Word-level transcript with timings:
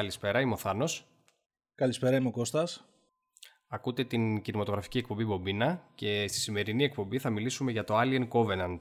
καλησπέρα, 0.00 0.40
είμαι 0.40 0.52
ο 0.52 0.56
Θάνος. 0.56 1.06
Καλησπέρα, 1.74 2.16
είμαι 2.16 2.28
ο 2.28 2.30
Κώστας. 2.30 2.84
Ακούτε 3.68 4.04
την 4.04 4.42
κινηματογραφική 4.42 4.98
εκπομπή 4.98 5.24
Μπομπίνα 5.24 5.82
και 5.94 6.28
στη 6.28 6.38
σημερινή 6.38 6.84
εκπομπή 6.84 7.18
θα 7.18 7.30
μιλήσουμε 7.30 7.70
για 7.70 7.84
το 7.84 7.98
Alien 8.00 8.28
Covenant. 8.28 8.78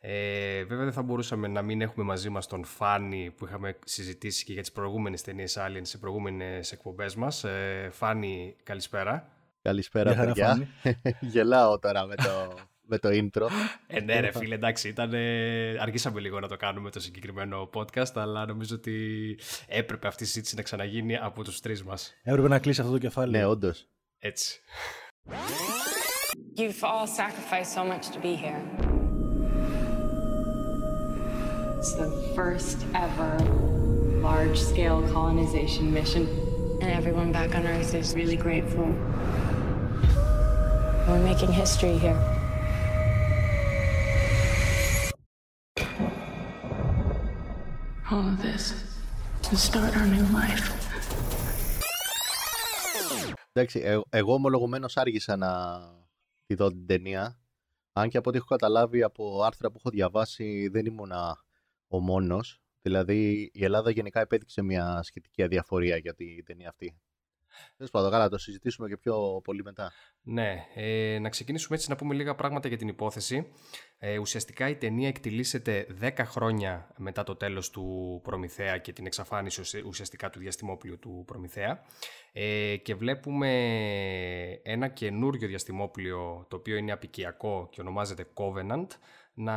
Ε, 0.00 0.64
βέβαια 0.64 0.84
δεν 0.84 0.92
θα 0.92 1.02
μπορούσαμε 1.02 1.48
να 1.48 1.62
μην 1.62 1.80
έχουμε 1.80 2.04
μαζί 2.04 2.28
μας 2.28 2.46
τον 2.46 2.64
Φάνη 2.64 3.30
που 3.36 3.46
είχαμε 3.46 3.78
συζητήσει 3.84 4.44
και 4.44 4.52
για 4.52 4.62
τις 4.62 4.72
προηγούμενες 4.72 5.22
ταινίες 5.22 5.56
Alien 5.58 5.80
σε 5.82 5.98
προηγούμενες 5.98 6.72
εκπομπές 6.72 7.14
μας. 7.14 7.44
Ε, 7.44 7.88
Φάνη, 7.92 8.56
καλησπέρα. 8.62 9.28
Καλησπέρα, 9.62 10.14
παιδιά. 10.14 10.68
Γελάω 11.32 11.78
τώρα 11.78 12.06
με 12.06 12.14
το, 12.14 12.54
με 12.86 12.98
το 12.98 13.08
intro. 13.12 13.48
Ε, 13.86 14.00
ναι, 14.00 14.20
ρε 14.20 14.30
φίλε, 14.32 14.54
εντάξει, 14.54 14.88
ήταν, 14.88 15.14
αργήσαμε 15.80 16.20
λίγο 16.20 16.40
να 16.40 16.48
το 16.48 16.56
κάνουμε 16.56 16.90
το 16.90 17.00
συγκεκριμένο 17.00 17.70
podcast, 17.74 18.12
αλλά 18.14 18.46
νομίζω 18.46 18.74
ότι 18.74 19.38
έπρεπε 19.66 20.06
αυτή 20.06 20.22
η 20.22 20.26
συζήτηση 20.26 20.54
να 20.56 20.62
ξαναγίνει 20.62 21.16
από 21.16 21.44
τους 21.44 21.60
τρεις 21.60 21.82
μας. 21.82 22.14
Έπρεπε 22.22 22.48
να 22.48 22.58
κλείσει 22.58 22.80
αυτό 22.80 22.92
το 22.92 22.98
κεφάλαιο. 22.98 23.30
Ναι, 23.30 23.46
όντως. 23.46 23.86
Έτσι. 24.18 24.60
You've 26.58 26.82
all 26.82 27.06
sacrificed 27.06 27.72
so 27.78 27.84
much 27.92 28.04
to 28.14 28.18
be 28.26 28.34
here. 28.44 28.62
It's 31.78 31.92
the 32.04 32.10
first 32.34 32.78
ever 32.94 33.32
large 34.28 34.58
scale 34.58 35.02
colonization 35.12 35.92
mission. 35.92 36.26
And 36.80 36.90
everyone 36.90 37.32
back 37.32 37.54
on 37.54 37.66
Earth 37.66 37.94
is 37.94 38.14
really 38.14 38.36
grateful. 38.36 38.88
We're 41.08 41.22
making 41.22 41.52
history 41.52 41.96
here. 41.98 42.35
All 48.08 48.26
of 48.32 48.40
this 48.40 48.64
to 49.42 49.56
start 49.56 49.92
our 49.96 50.06
new 50.06 50.26
life. 50.38 50.66
Εντάξει, 53.52 53.80
ε, 53.80 54.00
εγώ 54.08 54.34
ομολογουμένως 54.34 54.96
άργησα 54.96 55.36
να 55.36 55.80
τη 56.46 56.54
δω 56.54 56.68
την 56.68 56.86
ταινία. 56.86 57.38
Αν 57.92 58.08
και 58.08 58.16
από 58.16 58.28
ό,τι 58.28 58.38
έχω 58.38 58.46
καταλάβει 58.46 59.02
από 59.02 59.42
άρθρα 59.42 59.70
που 59.70 59.76
έχω 59.78 59.90
διαβάσει 59.90 60.68
δεν 60.68 60.86
ήμουνα 60.86 61.44
ο 61.88 62.00
μόνος. 62.00 62.60
Δηλαδή 62.82 63.50
η 63.52 63.64
Ελλάδα 63.64 63.90
γενικά 63.90 64.20
επέδειξε 64.20 64.62
μια 64.62 65.02
σχετική 65.02 65.42
αδιαφορία 65.42 65.96
για 65.96 66.14
την 66.14 66.44
ταινία 66.44 66.68
αυτή. 66.68 67.00
Τέλος 67.76 67.90
πάντων, 67.90 68.10
καλά, 68.10 68.28
το 68.28 68.38
συζητήσουμε 68.38 68.88
και 68.88 68.96
πιο 68.96 69.40
πολύ 69.44 69.62
μετά. 69.62 69.92
Ναι, 70.22 70.64
ε, 70.74 71.18
να 71.18 71.28
ξεκινήσουμε 71.28 71.76
έτσι 71.76 71.90
να 71.90 71.96
πούμε 71.96 72.14
λίγα 72.14 72.34
πράγματα 72.34 72.68
για 72.68 72.76
την 72.76 72.88
υπόθεση. 72.88 73.52
Ε, 73.98 74.18
ουσιαστικά 74.18 74.68
η 74.68 74.76
ταινία 74.76 75.08
εκτιλήσεται 75.08 75.86
10 76.00 76.10
χρόνια 76.16 76.94
μετά 76.96 77.22
το 77.22 77.36
τέλος 77.36 77.70
του 77.70 78.20
Προμηθέα 78.22 78.78
και 78.78 78.92
την 78.92 79.06
εξαφάνιση 79.06 79.82
ουσιαστικά 79.86 80.30
του 80.30 80.38
διαστημόπλοιου 80.38 80.98
του 80.98 81.22
Προμηθέα 81.26 81.82
ε, 82.32 82.76
και 82.76 82.94
βλέπουμε 82.94 83.50
ένα 84.62 84.88
καινούριο 84.88 85.48
διαστημόπλιο 85.48 86.46
το 86.48 86.56
οποίο 86.56 86.76
είναι 86.76 86.92
απικιακό 86.92 87.68
και 87.70 87.80
ονομάζεται 87.80 88.26
Covenant 88.34 88.86
να 89.34 89.54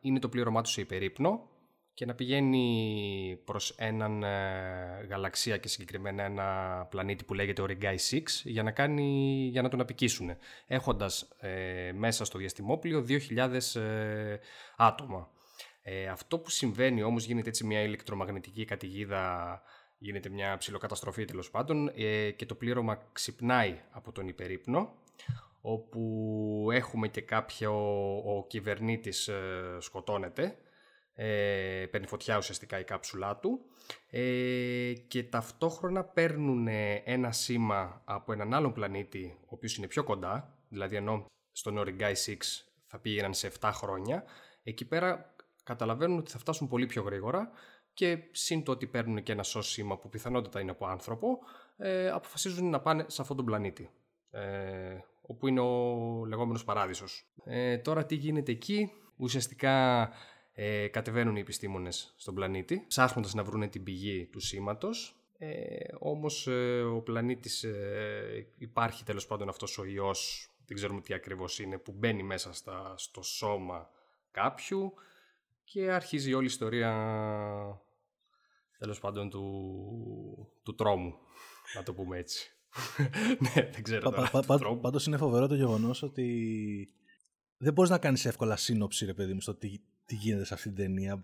είναι 0.00 0.18
το 0.18 0.28
πλήρωμά 0.28 0.62
του 0.62 0.70
σε 0.70 0.80
υπερήπνο 0.80 1.48
και 1.94 2.06
να 2.06 2.14
πηγαίνει 2.14 3.40
προς 3.44 3.74
έναν 3.76 4.22
ε, 4.22 5.06
γαλαξία 5.08 5.56
και 5.56 5.68
συγκεκριμένα 5.68 6.22
ένα 6.22 6.86
πλανήτη 6.90 7.24
που 7.24 7.34
λέγεται 7.34 7.62
Origai 7.68 7.96
6 8.10 8.20
για 8.44 8.62
να, 8.62 8.70
κάνει, 8.70 9.48
για 9.52 9.62
να 9.62 9.68
τον 9.68 9.80
απικήσουν 9.80 10.36
έχοντας 10.66 11.28
ε, 11.40 11.92
μέσα 11.94 12.24
στο 12.24 12.38
διαστημόπλιο 12.38 13.06
2.000 13.08 13.80
ε, 13.80 14.36
άτομα. 14.76 15.28
Ε, 15.82 16.06
αυτό 16.06 16.38
που 16.38 16.50
συμβαίνει 16.50 17.02
όμως 17.02 17.24
γίνεται 17.24 17.48
έτσι 17.48 17.64
μια 17.64 17.80
ηλεκτρομαγνητική 17.82 18.64
καταιγίδα 18.64 19.62
γίνεται 19.98 20.28
μια 20.28 20.56
ψηλοκαταστροφή 20.56 21.24
τέλος 21.24 21.50
πάντων 21.50 21.92
και 22.36 22.46
το 22.46 22.54
πλήρωμα 22.54 23.08
ξυπνάει 23.12 23.80
από 23.90 24.12
τον 24.12 24.28
υπερήπνο 24.28 24.94
όπου 25.60 26.68
έχουμε 26.72 27.08
και 27.08 27.20
κάποιο 27.20 27.72
ο 28.36 28.46
κυβερνήτης 28.46 29.30
σκοτώνεται 29.78 30.56
ε, 31.14 31.86
παίρνει 31.90 32.06
φωτιά 32.06 32.36
ουσιαστικά 32.36 32.78
η 32.78 32.84
κάψουλά 32.84 33.36
του. 33.36 33.60
Ε, 34.10 34.92
και 35.08 35.22
ταυτόχρονα 35.22 36.04
παίρνουν 36.04 36.68
ένα 37.04 37.32
σήμα 37.32 38.02
από 38.04 38.32
έναν 38.32 38.54
άλλον 38.54 38.72
πλανήτη 38.72 39.38
ο 39.40 39.48
οποίος 39.48 39.76
είναι 39.76 39.86
πιο 39.86 40.04
κοντά. 40.04 40.58
Δηλαδή 40.68 40.96
ενώ 40.96 41.26
στον 41.52 41.78
Origai 41.78 42.12
6 42.12 42.36
θα 42.86 42.98
πήγαιναν 42.98 43.34
σε 43.34 43.52
7 43.60 43.70
χρόνια 43.74 44.24
εκεί 44.62 44.84
πέρα 44.84 45.34
καταλαβαίνουν 45.64 46.18
ότι 46.18 46.30
θα 46.30 46.38
φτάσουν 46.38 46.68
πολύ 46.68 46.86
πιο 46.86 47.02
γρήγορα 47.02 47.50
και 47.94 48.18
σύν 48.30 48.62
το 48.62 48.72
ότι 48.72 48.86
παίρνουν 48.86 49.22
και 49.22 49.32
ένα 49.32 49.42
σως 49.42 49.70
σήμα 49.70 49.98
που 49.98 50.08
πιθανότατα 50.08 50.60
είναι 50.60 50.70
από 50.70 50.86
άνθρωπο 50.86 51.38
ε, 51.76 52.10
αποφασίζουν 52.10 52.70
να 52.70 52.80
πάνε 52.80 53.04
σε 53.06 53.22
αυτόν 53.22 53.36
τον 53.36 53.44
πλανήτη. 53.44 53.90
Ε, 54.30 54.98
όπου 55.20 55.48
είναι 55.48 55.60
ο 55.60 56.24
λεγόμενος 56.26 56.64
παράδεισος. 56.64 57.32
Ε, 57.44 57.78
τώρα 57.78 58.06
τι 58.06 58.14
γίνεται 58.14 58.52
εκεί, 58.52 58.90
ουσιαστικά 59.16 60.08
ε, 60.56 60.88
κατεβαίνουν 60.88 61.36
οι 61.36 61.40
επιστήμονες 61.40 62.14
στον 62.16 62.34
πλανήτη, 62.34 62.84
ψάχνοντας 62.88 63.34
να 63.34 63.44
βρουν 63.44 63.70
την 63.70 63.82
πηγή 63.82 64.26
του 64.26 64.40
σήματος. 64.40 65.16
Ε, 65.38 65.94
όμως 65.98 66.46
ε, 66.46 66.82
ο 66.82 67.00
πλανήτης 67.00 67.64
ε, 67.64 68.46
υπάρχει 68.58 69.04
τέλος 69.04 69.26
πάντων 69.26 69.48
αυτός 69.48 69.78
ο 69.78 69.84
ιός, 69.84 70.48
δεν 70.66 70.76
ξέρουμε 70.76 71.00
τι 71.00 71.14
ακριβώς 71.14 71.58
είναι, 71.58 71.78
που 71.78 71.92
μπαίνει 71.92 72.22
μέσα 72.22 72.52
στα, 72.52 72.94
στο 72.96 73.22
σώμα 73.22 73.90
κάποιου 74.30 74.92
και 75.64 75.90
αρχίζει 75.90 76.34
όλη 76.34 76.44
η 76.44 76.46
ιστορία 76.46 76.92
τέλος 78.78 79.00
πάντων 79.00 79.30
του, 79.30 80.52
του 80.62 80.74
τρόμου, 80.74 81.14
να 81.74 81.82
το 81.82 81.94
πούμε 81.94 82.18
έτσι. 82.18 82.56
ναι, 83.54 83.70
δεν 83.72 83.82
ξέρω 83.82 84.10
τώρα. 84.10 84.30
Πα, 84.30 84.42
πα, 84.46 84.76
πάντως 84.80 85.06
είναι 85.06 85.16
φοβερό 85.16 85.46
το 85.46 85.54
γεγονός 85.54 86.02
ότι 86.02 86.94
δεν 87.56 87.72
μπορείς 87.72 87.90
να 87.90 87.98
κάνεις 87.98 88.24
εύκολα 88.24 88.56
σύνοψη, 88.56 89.04
ρε 89.04 89.14
παιδί 89.14 89.32
μου, 89.32 89.40
στο 89.40 89.54
τι, 89.54 89.78
τι 90.04 90.14
γίνεται 90.14 90.44
σε 90.44 90.54
αυτή 90.54 90.68
την 90.68 90.76
ταινία. 90.76 91.22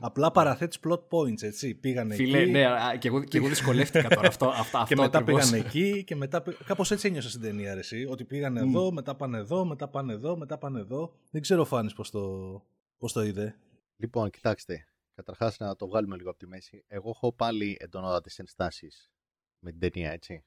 απλά 0.00 0.30
παραθέτεις 0.30 0.78
plot 0.84 1.08
points, 1.08 1.42
έτσι. 1.42 1.74
Πήγανε 1.74 2.14
Φίλε, 2.14 2.38
εκεί. 2.38 2.50
ναι, 2.50 2.66
και 2.98 3.08
εγώ, 3.08 3.24
και 3.24 3.38
εγώ 3.38 3.48
δυσκολεύτηκα 3.48 4.08
τώρα. 4.08 4.28
Αυτό, 4.28 4.48
αυτό, 4.62 4.84
και 4.88 4.96
μετά 4.96 5.24
πήγαν 5.24 5.52
εκεί 5.52 6.04
και 6.04 6.16
μετά. 6.16 6.42
Κάπως 6.64 6.90
έτσι 6.90 7.06
ένιωσα 7.06 7.28
στην 7.28 7.40
ταινία, 7.40 7.74
ρε, 7.74 7.80
εσύ. 7.80 8.06
Ότι 8.08 8.24
πήγαν 8.24 8.56
εδώ, 8.56 8.92
μετά 8.92 9.14
πάνε 9.16 9.38
εδώ, 9.38 9.64
μετά 9.64 9.88
πάνε 9.88 10.12
εδώ, 10.12 10.36
μετά 10.36 10.58
πάνε 10.58 10.80
εδώ. 10.80 11.14
Δεν 11.30 11.40
ξέρω, 11.40 11.64
Φάνης, 11.64 11.92
πώς 11.92 12.10
το, 12.10 12.62
πώς 12.98 13.12
το 13.12 13.22
είδε. 13.22 13.56
Λοιπόν, 13.96 14.30
κοιτάξτε. 14.30 14.88
Καταρχάς 15.14 15.58
να 15.58 15.76
το 15.76 15.86
βγάλουμε 15.86 16.16
λίγο 16.16 16.30
από 16.30 16.38
τη 16.38 16.46
μέση. 16.46 16.84
Εγώ 16.86 17.10
έχω 17.10 17.32
πάλι 17.32 17.76
εντονότατες 17.80 18.38
ενστάσεις 18.38 19.10
με 19.58 19.70
την 19.70 19.80
ταινία, 19.80 20.10
έτσι. 20.10 20.44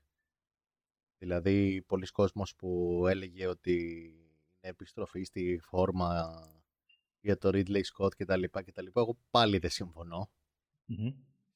Δηλαδή, 1.17 1.83
πολλοί 1.87 2.05
κόσμος 2.05 2.55
που 2.55 3.03
έλεγε 3.07 3.47
ότι 3.47 3.73
είναι 4.61 4.71
επιστροφή 4.71 5.23
στη 5.23 5.59
φόρμα 5.63 6.31
για 7.21 7.37
το 7.37 7.49
Ridley 7.53 7.81
Scott 7.93 8.15
και 8.15 8.25
τα 8.25 8.37
λοιπά 8.37 8.61
και 8.61 8.71
τα 8.71 8.81
λοιπά. 8.81 9.01
Εγώ 9.01 9.17
πάλι 9.29 9.57
δεν 9.57 9.69
συμφωνω 9.69 10.31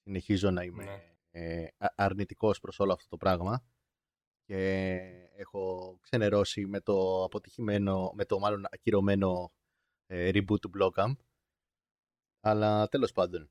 Συνεχίζω 0.04 0.52
να 0.52 0.64
είμαι 0.64 0.84
ναι. 0.84 1.02
ε, 1.32 1.68
αρνητικός 1.96 2.60
προς 2.60 2.80
όλο 2.80 2.94
αυτό 2.94 3.10
το 3.10 3.18
πράγμα 3.18 3.64
και 4.46 4.98
έχω 5.36 5.98
ξενερώσει 6.02 6.66
με 6.66 6.80
το 6.80 7.24
αποτυχημένο, 7.24 8.12
με 8.14 8.26
το 8.26 8.40
μάλλον 8.40 8.66
ακυρωμένο 8.72 9.52
ε, 10.06 10.30
reboot 10.34 10.60
του 10.60 10.72
Blockamp. 10.78 11.16
Αλλά 12.40 12.88
τέλος 12.88 13.12
πάντων. 13.12 13.50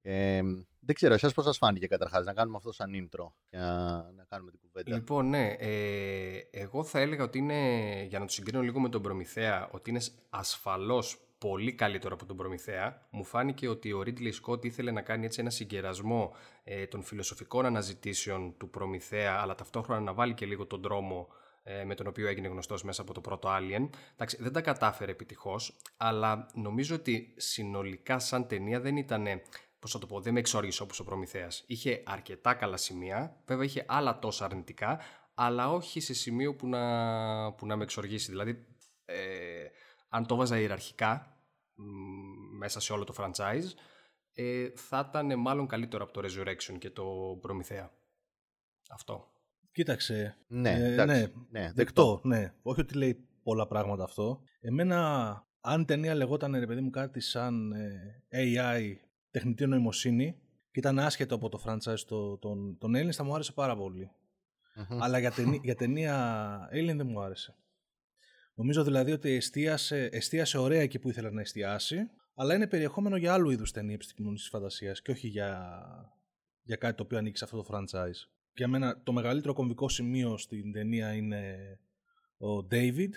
Ε, 0.00 0.42
δεν 0.80 0.94
ξέρω, 0.94 1.14
εσάς 1.14 1.34
πώς 1.34 1.44
σας 1.44 1.56
φάνηκε 1.56 1.86
καταρχάς 1.86 2.24
να 2.24 2.34
κάνουμε 2.34 2.56
αυτό 2.56 2.72
σαν 2.72 2.90
intro 2.94 3.32
για 3.50 3.64
να 4.14 4.24
κάνουμε 4.24 4.50
την 4.50 4.60
κουβέντα; 4.60 4.94
Λοιπόν, 4.94 5.28
ναι, 5.28 5.46
ε, 5.58 6.38
εγώ 6.50 6.84
θα 6.84 7.00
έλεγα 7.00 7.24
ότι 7.24 7.38
είναι, 7.38 8.02
για 8.08 8.18
να 8.18 8.24
το 8.24 8.32
συγκρίνω 8.32 8.62
λίγο 8.62 8.80
με 8.80 8.88
τον 8.88 9.02
Προμηθέα, 9.02 9.68
ότι 9.70 9.90
είναι 9.90 10.00
ασφαλώς 10.30 11.25
πολύ 11.38 11.72
καλύτερο 11.72 12.14
από 12.14 12.26
τον 12.26 12.36
Προμηθέα. 12.36 13.06
Μου 13.10 13.24
φάνηκε 13.24 13.68
ότι 13.68 13.92
ο 13.92 14.02
Ridley 14.06 14.32
Scott 14.42 14.64
ήθελε 14.64 14.90
να 14.90 15.00
κάνει 15.00 15.24
έτσι 15.24 15.40
ένα 15.40 15.50
συγκερασμό 15.50 16.34
ε, 16.64 16.86
των 16.86 17.02
φιλοσοφικών 17.02 17.66
αναζητήσεων 17.66 18.54
του 18.56 18.70
Προμηθέα, 18.70 19.38
αλλά 19.40 19.54
ταυτόχρονα 19.54 20.00
να 20.00 20.12
βάλει 20.12 20.34
και 20.34 20.46
λίγο 20.46 20.66
τον 20.66 20.80
δρόμο 20.80 21.28
ε, 21.62 21.84
με 21.84 21.94
τον 21.94 22.06
οποίο 22.06 22.28
έγινε 22.28 22.48
γνωστός 22.48 22.82
μέσα 22.82 23.02
από 23.02 23.14
το 23.14 23.20
πρώτο 23.20 23.48
Alien. 23.48 23.88
Εντάξει, 24.14 24.36
δεν 24.40 24.52
τα 24.52 24.60
κατάφερε 24.60 25.10
επιτυχώς, 25.10 25.76
αλλά 25.96 26.46
νομίζω 26.54 26.94
ότι 26.94 27.34
συνολικά 27.36 28.18
σαν 28.18 28.46
ταινία 28.46 28.80
δεν 28.80 28.96
ήταν 28.96 29.26
πώς 29.78 29.90
θα 29.90 29.98
το 29.98 30.06
πω, 30.06 30.20
δεν 30.20 30.32
με 30.32 30.38
εξόργησε 30.38 30.82
όπως 30.82 31.00
ο 31.00 31.04
Προμηθέας. 31.04 31.64
Είχε 31.66 32.02
αρκετά 32.06 32.54
καλά 32.54 32.76
σημεία, 32.76 33.36
βέβαια 33.46 33.64
είχε 33.64 33.84
άλλα 33.88 34.18
τόσα 34.18 34.44
αρνητικά, 34.44 35.00
αλλά 35.34 35.72
όχι 35.72 36.00
σε 36.00 36.14
σημείο 36.14 36.54
που 36.54 36.68
να, 36.68 37.52
που 37.52 37.66
να 37.66 37.76
με 37.76 37.82
εξοργήσει. 37.82 38.30
Δηλαδή, 38.30 38.66
ε, 39.04 39.16
αν 40.08 40.26
το 40.26 40.36
βάζα 40.36 40.58
ιεραρχικά 40.58 41.36
μέσα 42.58 42.80
σε 42.80 42.92
όλο 42.92 43.04
το 43.04 43.14
franchise, 43.16 43.68
ε, 44.32 44.68
θα 44.74 45.06
ήταν 45.08 45.38
μάλλον 45.38 45.66
καλύτερο 45.66 46.04
από 46.04 46.12
το 46.12 46.20
Resurrection 46.24 46.78
και 46.78 46.90
το 46.90 47.04
Προμηθέα. 47.40 47.90
Αυτό. 48.90 49.28
Κοίταξε. 49.72 50.36
Ναι, 50.46 50.70
ε, 50.70 50.92
εντάξει, 50.92 51.32
ναι, 51.50 51.60
ναι, 51.60 51.72
δεκτό. 51.72 52.20
Ναι. 52.22 52.54
Όχι 52.62 52.80
ότι 52.80 52.94
λέει 52.94 53.28
πολλά 53.42 53.66
πράγματα 53.66 54.04
αυτό. 54.04 54.42
Εμένα, 54.60 55.30
αν 55.60 55.80
η 55.80 55.84
ταινία 55.84 56.14
λεγόταν, 56.14 56.58
ρε 56.58 56.66
παιδί 56.66 56.80
μου, 56.80 56.90
κάτι 56.90 57.20
σαν 57.20 57.72
ε, 58.28 58.56
AI, 58.56 58.94
τεχνητή 59.30 59.66
νοημοσύνη, 59.66 60.40
και 60.76 60.82
ήταν 60.82 60.98
άσχετο 60.98 61.34
από 61.34 61.48
το 61.48 61.62
franchise 61.66 62.00
το, 62.06 62.38
τον, 62.38 62.78
τον 62.78 62.92
Aliens 62.96 63.12
θα 63.12 63.24
μου 63.24 63.34
άρεσε 63.34 63.52
πάρα 63.52 63.76
πολύ. 63.76 64.10
Αλλά 65.00 65.18
για, 65.18 65.30
ταινία, 65.30 65.60
για 65.62 65.74
ταινία 65.74 66.58
Alien 66.72 66.94
δεν 66.96 67.06
μου 67.06 67.20
άρεσε. 67.20 67.54
Νομίζω 68.58 68.84
δηλαδή 68.84 69.12
ότι 69.12 69.30
εστίασε, 69.30 70.08
εστίασε 70.12 70.58
ωραία 70.58 70.80
εκεί 70.80 70.98
που 70.98 71.08
ήθελα 71.08 71.30
να 71.30 71.40
εστιάσει, 71.40 72.10
αλλά 72.34 72.54
είναι 72.54 72.66
περιεχόμενο 72.66 73.16
για 73.16 73.32
άλλου 73.32 73.50
είδους 73.50 73.70
ταινία 73.70 73.94
επιστημονικής 73.94 74.48
φαντασίας 74.48 75.02
και 75.02 75.10
όχι 75.10 75.28
για, 75.28 75.80
για 76.62 76.76
κάτι 76.76 76.96
το 76.96 77.02
οποίο 77.02 77.18
ανήκει 77.18 77.38
σε 77.38 77.44
αυτό 77.44 77.62
το 77.62 77.68
franchise. 77.70 78.28
Και 78.52 78.62
για 78.62 78.68
μένα 78.68 79.02
το 79.02 79.12
μεγαλύτερο 79.12 79.52
κομβικό 79.52 79.88
σημείο 79.88 80.36
στην 80.36 80.72
ταινία 80.72 81.12
είναι 81.12 81.78
ο 82.38 82.66
David, 82.70 83.10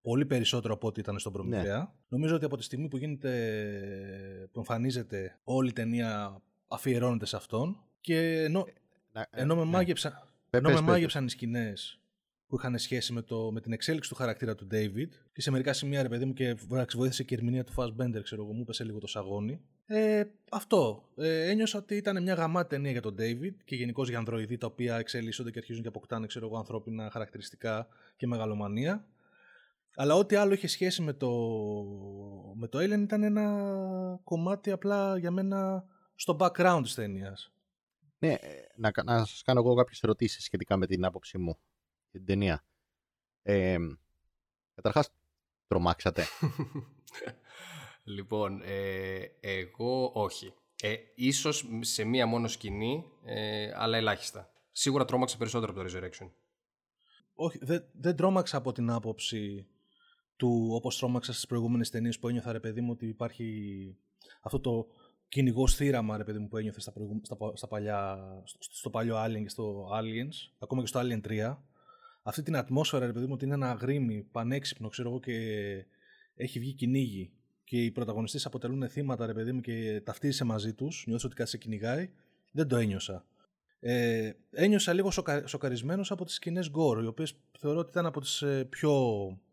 πολύ 0.00 0.26
περισσότερο 0.26 0.74
από 0.74 0.86
ό,τι 0.86 1.00
ήταν 1.00 1.18
στον 1.18 1.32
Προμηθέα. 1.32 1.78
Ναι. 1.78 1.86
Νομίζω 2.08 2.34
ότι 2.34 2.44
από 2.44 2.56
τη 2.56 2.62
στιγμή 2.62 2.88
που 2.88 2.96
γίνεται, 2.96 4.48
που 4.52 4.58
εμφανίζεται 4.58 5.38
όλη 5.44 5.68
η 5.68 5.72
ταινία 5.72 6.42
αφιερώνεται 6.66 7.26
σε 7.26 7.36
αυτόν 7.36 7.84
και 8.00 8.42
ενώ, 8.42 8.64
ε, 9.12 9.20
ε, 9.20 9.24
ενώ 9.30 9.54
με 9.56 9.64
ναι. 9.64 9.70
μάγεψαν, 9.70 10.28
ενώ 10.50 10.70
με 10.70 10.80
μάγεψαν 10.80 11.24
οι 11.24 11.30
σκηνές 11.30 12.00
που 12.46 12.56
είχαν 12.56 12.78
σχέση 12.78 13.12
με, 13.12 13.22
το, 13.22 13.50
με 13.52 13.60
την 13.60 13.72
εξέλιξη 13.72 14.10
του 14.10 14.16
χαρακτήρα 14.16 14.54
του 14.54 14.66
David 14.70 15.08
και 15.32 15.40
σε 15.40 15.50
μερικά 15.50 15.72
σημεία 15.72 16.02
ρε 16.02 16.08
παιδί 16.08 16.24
μου 16.24 16.32
και 16.32 16.56
βοήθησε 16.94 17.22
και 17.22 17.34
η 17.34 17.36
ερμηνεία 17.36 17.64
του 17.64 17.72
Fassbender 17.76 18.22
ξέρω 18.22 18.42
εγώ 18.42 18.52
μου 18.52 18.64
πέσε 18.64 18.84
λίγο 18.84 18.98
το 18.98 19.06
σαγόνι 19.06 19.60
ε, 19.86 20.24
αυτό. 20.50 21.02
Ε, 21.16 21.50
ένιωσα 21.50 21.78
ότι 21.78 21.96
ήταν 21.96 22.22
μια 22.22 22.34
γαμάτη 22.34 22.68
ταινία 22.68 22.90
για 22.90 23.02
τον 23.02 23.14
David 23.18 23.54
και 23.64 23.76
γενικώ 23.76 24.04
για 24.04 24.18
ανδροειδή 24.18 24.56
τα 24.56 24.66
οποία 24.66 24.96
εξελίσσονται 24.96 25.50
και 25.50 25.58
αρχίζουν 25.58 25.82
και 25.82 25.88
αποκτάνε 25.88 26.26
ξέρω 26.26 26.46
εγώ, 26.46 26.56
ανθρώπινα 26.56 27.10
χαρακτηριστικά 27.10 27.88
και 28.16 28.26
μεγαλομανία. 28.26 29.06
Αλλά 29.96 30.14
ό,τι 30.14 30.36
άλλο 30.36 30.52
είχε 30.52 30.66
σχέση 30.66 31.02
με 31.02 31.12
το, 31.12 31.30
με 32.54 32.68
το 32.68 32.78
Alien 32.78 33.00
ήταν 33.00 33.22
ένα 33.22 34.20
κομμάτι 34.24 34.70
απλά 34.70 35.18
για 35.18 35.30
μένα 35.30 35.84
στο 36.14 36.36
background 36.40 36.80
της 36.82 36.94
ταινίας. 36.94 37.52
Ναι, 38.18 38.32
ε, 38.32 38.38
να, 38.76 38.90
να 39.04 39.24
σας 39.24 39.42
κάνω 39.42 39.60
εγώ 39.60 39.74
κάποιες 39.74 40.02
ερωτήσεις 40.02 40.44
σχετικά 40.44 40.76
με 40.76 40.86
την 40.86 41.04
άποψή 41.04 41.38
μου 41.38 41.58
για 41.58 41.75
την 42.16 42.26
ταινία. 42.26 42.64
Ε, 43.42 43.76
καταρχάς, 44.74 45.12
τρομάξατε. 45.66 46.24
λοιπόν, 48.04 48.60
ε, 48.64 49.18
εγώ 49.40 50.10
όχι. 50.14 50.54
Ε, 50.82 50.94
ίσως 51.14 51.68
σε 51.80 52.04
μία 52.04 52.26
μόνο 52.26 52.48
σκηνή, 52.48 53.04
ε, 53.24 53.70
αλλά 53.74 53.96
ελάχιστα. 53.96 54.50
Σίγουρα 54.72 55.04
τρόμαξα 55.04 55.36
περισσότερο 55.36 55.72
από 55.72 55.82
το 55.82 55.88
Resurrection. 55.88 56.30
Όχι, 57.34 57.58
δεν, 57.60 57.84
δεν 57.92 58.16
τρόμαξα 58.16 58.56
από 58.56 58.72
την 58.72 58.90
άποψη 58.90 59.66
του 60.36 60.68
όπως 60.72 60.98
τρόμαξα 60.98 61.32
στις 61.32 61.46
προηγούμενες 61.46 61.90
ταινίες 61.90 62.18
που 62.18 62.28
ένιωθα 62.28 62.52
ρε 62.52 62.60
παιδί 62.60 62.80
μου 62.80 62.90
ότι 62.90 63.06
υπάρχει 63.06 63.96
αυτό 64.40 64.60
το 64.60 64.86
κυνηγό 65.28 65.68
θύραμα 65.68 66.16
ρε 66.16 66.24
παιδί 66.24 66.38
μου 66.38 66.48
που 66.48 66.56
ένιωθε 66.56 66.80
στα, 66.80 66.92
στα, 67.22 67.36
στα 67.54 67.68
παλιά, 67.68 68.18
στο, 68.44 68.58
στο, 68.60 68.90
παλιό 68.90 69.24
Alien 69.24 69.42
και 69.42 69.48
στο 69.48 69.88
Aliens, 69.92 70.52
ακόμα 70.58 70.80
και 70.80 70.86
στο 70.86 71.00
Alien 71.02 71.20
3. 71.26 71.56
Αυτή 72.28 72.42
την 72.42 72.56
ατμόσφαιρα 72.56 73.06
ρε 73.06 73.12
παιδί 73.12 73.26
μου 73.26 73.32
ότι 73.32 73.44
είναι 73.44 73.54
ένα 73.54 73.72
γρήμι, 73.72 74.22
πανέξυπνο 74.32 74.88
ξέρω 74.88 75.08
εγώ 75.08 75.20
και 75.20 75.32
έχει 76.34 76.58
βγει 76.58 76.72
κυνήγι 76.72 77.32
και 77.64 77.84
οι 77.84 77.90
πρωταγωνιστές 77.90 78.46
αποτελούν 78.46 78.88
θύματα 78.88 79.26
ρε 79.26 79.32
παιδί 79.34 79.52
μου 79.52 79.60
και 79.60 80.00
ταυτίζεσαι 80.04 80.44
μαζί 80.44 80.74
τους, 80.74 81.04
νιώθεις 81.06 81.24
ότι 81.24 81.34
κάτι 81.34 81.50
σε 81.50 81.58
κυνηγάει, 81.58 82.10
δεν 82.52 82.68
το 82.68 82.76
ένιωσα. 82.76 83.24
Ε, 83.80 84.30
ένιωσα 84.50 84.92
λίγο 84.92 85.10
σοκα, 85.10 85.46
σοκαρισμένος 85.46 86.10
από 86.10 86.24
τις 86.24 86.34
σκηνές 86.34 86.70
Gore, 86.74 87.02
οι 87.02 87.06
οποίες 87.06 87.34
θεωρώ 87.58 87.78
ότι 87.78 87.90
ήταν 87.90 88.06
από 88.06 88.20
τις 88.20 88.42
ε, 88.42 88.64
πιο 88.64 88.92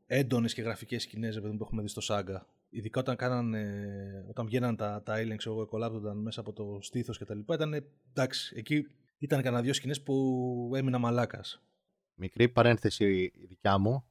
έντονες 0.06 0.54
και 0.54 0.62
γραφικές 0.62 1.04
σκηνές 1.04 1.40
που 1.40 1.58
έχουμε 1.62 1.82
δει 1.82 1.88
στο 1.88 2.02
Σάγκα. 2.02 2.48
Ειδικά 2.70 3.00
όταν, 3.00 3.16
κάνανε, 3.16 4.26
όταν 4.30 4.46
βγαίναν 4.46 4.76
τα, 4.76 5.02
τα 5.04 5.16
aliens, 5.18 5.46
εγώ 5.46 5.66
κολλάπτονταν 5.66 6.18
μέσα 6.18 6.40
από 6.40 6.54
το 6.54 6.80
στήθος 6.82 7.18
κτλ. 7.18 7.40
Ήταν 7.54 7.86
εντάξει, 8.10 8.54
εκεί 8.58 8.86
ήταν 9.18 9.42
κανένα 9.42 9.62
δύο 9.62 9.74
σκηνές 9.74 10.02
που 10.02 10.72
έμεινα 10.76 10.98
μαλάκας. 10.98 11.64
Μικρή 12.16 12.50
παρένθεση 12.50 13.32
δικιά 13.48 13.78
μου 13.78 14.06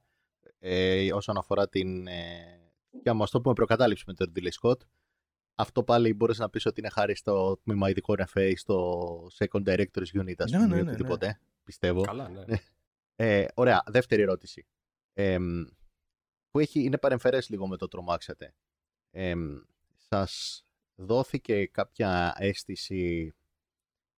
ε, 0.59 1.13
όσον 1.13 1.37
αφορά 1.37 1.69
την. 1.69 2.07
Ε, 2.07 2.59
δικιά 2.91 3.13
μου, 3.13 3.23
ας 3.23 3.31
το 3.31 3.41
πούμε, 3.41 3.53
προκατάληψη 3.53 4.03
με 4.07 4.13
τον 4.13 4.33
Ridley 4.35 4.49
Scott. 4.61 4.77
Αυτό 5.55 5.83
πάλι 5.83 6.13
μπορείς 6.13 6.37
να 6.37 6.49
πεις 6.49 6.65
ότι 6.65 6.79
είναι 6.79 6.89
χάρη 6.89 7.15
στο 7.15 7.57
τμήμα 7.63 7.89
ειδικό 7.89 8.13
FA, 8.33 8.53
στο 8.55 9.27
Second 9.37 9.63
Director's 9.63 10.21
Unit, 10.21 10.35
ας 10.37 10.51
ναι, 10.51 10.57
πούμε, 10.57 10.75
ναι, 10.75 10.81
ναι, 10.81 10.89
οτιδήποτε. 10.89 11.25
Ναι. 11.25 11.39
Πιστεύω. 11.63 12.01
Καλά, 12.01 12.29
ναι. 12.29 12.43
ε, 13.15 13.45
ωραία, 13.53 13.83
δεύτερη 13.85 14.21
ερώτηση. 14.21 14.65
Ε, 15.13 15.37
που 16.49 16.59
έχει, 16.59 16.83
είναι 16.83 16.97
παρεμφερές 16.97 17.49
λίγο 17.49 17.67
με 17.67 17.77
το 17.77 17.87
τρομάξατε. 17.87 18.53
Ε, 19.11 19.33
σας 19.97 20.63
δόθηκε 20.95 21.65
κάποια 21.65 22.33
αίσθηση 22.37 23.33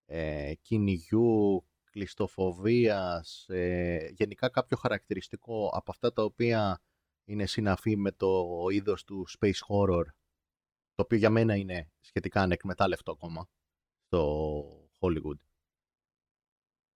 ε, 0.05 0.53
κυνηγιού, 0.61 1.65
κλειστοφοβίας, 1.95 3.45
ε, 3.49 4.09
γενικά 4.15 4.49
κάποιο 4.49 4.77
χαρακτηριστικό 4.77 5.69
από 5.73 5.91
αυτά 5.91 6.13
τα 6.13 6.23
οποία 6.23 6.81
είναι 7.25 7.45
συναφή 7.45 7.95
με 7.95 8.11
το 8.11 8.45
είδος 8.71 9.03
του 9.03 9.25
space 9.39 9.59
horror, 9.67 10.05
το 10.93 11.03
οποίο 11.03 11.17
για 11.17 11.29
μένα 11.29 11.55
είναι 11.55 11.91
σχετικά 11.99 12.41
ανεκμετάλλευτο 12.41 13.11
ακόμα 13.11 13.49
στο 14.05 14.63
Hollywood. 14.99 15.39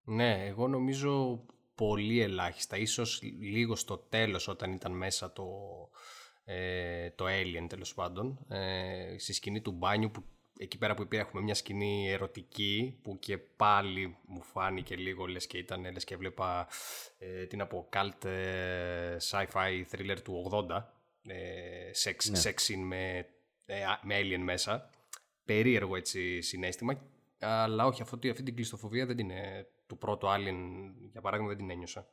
Ναι, 0.02 0.46
εγώ 0.46 0.68
νομίζω 0.68 1.44
πολύ 1.74 2.20
ελάχιστα. 2.20 2.76
Ίσως 2.76 3.22
λίγο 3.22 3.76
στο 3.76 3.98
τέλος 3.98 4.48
όταν 4.48 4.72
ήταν 4.72 4.92
μέσα 4.92 5.32
το, 5.32 5.48
ε, 6.44 7.10
το 7.10 7.24
Alien 7.28 7.66
τέλος 7.68 7.94
πάντων. 7.94 8.46
Ε, 8.48 9.18
στη 9.18 9.32
σκηνή 9.32 9.60
του 9.60 9.72
μπάνιου 9.72 10.10
που 10.10 10.24
εκεί 10.62 10.78
πέρα 10.78 10.94
που 10.94 11.06
έχουμε 11.10 11.42
μια 11.42 11.54
σκηνή 11.54 12.10
ερωτική 12.10 12.98
που 13.02 13.18
και 13.18 13.38
πάλι 13.38 14.16
μου 14.26 14.42
φάνηκε 14.42 14.96
λίγο 14.96 15.26
λες 15.26 15.46
και 15.46 15.58
ήταν 15.58 15.92
λες 15.92 16.04
και 16.04 16.14
έβλεπα 16.14 16.68
ε, 17.18 17.46
την 17.46 17.60
από 17.60 17.88
cult 17.92 18.24
ε, 18.24 19.16
sci-fi 19.30 19.84
thriller 19.90 20.16
του 20.24 20.50
80 20.68 20.82
ε, 21.22 21.90
sex, 22.04 22.30
ναι. 22.30 22.40
sex 22.42 22.74
με, 22.76 23.26
ε, 23.66 23.84
με 24.02 24.18
alien 24.18 24.42
μέσα 24.42 24.90
περίεργο 25.44 25.96
έτσι 25.96 26.40
συνέστημα 26.40 27.00
αλλά 27.40 27.86
όχι 27.86 28.02
αυτό, 28.02 28.30
αυτή 28.30 28.42
την 28.42 28.54
κλειστοφοβία 28.54 29.06
δεν 29.06 29.18
είναι 29.18 29.66
του 29.86 29.98
πρώτου 29.98 30.26
Alien, 30.26 30.90
για 31.10 31.20
παράδειγμα, 31.20 31.50
δεν 31.50 31.58
την 31.58 31.70
ένιωσα. 31.70 32.08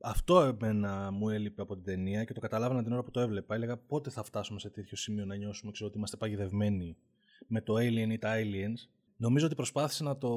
Αυτό 0.00 0.40
εμένα 0.40 1.10
μου 1.10 1.28
έλειπε 1.28 1.62
από 1.62 1.74
την 1.74 1.84
ταινία 1.84 2.24
και 2.24 2.32
το 2.32 2.40
καταλάβανα 2.40 2.82
την 2.82 2.92
ώρα 2.92 3.02
που 3.02 3.10
το 3.10 3.20
έβλεπα. 3.20 3.54
Έλεγα 3.54 3.76
πότε 3.76 4.10
θα 4.10 4.22
φτάσουμε 4.22 4.58
σε 4.58 4.70
τέτοιο 4.70 4.96
σημείο 4.96 5.24
να 5.24 5.36
νιώσουμε 5.36 5.72
ξέρω, 5.72 5.88
ότι 5.88 5.98
είμαστε 5.98 6.16
παγιδευμένοι 6.16 6.96
με 7.46 7.60
το 7.60 7.74
Alien 7.74 8.08
ή 8.10 8.18
τα 8.18 8.34
Aliens. 8.36 8.88
Νομίζω 9.16 9.46
ότι 9.46 9.54
προσπάθησε 9.54 10.04
να 10.04 10.18
το 10.18 10.28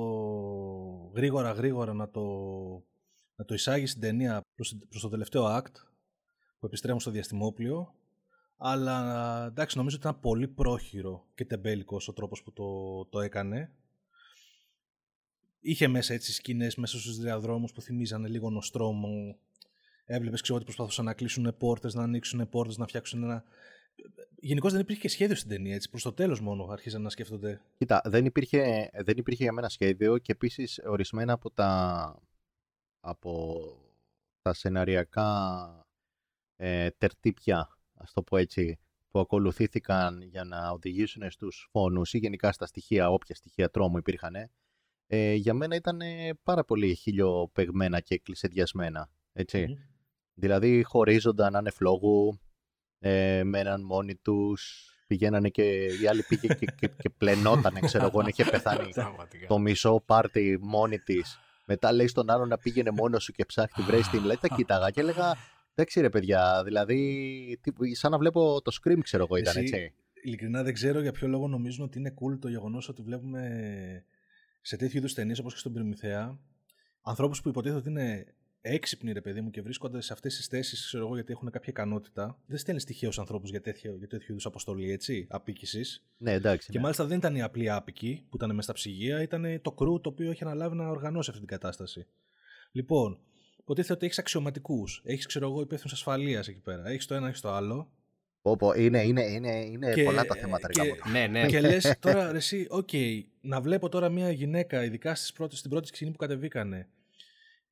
γρήγορα 1.15 1.51
γρήγορα 1.51 1.93
να 1.93 2.09
το, 2.09 2.23
να 3.35 3.45
το 3.45 3.53
εισάγει 3.53 3.85
στην 3.85 4.01
ταινία 4.01 4.41
προς, 4.55 4.77
προς 4.89 5.01
το 5.01 5.09
τελευταίο 5.09 5.57
act 5.57 5.73
που 6.59 6.65
επιστρέφουν 6.65 6.99
στο 6.99 7.11
διαστημόπλιο 7.11 7.93
αλλά 8.57 9.45
εντάξει 9.45 9.77
νομίζω 9.77 9.95
ότι 9.95 10.07
ήταν 10.07 10.19
πολύ 10.19 10.47
πρόχειρο 10.47 11.25
και 11.35 11.45
τεμπέλικος 11.45 12.07
ο 12.07 12.13
τρόπος 12.13 12.43
που 12.43 12.53
το, 12.53 13.05
το 13.05 13.19
έκανε 13.19 13.71
είχε 15.65 15.87
μέσα 15.87 16.13
έτσι 16.13 16.33
σκηνές 16.33 16.75
μέσα 16.75 16.99
στους 16.99 17.17
διαδρόμους 17.17 17.71
που 17.71 17.81
θυμίζανε 17.81 18.27
λίγο 18.27 18.49
νοστρόμο. 18.49 19.37
Έβλεπες 20.05 20.41
ξέρω 20.41 20.55
ότι 20.55 20.65
προσπαθούσαν 20.65 21.05
να 21.05 21.13
κλείσουν 21.13 21.55
πόρτες, 21.57 21.93
να 21.93 22.03
ανοίξουν 22.03 22.49
πόρτες, 22.49 22.77
να 22.77 22.87
φτιάξουν 22.87 23.23
ένα. 23.23 23.43
Γενικώς 24.39 24.71
δεν 24.71 24.81
υπήρχε 24.81 25.01
και 25.01 25.07
σχέδιο 25.07 25.35
στην 25.35 25.49
ταινία. 25.49 25.75
Έτσι. 25.75 25.89
Προς 25.89 26.03
το 26.03 26.13
τέλος 26.13 26.41
μόνο 26.41 26.67
άρχισαν 26.71 27.01
να 27.01 27.09
σκέφτονται. 27.09 27.61
Κοίτα, 27.77 28.01
δεν 28.05 28.25
υπήρχε, 28.25 28.89
δεν 28.93 29.17
υπήρχε 29.17 29.43
για 29.43 29.51
μένα 29.51 29.69
σχέδιο 29.69 30.17
και 30.17 30.31
επίσης 30.31 30.81
ορισμένα 30.85 31.33
από 31.33 31.51
τα, 31.51 32.19
από 32.99 33.61
τα 34.41 34.53
σεναριακά 34.53 35.69
ε, 36.55 36.89
τερτύπια, 36.89 37.77
ας 37.93 38.13
το 38.13 38.23
πω 38.23 38.37
έτσι, 38.37 38.79
που 39.09 39.19
ακολουθήθηκαν 39.19 40.21
για 40.21 40.43
να 40.43 40.69
οδηγήσουν 40.69 41.31
στους 41.31 41.67
φόνους 41.71 42.13
ή 42.13 42.17
γενικά 42.17 42.51
στα 42.51 42.65
στοιχεία, 42.65 43.09
όποια 43.09 43.35
στοιχεία 43.35 43.69
τρόμου 43.69 43.97
υπήρχαν, 43.97 44.35
ε, 45.07 45.33
για 45.33 45.53
μένα 45.53 45.75
ήταν 45.75 45.99
πάρα 46.43 46.63
πολύ 46.63 46.95
χιλιοπεγμένα 46.95 47.99
και 47.99 48.19
κλεισεδιασμένα. 48.19 49.09
Έτσι. 49.33 49.77
Δηλαδή 50.33 50.83
χωρίζονταν 50.83 51.51
να 51.51 51.61
είναι 53.05 53.13
φλόγου, 53.13 53.39
ε, 53.39 53.43
μέναν 53.43 53.83
μόνοι 53.83 54.15
τους, 54.15 54.89
πηγαίνανε 55.07 55.49
και 55.49 55.85
οι 55.85 56.07
άλλοι 56.07 56.23
πήγε 56.23 56.47
και, 56.47 56.65
και, 56.65 56.87
και 56.87 57.09
πλενότανε, 57.09 57.79
ξέρω 57.79 58.05
εγώ, 58.05 58.27
είχε 58.27 58.43
πεθάνει 58.43 58.91
το 59.47 59.57
μισό 59.57 60.03
πάρτι 60.05 60.57
μόνη 60.61 60.99
της. 60.99 61.39
Μετά 61.67 61.91
λέει 61.91 62.07
στον 62.07 62.29
άλλο 62.29 62.45
να 62.45 62.57
πήγαινε 62.57 62.91
μόνος 62.91 63.23
σου 63.23 63.31
και 63.31 63.45
ψάχνει 63.45 63.83
βρει 63.83 64.01
την. 64.01 64.21
Δηλαδή 64.21 64.39
τα 64.39 64.47
κοίταγα 64.55 64.89
και 64.89 64.99
έλεγα, 64.99 65.35
εντάξει 65.75 66.01
ρε 66.01 66.09
παιδιά, 66.09 66.63
δηλαδή 66.63 67.59
σαν 67.91 68.11
να 68.11 68.17
βλέπω 68.17 68.61
το 68.61 68.77
scream 68.81 68.99
ξέρω 69.01 69.23
εγώ 69.23 69.35
ήταν 69.35 69.57
έτσι. 69.57 69.93
Ειλικρινά 70.23 70.63
δεν 70.63 70.73
ξέρω 70.73 71.01
για 71.01 71.11
ποιο 71.11 71.27
λόγο 71.27 71.47
νομίζουν 71.47 71.85
ότι 71.85 71.99
είναι 71.99 72.13
cool 72.13 72.39
το 72.39 72.47
γεγονός 72.47 72.89
ότι 72.89 73.01
βλέπουμε 73.01 73.41
σε 74.61 74.77
τέτοιου 74.77 74.97
είδους 74.97 75.13
ταινίες 75.13 75.39
όπως 75.39 75.53
και 75.53 75.59
στον 75.59 75.73
Πριμηθέα, 75.73 76.39
ανθρώπους 77.01 77.41
που 77.41 77.49
υποτίθεται 77.49 77.79
ότι 77.79 77.89
είναι 77.89 78.35
έξυπνοι 78.67 79.11
ρε 79.11 79.21
παιδί 79.21 79.41
μου 79.41 79.49
και 79.49 79.61
βρίσκονται 79.61 80.01
σε 80.01 80.13
αυτές 80.13 80.35
τις 80.35 80.47
θέσεις, 80.47 80.85
ξέρω 80.85 81.05
εγώ, 81.05 81.15
γιατί 81.15 81.31
έχουν 81.31 81.49
κάποια 81.51 81.69
ικανότητα, 81.69 82.39
δεν 82.45 82.57
στέλνεις 82.57 82.83
τυχαίους 82.83 83.19
ανθρώπους 83.19 83.49
για 83.49 83.61
τέτοιο, 83.61 83.95
για 83.97 84.07
τέτοιο 84.07 84.27
είδους 84.29 84.45
αποστολή, 84.45 84.91
έτσι, 84.91 85.27
απίκησης. 85.29 86.05
Ναι, 86.17 86.31
εντάξει. 86.31 86.67
Και 86.71 86.77
ναι. 86.77 86.83
μάλιστα 86.83 87.05
δεν 87.05 87.17
ήταν 87.17 87.35
οι 87.35 87.41
απλοί 87.41 87.69
άπικοι 87.69 88.25
που 88.29 88.35
ήταν 88.35 88.49
μέσα 88.49 88.61
στα 88.61 88.73
ψυγεία, 88.73 89.21
ήταν 89.21 89.59
το 89.61 89.71
κρού 89.71 90.01
το 90.01 90.09
οποίο 90.09 90.29
έχει 90.31 90.43
αναλάβει 90.43 90.75
να 90.75 90.87
οργανώσει 90.89 91.29
αυτή 91.29 91.41
την 91.41 91.49
κατάσταση. 91.49 92.07
Λοιπόν, 92.71 93.19
υποτίθεται 93.59 93.93
ότι 93.93 94.05
έχεις 94.05 94.19
αξιωματικούς, 94.19 95.01
έχεις, 95.05 95.25
ξέρω 95.25 95.47
εγώ, 95.49 95.61
υπεύθυνους 95.61 95.93
ασφαλείας 95.93 96.47
εκεί 96.47 96.59
πέρα. 96.59 96.87
Έχεις 96.89 97.05
το 97.05 97.15
ένα, 97.15 97.27
έχεις 97.27 97.41
το 97.41 97.49
άλλο. 97.51 97.91
Πω, 98.41 98.55
πω, 98.55 98.73
είναι, 98.73 99.03
είναι, 99.03 99.23
είναι, 99.23 99.65
είναι 99.65 99.93
Και- 99.93 100.03
πολλά 100.03 100.25
τα 100.25 100.35
θέματα. 100.35 100.69
και- 100.69 100.81
ρε 100.81 100.87
γαμώ. 100.87 101.11
Ναι, 101.11 101.27
ναι. 101.27 101.45
Και 101.45 101.61
λες 101.61 101.93
τώρα, 101.99 102.31
ρε, 102.31 102.37
εσύ, 102.37 102.67
οκ, 102.69 102.89
να 103.41 103.61
βλέπω 103.61 103.89
τώρα 103.89 104.09
μια 104.09 104.31
γυναίκα, 104.31 104.83
ειδικά 104.83 105.15
στις 105.15 105.31
πρώτες, 105.31 105.57
στην 105.57 105.69
πρώτη 105.69 105.87
σκηνή 105.87 106.11
που 106.11 106.17
κατεβήκανε, 106.17 106.87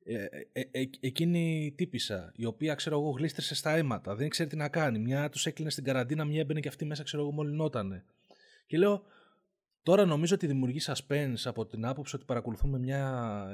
ε, 0.04 0.24
ε, 0.52 0.60
ε, 0.70 0.84
εκείνη 1.00 1.64
η 1.64 1.72
τύπισσα, 1.72 2.32
η 2.36 2.44
οποία 2.44 2.74
ξέρω 2.74 2.98
εγώ 2.98 3.10
γλίστρησε 3.10 3.54
στα 3.54 3.70
αίματα, 3.70 4.14
δεν 4.14 4.28
ξέρει 4.28 4.48
τι 4.48 4.56
να 4.56 4.68
κάνει. 4.68 4.98
Μια 4.98 5.28
τους 5.28 5.46
έκλεινε 5.46 5.70
στην 5.70 5.84
καραντίνα, 5.84 6.24
μια 6.24 6.40
έμπαινε 6.40 6.60
και 6.60 6.68
αυτή 6.68 6.84
μέσα, 6.84 7.02
ξέρω 7.02 7.22
εγώ, 7.22 7.32
μολυνότανε. 7.32 8.04
Και 8.66 8.78
λέω, 8.78 9.02
τώρα 9.82 10.04
νομίζω 10.04 10.34
ότι 10.34 10.46
δημιουργεί 10.46 10.80
suspense 10.82 11.42
από 11.44 11.66
την 11.66 11.86
άποψη 11.86 12.16
ότι 12.16 12.24
παρακολουθούμε 12.24 12.78
μια, 12.78 13.02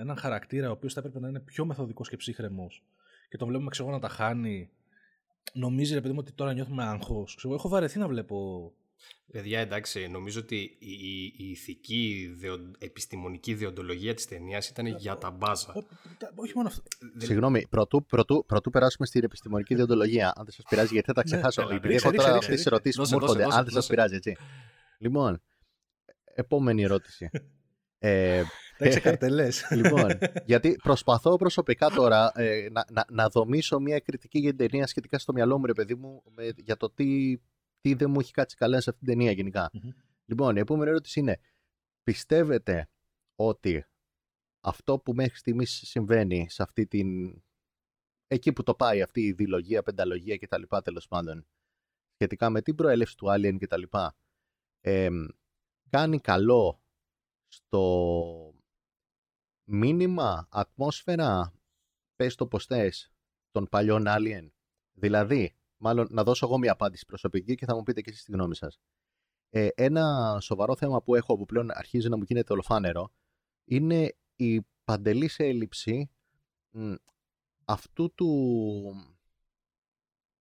έναν 0.00 0.16
χαρακτήρα 0.16 0.68
ο 0.68 0.72
οποίος 0.72 0.92
θα 0.92 1.00
έπρεπε 1.00 1.20
να 1.20 1.28
είναι 1.28 1.40
πιο 1.40 1.64
μεθοδικός 1.64 2.08
και 2.08 2.16
ψύχραιμος 2.16 2.84
και 3.30 3.36
τον 3.36 3.48
βλέπουμε 3.48 3.70
ξέρω 3.70 3.88
εγώ, 3.88 3.96
να 3.96 4.02
τα 4.02 4.08
χάνει. 4.08 4.70
Νομίζει 5.52 5.94
ρε 5.94 6.00
παιδί 6.00 6.12
μου 6.12 6.20
ότι 6.22 6.32
τώρα 6.32 6.52
νιώθουμε 6.52 6.84
άγχος. 6.84 7.46
Έχω 7.52 7.68
βαρεθεί 7.68 7.98
να 7.98 8.08
βλέπω 8.08 8.72
Παιδιά, 9.32 9.60
εντάξει, 9.60 10.08
νομίζω 10.08 10.40
ότι 10.40 10.56
η, 10.78 10.90
η, 10.92 11.34
η 11.36 11.50
ηθική 11.50 12.34
δεο- 12.38 12.70
επιστημονική 12.78 13.54
διοντολογία 13.54 14.14
της 14.14 14.26
ταινίας 14.26 14.68
ήταν 14.68 14.86
για 14.86 15.18
τα 15.18 15.30
μπάζα. 15.30 15.72
Ω, 15.76 15.82
τα- 16.18 16.32
Όχι 16.34 16.52
μόνο 16.54 16.68
αυτό. 16.68 16.82
Συγγνώμη, 17.16 17.66
πρωτού, 17.70 18.04
πρωτού, 18.04 18.44
πρωτού 18.46 18.70
περάσουμε 18.70 19.06
στην 19.06 19.24
επιστημονική 19.24 19.74
διοντολογία. 19.74 20.26
Αν 20.36 20.44
δεν 20.44 20.52
σας 20.54 20.64
πειράζει, 20.68 20.92
γιατί 20.92 21.06
θα 21.06 21.12
τα 21.12 21.22
ξεχάσω. 21.22 21.60
έλα, 21.62 21.70
Επειδή 21.74 21.88
ρίξε, 21.88 22.06
έχω 22.06 22.16
τώρα 22.16 22.32
ρίξε, 22.32 22.38
αυτές 22.52 22.54
τις 22.62 22.64
ρίξε. 22.64 22.68
ερωτήσεις 22.68 22.96
που 22.96 23.02
Δώσε, 23.02 23.14
μου 23.14 23.20
δώσε, 23.20 23.32
έρχονται. 23.32 23.44
δώσε, 23.44 23.58
Αν 23.58 23.64
δεν 23.64 23.72
σας 23.74 23.86
δώσε. 23.86 23.94
πειράζει, 23.94 24.14
έτσι. 24.14 24.36
Λοιπόν, 24.98 25.42
επόμενη 26.34 26.82
ερώτηση. 26.82 27.30
ε, 27.98 28.42
Τα 28.78 28.84
έχεις 28.86 29.00
καρτελές. 29.00 29.66
λοιπόν, 29.80 30.18
γιατί 30.44 30.76
προσπαθώ 30.82 31.36
προσωπικά 31.36 31.88
τώρα 31.90 32.32
ε, 32.34 32.68
να, 32.72 32.84
να, 32.90 33.04
να 33.10 33.28
δομήσω 33.28 33.80
μια 33.80 33.98
κριτική 33.98 34.38
για 34.38 34.54
την 34.54 34.68
ταινία 34.68 34.86
σχετικά 34.86 35.18
στο 35.18 35.32
μυαλό 35.32 35.58
μου, 35.58 35.66
ρε 35.66 35.72
παιδί 35.72 35.94
μου, 35.94 36.22
με- 36.34 36.52
για 36.56 36.76
το 36.76 36.90
τι, 36.90 37.36
τι 37.80 37.94
δεν 37.94 38.10
μου 38.10 38.20
έχει 38.20 38.32
κάτσει 38.32 38.56
καλά 38.56 38.80
σε 38.80 38.90
αυτή 38.90 39.04
την 39.04 39.14
ταινία 39.14 39.32
γενικά. 39.32 39.70
Μμμ. 39.72 39.90
Λοιπόν, 40.24 40.56
η 40.56 40.60
επόμενη 40.60 40.90
ερώτηση 40.90 41.20
είναι, 41.20 41.40
πιστεύετε 42.02 42.88
ότι 43.34 43.86
αυτό 44.60 44.98
που 44.98 45.14
μέχρι 45.14 45.36
στιγμής 45.36 45.70
συμβαίνει 45.84 46.50
σε 46.50 46.62
αυτή 46.62 46.86
την... 46.86 47.42
εκεί 48.26 48.52
που 48.52 48.62
το 48.62 48.74
πάει 48.74 49.02
αυτή 49.02 49.20
η 49.20 49.32
διλογία, 49.32 49.82
πενταλογία 49.82 50.36
και 50.36 50.46
τα 50.46 50.58
λοιπά 50.58 50.82
τέλος 50.82 51.08
πάντων, 51.08 51.46
σχετικά 52.14 52.50
με 52.50 52.62
την 52.62 52.74
προέλευση 52.74 53.16
του 53.16 53.26
Alien 53.28 53.56
και 53.58 53.66
τα 53.66 53.76
λοιπά, 53.76 54.16
εμ, 54.80 55.26
κάνει 55.90 56.20
καλό 56.20 56.82
στο 57.48 58.54
μήνυμα, 59.64 60.48
ατμόσφαιρα, 60.50 61.54
πες 62.16 62.34
το 62.34 62.46
πως 62.46 62.66
θες, 62.66 63.12
των 63.50 63.68
παλιών 63.68 64.04
Alien; 64.06 64.50
Δηλαδή, 64.92 65.54
μάλλον 65.80 66.06
να 66.10 66.24
δώσω 66.24 66.46
εγώ 66.46 66.58
μια 66.58 66.72
απάντηση 66.72 67.04
προσωπική 67.06 67.54
και 67.54 67.64
θα 67.64 67.74
μου 67.74 67.82
πείτε 67.82 68.00
και 68.00 68.10
εσείς 68.10 68.24
τη 68.24 68.32
γνώμη 68.32 68.56
σας. 68.56 68.78
Ε, 69.50 69.68
ένα 69.74 70.36
σοβαρό 70.40 70.76
θέμα 70.76 71.02
που 71.02 71.14
έχω 71.14 71.36
που 71.36 71.44
πλέον 71.44 71.70
αρχίζει 71.70 72.08
να 72.08 72.16
μου 72.16 72.22
γίνεται 72.22 72.52
ολοφάνερο 72.52 73.12
είναι 73.64 74.16
η 74.36 74.60
παντελής 74.84 75.38
έλλειψη 75.38 76.10
μ, 76.70 76.94
αυτού 77.64 78.14
του, 78.14 78.30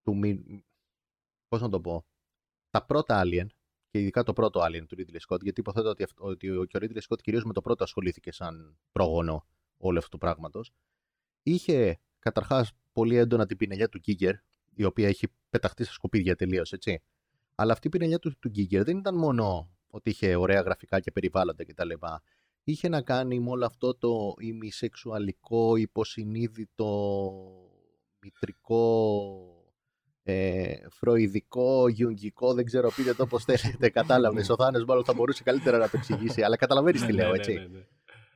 του 0.01 0.17
μη- 0.17 0.65
πώς 1.47 1.61
να 1.61 1.69
το 1.69 1.81
πω, 1.81 2.05
τα 2.69 2.85
πρώτα 2.85 3.21
Alien 3.25 3.47
και 3.89 3.99
ειδικά 3.99 4.23
το 4.23 4.33
πρώτο 4.33 4.61
Alien 4.63 4.85
του 4.87 4.95
Ridley 4.97 5.19
Scott, 5.27 5.41
γιατί 5.41 5.59
υποθέτω 5.59 5.89
ότι, 5.89 6.03
αυτό, 6.03 6.25
ότι 6.25 6.49
ο, 6.49 6.65
και 6.65 6.77
ο 6.77 6.79
Ridley 6.83 7.01
Scott 7.07 7.21
κυρίως 7.21 7.43
με 7.43 7.53
το 7.53 7.61
πρώτο 7.61 7.83
ασχολήθηκε 7.83 8.31
σαν 8.31 8.79
πρόγονο 8.91 9.45
όλου 9.77 9.97
αυτού 9.97 10.09
του 10.09 10.17
πράγματος, 10.17 10.71
είχε 11.43 11.99
καταρχάς 12.19 12.71
πολύ 12.91 13.15
έντονα 13.15 13.45
την 13.45 13.57
πινελιά 13.57 13.89
του 13.89 14.01
Giger, 14.05 14.33
η 14.79 14.83
οποία 14.83 15.07
έχει 15.07 15.27
πεταχτεί 15.49 15.83
στα 15.83 15.93
σκουπίδια 15.93 16.35
τελείως, 16.35 16.71
έτσι. 16.73 17.01
Αλλά 17.55 17.71
αυτή 17.73 17.87
η 17.87 17.89
πινελιά 17.89 18.19
του, 18.19 18.37
του 18.39 18.51
Giger 18.55 18.81
δεν 18.85 18.97
ήταν 18.97 19.15
μόνο 19.15 19.71
ότι 19.87 20.09
είχε 20.09 20.35
ωραία 20.35 20.61
γραφικά 20.61 20.99
και 20.99 21.11
περιβάλλοντα 21.11 21.65
κτλ. 21.65 21.89
Είχε 22.63 22.89
να 22.89 23.01
κάνει 23.01 23.39
με 23.39 23.49
όλο 23.49 23.65
αυτό 23.65 23.95
το 23.95 24.33
ημισεξουαλικό, 24.39 25.75
υποσυνείδητο, 25.75 26.91
μητρικό, 28.19 28.93
ε, 30.23 30.73
φροηδικό, 30.89 31.87
γιουγγικό, 31.87 32.53
δεν 32.53 32.65
ξέρω 32.65 32.91
πείτε 32.95 33.13
το 33.13 33.25
πώς 33.27 33.43
θέλετε, 33.43 33.89
κατάλαβες. 33.99 34.49
Ο 34.49 34.55
Θάνος 34.55 34.85
μάλλον 34.85 35.03
θα 35.03 35.13
μπορούσε 35.13 35.43
καλύτερα 35.43 35.77
να 35.77 35.89
το 35.89 35.97
εξηγήσει, 35.97 36.41
αλλά 36.41 36.55
καταλαβαίνεις 36.55 37.01
τι 37.01 37.07
Ναι, 37.07 37.13
λέω, 37.13 37.31
ναι, 37.31 37.37
έτσι. 37.37 37.53
ναι, 37.53 37.67
ναι. 37.67 37.85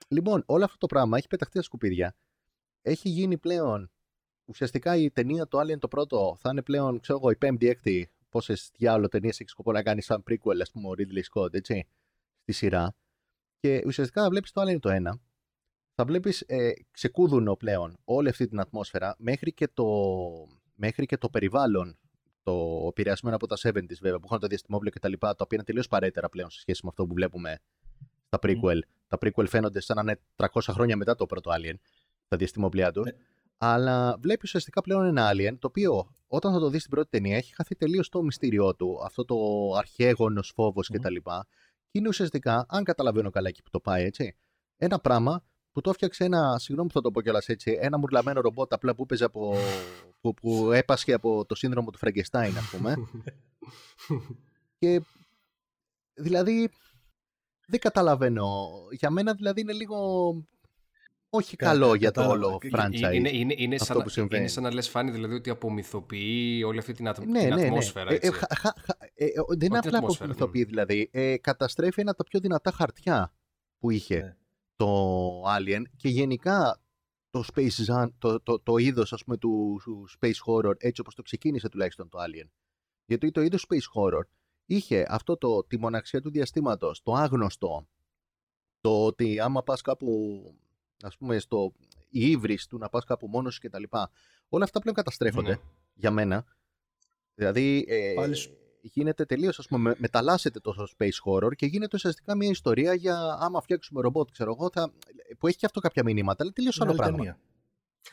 Λοιπόν, 0.07 0.43
όλο 0.45 0.63
αυτό 0.63 0.77
το 0.77 0.85
πράγμα 0.85 1.17
έχει 1.17 1.27
πεταχτεί 1.27 1.57
στα 1.57 1.65
σκουπίδια. 1.65 2.15
Έχει 2.81 3.09
γίνει 3.09 3.37
πλέον. 3.37 3.91
Ουσιαστικά 4.45 4.95
η 4.95 5.11
ταινία 5.11 5.47
το 5.47 5.59
Alien 5.59 5.79
το 5.79 5.87
πρώτο 5.87 6.37
θα 6.39 6.49
είναι 6.51 6.61
πλέον, 6.61 6.99
ξέρω 6.99 7.17
εγώ, 7.17 7.29
η 7.29 7.35
πέμπτη, 7.35 7.67
έκτη. 7.67 8.11
Πόσες 8.29 8.71
διάολο 8.77 9.07
ταινίες 9.07 9.39
έχεις 9.39 9.51
σκοπό 9.51 9.71
να 9.71 9.83
κάνεις 9.83 10.05
σαν 10.05 10.23
prequel, 10.29 10.59
ας 10.61 10.71
πούμε, 10.71 10.87
ο 10.87 10.91
Ridley 10.97 11.41
Scott, 11.41 11.53
έτσι, 11.53 11.87
στη 12.41 12.51
σειρά. 12.51 12.95
Και 13.59 13.83
ουσιαστικά 13.85 14.21
θα 14.21 14.29
βλέπεις 14.29 14.51
το 14.51 14.61
Alien 14.61 14.79
το 14.79 14.89
ένα. 14.89 15.19
Θα 15.95 16.05
βλέπεις 16.05 16.41
ε, 16.41 16.71
ξεκούδουνο 16.91 17.55
πλέον 17.55 17.97
όλη 18.03 18.29
αυτή 18.29 18.47
την 18.47 18.59
ατμόσφαιρα 18.59 19.15
μέχρι 19.17 19.53
και 19.53 19.67
το, 19.67 19.85
μέχρι 20.75 21.05
και 21.05 21.17
το 21.17 21.29
περιβάλλον. 21.29 21.97
Το 22.43 22.85
επηρεασμένο 22.89 23.35
από 23.35 23.47
τα 23.47 23.55
70s 23.63 23.97
βέβαια, 24.01 24.19
που 24.19 24.25
είχαν 24.25 24.39
το 24.39 24.47
διαστημόπλαιο 24.47 24.91
και 24.91 24.99
τα 24.99 25.09
λοιπά, 25.09 25.27
τα 25.27 25.43
οποία 25.43 25.57
είναι 25.57 25.65
τελείως 25.65 25.87
παρέτερα 25.87 26.29
πλέον 26.29 26.49
σε 26.49 26.59
σχέση 26.59 26.79
με 26.83 26.89
αυτό 26.89 27.05
που 27.05 27.13
βλέπουμε 27.13 27.59
στα 28.25 28.39
prequel. 28.41 28.79
Τα 29.07 29.17
prequel 29.21 29.47
φαίνονται 29.47 29.79
σαν 29.79 29.95
να 29.95 30.01
είναι 30.01 30.19
300 30.35 30.47
χρόνια 30.61 30.97
μετά 30.97 31.15
το 31.15 31.25
πρώτο 31.25 31.51
Alien, 31.53 31.75
τα 32.27 32.37
διαστημόπλια 32.37 32.91
τους. 32.91 33.05
Ναι. 33.05 33.11
Αλλά 33.57 34.17
βλέπεις 34.19 34.43
ουσιαστικά 34.43 34.81
πλέον 34.81 35.05
ένα 35.05 35.31
Alien, 35.33 35.55
το 35.59 35.67
οποίο 35.67 36.15
όταν 36.27 36.53
θα 36.53 36.59
το 36.59 36.69
δεις 36.69 36.79
στην 36.79 36.91
πρώτη 36.91 37.09
ταινία 37.09 37.37
έχει 37.37 37.53
χαθεί 37.55 37.75
τελείως 37.75 38.09
το 38.09 38.23
μυστήριό 38.23 38.75
του, 38.75 38.99
αυτό 39.03 39.25
το 39.25 39.35
αρχαίγονο 39.77 40.41
φόβος 40.41 40.89
Μμμ. 40.89 40.99
κτλ. 40.99 41.15
Και 41.15 41.99
είναι 41.99 42.07
ουσιαστικά, 42.07 42.65
αν 42.69 42.83
καταλαβαίνω 42.83 43.29
καλά 43.29 43.47
εκεί 43.47 43.63
που 43.63 43.69
το 43.69 43.79
πάει, 43.79 44.03
έτσι, 44.03 44.35
ένα 44.77 44.99
πράγμα 44.99 45.43
που 45.71 45.81
το 45.81 45.89
έφτιαξε 45.89 46.23
ένα, 46.23 46.59
συγγνώμη 46.59 46.87
που 46.87 46.93
θα 46.93 47.01
το 47.01 47.11
πω 47.11 47.21
κιόλας 47.21 47.47
έτσι, 47.47 47.77
ένα 47.81 47.97
μουρλαμένο 47.97 48.41
ρομπότ 48.41 48.73
απλά 48.73 48.95
που 48.95 49.03
έπαιζε 49.03 49.23
από. 49.23 49.55
που, 50.21 50.33
που 50.33 50.71
έπασχε 50.71 51.13
από 51.13 51.45
το 51.45 51.55
σύνδρομο 51.55 51.89
του 51.91 51.97
Φραγκεστάιν, 51.97 52.57
ας 52.57 52.69
πούμε. 52.69 52.95
και 54.79 55.01
δηλαδή 56.13 56.69
δεν 57.67 57.79
καταλαβαίνω. 57.79 58.69
Για 58.91 59.09
μένα 59.09 59.33
δηλαδή 59.33 59.61
είναι 59.61 59.73
λίγο 59.73 59.97
όχι 61.35 61.55
Κα- 61.55 61.65
καλό 61.65 61.89
κα- 61.89 61.95
για 61.95 62.11
το 62.11 62.21
κατάλαβα. 62.21 62.47
όλο 62.47 62.57
Και- 62.57 62.69
franchise. 62.73 63.13
Είναι, 63.13 63.29
είναι, 63.29 63.53
είναι, 63.57 63.75
αυτό 63.75 63.93
σαν, 63.93 64.03
που 64.03 64.09
συμβαίνει. 64.09 64.41
είναι 64.41 64.51
σαν 64.51 64.63
να 64.63 64.73
λες 64.73 64.89
φάνη 64.89 65.11
δηλαδή 65.11 65.33
ότι 65.33 65.49
απομυθοποιεί 65.49 66.63
όλη 66.65 66.79
αυτή 66.79 66.93
την, 66.93 67.07
ατ- 67.07 67.19
ναι, 67.25 67.39
την 67.39 67.49
ναι, 67.49 67.55
ναι. 67.55 67.65
ατμόσφαιρα. 67.65 68.11
Ε, 68.11 68.13
ε, 68.13 68.15
έτσι. 68.15 68.31
χα- 68.31 68.55
χα- 68.55 68.73
χα- 68.79 68.97
ε, 69.13 69.25
ε, 69.25 69.29
δεν 69.31 69.37
είναι 69.47 69.57
την 69.57 69.75
απλά 69.75 69.97
ατμόσφαιρα, 69.97 70.31
απομυθοποιεί 70.31 70.63
δηλαδή. 70.63 71.09
Ε, 71.11 71.37
καταστρέφει 71.37 72.01
ένα 72.01 72.09
από 72.11 72.23
τα 72.23 72.29
πιο 72.29 72.39
δυνατά 72.39 72.71
χαρτιά 72.71 73.33
που 73.77 73.89
είχε 73.89 74.15
Ναι. 74.19 74.35
το 74.75 75.41
Alien 75.57 75.81
και 75.95 76.09
γενικά 76.09 76.81
το 77.29 77.43
space 77.53 77.85
Zan- 77.87 78.11
το, 78.17 78.41
το, 78.41 78.59
το 78.59 78.77
είδος 78.77 79.13
ας 79.13 79.23
πούμε 79.23 79.37
του, 79.37 79.79
του 79.83 80.07
space 80.19 80.31
horror 80.47 80.73
έτσι 80.77 81.01
όπως 81.01 81.15
το 81.15 81.21
ξεκίνησε 81.21 81.69
τουλάχιστον 81.69 82.09
το 82.09 82.17
Alien. 82.21 82.49
Γιατί 83.05 83.31
το 83.31 83.41
είδος 83.41 83.65
space 83.69 84.01
horror 84.01 84.21
είχε 84.65 85.05
αυτό 85.09 85.37
το, 85.37 85.63
τη 85.63 85.79
μοναξιά 85.79 86.21
του 86.21 86.31
διαστήματος, 86.31 87.01
το 87.01 87.13
άγνωστο, 87.13 87.87
το 88.81 89.05
ότι 89.05 89.39
άμα 89.39 89.63
πας 89.63 89.81
κάπου 89.81 90.43
ας 91.03 91.17
πούμε 91.17 91.39
στο 91.39 91.73
η 92.09 92.29
ύβρις 92.29 92.67
του 92.67 92.77
να 92.77 92.89
πας 92.89 93.03
κάπου 93.05 93.27
μόνος 93.27 93.53
σου 93.53 93.59
και 93.59 93.69
τα 93.69 93.79
λοιπά. 93.79 94.11
Όλα 94.49 94.63
αυτά 94.63 94.79
πλέον 94.79 94.95
καταστρέφονται 94.95 95.49
Ναι. 95.51 95.57
για 95.93 96.11
μένα. 96.11 96.45
Δηλαδή 97.35 97.85
ε, 97.87 98.13
Πάλι 98.15 98.35
σου- 98.35 98.57
γίνεται 98.81 99.25
τελείως, 99.25 99.59
ας 99.59 99.67
πούμε, 99.67 99.89
με- 99.89 99.95
μεταλλάσσεται 99.97 100.59
το 100.59 100.87
space 100.97 101.09
horror 101.25 101.55
και 101.55 101.65
γίνεται 101.65 101.95
ουσιαστικά 101.95 102.35
μια 102.35 102.49
ιστορία 102.49 102.93
για 102.93 103.37
άμα 103.39 103.61
φτιάξουμε 103.61 104.01
ρομπότ, 104.01 104.29
ξέρω 104.31 104.51
εγώ, 104.59 104.69
θα, 104.73 104.91
που 105.37 105.47
έχει 105.47 105.57
και 105.57 105.65
αυτό 105.65 105.79
κάποια 105.79 106.03
μηνύματα, 106.03 106.43
αλλά 106.43 106.51
τελείως 106.51 106.75
Είναι 106.75 106.85
άλλο 106.89 106.93
άλλη 106.93 107.01
πράγμα. 107.01 107.17
ταινία. 107.17 107.39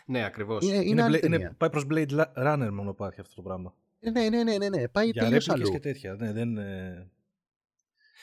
Ναι, 0.06 0.24
ακριβώς. 0.24 0.64
Είναι, 0.64 0.74
είναι, 0.74 0.84
Είναι, 0.84 1.02
άλλη 1.02 1.10
μπλε- 1.10 1.24
είναι- 1.24 1.36
ταινία. 1.36 1.54
πάει 1.58 1.70
προς 1.70 1.84
Blade 1.90 2.24
Runner 2.36 2.68
μόνο 2.72 2.90
υπάρχει 2.90 3.20
αυτό 3.20 3.34
το 3.34 3.42
πράγμα. 3.42 3.74
Ναι, 4.00 4.28
ναι, 4.28 4.42
ναι, 4.42 4.56
ναι, 4.56 4.68
ναι, 4.68 4.88
πάει 4.88 5.08
Για 5.10 5.22
τελείως 5.22 5.46
ρέπλικες 5.46 5.68
αλλού. 5.70 5.70
και 5.80 5.88
τέτοια. 5.88 6.14
Ναι, 6.14 6.32
δεν, 6.32 6.56
ε, 6.58 7.10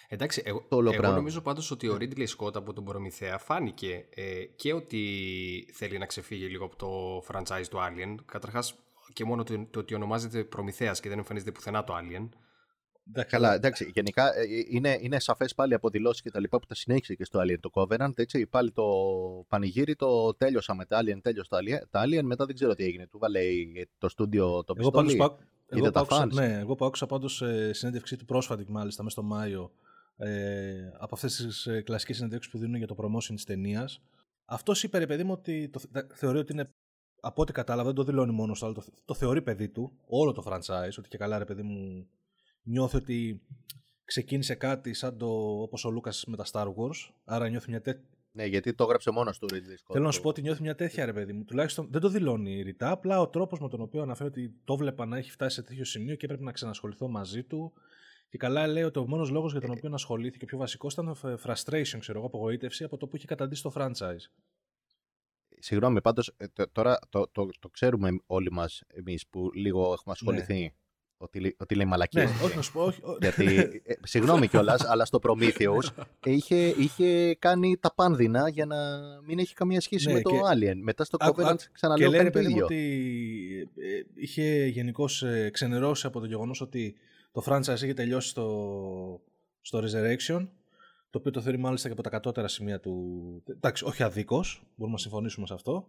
Εντάξει, 0.07 0.41
εγώ, 0.45 0.65
Το 0.69 0.75
όλο 0.75 0.89
εγώ 0.89 0.97
πράγμα. 0.97 1.17
νομίζω 1.17 1.41
πάντως 1.41 1.71
ότι 1.71 1.87
ο 1.87 1.97
Ridley 1.99 2.25
Scott 2.37 2.55
από 2.55 2.73
τον 2.73 2.83
Προμηθέα 2.83 3.37
φάνηκε 3.37 4.05
ε, 4.15 4.43
και 4.55 4.73
ότι 4.73 5.01
θέλει 5.73 5.97
να 5.97 6.05
ξεφύγει 6.05 6.45
λίγο 6.45 6.65
από 6.65 6.75
το 6.75 7.17
franchise 7.31 7.65
του 7.69 7.77
Alien. 7.77 8.15
Καταρχάς 8.25 8.75
και 9.13 9.25
μόνο 9.25 9.43
το, 9.43 9.67
το 9.71 9.79
ότι 9.79 9.93
ονομάζεται 9.93 10.43
Προμηθέας 10.43 10.99
και 10.99 11.09
δεν 11.09 11.17
εμφανίζεται 11.17 11.51
πουθενά 11.51 11.83
το 11.83 11.93
Alien. 11.97 12.29
Καλά, 13.27 13.53
εντάξει, 13.53 13.91
γενικά 13.93 14.37
ε, 14.37 14.43
είναι, 14.69 14.97
είναι 15.01 15.19
σαφές 15.19 15.55
πάλι 15.55 15.73
από 15.73 15.89
δηλώσεις 15.89 16.21
και 16.21 16.31
τα 16.31 16.39
λοιπά 16.39 16.59
που 16.59 16.65
τα 16.65 16.75
συνέχισε 16.75 17.13
και 17.13 17.25
στο 17.25 17.39
Alien 17.39 17.59
το 17.59 17.69
Covenant. 17.73 18.11
Έτσι, 18.19 18.47
πάλι 18.47 18.71
το 18.71 18.85
πανηγύρι 19.47 19.95
το 19.95 20.35
τέλειωσα 20.35 20.75
με 20.75 20.85
τα 20.85 20.99
Alien, 21.01 21.19
τέλειωσα 21.21 21.49
τα 21.89 22.03
Alien, 22.05 22.21
μετά 22.23 22.45
δεν 22.45 22.55
ξέρω 22.55 22.73
τι 22.73 22.83
έγινε. 22.83 23.07
Του 23.07 23.17
βάλε 23.19 23.39
το 23.97 24.09
στούντιο 24.09 24.63
το 24.63 24.73
πιστόλι. 24.73 25.13
Εγώ, 25.13 25.27
πάντως, 25.27 25.45
εγώ, 25.67 25.91
τα 25.91 25.99
άκουσα, 25.99 26.25
ναι, 26.25 26.59
εγώ 26.59 26.75
που 26.75 26.85
άκουσα 26.85 27.05
πάντως 27.05 27.41
ε, 27.41 27.73
συνέντευξή 27.73 28.17
του 28.17 28.25
πρόσφατη, 28.25 28.65
μάλιστα, 28.67 29.03
μέσα 29.03 29.21
στο 29.21 29.27
Μάιο, 29.27 29.71
ε, 30.17 30.91
από 30.97 31.15
αυτές 31.15 31.35
τις 31.35 31.65
ε, 31.65 31.81
κλασικές 31.81 32.15
συνέντευξει 32.15 32.49
που 32.49 32.57
δίνουν 32.57 32.75
για 32.75 32.87
το 32.87 32.95
promotion 32.97 33.33
της 33.33 33.43
ταινίας. 33.43 34.01
Αυτός 34.45 34.83
είπε, 34.83 34.97
ρε 34.97 35.05
παιδί 35.05 35.23
μου, 35.23 35.31
ότι 35.31 35.69
το, 35.69 35.81
θεωρεί 36.13 36.37
ότι 36.37 36.53
είναι. 36.53 36.69
Από 37.19 37.41
ό,τι 37.41 37.51
κατάλαβα, 37.51 37.87
δεν 37.87 37.95
το 37.95 38.03
δηλώνει 38.03 38.31
μόνος 38.31 38.57
στο 38.57 38.65
άλλο. 38.65 38.75
Το, 38.75 38.83
το 39.05 39.13
θεωρεί 39.13 39.41
παιδί 39.41 39.69
του, 39.69 39.97
όλο 40.07 40.31
το 40.31 40.43
franchise, 40.45 40.97
ότι 40.97 41.07
και 41.07 41.17
καλά, 41.17 41.37
ρε 41.37 41.45
παιδί 41.45 41.61
μου, 41.61 42.07
νιώθει 42.63 42.97
ότι 42.97 43.41
ξεκίνησε 44.05 44.55
κάτι 44.55 44.93
σαν 44.93 45.17
το 45.17 45.27
όπως 45.61 45.85
ο 45.85 45.91
Λούκας 45.91 46.23
με 46.27 46.37
τα 46.37 46.45
Star 46.51 46.65
Wars, 46.65 47.13
άρα 47.25 47.49
νιώθει 47.49 47.69
μια 47.69 47.81
τέτοια... 47.81 48.03
Ναι, 48.31 48.45
γιατί 48.45 48.73
το 48.73 48.83
έγραψε 48.83 49.11
μόνος 49.11 49.39
του 49.39 49.47
Ridley 49.51 49.55
Scott. 49.55 49.91
Θέλω 49.91 50.05
να 50.05 50.11
σου 50.11 50.21
πω 50.21 50.29
ότι 50.29 50.41
νιώθει 50.41 50.61
μια 50.61 50.75
τέτοια 50.75 51.05
ρε 51.05 51.13
παιδί 51.13 51.33
μου. 51.33 51.43
Τουλάχιστον 51.43 51.87
δεν 51.91 52.01
το 52.01 52.09
δηλώνει 52.09 52.61
ρητά. 52.61 52.91
Απλά 52.91 53.21
ο 53.21 53.27
τρόπος 53.27 53.59
με 53.59 53.69
τον 53.69 53.81
οποίο 53.81 54.01
αναφέρει 54.01 54.29
ότι 54.29 54.53
το 54.63 54.77
βλέπα 54.77 55.05
να 55.05 55.17
έχει 55.17 55.31
φτάσει 55.31 55.55
σε 55.55 55.61
τέτοιο 55.61 55.85
σημείο 55.85 56.15
και 56.15 56.25
έπρεπε 56.25 56.43
να 56.43 56.51
ξανασχοληθώ 56.51 57.07
μαζί 57.07 57.43
του. 57.43 57.73
Και 58.29 58.37
καλά 58.37 58.67
λέει 58.67 58.83
ότι 58.83 58.99
ο 58.99 59.07
μόνος 59.07 59.29
λόγος 59.29 59.51
για 59.51 59.61
τον 59.61 59.71
οποίο 59.71 59.89
ασχολήθηκε, 59.93 60.43
ο 60.43 60.47
πιο 60.47 60.57
βασικός 60.57 60.93
ήταν 60.93 61.15
frustration, 61.21 61.97
ξέρω 61.99 62.17
εγώ, 62.17 62.27
απογοήτευση 62.27 62.83
από 62.83 62.97
το 62.97 63.07
που 63.07 63.15
είχε 63.15 63.25
καταντήσει 63.25 63.61
το 63.61 63.71
franchise. 63.75 64.31
Συγγνώμη, 65.59 66.01
πάντως 66.01 66.33
ε, 66.37 66.65
τώρα 66.71 66.99
το, 67.09 67.27
το, 67.31 67.49
το, 67.59 67.69
ξέρουμε 67.69 68.09
όλοι 68.25 68.51
μας 68.51 68.83
εμείς 68.87 69.27
που 69.27 69.51
λίγο 69.53 69.79
έχουμε 69.81 70.01
ναι. 70.05 70.11
ασχοληθεί. 70.11 70.61
Ναι 70.61 70.71
ότι, 71.17 71.55
ότι 71.57 71.75
λέει 71.75 71.85
μαλακία. 71.85 72.23
Ναι, 72.23 72.29
όχι 72.43 72.55
να 72.55 72.61
σου 72.61 72.71
πω. 72.71 72.81
Όχι, 72.81 73.01
Γιατί, 73.21 73.81
ε, 73.83 73.93
συγγνώμη 74.03 74.47
κιόλας, 74.47 74.85
αλλά 74.85 75.05
στο 75.05 75.19
Prometheus 75.21 76.05
είχε, 76.35 76.67
είχε 76.67 77.35
κάνει 77.35 77.77
τα 77.77 77.93
πάνδυνα 77.93 78.49
για 78.49 78.65
να 78.65 78.77
μην 79.25 79.39
έχει 79.39 79.53
καμία 79.53 79.81
σχέση 79.81 80.07
ναι, 80.07 80.13
με 80.13 80.21
το 80.21 80.29
και... 80.29 80.39
Alien. 80.53 80.75
Μετά 80.81 81.03
στο 81.03 81.17
Covenant 81.21 81.55
ξαναλέω 81.71 82.23
και 82.23 82.29
το 82.29 82.39
ίδιο. 82.39 82.63
ότι 82.63 83.69
ε, 83.75 84.01
είχε 84.15 84.65
γενικώς 84.65 85.23
ε, 85.23 85.49
ξενερώσει 85.53 86.07
από 86.07 86.19
το 86.19 86.25
γεγονός 86.25 86.61
ότι 86.61 86.95
το 87.37 87.43
franchise 87.45 87.81
είχε 87.81 87.93
τελειώσει 87.93 88.29
στο, 88.29 89.21
στο 89.61 89.79
Resurrection 89.79 90.47
το 91.09 91.17
οποίο 91.19 91.31
το 91.31 91.41
θεωρεί 91.41 91.57
μάλιστα 91.57 91.87
και 91.87 91.93
από 91.93 92.03
τα 92.03 92.09
κατώτερα 92.09 92.47
σημεία 92.47 92.79
του. 92.79 93.43
Εντάξει, 93.47 93.85
όχι 93.85 94.03
αδίκως, 94.03 94.63
μπορούμε 94.75 94.95
να 94.95 95.01
συμφωνήσουμε 95.01 95.47
σε 95.47 95.53
αυτό. 95.53 95.85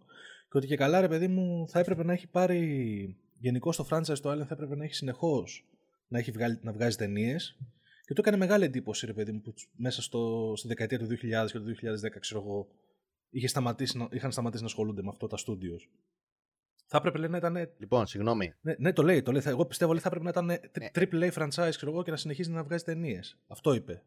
Και 0.49 0.57
ότι 0.57 0.67
και 0.67 0.75
καλά, 0.75 1.01
ρε 1.01 1.07
παιδί 1.07 1.27
μου, 1.27 1.67
θα 1.67 1.79
έπρεπε 1.79 2.03
να 2.03 2.13
έχει 2.13 2.27
πάρει 2.27 3.17
γενικώ 3.39 3.71
το 3.71 3.87
franchise 3.89 4.19
το 4.21 4.31
Alien 4.31 4.45
θα 4.45 4.53
έπρεπε 4.53 4.75
να 4.75 4.83
έχει 4.83 4.93
συνεχώς 4.93 5.65
να, 6.07 6.19
έχει 6.19 6.31
βγάλει, 6.31 6.59
να 6.61 6.71
βγάζει 6.71 6.97
ταινίες. 6.97 7.57
Και 8.05 8.13
το 8.13 8.21
έκανε 8.21 8.37
μεγάλη 8.37 8.63
εντύπωση, 8.63 9.05
ρε 9.05 9.13
παιδί 9.13 9.31
μου, 9.31 9.41
που 9.41 9.53
μέσα 9.75 10.01
στο, 10.01 10.53
στη 10.55 10.67
δεκαετία 10.67 10.99
του 10.99 11.05
2000 11.05 11.51
και 11.51 11.59
του 11.59 11.75
2010, 12.15 12.19
ξέρω 12.19 12.41
εγώ, 12.41 12.67
είχε 13.29 13.47
σταματήσει, 13.47 14.07
είχαν 14.11 14.31
σταματήσει 14.31 14.61
να 14.61 14.67
ασχολούνται 14.67 15.01
με 15.01 15.09
αυτό 15.09 15.27
τα 15.27 15.37
στούντιο. 15.37 15.75
Θα 16.91 16.97
έπρεπε 16.97 17.17
λέει, 17.17 17.29
να 17.29 17.37
ήταν. 17.37 17.69
Λοιπόν, 17.77 18.07
συγγνώμη. 18.07 18.53
Ναι, 18.61 18.75
ναι 18.77 18.93
το 18.93 19.03
λέει. 19.03 19.21
Το 19.21 19.31
λέει. 19.31 19.41
Εγώ 19.45 19.65
πιστεύω 19.65 19.91
ότι 19.91 20.01
θα 20.01 20.07
έπρεπε 20.07 20.23
να 20.23 20.29
ήταν 20.29 20.45
ναι. 20.45 20.89
triple 20.93 21.31
A 21.31 21.31
franchise 21.31 21.69
ξέρω 21.75 21.91
εγώ, 21.91 22.03
και 22.03 22.11
να 22.11 22.17
συνεχίζει 22.17 22.51
να 22.51 22.63
βγάζει 22.63 22.83
ταινίες. 22.83 23.37
Αυτό 23.47 23.73
είπε. 23.73 24.03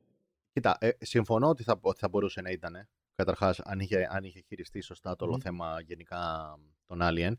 Κοίτα, 0.52 0.76
ε, 0.80 0.90
συμφωνώ 0.98 1.48
ότι 1.48 1.62
θα, 1.62 1.78
ότι 1.80 1.98
θα 1.98 2.08
μπορούσε 2.08 2.40
να 2.40 2.50
ήταν. 2.50 2.88
Καταρχάς, 3.14 3.60
αν 3.60 3.80
είχε, 3.80 4.08
αν 4.10 4.24
είχε 4.24 4.40
χειριστεί 4.40 4.80
σωστά 4.80 5.16
το 5.16 5.24
όλο 5.24 5.40
θέμα 5.40 5.80
γενικά 5.80 6.54
των 6.86 6.98
Alien. 7.02 7.32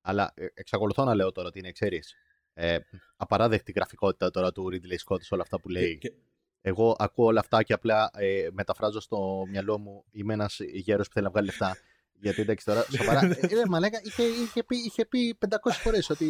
Αλλά 0.00 0.32
ε, 0.34 0.46
εξακολουθώ 0.54 1.04
να 1.04 1.14
λέω 1.14 1.32
τώρα 1.32 1.48
ότι 1.48 1.58
είναι, 1.58 1.72
ξέρεις, 1.72 2.14
ε, 2.52 2.78
απαράδεκτη 3.16 3.72
γραφικότητα 3.72 4.30
τώρα 4.30 4.52
του 4.52 4.68
Ridley 4.72 5.06
Scott 5.06 5.20
σε 5.20 5.34
όλα 5.34 5.42
αυτά 5.42 5.60
που 5.60 5.68
λέει. 5.68 5.98
Και, 5.98 6.12
Εγώ 6.60 6.96
ακούω 6.98 7.26
όλα 7.26 7.40
αυτά 7.40 7.62
και 7.62 7.72
απλά 7.72 8.10
ε, 8.14 8.48
μεταφράζω 8.52 9.00
στο 9.00 9.42
μυαλό 9.48 9.78
μου 9.78 10.04
είμαι 10.10 10.32
ένας 10.32 10.60
γέρος 10.60 11.06
που 11.06 11.12
θέλει 11.12 11.24
να 11.24 11.30
βγάλει 11.30 11.46
λεφτά. 11.46 11.76
Γιατί 12.20 12.40
εντάξει 12.40 12.64
τώρα, 12.64 12.84
σοβαρά. 12.96 13.20
ε, 13.40 13.46
ε, 13.46 13.62
μαλάκα, 13.68 14.00
είχε, 14.04 14.22
είχε, 14.22 14.62
πει, 14.62 14.76
είχε 14.76 15.04
πει 15.04 15.38
500 15.48 15.56
φορές 15.70 16.10
ότι, 16.10 16.26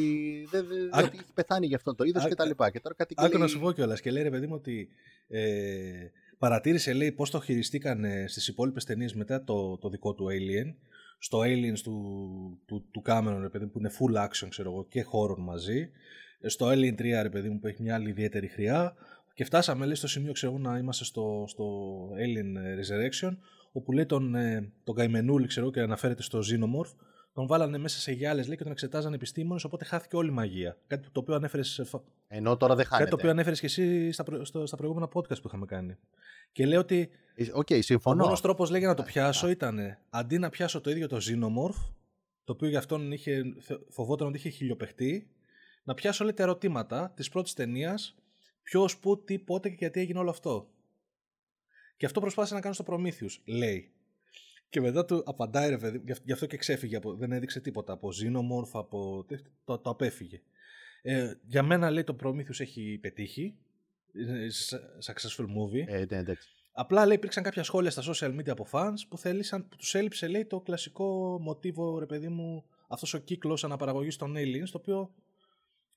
δεν, 0.50 0.66
δε, 0.66 1.02
ότι 1.02 1.16
είχε 1.16 1.24
πεθάνει 1.34 1.66
γι' 1.66 1.74
αυτό 1.74 1.94
το 1.94 2.04
είδος 2.04 2.26
και 2.26 2.34
τα 2.34 2.46
λοιπά. 2.46 2.70
Και 2.70 2.80
τώρα 2.80 2.94
κάτι 2.94 3.14
Άκου 3.16 3.38
να 3.38 3.46
σου 3.46 3.60
πω 3.60 3.72
κιόλας. 3.72 4.00
Και 4.00 4.10
λέει 4.10 4.22
ρε 4.22 4.30
παιδί 4.30 4.46
μου 4.46 4.54
ότι 4.54 4.88
ε, 5.28 5.42
παρατήρησε 6.38 6.92
λέει 6.92 7.12
πώς 7.12 7.30
το 7.30 7.40
χειριστήκαν 7.40 8.04
στις 8.26 8.48
υπόλοιπες 8.48 8.84
ταινίες 8.84 9.14
μετά 9.14 9.44
το, 9.44 9.78
το 9.78 9.88
δικό 9.88 10.14
του 10.14 10.26
Alien 10.30 10.74
στο 11.22 11.38
Aliens 11.38 11.78
του, 11.82 11.94
του, 12.66 12.84
του 12.90 13.02
Cameron, 13.06 13.38
ρε 13.40 13.48
παιδί 13.48 13.66
που 13.66 13.78
είναι 13.78 13.90
full 13.98 14.26
action, 14.26 14.48
ξέρω 14.48 14.70
εγώ, 14.70 14.86
και 14.88 15.04
horror 15.12 15.38
μαζί. 15.38 15.90
Ε, 16.40 16.48
στο 16.48 16.68
Alien 16.68 16.94
3, 16.94 16.98
ρε 17.22 17.28
παιδί 17.28 17.48
μου, 17.48 17.58
που 17.58 17.66
έχει 17.66 17.82
μια 17.82 17.94
άλλη 17.94 18.08
ιδιαίτερη 18.08 18.48
χρειά. 18.48 18.94
Και 19.34 19.44
φτάσαμε, 19.44 19.84
λέει, 19.84 19.94
στο 19.94 20.08
σημείο, 20.08 20.32
ξέρω 20.32 20.58
να 20.58 20.78
είμαστε 20.78 21.04
στο, 21.04 21.44
στο 21.48 21.64
Alien 22.12 22.56
Resurrection, 22.80 23.36
όπου 23.72 23.92
λέει 23.92 24.06
τον, 24.06 24.34
ε, 24.34 24.72
τον 24.84 24.94
Καημενούλη, 24.94 25.46
ξέρω 25.46 25.70
και 25.70 25.80
αναφέρεται 25.80 26.22
στο 26.22 26.38
Xenomorph, 26.38 26.94
τον 27.32 27.46
βάλανε 27.46 27.78
μέσα 27.78 27.98
σε 27.98 28.12
γυάλες 28.12 28.46
λέει 28.46 28.56
και 28.56 28.62
τον 28.62 28.72
εξετάζαν 28.72 29.12
επιστήμονες, 29.12 29.64
οπότε 29.64 29.84
χάθηκε 29.84 30.16
όλη 30.16 30.28
η 30.28 30.32
μαγεία. 30.32 30.76
Κάτι 30.86 31.10
το 31.10 31.20
οποίο 31.20 31.34
ανέφερες. 31.34 31.98
Ενώ 32.28 32.56
τώρα 32.56 32.74
δεν 32.74 32.84
χάνεται. 32.84 32.98
Κάτι 32.98 33.10
το 33.10 33.16
οποίο 33.16 33.30
ανέφερες 33.30 33.60
και 33.60 33.66
εσύ 33.66 34.12
στα, 34.12 34.24
στο, 34.44 34.66
στα 34.66 34.76
προηγούμενα 34.76 35.08
podcast 35.12 35.40
που 35.40 35.46
είχαμε 35.46 35.66
κάνει. 35.66 35.96
Και 36.52 36.66
λέω 36.66 36.80
ότι. 36.80 37.10
Okay, 37.56 37.70
ε, 37.74 37.80
συμφωνώ. 37.80 38.22
Ο 38.22 38.24
μόνος 38.24 38.40
τρόπος 38.40 38.70
για 38.70 38.88
να 38.88 38.94
το 38.94 39.02
πιάσω 39.02 39.48
ήταν 39.48 39.98
αντί 40.10 40.38
να 40.38 40.48
πιάσω 40.48 40.80
το 40.80 40.90
ίδιο 40.90 41.08
το 41.08 41.16
Xenomorph, 41.16 41.90
το 42.44 42.52
οποίο 42.52 42.68
για 42.68 42.78
αυτόν 42.78 43.12
είχε, 43.12 43.42
φοβόταν 43.88 44.26
ότι 44.26 44.36
είχε 44.36 44.48
χιλιοπεχτεί, 44.48 45.30
να 45.84 45.94
πιάσω 45.94 46.24
λέει 46.24 46.32
τα 46.32 46.42
ερωτήματα 46.42 47.12
της 47.16 47.28
πρώτης 47.28 47.52
ταινίας, 47.52 48.14
ποιος, 48.62 48.98
πού, 48.98 49.24
τι, 49.24 49.38
πότε 49.38 49.68
και 49.68 49.76
γιατί 49.78 50.00
έγινε 50.00 50.18
όλο 50.18 50.30
αυτό. 50.30 50.68
Και 52.00 52.06
αυτό 52.06 52.20
προσπάθησε 52.20 52.54
να 52.54 52.60
κάνω 52.60 52.74
στο 52.74 52.84
Prometheus, 52.86 53.38
λέει. 53.44 53.90
Και 54.68 54.80
μετά 54.80 55.04
του 55.04 55.22
απαντάει 55.26 55.68
ρε 55.68 55.78
παιδί, 55.78 56.02
γι' 56.24 56.32
αυτό 56.32 56.46
και 56.46 56.56
ξέφυγε, 56.56 56.96
από, 56.96 57.14
δεν 57.14 57.32
έδειξε 57.32 57.60
τίποτα 57.60 57.92
από 57.92 58.08
Xenomorph, 58.08 58.70
από, 58.72 59.26
το, 59.64 59.78
το 59.78 59.90
απέφυγε. 59.90 60.40
Ε, 61.02 61.32
για 61.46 61.62
μένα 61.62 61.90
λέει 61.90 62.04
το 62.04 62.16
Prometheus 62.22 62.60
έχει 62.60 62.98
πετύχει, 63.00 63.54
successful 65.04 65.44
movie. 65.44 65.86
Ε, 65.86 66.04
ναι, 66.08 66.22
Απλά 66.72 67.06
λέει 67.06 67.16
υπήρξαν 67.16 67.42
κάποια 67.42 67.62
σχόλια 67.62 67.90
στα 67.90 68.02
social 68.02 68.38
media 68.38 68.48
από 68.48 68.66
fans 68.72 68.98
που, 69.08 69.18
θέλησαν, 69.18 69.68
που 69.68 69.76
τους 69.76 69.94
έλειψε 69.94 70.28
λέει 70.28 70.44
το 70.44 70.60
κλασικό 70.60 71.38
μοτίβο 71.40 71.98
ρε 71.98 72.06
παιδί 72.06 72.28
μου 72.28 72.64
αυτός 72.88 73.14
ο 73.14 73.18
κύκλος 73.18 73.64
αναπαραγωγής 73.64 74.16
των 74.16 74.34
aliens 74.36 74.68
το 74.70 74.78
οποίο 74.78 75.14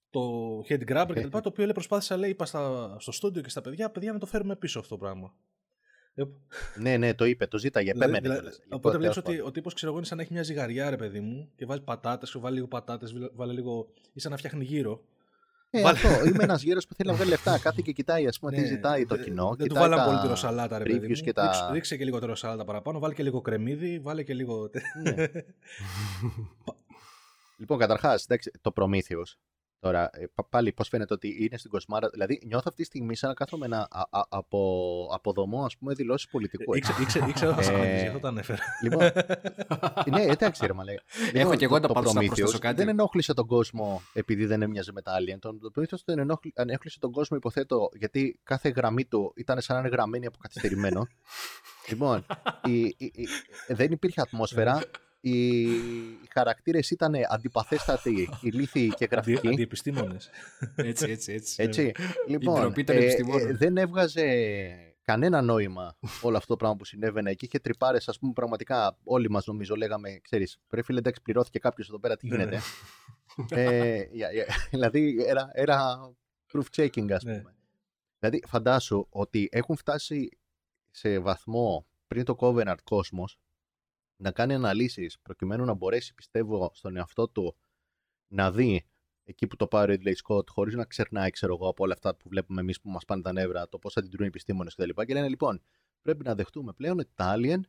το 0.10 0.60
head 0.70 0.92
grabber 0.92 1.14
και 1.14 1.28
το 1.28 1.42
οποίο 1.44 1.64
λέει 1.64 1.74
προσπάθησα 1.74 2.18
λέει 2.18 2.30
είπα 2.30 2.46
στα, 2.46 2.96
στο 3.00 3.12
στούντιο 3.12 3.42
και 3.42 3.50
στα 3.50 3.62
παιδιά 3.62 3.90
παιδιά 3.90 4.14
να 4.14 4.20
το 4.20 4.26
φέρουμε 4.26 4.56
πίσω 4.56 4.80
αυτό 4.80 4.96
το 4.96 4.98
πράγμα. 4.98 5.34
Ναι, 6.76 6.98
ναι, 6.98 7.14
το 7.14 7.26
είπε, 7.26 7.48
το 7.48 7.58
ζήταγε. 7.58 7.92
Δηλαδή, 7.92 8.20
δηλαδή, 8.20 8.48
οπότε 8.70 8.98
βλέπεις 8.98 9.18
ότι 9.18 9.40
ο 9.40 9.52
τύπος 9.52 9.74
ξέρω 9.74 9.92
εγώ 9.92 9.98
είναι 9.98 10.08
σαν 10.08 10.18
να 10.18 10.24
έχει 10.24 10.34
μια 10.34 10.44
ζυγαριά, 10.44 10.90
ρε 10.90 10.96
παιδί 10.96 11.20
μου, 11.20 11.50
και 11.56 11.66
βάζει 11.66 11.82
πατάτες, 11.82 12.32
και 12.32 12.40
βάλει 12.40 12.56
λίγο 12.56 12.68
πατάτες, 12.68 13.14
βάλει 13.34 13.54
λίγο. 13.54 13.88
ή 14.14 14.20
σαν 14.20 14.32
να 14.32 14.38
φτιάχνει 14.38 14.64
γύρω. 14.64 15.04
Ε, 15.70 15.82
αυτό. 15.82 16.26
Είμαι 16.26 16.44
ένας 16.44 16.64
γέρο 16.64 16.80
που 16.88 16.96
θέλει 16.96 17.10
να 17.10 17.16
βγάλει 17.16 17.30
λεφτά. 17.30 17.60
Κάθε 17.60 17.82
και 17.84 17.92
κοιτάει, 17.92 18.28
ας 18.28 18.40
πούμε, 18.40 18.52
τι 18.52 18.62
ναι, 18.62 18.68
ζητάει 18.68 19.06
το 19.06 19.18
κοινό. 19.18 19.56
Δεν 19.58 19.68
του 19.68 19.76
βάλαμε 19.76 20.06
πολύ 20.06 20.20
τη 20.20 20.28
ροσαλάτα, 20.28 20.78
ρε 20.78 20.84
παιδί. 20.84 21.08
Μου. 21.08 21.32
τα... 21.32 21.70
Ρίξε 21.72 21.98
και 21.98 22.04
λίγο 22.04 22.20
τη 22.20 22.26
ροσαλάτα 22.26 22.66
παραπάνω, 22.66 23.00
βάλει 23.00 23.14
και 23.14 23.24
λίγο 23.24 23.42
κρεμμύδι, 23.42 24.00
βάλει 24.00 24.24
και 24.24 24.34
λίγο. 24.34 24.70
Ναι. 25.04 25.14
λοιπόν, 27.60 27.78
καταρχάς, 27.78 28.28
το 28.62 28.74
Prometheus 28.76 29.38
Τώρα, 29.84 30.10
ε, 30.14 30.26
πάλι 30.50 30.72
πώς 30.72 30.88
φαίνεται 30.88 31.14
ότι 31.14 31.44
είναι 31.44 31.58
στην 31.58 31.70
κοσμάρα. 31.70 32.10
Δηλαδή, 32.10 32.42
νιώθω 32.46 32.64
αυτή 32.68 32.82
τη 32.82 32.84
στιγμή 32.84 33.16
σαν 33.16 33.30
να 33.30 33.36
κάθομαι 33.36 33.68
να 33.68 33.78
α, 33.78 34.02
α, 34.10 34.24
από, 34.30 35.10
αποδομώ 35.14 35.64
ας 35.66 35.78
πούμε, 35.78 35.94
δηλώσεις 35.94 36.28
πολιτικού. 36.30 36.76
Ήξερα 36.76 37.26
ότι 37.26 37.40
θα 37.40 37.62
σε 37.62 37.74
γι' 38.00 38.08
αυτό 38.08 38.20
το 38.20 38.28
ανέφερα. 38.28 38.60
Λοιπόν, 38.84 39.12
ναι, 40.16 40.22
εντάξει, 40.22 40.66
ρε 40.66 40.74
Μαλέ. 40.74 40.92
Έχω 40.92 41.32
λοιπόν, 41.34 41.58
και 41.58 41.66
εγώ 41.66 41.80
τα 41.80 41.88
πάντως 41.88 42.14
να 42.14 42.26
προσθέσω 42.26 42.60
κάτι. 42.60 42.76
Δεν 42.76 42.88
ενόχλησε 42.88 43.34
τον 43.34 43.48
κόσμο 43.48 44.02
επειδή 44.14 44.46
δεν 44.46 44.62
έμοιαζε 44.62 44.92
με 44.92 45.02
τα 45.02 45.12
Alien. 45.20 45.38
Τον 45.40 45.60
Prometheus 45.76 46.00
δεν 46.06 46.20
ενόχλησε 46.54 47.00
τον 47.00 47.12
κόσμο, 47.12 47.38
υποθέτω, 47.38 47.90
γιατί 47.94 48.40
κάθε 48.44 48.70
γραμμή 48.70 49.06
του 49.06 49.34
ήταν 49.36 49.62
σαν 49.62 49.76
να 49.76 49.82
είναι 49.82 49.92
γραμμένη 49.92 50.26
από 50.26 50.38
καθυστερημένο. 50.42 51.08
λοιπόν, 51.90 52.26
η, 52.66 52.82
η, 52.82 52.96
η, 52.98 53.28
δεν 53.68 53.92
υπήρχε 53.92 54.22
ατμόσφαιρα 54.22 54.82
οι, 55.26 55.62
οι 55.72 56.28
χαρακτήρες 56.30 56.92
ήταν 56.92 57.14
αντιπαθέστατοι, 57.30 58.30
ηλίθιοι 58.42 58.90
και 58.90 59.08
γραφικοί. 59.12 59.48
Αντιεπιστήμονες. 59.48 60.30
έτσι, 60.76 61.12
έτσι, 61.12 61.34
έτσι. 61.34 61.64
έτσι. 61.64 61.92
λοιπόν, 62.28 62.74
ε, 62.88 62.94
ε, 62.94 63.54
δεν 63.54 63.78
έβγαζε 63.78 64.26
κανένα 65.02 65.42
νόημα 65.42 65.98
όλο 66.22 66.38
αυτό 66.38 66.48
το 66.48 66.56
πράγμα 66.56 66.76
που 66.76 66.86
συνέβαινε 66.86 67.34
και 67.34 67.46
είχε 67.46 67.60
τρυπάρες, 67.60 68.08
ας 68.08 68.20
πούμε, 68.20 68.34
πραγματικά 68.34 68.98
όλοι 69.04 69.30
μας 69.30 69.46
νομίζω 69.46 69.76
λέγαμε, 69.76 70.20
ξέρεις, 70.22 70.60
πρέπει 70.68 70.86
φίλε, 70.86 71.00
εντάξει, 71.00 71.22
πληρώθηκε 71.22 71.60
κάποιος 71.60 71.88
εδώ 71.88 72.00
πέρα, 72.00 72.18
τι 72.18 72.28
ναι, 72.28 72.36
γίνεται. 72.36 72.60
Ναι. 73.52 73.64
ε, 73.64 74.08
δηλαδή, 74.72 75.18
era, 75.30 75.66
era 75.66 75.78
proof 76.54 76.66
checking, 76.76 77.12
ας 77.12 77.24
ναι. 77.24 77.38
πούμε. 77.38 77.56
Δηλαδή, 78.20 78.44
φαντάσου 78.48 79.08
ότι 79.10 79.50
έχουν 79.52 79.76
φτάσει 79.76 80.30
σε 80.92 81.20
βαθμό 81.20 81.86
πριν 82.08 82.24
το 82.24 82.36
Covenant 82.40 82.76
Cosmos 82.90 83.43
να 84.24 84.32
κάνει 84.32 84.54
αναλύσεις 84.54 85.20
προκειμένου 85.20 85.66
να 85.66 85.74
μπορέσει, 85.74 86.14
πιστεύω, 86.14 86.72
στον 86.74 86.96
εαυτό 86.96 87.28
του 87.28 87.56
να 88.28 88.52
δει 88.52 88.86
εκεί 89.24 89.48
που 89.48 89.56
το 89.56 89.68
πάρει 89.68 89.94
ο 89.94 89.98
Ridley 90.00 90.14
Scott, 90.24 90.48
χωρίς 90.48 90.74
να 90.74 90.86
ξερνάει, 90.86 91.30
ξέρω 91.30 91.54
εγώ, 91.54 91.68
από 91.68 91.84
όλα 91.84 91.94
αυτά 91.94 92.16
που 92.16 92.30
βλέπουμε 92.30 92.62
εμείς 92.62 92.82
που 92.82 92.90
μας 92.90 93.06
πάνε 93.06 93.22
τα 93.22 93.32
νεύρα, 93.32 93.70
το 93.70 93.80
πώς 93.80 93.98
αντιδρούν 93.98 94.24
οι 94.24 94.28
επιστήμονες 94.28 94.76
κτλ. 94.76 94.90
Και, 94.90 95.06
και 95.06 95.14
λένε 95.14 95.30
λοιπόν, 95.30 95.62
πρέπει 96.02 96.24
να 96.24 96.36
δεχτούμε 96.36 96.74
πλέον 96.74 97.00
ότι 97.00 97.12
τα 97.16 97.36
Alien 97.38 97.60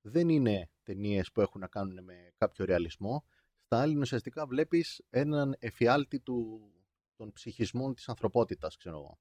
δεν 0.00 0.28
είναι 0.28 0.70
ταινίες 0.82 1.32
που 1.32 1.40
έχουν 1.40 1.60
να 1.60 1.66
κάνουν 1.66 2.04
με 2.04 2.32
κάποιο 2.36 2.64
ρεαλισμό. 2.64 3.24
Στα 3.64 3.84
Alien 3.84 3.98
ουσιαστικά 3.98 4.46
βλέπεις 4.46 5.02
έναν 5.10 5.56
εφιάλτη 5.58 6.20
του, 6.20 6.70
των 7.16 7.32
ψυχισμών 7.32 7.94
της 7.94 8.08
ανθρωπότητας, 8.08 8.76
ξέρω 8.76 8.96
εγώ. 8.96 9.18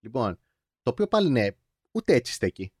Λοιπόν, 0.00 0.38
το 0.82 0.90
οποίο 0.90 1.06
πάλι 1.06 1.30
ναι, 1.30 1.48
ούτε 1.92 2.14
έτσι 2.14 2.32
στέκει. 2.32 2.72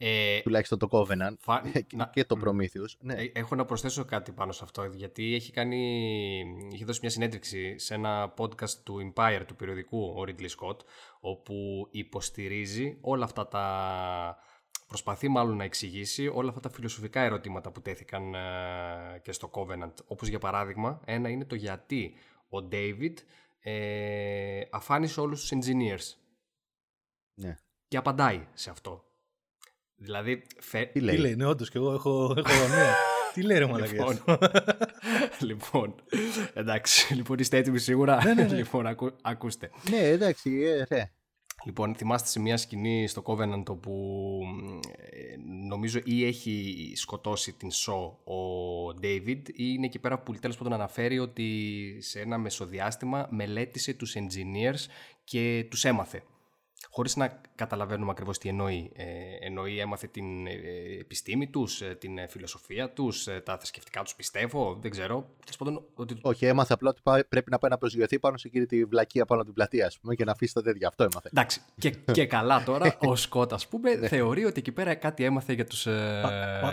Ε, 0.00 0.40
τουλάχιστον 0.40 0.78
το 0.78 0.88
Covenant 0.90 1.34
φα... 1.38 1.62
και 2.14 2.24
το 2.24 2.36
Prometheus. 2.44 2.96
Ναι. 3.00 3.14
Ε, 3.14 3.30
έχω 3.34 3.54
να 3.54 3.64
προσθέσω 3.64 4.04
κάτι 4.04 4.32
πάνω 4.32 4.52
σε 4.52 4.64
αυτό, 4.64 4.84
γιατί 4.84 5.34
έχει, 5.34 5.52
κάνει, 5.52 6.42
έχει 6.72 6.84
δώσει 6.84 6.98
μια 7.02 7.10
συνέντευξη 7.10 7.78
σε 7.78 7.94
ένα 7.94 8.34
podcast 8.36 8.70
του 8.70 9.12
Empire, 9.14 9.42
του 9.46 9.56
περιοδικού, 9.56 9.98
ο 9.98 10.24
Ridley 10.26 10.48
Scott, 10.58 10.76
όπου 11.20 11.88
υποστηρίζει 11.90 12.98
όλα 13.00 13.24
αυτά 13.24 13.48
τα... 13.48 14.36
Προσπαθεί 14.86 15.28
μάλλον 15.28 15.56
να 15.56 15.64
εξηγήσει 15.64 16.26
όλα 16.26 16.48
αυτά 16.48 16.60
τα 16.60 16.70
φιλοσοφικά 16.70 17.20
ερωτήματα 17.20 17.70
που 17.70 17.80
τέθηκαν 17.80 18.34
ε, 18.34 19.20
και 19.22 19.32
στο 19.32 19.50
Covenant. 19.52 19.92
Όπως 20.06 20.28
για 20.28 20.38
παράδειγμα, 20.38 21.00
ένα 21.04 21.28
είναι 21.28 21.44
το 21.44 21.54
γιατί 21.54 22.14
ο 22.48 22.68
David 22.72 23.14
ε, 23.60 24.60
αφάνισε 24.70 25.20
όλους 25.20 25.40
τους 25.40 25.52
engineers. 25.52 26.16
Ναι. 27.34 27.56
Και 27.88 27.96
απαντάει 27.96 28.46
σε 28.52 28.70
αυτό. 28.70 29.07
Δηλαδή, 29.98 30.42
φε... 30.58 30.84
Τι 30.84 31.00
λέει, 31.00 31.14
Τι 31.14 31.20
λέει 31.20 31.34
ναι, 31.34 31.46
όντως 31.46 31.70
και 31.70 31.78
εγώ 31.78 31.92
έχω, 31.92 32.34
έχω 32.36 32.68
μία. 32.68 32.94
Τι 33.34 33.42
λέει 33.42 33.58
ρε 33.58 33.64
λοιπόν, 33.64 34.18
λοιπόν, 35.48 35.94
εντάξει, 36.54 37.14
λοιπόν 37.14 37.38
είστε 37.38 37.56
έτοιμοι 37.56 37.78
σίγουρα; 37.78 38.24
ναι, 38.24 38.34
ναι, 38.34 38.42
ναι. 38.42 38.56
λοιπόν, 38.56 38.86
ακού, 38.86 39.12
ακούστε. 39.22 39.70
Ναι, 39.90 39.98
εντάξει, 39.98 40.50
ε, 40.62 40.94
ναι. 40.94 41.10
Λοιπόν, 41.64 41.94
θυμάστε 41.94 42.28
σε 42.28 42.40
μια 42.40 42.56
σκηνή 42.56 43.06
στο 43.06 43.22
Covenant 43.26 43.64
όπου 43.68 44.40
ε, 45.10 45.36
νομίζω 45.68 46.00
ή 46.04 46.24
έχει 46.26 46.92
σκοτώσει 46.96 47.52
την 47.52 47.70
Σο 47.70 48.18
ο 48.24 48.34
David 49.02 49.42
ή 49.46 49.52
είναι 49.56 49.86
εκεί 49.86 49.98
πέρα 49.98 50.18
που 50.18 50.34
τέλος 50.34 50.56
πάντων 50.56 50.72
αναφέρει 50.72 51.18
ότι 51.18 51.96
σε 52.00 52.20
ένα 52.20 52.38
μεσοδιάστημα 52.38 53.28
μελέτησε 53.30 53.94
τους 53.94 54.16
engineers 54.16 54.86
και 55.24 55.66
τους 55.70 55.84
έμαθε 55.84 56.22
χωρίς 56.90 57.16
να 57.16 57.40
καταλαβαίνουμε 57.54 58.10
ακριβώς 58.10 58.38
τι 58.38 58.48
εννοεί. 58.48 58.90
Ε, 58.94 59.04
εννοεί 59.40 59.78
έμαθε 59.78 60.06
την 60.06 60.46
ε, 60.46 60.52
επιστήμη 61.00 61.48
τους, 61.48 61.80
ε, 61.80 61.96
την 62.00 62.28
φιλοσοφία 62.28 62.90
τους, 62.92 63.28
τα 63.44 63.56
θρησκευτικά 63.56 64.02
τους 64.02 64.14
πιστεύω, 64.14 64.78
δεν 64.80 64.90
ξέρω. 64.90 65.30
Ότι... 65.94 66.18
Όχι, 66.20 66.46
έμαθε 66.46 66.72
απλά 66.72 66.90
ότι 66.90 67.24
πρέπει 67.28 67.50
να 67.50 67.58
πάει 67.58 67.70
να 67.70 67.78
προσγειωθεί 67.78 68.18
πάνω 68.18 68.36
σε 68.36 68.48
εκείνη 68.48 68.66
τη 68.66 68.84
βλακία 68.84 69.24
πάνω 69.24 69.40
από 69.40 69.50
την 69.50 69.58
πλατεία, 69.58 69.86
ας 69.86 69.98
πούμε, 69.98 70.14
και 70.14 70.24
να 70.24 70.32
αφήσει 70.32 70.54
τα 70.54 70.62
τέτοια. 70.62 70.88
Αυτό 70.88 71.04
έμαθε. 71.04 71.28
Εντάξει, 71.32 71.60
και, 71.78 71.90
και 71.90 72.26
καλά 72.26 72.64
τώρα, 72.64 72.96
ο 73.08 73.16
Σκότ, 73.16 73.52
ας 73.52 73.68
πούμε, 73.68 73.94
ναι. 73.94 74.08
θεωρεί 74.08 74.44
ότι 74.44 74.58
εκεί 74.58 74.72
πέρα 74.72 74.94
κάτι 74.94 75.24
έμαθε 75.24 75.52
για 75.52 75.64
τους... 75.64 75.84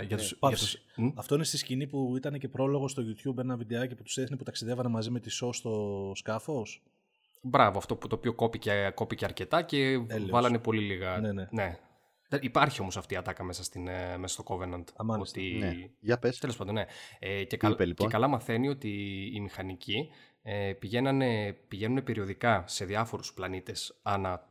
για 0.06 0.16
τους, 0.16 0.36
για 0.40 0.56
τους... 0.56 0.76
Αυτό 1.14 1.34
είναι 1.34 1.44
στη 1.44 1.56
σκηνή 1.56 1.86
που 1.86 2.16
ήταν 2.16 2.38
και 2.38 2.48
πρόλογος 2.48 2.90
στο 2.90 3.02
YouTube, 3.02 3.38
ένα 3.38 3.56
βιντεάκι 3.56 3.94
που 3.94 4.02
τους 4.02 4.16
έδινε 4.16 4.36
που 4.36 4.44
ταξιδεύανε 4.44 4.88
μαζί 4.88 5.10
με 5.10 5.20
τη 5.20 5.30
Σο 5.30 5.52
στο 5.52 6.12
σκάφος. 6.14 6.82
Μπράβο, 7.48 7.78
αυτό 7.78 7.96
που 7.96 8.06
το 8.06 8.14
οποίο 8.14 8.34
κόπηκε, 8.34 8.92
κόπηκε 8.94 9.24
αρκετά 9.24 9.62
και 9.62 9.98
βάλανε 10.30 10.58
πολύ 10.58 10.82
λίγα. 10.82 11.18
Ναι, 11.18 11.32
ναι. 11.32 11.48
ναι. 11.50 11.76
Υπάρχει 12.40 12.80
όμως 12.80 12.96
αυτή 12.96 13.14
η 13.14 13.16
ατάκα 13.16 13.44
μέσα, 13.44 13.64
στην, 13.64 13.88
ε, 13.88 14.16
μέσα 14.16 14.34
στο 14.34 14.44
Covenant. 14.46 14.84
Α, 14.96 15.18
ότι... 15.18 15.56
ναι. 15.58 15.74
Για 16.00 16.18
πες. 16.18 16.38
Τέλος 16.38 16.56
πάντων, 16.56 16.74
ναι. 16.74 16.84
Ε, 17.18 17.44
και, 17.44 17.56
κα... 17.56 17.68
λοιπόν; 17.68 17.94
και 17.94 18.06
καλά 18.06 18.28
μαθαίνει 18.28 18.68
ότι 18.68 18.90
οι 19.34 19.40
μηχανικοί 19.40 20.10
ε, 20.42 20.72
πηγαίνουν 21.68 22.04
περιοδικά 22.04 22.64
σε 22.66 22.84
διάφορους 22.84 23.34
πλανήτες 23.34 23.98
ανά 24.02 24.48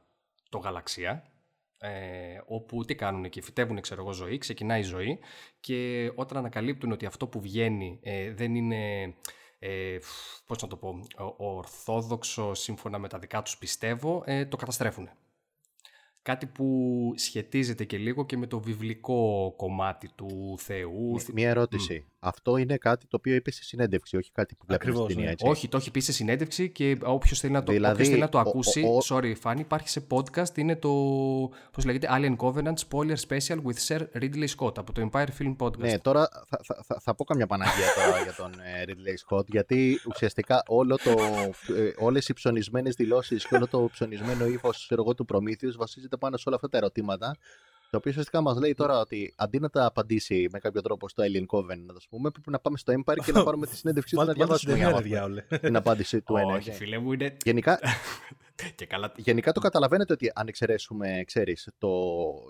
το 0.50 0.58
γαλαξία 0.58 1.24
ε, 1.78 2.42
όπου 2.46 2.86
τι 2.86 2.96
κάνουν 2.96 3.30
και 3.30 3.42
φυτεύουν 3.42 3.82
ξέρω 3.82 4.02
εγώ 4.02 4.12
ζωή, 4.12 4.38
ξεκινάει 4.38 4.80
η 4.80 4.84
ζωή 4.84 5.20
και 5.60 6.12
όταν 6.16 6.38
ανακαλύπτουν 6.38 6.92
ότι 6.92 7.06
αυτό 7.06 7.28
που 7.28 7.42
βγαίνει 7.42 8.00
ε, 8.04 8.34
δεν 8.34 8.56
είναι 8.56 9.14
ε, 9.68 9.98
πώς 10.46 10.62
να 10.62 10.68
το 10.68 10.76
πω, 10.76 11.00
ορθόδοξο 11.38 12.54
σύμφωνα 12.54 12.98
με 12.98 13.08
τα 13.08 13.20
δικά 13.20 13.42
τους 13.42 13.58
πιστεύω, 13.58 14.24
ε, 14.26 14.46
το 14.46 14.58
καταστρέφουν. 14.58 15.10
Κάτι 16.22 16.46
που 16.46 17.14
σχετίζεται 17.16 17.84
και 17.86 17.98
λίγο 17.98 18.26
και 18.26 18.38
με 18.38 18.48
το 18.48 18.60
βιβλικό 18.60 19.54
κομμάτι 19.58 20.10
του 20.16 20.56
Θεού. 20.60 21.20
Μία 21.34 21.50
ερώτηση. 21.50 22.06
Αυτό 22.28 22.58
είναι 22.58 22.78
κάτι 22.78 23.08
το 23.08 23.18
οποίο 23.18 23.36
είπε 23.36 23.52
σε 23.52 23.64
συνέντευξη, 23.64 24.18
όχι 24.18 24.32
κάτι 24.32 24.56
που 24.56 24.66
βλέπουμε 24.68 24.96
στην 24.96 25.08
ταινία, 25.08 25.30
έτσι. 25.30 25.48
Όχι, 25.48 25.68
το 25.68 25.78
έχει 25.78 25.92
πει 25.92 26.00
σε 26.00 26.12
συνέντευξη 26.12 26.70
και 26.70 26.98
όποιος 27.04 27.40
θέλει 27.40 27.54
να 27.54 27.64
το, 27.64 27.72
δηλαδή, 27.72 28.06
θέλει 28.06 28.20
να 28.20 28.30
το 28.30 28.40
ακούσει, 28.40 28.84
ο, 28.84 28.98
ο, 28.98 29.00
sorry, 29.10 29.34
Fanny, 29.44 29.60
υπάρχει 29.60 29.90
σε 29.90 30.04
podcast, 30.10 30.58
είναι 30.58 30.76
το, 30.76 30.90
πώς 31.72 31.86
λέγεται, 31.86 32.08
Alien 32.12 32.36
Covenant 32.36 32.74
Spoiler 32.90 33.16
Special 33.28 33.58
with 33.66 33.88
Sir 33.88 34.00
Ridley 34.22 34.48
Scott 34.58 34.78
από 34.78 34.94
το 34.94 35.10
Empire 35.12 35.28
Film 35.40 35.56
Podcast. 35.58 35.78
Ναι, 35.78 36.00
τώρα 36.00 36.30
θα, 36.48 36.60
θα, 36.64 36.84
θα, 36.86 37.00
θα 37.02 37.16
πω 37.16 37.24
καμιά 37.24 37.48
παναγία 37.48 37.88
τώρα 37.96 38.22
για 38.26 38.34
τον 38.34 38.52
ε, 38.52 38.84
Ridley 38.88 39.38
Scott, 39.38 39.46
γιατί 39.46 40.00
ουσιαστικά 40.08 40.64
όλο 40.68 40.98
το, 40.98 41.12
ε, 41.76 41.92
όλες 41.98 42.30
οι 42.30 42.34
ψωνισμένες 42.34 42.96
δηλώσεις 42.96 43.48
και 43.48 43.56
όλο 43.56 43.68
το 43.68 43.90
ψωνισμένο 43.92 44.46
ύφος 44.46 44.92
του 45.16 45.26
Προμήθειους 45.26 45.76
βασίζεται 45.76 46.18
πάνω 46.18 46.38
σε 46.38 46.44
όλα 46.48 46.56
αυτά 46.56 46.70
τα 46.70 46.78
ερωτήματα 46.78 47.38
το 47.96 48.02
οποίο 48.02 48.12
ουσιαστικά 48.12 48.42
μας 48.42 48.58
λέει 48.58 48.74
τώρα 48.74 49.00
ότι 49.00 49.34
αντί 49.36 49.60
να 49.60 49.70
τα 49.70 49.86
απαντήσει 49.86 50.48
με 50.52 50.60
κάποιο 50.60 50.82
τρόπο 50.82 51.10
στο 51.10 51.24
Alien 51.24 51.46
Covenant, 51.46 51.86
να 51.86 51.94
το 51.94 52.00
πούμε, 52.10 52.32
πρέπει 52.32 52.52
να 52.52 52.60
πάμε 52.60 52.78
στο 52.78 52.94
Empire 52.94 53.18
και 53.26 53.32
να 53.32 53.44
πάρουμε 53.48 53.68
τη 53.68 53.76
συνέντευξή 53.76 54.16
του 54.16 54.24
να 54.24 54.34
διαβάσουμε 54.34 55.46
την 55.62 55.76
απάντηση 55.76 56.22
του 56.22 56.36
ένα. 56.36 56.54
Όχι, 56.58 56.72
φίλε 56.72 56.98
μου, 56.98 57.12
είναι. 57.12 57.38
Γενικά, 57.44 57.80
και 58.76 58.86
καλά... 58.86 59.12
Γενικά 59.18 59.52
το 59.52 59.60
καταλαβαίνετε 59.60 60.14
ότι 60.14 60.32
αν 60.36 60.48
εξαιρέσουμε, 60.48 61.24
ξέρεις, 61.26 61.70
το 61.78 61.90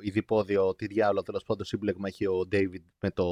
ειδipόδιο, 0.02 0.76
τι 0.76 0.88
διάλογο 0.88 1.24
τέλος 1.24 1.44
πάντων 1.44 1.66
σύμπλεγμα 1.66 2.08
έχει 2.08 2.26
ο 2.26 2.48
David 2.52 2.84
με, 3.00 3.12
το, 3.12 3.26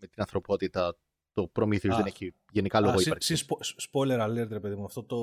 με 0.00 0.06
την 0.06 0.20
ανθρωπότητα, 0.20 0.96
το 1.32 1.46
προμήθειο 1.46 1.96
δεν 1.96 2.06
έχει 2.06 2.34
γενικά 2.52 2.80
λόγο 2.80 3.00
ύπαρξης. 3.00 3.46
Spoiler 3.92 4.20
alert, 4.20 4.48
ρε 4.50 4.60
παιδί 4.60 4.74
μου, 4.74 4.84
αυτό 4.84 5.02
το 5.02 5.16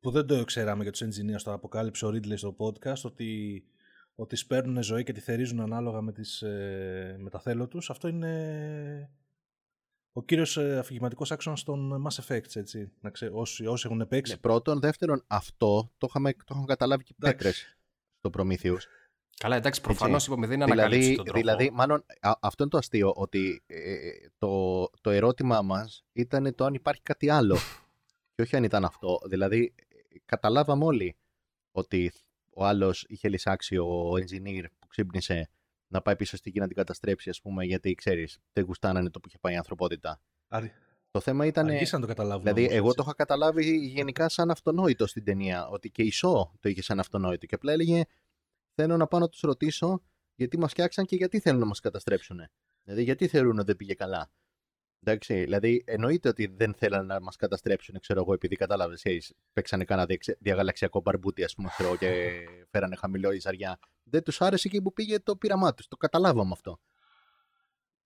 που 0.00 0.10
δεν 0.10 0.26
το 0.26 0.44
ξέραμε 0.44 0.82
για 0.82 0.92
τους 0.92 1.02
engineers, 1.02 1.42
το 1.44 1.52
αποκάλυψε 1.52 2.06
ο 2.06 2.08
Ridley 2.08 2.36
στο 2.36 2.56
podcast, 2.58 3.02
ότι 3.02 3.62
ότι 4.20 4.36
σπέρνουν 4.36 4.82
ζωή 4.82 5.04
και 5.04 5.12
τη 5.12 5.20
θερίζουν 5.20 5.60
ανάλογα 5.60 6.00
με, 6.00 6.12
τις, 6.12 6.42
ε, 6.42 7.16
με 7.18 7.30
τα 7.30 7.40
θέλω 7.40 7.68
τους, 7.68 7.90
αυτό 7.90 8.08
είναι 8.08 9.10
ο 10.12 10.22
κύριος 10.22 10.56
ε, 10.56 10.78
αφηγηματικός 10.78 11.32
άξονας 11.32 11.62
των 11.62 12.06
Mass 12.06 12.24
Effects, 12.24 12.56
έτσι, 12.56 12.92
να 13.00 13.10
ξέ, 13.10 13.30
όσοι, 13.32 13.66
όσοι 13.66 13.86
έχουν 13.86 14.08
παίξει. 14.08 14.32
Ναι, 14.32 14.38
πρώτον, 14.38 14.80
δεύτερον, 14.80 15.24
αυτό 15.26 15.92
το 15.98 16.06
είχαμε, 16.10 16.32
το 16.32 16.44
είχαμε 16.50 16.64
καταλάβει 16.66 17.04
και 17.04 17.14
πέτρες 17.18 17.78
στο 18.18 18.30
Προμήθειους. 18.30 18.86
Καλά, 19.36 19.56
εντάξει, 19.56 19.80
προφανώς 19.80 20.26
είπαμε 20.26 20.46
δεν 20.46 20.56
είναι 20.56 20.64
δηλαδή, 20.64 20.80
ανακαλύψει 20.82 21.14
τον 21.14 21.24
τρόπο. 21.24 21.40
Δηλαδή, 21.40 21.70
μάλλον 21.70 22.04
αυτό 22.20 22.62
είναι 22.62 22.72
το 22.72 22.78
αστείο, 22.78 23.12
ότι 23.16 23.62
ε, 23.66 24.10
το, 24.38 24.84
το 25.00 25.10
ερώτημά 25.10 25.62
μας 25.62 26.04
ήταν 26.12 26.54
το 26.54 26.64
αν 26.64 26.74
υπάρχει 26.74 27.02
κάτι 27.02 27.30
άλλο. 27.30 27.56
και 28.34 28.42
όχι 28.42 28.56
αν 28.56 28.64
ήταν 28.64 28.84
αυτό. 28.84 29.20
Δηλαδή, 29.28 29.74
καταλάβαμε 30.24 30.84
όλοι 30.84 31.16
ότι 31.72 32.12
ο 32.58 32.64
άλλος 32.64 33.04
είχε 33.08 33.28
λησάξει 33.28 33.76
ο 33.76 34.12
engineer 34.12 34.64
που 34.78 34.86
ξύπνησε 34.86 35.48
να 35.88 36.02
πάει 36.02 36.16
πίσω 36.16 36.36
στη 36.36 36.50
γη 36.50 36.58
να 36.58 36.66
την 36.66 36.76
καταστρέψει, 36.76 37.30
ας 37.30 37.40
πούμε, 37.40 37.64
γιατί 37.64 37.94
ξέρεις, 37.94 38.38
δεν 38.52 38.64
γουστάνανε 38.64 39.10
το 39.10 39.20
που 39.20 39.28
είχε 39.28 39.38
πάει 39.38 39.54
η 39.54 39.56
ανθρωπότητα. 39.56 40.20
Άρη. 40.48 40.72
Το 41.10 41.20
θέμα 41.20 41.46
ήταν. 41.46 41.66
Αργήσαν 41.66 42.00
να 42.00 42.06
το 42.06 42.12
καταλάβουν. 42.12 42.42
Δηλαδή, 42.42 42.60
όμως, 42.60 42.74
εγώ 42.74 42.84
έτσι. 42.84 42.96
το 42.96 43.02
είχα 43.06 43.14
καταλάβει 43.14 43.76
γενικά 43.76 44.28
σαν 44.28 44.50
αυτονόητο 44.50 45.06
στην 45.06 45.24
ταινία. 45.24 45.68
Ότι 45.68 45.90
και 45.90 46.02
η 46.02 46.10
Σο 46.10 46.52
το 46.60 46.68
είχε 46.68 46.82
σαν 46.82 46.98
αυτονόητο. 47.00 47.46
Και 47.46 47.54
απλά 47.54 47.72
έλεγε, 47.72 48.04
Θέλω 48.80 48.96
να 48.96 49.06
πάω 49.06 49.20
να 49.20 49.28
τους 49.28 49.40
ρωτήσω 49.40 50.02
γιατί 50.34 50.58
μας 50.58 50.70
φτιάξαν 50.70 51.04
και 51.04 51.16
γιατί 51.16 51.40
θέλουν 51.40 51.60
να 51.60 51.66
μας 51.66 51.80
καταστρέψουν. 51.80 52.40
Δηλαδή, 52.82 53.02
γιατί 53.02 53.26
θεωρούν 53.26 53.56
ότι 53.56 53.66
δεν 53.66 53.76
πήγε 53.76 53.94
καλά. 53.94 54.30
Εντάξει, 55.04 55.34
δηλαδή 55.34 55.82
εννοείται 55.86 56.28
ότι 56.28 56.46
δεν 56.56 56.74
θέλανε 56.74 57.14
να 57.14 57.20
μας 57.20 57.36
καταστρέψουν, 57.36 58.00
ξέρω 58.00 58.20
εγώ, 58.20 58.32
επειδή 58.32 58.56
κατάλαβες, 58.56 59.02
παίξανε 59.52 59.84
κάνα 59.84 60.06
διαγαλαξιακό 60.38 61.00
μπαρμπούτι, 61.00 61.44
ας 61.44 61.54
πούμε, 61.54 61.68
ξέρω, 61.68 61.96
και 61.96 62.32
φέρανε 62.70 62.96
χαμηλό 62.96 63.32
η 63.32 63.38
ζαριά. 63.38 63.78
Δεν 64.02 64.22
τους 64.22 64.40
άρεσε 64.40 64.68
και 64.68 64.80
που 64.80 64.92
πήγε 64.92 65.20
το 65.20 65.36
πείραμά 65.36 65.74
τους. 65.74 65.88
Το 65.88 65.96
καταλάβαμε 65.96 66.50
αυτό. 66.52 66.80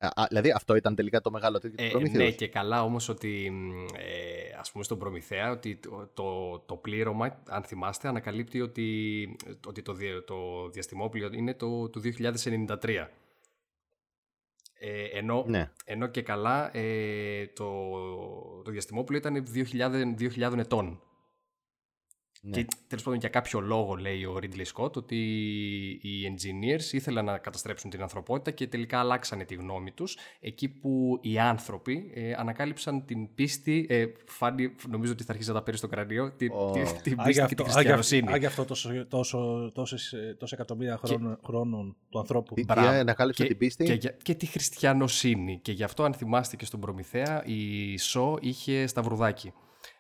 Α, 0.04 0.26
δηλαδή 0.28 0.50
αυτό 0.50 0.74
ήταν 0.74 0.94
τελικά 0.94 1.20
το 1.20 1.30
μεγάλο 1.30 1.58
τέτοιο 1.58 2.00
ε, 2.00 2.08
Ναι 2.08 2.30
και 2.30 2.48
καλά 2.48 2.82
όμως 2.82 3.08
ότι 3.08 3.52
ε, 3.96 4.58
ας 4.58 4.72
πούμε 4.72 4.84
στον 4.84 4.98
Προμηθέα 4.98 5.50
ότι 5.50 5.76
το, 5.76 6.10
το, 6.14 6.58
το, 6.58 6.76
πλήρωμα 6.76 7.42
αν 7.48 7.62
θυμάστε 7.62 8.08
ανακαλύπτει 8.08 8.60
ότι, 8.60 9.36
ότι 9.66 9.82
το, 9.82 9.94
το 10.26 10.68
διαστημόπλιο 10.68 11.30
είναι 11.32 11.54
το, 11.54 11.88
το 11.88 12.00
2093 12.18 13.06
ε, 14.84 15.18
ενώ, 15.18 15.44
ναι. 15.46 15.70
ενώ 15.84 16.06
και 16.06 16.22
καλά 16.22 16.76
ε, 16.76 17.46
το, 17.46 17.70
το 18.64 18.70
διαστημόπλαιο 18.70 19.18
ήταν 19.18 19.44
2.000, 19.54 20.50
2.000 20.50 20.58
ετών. 20.58 21.00
Ναι. 22.44 22.56
Και 22.56 22.66
τέλος 22.88 23.04
πάντων 23.04 23.18
για 23.18 23.28
κάποιο 23.28 23.60
λόγο 23.60 23.94
λέει 23.94 24.24
ο 24.24 24.38
Ridley 24.42 24.64
Scott 24.74 24.92
ότι 24.92 25.16
οι 26.02 26.34
engineers 26.34 26.92
ήθελαν 26.92 27.24
να 27.24 27.38
καταστρέψουν 27.38 27.90
την 27.90 28.02
ανθρωπότητα 28.02 28.50
και 28.50 28.66
τελικά 28.66 28.98
αλλάξανε 28.98 29.44
τη 29.44 29.54
γνώμη 29.54 29.90
τους 29.92 30.16
εκεί 30.40 30.68
που 30.68 31.18
οι 31.20 31.38
άνθρωποι 31.38 32.10
ε, 32.14 32.32
ανακάλυψαν 32.32 33.04
την 33.04 33.34
πίστη. 33.34 33.86
Ε, 33.88 34.06
Φάνη, 34.26 34.74
νομίζω 34.88 35.12
ότι 35.12 35.24
θα 35.24 35.32
αρχίσει 35.32 35.50
να 35.50 35.54
τα 35.54 35.62
παίρνει 35.62 35.78
στο 35.78 35.88
κρανίο. 35.88 36.32
Την, 36.32 36.52
oh. 36.52 36.72
την, 36.72 36.84
την 37.02 37.16
πίστη 37.24 37.44
και 37.46 37.54
την 37.54 37.64
χριστιανοσύνη. 37.64 38.32
Άγια 38.32 38.48
αυτό 38.48 38.64
τόσο, 38.64 39.06
τόσο, 39.06 39.70
τόσες, 39.74 40.14
τόσα 40.38 40.54
εκατομμύρια 40.54 41.00
χρόνων, 41.04 41.34
και, 41.34 41.40
χρόνων 41.46 41.96
του 42.08 42.18
ανθρώπου. 42.18 42.54
Τι, 42.54 42.64
ανακάλυψε 42.68 43.44
την 43.44 43.56
πίστη. 43.56 43.84
Και, 43.84 43.96
και, 43.96 44.14
και, 44.22 44.34
τη 44.34 44.46
χριστιανοσύνη. 44.46 45.58
Και 45.62 45.72
γι' 45.72 45.84
αυτό, 45.84 46.02
αν 46.02 46.14
θυμάστε 46.14 46.56
και 46.56 46.64
στον 46.64 46.80
Προμηθέα, 46.80 47.42
η 47.46 47.98
Σο 47.98 48.38
είχε 48.40 48.86
σταυρουδάκι 48.86 49.52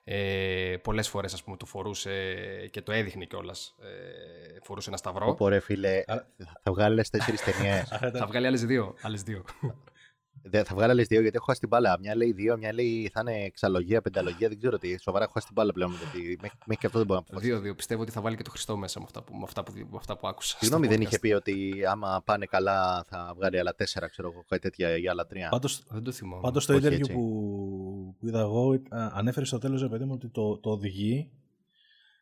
ε, 0.04 0.76
πολλές 0.82 1.08
φορές 1.08 1.34
ας 1.34 1.42
πούμε 1.42 1.56
το 1.56 1.66
φορούσε 1.66 2.12
και 2.70 2.82
το 2.82 2.92
έδειχνε 2.92 3.24
κιόλας. 3.24 3.74
Ε, 3.80 4.58
φορούσε 4.62 4.88
ένα 4.88 4.98
σταυρό. 4.98 5.28
Οπότε 5.28 5.60
φίλε, 5.60 6.02
θα 6.36 6.72
βγάλεις 6.72 6.92
άλλες 6.92 7.10
τέσσερις 7.10 7.42
ταινίες. 7.42 7.88
θα 8.18 8.26
βγάλει 8.26 8.46
άλλες 8.46 8.64
δύο. 8.64 8.94
Άλλες 9.02 9.22
δύο. 9.22 9.44
Θα 10.50 10.74
βγάλει 10.74 10.90
άλλες 10.90 11.06
δύο 11.06 11.20
γιατί 11.20 11.36
έχω 11.36 11.44
χάσει 11.44 11.60
την 11.60 11.68
μπάλα. 11.68 11.98
Μια 12.00 12.16
λέει 12.16 12.32
δύο, 12.32 12.56
μια 12.56 12.72
λέει 12.72 13.10
θα 13.12 13.20
είναι 13.20 13.44
εξαλογία, 13.44 14.00
πενταλογία. 14.02 14.48
Δεν 14.48 14.58
ξέρω 14.58 14.78
τι. 14.78 14.98
Σοβαρά 15.00 15.24
έχω 15.24 15.32
χάσει 15.32 15.46
την 15.46 15.54
μπάλα 15.54 15.72
πλέον. 15.72 15.90
Γιατί 15.90 16.38
μέχρι 16.40 16.76
και 16.78 16.86
αυτό 16.86 16.98
δεν 16.98 17.06
μπορώ 17.06 17.24
να 17.28 17.34
πω. 17.34 17.40
Δύο-δύο. 17.40 17.74
Πιστεύω 17.74 18.02
ότι 18.02 18.10
θα 18.10 18.20
βάλει 18.20 18.36
και 18.36 18.42
το 18.42 18.50
Χριστό 18.50 18.76
μέσα 18.76 18.98
με 18.98 19.04
αυτά 19.04 19.22
που, 19.22 19.34
με 19.36 19.42
αυτά 19.44 19.62
που, 19.62 19.72
με 19.76 19.96
αυτά 19.96 20.16
που 20.16 20.28
άκουσα. 20.28 20.56
Συγγνώμη, 20.58 20.86
δεν 20.86 21.00
είχε 21.00 21.18
πει 21.18 21.32
ότι 21.32 21.72
άμα 21.88 22.22
πάνε 22.24 22.46
καλά 22.46 23.04
θα 23.08 23.32
βγάλει 23.36 23.58
άλλα 23.58 23.74
τέσσερα, 23.74 24.08
ξέρω 24.08 24.30
εγώ, 24.32 24.44
κάτι 24.48 24.62
τέτοια 24.62 24.98
ή 24.98 25.08
άλλα 25.08 25.26
τρία. 25.26 25.48
Πάντως 25.48 25.84
δεν 25.88 26.02
το 26.02 26.12
θυμάμαι. 26.12 26.42
Πάντως 26.42 26.66
το 26.66 26.74
interview 26.74 27.12
που, 27.12 28.16
που 28.18 28.26
είδα 28.26 28.40
εγώ 28.40 28.80
ανέφερε 28.90 29.46
στο 29.46 29.58
τέλος, 29.58 29.82
ρε 29.82 29.88
παιδί 29.88 30.04
μου, 30.04 30.12
ότι 30.14 30.28
το, 30.28 30.58
το 30.58 30.70
οδηγεί. 30.70 31.30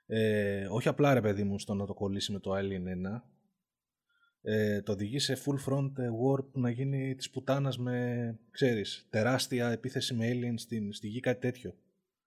Ε, 0.06 0.66
όχι 0.70 0.88
απλά 0.88 1.14
ρε 1.14 1.20
παιδί 1.20 1.44
μου 1.44 1.59
στο 1.59 1.74
να 1.74 1.87
το 1.87 1.94
κολλήσει 1.94 2.33
με 2.33 2.38
το 2.38 2.52
Alien 2.54 3.16
1, 3.16 3.20
ε, 4.42 4.83
το 4.83 4.92
οδηγεί 4.92 5.18
σε 5.18 5.38
full 5.44 5.68
front 5.68 5.98
ε, 5.98 6.09
war 6.09 6.44
που 6.53 6.61
να 6.61 6.70
γίνει 6.70 7.14
της 7.14 7.31
πουτάνας 7.31 7.79
με, 7.79 8.38
ξέρεις, 8.50 9.07
τεράστια 9.11 9.70
επίθεση 9.70 10.14
με 10.14 10.31
aliens 10.33 10.59
στην, 10.59 10.92
στη 10.92 11.09
γη, 11.09 11.20
κάτι 11.20 11.40
τέτοιο. 11.40 11.74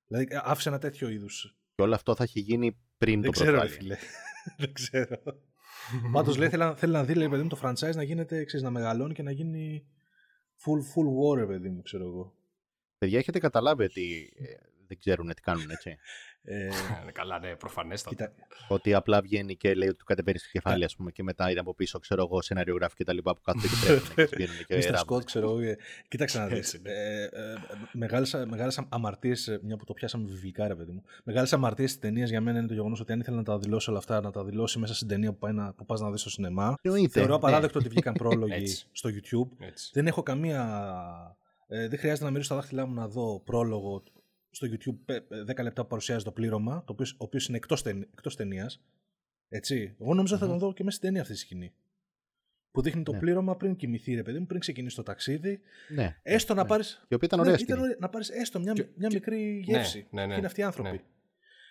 Δηλαδή 0.08 0.28
άφησε 0.44 0.70
ένα 0.70 0.80
τέτοιο 0.80 1.10
είδους. 1.10 1.58
Και 1.76 1.82
όλο 1.82 1.94
αυτό 1.94 2.16
θα 2.16 2.24
έχει 2.24 2.40
γίνει 2.40 2.78
πριν 2.98 3.22
Δεν 3.22 3.32
το 3.32 3.40
ξέρω, 3.40 3.58
πρώτο 3.58 3.68
φίλε. 3.68 3.98
Δεν 4.58 4.74
ξέρω. 4.74 5.22
Πάντως 6.12 6.38
λέει 6.38 6.50
θέλει, 6.50 6.74
θέλει 6.76 6.92
να 6.92 7.04
δει 7.04 7.14
λέει, 7.14 7.30
παιδί 7.30 7.42
μου, 7.42 7.48
το 7.48 7.60
franchise 7.64 7.96
να 7.96 8.04
γίνεται, 8.04 8.44
ξέρεις, 8.44 8.66
να 8.66 8.70
μεγαλώνει 8.72 9.14
και 9.14 9.24
να 9.24 9.32
γίνει 9.32 9.86
full, 10.60 10.80
full 10.80 11.42
war, 11.44 11.48
παιδί 11.48 11.70
μου, 11.70 11.82
ξέρω 11.82 12.06
εγώ. 12.06 12.36
Παιδιά, 12.98 13.18
έχετε 13.18 13.40
καταλάβει 13.40 13.84
ότι 13.84 14.34
ε, 14.38 14.46
δεν 14.88 14.98
ξέρουν 15.00 15.34
τι 15.34 15.42
κάνουν, 15.42 15.70
έτσι. 15.70 15.98
Ε, 16.46 16.70
καλά, 17.12 17.40
ναι, 17.40 17.56
προφανέστατα. 17.56 18.32
Ότι 18.68 18.94
απλά 18.94 19.22
βγαίνει 19.22 19.56
και 19.56 19.74
λέει 19.74 19.88
ότι 19.88 19.98
του 19.98 20.06
κατεβαίνει 20.06 20.38
στο 20.38 20.50
κεφάλι, 20.52 20.84
ας 20.84 20.96
πούμε, 20.96 21.12
και 21.12 21.24
μετά 21.24 21.50
είναι 21.50 21.60
από 21.60 21.76
πίσω, 21.76 22.00
ξέρω 22.00 22.24
εγώ, 22.24 22.42
σεναριογράφοι 22.42 22.96
και 22.96 23.04
τα 23.04 23.14
λοιπά 23.14 23.34
που 23.34 23.42
κάθονται 23.42 23.68
και 23.68 23.76
τρέχουν. 23.86 24.28
βγαίνουν 24.38 24.66
και 24.68 24.76
Μίστερ 24.76 24.98
Σκοτ, 24.98 25.24
ξέρω 25.24 25.50
εγώ. 25.50 25.60
Ε, 25.60 25.78
κοίταξε 26.08 26.40
να 26.40 26.48
δεις. 26.48 26.74
Ε, 26.74 27.30
Μεγάλε 27.92 28.72
αμαρτίες, 28.90 29.60
μια 29.62 29.78
που 29.78 29.84
το 29.84 29.94
πιάσαμε 29.94 30.26
βιβλικά, 30.28 30.68
ρε 30.68 30.76
παιδί 30.76 30.92
μου. 30.92 31.04
Μεγάλε 31.24 31.48
αμαρτίες 31.52 31.94
τη 31.94 32.00
ταινία 32.00 32.26
για 32.26 32.42
μένα 32.42 32.58
είναι 32.58 32.68
το 32.68 32.74
γεγονός 32.74 33.00
ότι 33.00 33.12
αν 33.12 33.20
ήθελε 33.20 33.38
να 33.38 33.44
τα 33.44 33.58
δηλώσει 33.58 33.90
όλα 33.90 34.00
αυτά, 34.00 34.22
να 34.22 34.32
τα 34.32 34.44
δηλώσει 34.44 34.80
μέσα 34.80 34.96
στην 34.96 35.08
ταινία 35.08 35.34
που 35.76 35.86
πας 35.86 36.02
να 36.02 36.12
δεις 36.12 36.20
στο 36.20 36.30
σινεμά. 36.30 36.76
Θεωρώ 37.10 37.30
ναι. 37.30 37.36
απαράδεκτο 37.36 37.80
ότι 37.80 37.90
βγήκαν 37.90 38.14
πρόλογοι 38.24 38.68
στο 38.92 39.10
YouTube. 39.10 39.66
Δεν 39.94 40.08
έχω 40.08 40.24
καμία. 40.24 41.38
δεν 41.68 41.98
χρειάζεται 41.98 42.24
να 42.24 42.30
μυρίσω 42.30 42.46
στα 42.46 42.56
δάχτυλά 42.56 42.86
μου 42.86 42.94
να 42.94 43.08
δω 43.08 43.42
πρόλογο 43.46 44.04
στο 44.54 44.68
YouTube 44.72 45.16
10 45.56 45.64
λεπτά 45.64 45.82
που 45.82 45.88
παρουσιάζει 45.88 46.24
το 46.24 46.32
πλήρωμα, 46.32 46.84
το 46.86 46.94
οποίο, 46.94 47.06
ο 47.12 47.24
οποίος 47.24 47.48
είναι 47.48 47.58
εκτός 47.58 47.86
εκτός 47.86 48.36
ταινίας. 48.36 48.84
Έτσι. 49.50 49.96
Εγώ 50.02 50.14
νόμιζα 50.14 50.36
mm-hmm. 50.36 50.40
θα 50.40 50.48
τον 50.48 50.58
δω 50.58 50.74
και 50.74 50.84
μέσα 50.84 50.96
στην 50.96 51.08
ταινία 51.08 51.22
αυτή 51.22 51.34
τη 51.34 51.40
σκηνή. 51.40 51.74
Που 52.72 52.82
δείχνει 52.82 53.04
το 53.04 53.12
ναι. 53.12 53.20
πλήρωμα 53.20 53.56
πριν 53.56 53.76
κοιμηθεί, 53.76 54.16
ρε 54.16 54.24
παιδί 54.24 54.40
μου, 54.40 54.46
πριν 54.46 54.60
ξεκινήσει 54.60 54.96
το 54.96 55.04
ταξίδι. 55.04 55.62
Ναι. 55.90 56.20
Έστω 56.24 56.54
ναι. 56.54 56.62
να 56.62 56.68
πάρεις. 56.68 57.06
Η 57.08 57.16
οποία 57.16 57.28
ήταν 57.28 57.40
ωραία. 57.40 57.52
Ναι, 57.52 57.62
ήταν 57.62 57.80
ωραία 57.80 57.96
να 58.00 58.10
πάρεις 58.10 58.30
έστω 58.30 58.60
μια, 58.60 58.74
μια 58.96 59.10
μικρή 59.14 59.64
γεύση. 59.66 60.08
Ναι, 60.10 60.22
ναι, 60.22 60.28
ναι, 60.28 60.36
είναι 60.36 60.46
αυτοί 60.46 60.60
οι 60.60 60.64
άνθρωποι. 60.64 61.02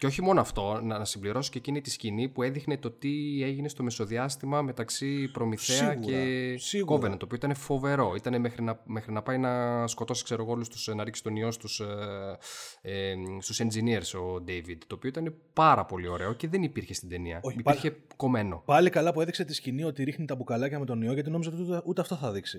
Ναι. 0.03 0.09
Και 0.09 0.09
όχι 0.09 0.23
μόνο 0.23 0.41
αυτό, 0.41 0.81
να 0.83 1.05
συμπληρώσω 1.05 1.51
και 1.51 1.59
εκείνη 1.59 1.81
τη 1.81 1.91
σκηνή 1.91 2.29
που 2.29 2.43
έδειχνε 2.43 2.79
το 2.79 2.91
τι 2.91 3.43
έγινε 3.43 3.69
στο 3.69 3.83
μεσοδιάστημα 3.83 4.63
μεταξύ 4.63 5.31
Προμηθέα 5.33 5.95
και 5.95 6.55
Covenant, 6.87 7.19
το 7.19 7.25
οποίο 7.25 7.37
ήταν 7.37 7.55
φοβερό. 7.55 8.15
Ήταν 8.15 8.41
μέχρι 8.41 8.63
να, 8.63 8.83
μέχρι 8.85 9.13
να 9.13 9.23
πάει 9.23 9.39
να 9.39 9.87
σκοτώσει, 9.87 10.25
ξέρω 10.25 10.43
εγώ, 10.43 10.57
τους, 10.57 10.89
να 10.95 11.05
ρίξει 11.05 11.23
τον 11.23 11.37
ιό 11.37 11.51
στους, 11.51 11.81
ε, 11.81 12.39
ε, 12.83 13.15
στους 13.41 13.61
engineers 13.61 14.21
ο 14.21 14.35
David, 14.35 14.79
το 14.87 14.95
οποίο 14.95 15.09
ήταν 15.09 15.35
πάρα 15.53 15.85
πολύ 15.85 16.09
ωραίο 16.09 16.33
και 16.33 16.49
δεν 16.49 16.63
υπήρχε 16.63 16.95
στην 16.95 17.09
ταινία. 17.09 17.41
Όχι, 17.43 17.59
υπήρχε 17.59 17.91
πάλι, 17.91 18.03
κομμένο. 18.17 18.63
Πάλι 18.65 18.91
καλά 18.91 19.13
που 19.13 19.21
έδειξε 19.21 19.45
τη 19.45 19.55
σκηνή 19.55 19.85
ότι 19.85 20.05
ρίχνει 20.05 20.25
τα 20.25 20.35
μπουκαλάκια 20.35 20.79
με 20.79 20.85
τον 20.85 21.03
ιό, 21.03 21.13
γιατί 21.13 21.31
νόμιζα 21.31 21.51
ότι 21.51 21.63
ούτε, 21.63 21.83
ούτε 21.85 22.01
αυτό 22.01 22.17
θα 22.17 22.33
δείξει. 22.33 22.59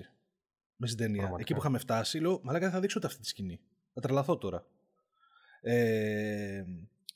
Με 0.76 0.86
στην 0.86 0.98
ταινία. 0.98 1.20
Πραγματικά. 1.20 1.42
Εκεί 1.42 1.52
που 1.52 1.58
είχαμε 1.58 1.78
φτάσει, 1.78 2.18
λέω, 2.18 2.40
μαλάκα 2.42 2.64
δεν 2.64 2.74
θα 2.74 2.80
δείξω 2.80 2.98
ούτε 2.98 3.06
αυτή 3.06 3.20
τη 3.20 3.26
σκηνή. 3.26 3.60
Θα 3.94 4.00
τρελαθώ 4.00 4.38
τώρα. 4.38 4.66
Ε, 5.60 6.64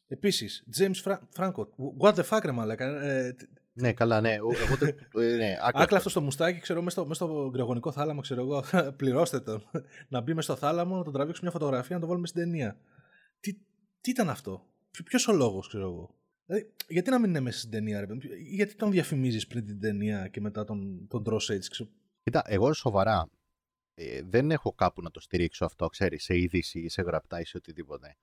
Επίσης, 0.08 0.64
James 0.78 1.18
Franco. 1.36 1.66
What 2.00 2.14
the 2.14 2.24
fuck, 2.24 2.40
ρε 2.44 2.52
μαλάκα. 2.52 3.02
Ε, 3.02 3.36
ναι, 3.72 3.92
καλά, 3.92 4.20
ναι. 4.20 4.32
Εγώ, 4.32 4.50
ε, 5.22 5.36
ναι 5.36 5.56
Άκλα 5.60 5.96
αυτό 5.96 6.08
στο 6.08 6.20
μουστάκι, 6.20 6.60
ξέρω, 6.60 6.82
μέσα 6.82 7.02
στο, 7.02 7.14
στο 7.14 7.48
γκρεγονικό 7.50 7.92
θάλαμο, 7.92 8.20
ξέρω 8.20 8.40
εγώ, 8.40 8.64
πληρώστε 8.98 9.40
τον. 9.40 9.70
να 10.08 10.20
μπει 10.20 10.34
μέσα 10.34 10.52
στο 10.52 10.66
θάλαμο, 10.66 10.96
να 10.96 11.04
τον 11.04 11.12
τραβήξουμε 11.12 11.50
μια 11.50 11.58
φωτογραφία, 11.60 11.94
να 11.94 12.00
το 12.00 12.08
βάλουμε 12.08 12.26
στην 12.26 12.42
ταινία. 12.42 12.76
Τι, 13.40 13.52
τι 14.00 14.10
ήταν 14.10 14.28
αυτό, 14.28 14.66
Ποιο 15.04 15.32
ο 15.32 15.36
λόγος, 15.36 15.68
ξέρω 15.68 15.84
εγώ; 15.84 16.14
Δηλαδή, 16.46 16.74
γιατί 16.88 17.10
να 17.10 17.18
μην 17.18 17.28
είναι 17.28 17.40
μέσα 17.40 17.58
στην 17.58 17.70
ταινία, 17.70 18.00
ρε 18.00 18.06
Γιατί 18.50 18.74
τον 18.74 18.90
διαφημίζεις 18.90 19.46
πριν 19.46 19.66
την 19.66 19.80
ταινία 19.80 20.28
και 20.28 20.40
μετά 20.40 20.64
τον, 20.64 21.06
τον 21.08 21.24
τρως 21.24 21.50
έτσι, 21.50 21.70
ξέρω. 21.70 21.90
Κοίτα, 22.22 22.42
εγώ 22.46 22.72
σοβαρά 22.72 23.28
ε, 23.94 24.22
δεν 24.22 24.50
έχω 24.50 24.72
κάπου 24.72 25.02
να 25.02 25.10
το 25.10 25.20
στηρίξω 25.20 25.64
αυτό, 25.64 25.86
ξέρεις, 25.86 26.24
σε 26.24 26.38
είδηση 26.38 26.80
ή 26.80 26.88
σε 26.88 27.02
γραπτά 27.02 27.40
ή 27.40 27.44
σε 27.44 27.56
οτιδήποτε. 27.56 28.16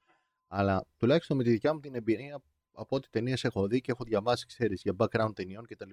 Αλλά 0.48 0.86
τουλάχιστον 0.98 1.38
με 1.38 1.44
τη 1.44 1.50
δικιά 1.50 1.74
μου 1.74 1.80
την 1.80 1.96
εμπειρία 1.96 2.44
από 2.72 2.96
ό,τι 2.96 3.10
ταινίες 3.10 3.44
έχω 3.44 3.68
δει 3.68 3.82
και 3.82 3.92
έχω 3.92 4.04
διαβάσει, 4.04 4.46
ξέρεις, 4.46 4.82
για 4.82 4.96
background 4.98 5.32
ταινιών 5.36 5.66
κτλ. 5.66 5.90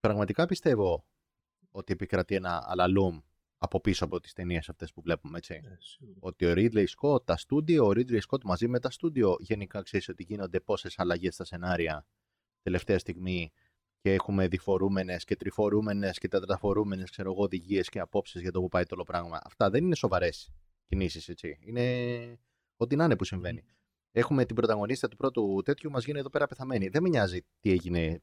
Πραγματικά 0.00 0.46
πιστεύω 0.46 1.04
ότι 1.70 1.92
επικρατεί 1.92 2.34
ένα 2.34 2.64
αλαλούμ 2.66 3.20
από 3.58 3.80
πίσω 3.80 4.04
από 4.04 4.20
τις 4.20 4.32
ταινίες 4.32 4.68
αυτές 4.68 4.92
που 4.92 5.02
βλέπουμε, 5.02 5.38
έτσι. 5.38 5.54
Ε, 5.54 5.76
ότι 6.18 6.46
ο 6.46 6.52
Ridley 6.56 6.84
Scott, 7.00 7.24
τα 7.24 7.36
στούντιο, 7.36 7.86
ο 7.86 7.90
Ridley 7.94 8.20
Scott 8.28 8.42
μαζί 8.44 8.68
με 8.68 8.78
τα 8.78 8.90
στούντιο, 8.90 9.36
γενικά 9.38 9.82
ξέρεις 9.82 10.08
ότι 10.08 10.22
γίνονται 10.22 10.60
πόσες 10.60 10.98
αλλαγές 10.98 11.34
στα 11.34 11.44
σενάρια 11.44 12.06
τελευταία 12.62 12.98
στιγμή 12.98 13.50
και 14.00 14.12
έχουμε 14.12 14.48
διφορούμενες 14.48 15.24
και 15.24 15.36
τριφορούμενες 15.36 16.18
και 16.18 16.28
τετραφορούμενες 16.28 17.10
οδηγίες 17.24 17.88
και 17.88 18.00
απόψεις 18.00 18.40
για 18.40 18.52
το 18.52 18.60
που 18.60 18.68
πάει 18.68 18.84
το 18.84 18.94
όλο 18.94 19.04
πράγμα. 19.04 19.40
Αυτά 19.42 19.70
δεν 19.70 19.84
είναι 19.84 19.94
σοβαρές 19.94 20.50
κινήσεις, 20.86 21.28
έτσι. 21.28 21.58
Είναι 21.60 22.38
Ό,τι 22.82 22.96
να 22.96 23.04
είναι 23.04 23.16
που 23.16 23.24
συμβαίνει. 23.24 23.64
Έχουμε 24.12 24.44
την 24.44 24.56
πρωταγωνίστρια 24.56 25.08
του 25.08 25.16
πρώτου 25.16 25.62
τέτοιου, 25.64 25.90
μας 25.90 26.04
γίνει 26.04 26.18
εδώ 26.18 26.30
πέρα 26.30 26.46
πεθαμένη. 26.46 26.88
Δεν 26.88 27.02
με 27.02 27.08
νοιάζει 27.08 27.40
τι 27.60 27.70
έγινε, 27.70 28.22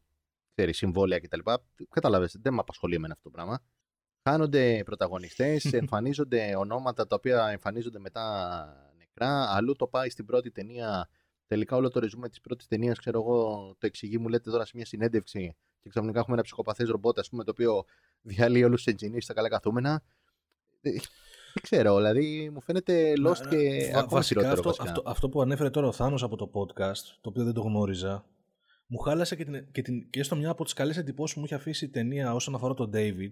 ξέρεις, 0.53 0.77
συμβόλαια 0.77 1.19
κτλ. 1.19 1.39
Κατάλαβες, 1.89 2.35
δεν 2.41 2.53
με 2.53 2.59
απασχολεί 2.59 2.95
εμένα 2.95 3.13
αυτό 3.13 3.29
το 3.29 3.35
πράγμα. 3.35 3.59
Χάνονται 4.29 4.83
πρωταγωνιστές, 4.85 5.65
εμφανίζονται 5.83 6.55
ονόματα 6.55 7.07
τα 7.07 7.15
οποία 7.15 7.47
εμφανίζονται 7.47 7.99
μετά 7.99 8.93
νεκρά. 8.97 9.55
Αλλού 9.55 9.75
το 9.75 9.87
πάει 9.87 10.09
στην 10.09 10.25
πρώτη 10.25 10.51
ταινία. 10.51 11.09
Τελικά 11.47 11.75
όλο 11.75 11.89
το 11.89 11.99
ρεζούμε 11.99 12.29
της 12.29 12.41
πρώτης 12.41 12.67
ταινίας, 12.67 12.99
ξέρω 12.99 13.21
εγώ, 13.21 13.67
το 13.79 13.85
εξηγεί, 13.85 14.17
μου 14.17 14.27
λέτε 14.27 14.51
τώρα 14.51 14.65
σε 14.65 14.71
μια 14.75 14.85
συνέντευξη 14.85 15.55
και 15.81 15.89
ξαφνικά 15.89 16.19
έχουμε 16.19 16.33
ένα 16.35 16.43
ψυχοπαθές 16.43 16.89
ρομπότ, 16.89 17.19
ας 17.19 17.29
πούμε, 17.29 17.43
το 17.43 17.51
οποίο 17.51 17.83
διαλύει 18.21 18.63
όλους 18.65 18.83
τους 18.83 18.93
engineers 18.93 19.21
στα 19.21 19.33
καλά 19.33 19.49
καθούμενα. 19.49 20.03
Ε, 21.47 21.51
δεν 21.53 21.63
ξέρω, 21.63 21.95
δηλαδή 21.95 22.49
μου 22.53 22.61
φαίνεται 22.61 23.13
lost 23.27 23.47
και 23.49 23.91
ακόμα 23.95 24.21
χειρότερο. 24.21 24.53
Αυτό, 24.53 24.83
αυτό, 24.83 25.01
αυτό, 25.05 25.29
που 25.29 25.41
ανέφερε 25.41 25.69
τώρα 25.69 25.87
ο 25.87 25.91
Θάνος 25.91 26.23
από 26.23 26.35
το 26.35 26.51
podcast, 26.53 27.17
το 27.21 27.29
οποίο 27.29 27.43
δεν 27.43 27.53
το 27.53 27.61
γνώριζα, 27.61 28.25
μου 28.87 28.97
χάλασε 28.97 29.35
και, 29.35 29.43
την, 29.43 29.71
και, 29.71 29.81
την, 29.81 30.09
και 30.09 30.23
στο 30.23 30.35
μια 30.35 30.49
από 30.49 30.63
τις 30.63 30.73
καλές 30.73 30.97
εντυπώσεις 30.97 31.33
που 31.33 31.39
μου 31.39 31.45
είχε 31.45 31.55
αφήσει 31.55 31.85
η 31.85 31.89
ταινία 31.89 32.33
όσον 32.33 32.55
αφορά 32.55 32.73
τον 32.73 32.91
David, 32.93 33.31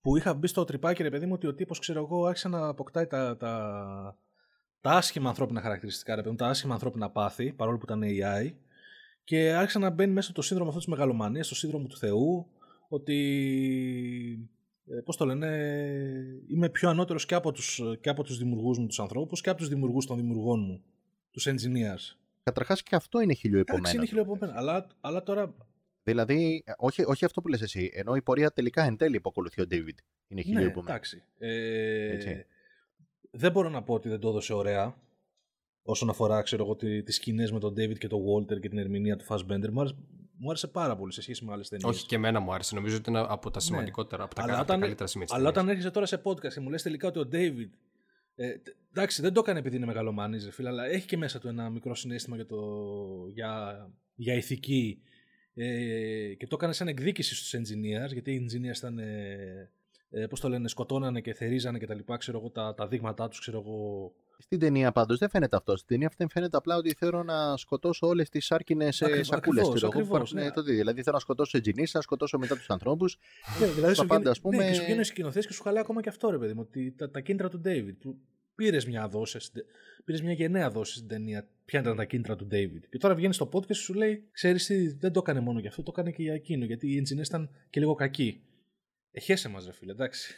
που 0.00 0.16
είχα 0.16 0.34
μπει 0.34 0.46
στο 0.46 0.64
τρυπάκι, 0.64 1.02
ρε 1.02 1.10
παιδί 1.10 1.26
μου, 1.26 1.32
ότι 1.34 1.46
ο 1.46 1.54
τύπος, 1.54 1.78
ξέρω 1.78 2.00
εγώ, 2.00 2.26
άρχισε 2.26 2.48
να 2.48 2.66
αποκτάει 2.66 3.06
τα, 3.06 3.36
τα, 3.36 4.18
τα 4.80 4.90
άσχημα 4.90 5.28
ανθρώπινα 5.28 5.60
χαρακτηριστικά, 5.60 6.14
ρε 6.14 6.20
παιδί 6.20 6.30
μου, 6.30 6.36
τα 6.36 6.46
άσχημα 6.46 6.74
ανθρώπινα 6.74 7.10
πάθη, 7.10 7.52
παρόλο 7.52 7.78
που 7.78 7.84
ήταν 7.84 8.02
AI, 8.04 8.52
και 9.24 9.52
άρχισε 9.52 9.78
να 9.78 9.90
μπαίνει 9.90 10.12
μέσα 10.12 10.32
το 10.32 10.42
σύνδρομο 10.42 10.70
αυτό 10.70 10.80
της 10.80 10.90
μεγαλομανίας, 10.90 11.48
το 11.48 11.54
σύνδρομο 11.54 11.86
του 11.86 11.96
Θεού, 11.96 12.46
ότι 12.88 13.18
ε, 14.59 14.59
πώς 15.04 15.16
το 15.16 15.24
λένε, 15.24 15.48
είμαι 16.46 16.68
πιο 16.68 16.88
ανώτερος 16.88 17.26
και 17.26 17.34
από 17.34 17.52
τους, 17.52 17.80
και 18.00 18.08
από 18.08 18.22
τους 18.22 18.38
δημιουργούς 18.38 18.78
μου 18.78 18.86
τους 18.86 19.00
ανθρώπους 19.00 19.40
και 19.40 19.50
από 19.50 19.58
τους 19.58 19.68
δημιουργούς 19.68 20.06
των 20.06 20.16
δημιουργών 20.16 20.60
μου, 20.60 20.82
τους 21.30 21.48
engineers. 21.48 22.16
Καταρχάς 22.42 22.82
και 22.82 22.96
αυτό 22.96 23.20
είναι 23.20 23.34
χιλιοεπομένο. 23.34 23.94
είναι 23.94 24.06
χιλιοεπομένο, 24.06 24.52
αλλά, 24.56 24.86
αλλά 25.00 25.22
τώρα... 25.22 25.54
Δηλαδή, 26.02 26.64
όχι, 26.76 27.02
όχι 27.06 27.24
αυτό 27.24 27.40
που 27.40 27.48
λες 27.48 27.62
εσύ, 27.62 27.90
ενώ 27.94 28.14
η 28.14 28.22
πορεία 28.22 28.50
τελικά 28.50 28.84
εν 28.84 28.96
τέλει 28.96 29.20
που 29.20 29.28
ακολουθεί 29.28 29.60
ο 29.60 29.64
David 29.70 29.98
είναι 30.28 30.42
χιλιοεπομένο. 30.42 30.82
Ναι, 30.82 30.90
εντάξει. 30.90 31.22
Ε, 31.38 32.42
δεν 33.30 33.52
μπορώ 33.52 33.68
να 33.68 33.82
πω 33.82 33.94
ότι 33.94 34.08
δεν 34.08 34.20
το 34.20 34.28
έδωσε 34.28 34.52
ωραία. 34.52 34.94
όσον 35.82 36.10
αφορά 36.10 36.42
ξέρω 36.42 36.64
εγώ, 36.64 36.76
τις 36.76 37.14
σκηνές 37.14 37.52
με 37.52 37.58
τον 37.58 37.72
David 37.72 37.98
και 37.98 38.08
τον 38.08 38.20
Walter 38.20 38.60
και 38.60 38.68
την 38.68 38.78
ερμηνεία 38.78 39.16
του 39.16 39.24
Fassbender. 39.28 39.68
Μου 40.40 40.50
άρεσε, 40.50 40.50
μου 40.50 40.50
άρεσε 40.50 40.66
πάρα 40.68 40.96
πολύ 40.96 41.12
σε 41.12 41.22
σχέση 41.22 41.44
με 41.44 41.52
άλλες 41.52 41.68
ταινίες. 41.68 41.90
Όχι 41.90 42.06
και 42.06 42.14
εμένα 42.14 42.40
μου 42.40 42.54
άρεσε. 42.54 42.74
Νομίζω 42.74 42.96
ότι 42.96 43.10
είναι 43.10 43.24
από 43.28 43.50
τα 43.50 43.60
σημαντικότερα, 43.60 44.22
ναι. 44.22 44.24
από 44.24 44.34
τα, 44.34 44.42
αλλά 44.42 44.60
όταν, 44.60 44.80
καλύτερα 44.80 45.08
σημεία 45.08 45.26
Αλλά 45.30 45.48
όταν 45.48 45.68
έρχεσαι 45.68 45.90
τώρα 45.90 46.06
σε 46.06 46.22
podcast 46.24 46.52
και 46.52 46.60
μου 46.60 46.70
λες 46.70 46.82
τελικά 46.82 47.08
ότι 47.08 47.18
ο 47.18 47.28
David 47.32 47.70
ε, 48.34 48.54
εντάξει, 48.90 49.22
δεν 49.22 49.32
το 49.32 49.40
έκανε 49.40 49.58
επειδή 49.58 49.76
είναι 49.76 49.86
μεγαλομάνης, 49.86 50.48
φίλε, 50.52 50.68
αλλά 50.68 50.86
έχει 50.86 51.06
και 51.06 51.16
μέσα 51.16 51.38
του 51.38 51.48
ένα 51.48 51.70
μικρό 51.70 51.94
συνέστημα 51.94 52.36
για, 52.36 52.46
το, 52.46 52.58
για, 53.32 53.74
για 54.14 54.34
ηθική 54.34 55.02
ε, 55.54 56.34
και 56.34 56.46
το 56.46 56.56
έκανε 56.58 56.72
σαν 56.72 56.88
εκδίκηση 56.88 57.34
στους 57.34 57.54
engineers, 57.54 58.12
γιατί 58.12 58.32
οι 58.32 58.46
engineers 58.46 58.76
ήταν, 58.76 58.98
ε, 58.98 59.70
ε, 60.10 60.26
πώς 60.26 60.40
το 60.40 60.48
λένε, 60.48 60.68
σκοτώνανε 60.68 61.20
και 61.20 61.34
θερίζανε 61.34 61.78
και 61.78 61.86
τα 61.86 61.94
λοιπά, 61.94 62.16
ξέρω 62.16 62.38
εγώ, 62.38 62.50
τα, 62.50 62.74
τα 62.74 62.88
δείγματά 62.88 63.28
τους, 63.28 63.40
ξέρω 63.40 63.58
εγώ, 63.58 64.12
στην 64.40 64.58
ταινία 64.58 64.92
πάντως 64.92 65.18
δεν 65.18 65.28
φαίνεται 65.28 65.56
αυτό. 65.56 65.76
Στην 65.76 65.88
ταινία 65.88 66.06
αυτή 66.06 66.26
φαίνεται 66.30 66.56
απλά 66.56 66.76
ότι 66.76 66.94
θέλω 66.98 67.22
να 67.22 67.56
σκοτώσω 67.56 68.06
όλες 68.06 68.28
τις 68.28 68.52
άρκινε 68.52 68.92
σακούλε. 68.92 69.62
Ναι. 70.32 70.50
Το 70.50 70.62
δηλαδή 70.62 71.02
θέλω 71.02 71.14
να 71.14 71.20
σκοτώσω 71.20 71.56
ενζηνεί, 71.56 71.86
να 71.92 72.00
σκοτώσω 72.00 72.38
μετά 72.38 72.56
τους 72.56 72.70
ανθρώπους. 72.70 73.18
Ναι, 73.60 73.66
δηλαδή 73.66 73.94
σου 73.94 74.06
πάντα, 74.06 74.34
πούμε... 74.42 74.56
ναι, 74.56 74.68
και 74.68 74.74
σου 74.74 74.82
βγαίνει 74.82 75.04
σκηνοθέτη 75.04 75.46
και 75.46 75.52
σου 75.52 75.62
χαλάει 75.62 75.80
ακόμα 75.80 76.02
και 76.02 76.08
αυτό, 76.08 76.30
ρε 76.30 76.38
παιδί 76.38 76.54
μου. 76.54 76.60
Ότι 76.68 76.92
τα, 76.92 77.10
τα 77.10 77.20
κίνητρα 77.20 77.48
του 77.48 77.60
David. 77.64 78.14
Πήρες 78.54 78.86
μια 78.86 79.08
δόση, 79.08 79.38
πήρες 80.04 80.22
μια 80.22 80.32
γενναία 80.32 80.70
δόση 80.70 80.94
στην 80.94 81.08
ταινία. 81.08 81.48
Ποια 81.64 81.80
ήταν 81.80 81.96
τα 81.96 82.04
κίνητρα 82.04 82.36
του 82.36 82.48
David. 82.50 82.80
Και 82.90 82.98
τώρα 82.98 83.14
βγαίνει 83.14 83.34
στο 83.34 83.48
podcast 83.52 83.66
και 83.66 83.74
σου 83.74 83.94
λέει: 83.94 84.28
Ξέρεις 84.32 84.66
τι, 84.66 84.88
δεν 84.92 85.12
το 85.12 85.20
έκανε 85.20 85.40
μόνο 85.40 85.58
για 85.58 85.68
αυτό, 85.68 85.82
το 85.82 85.90
έκανε 85.94 86.10
και 86.10 86.22
για 86.22 86.34
εκείνο. 86.34 86.64
Γιατί 86.64 86.92
οι 86.92 86.96
ενζηνέ 86.96 87.20
ήταν 87.20 87.50
και 87.70 87.80
λίγο 87.80 87.94
κακοί. 87.94 88.42
Εχέσαι 89.10 89.48
μας, 89.48 89.66
ρε 89.66 89.72
φίλε, 89.72 89.92
εντάξει. 89.92 90.34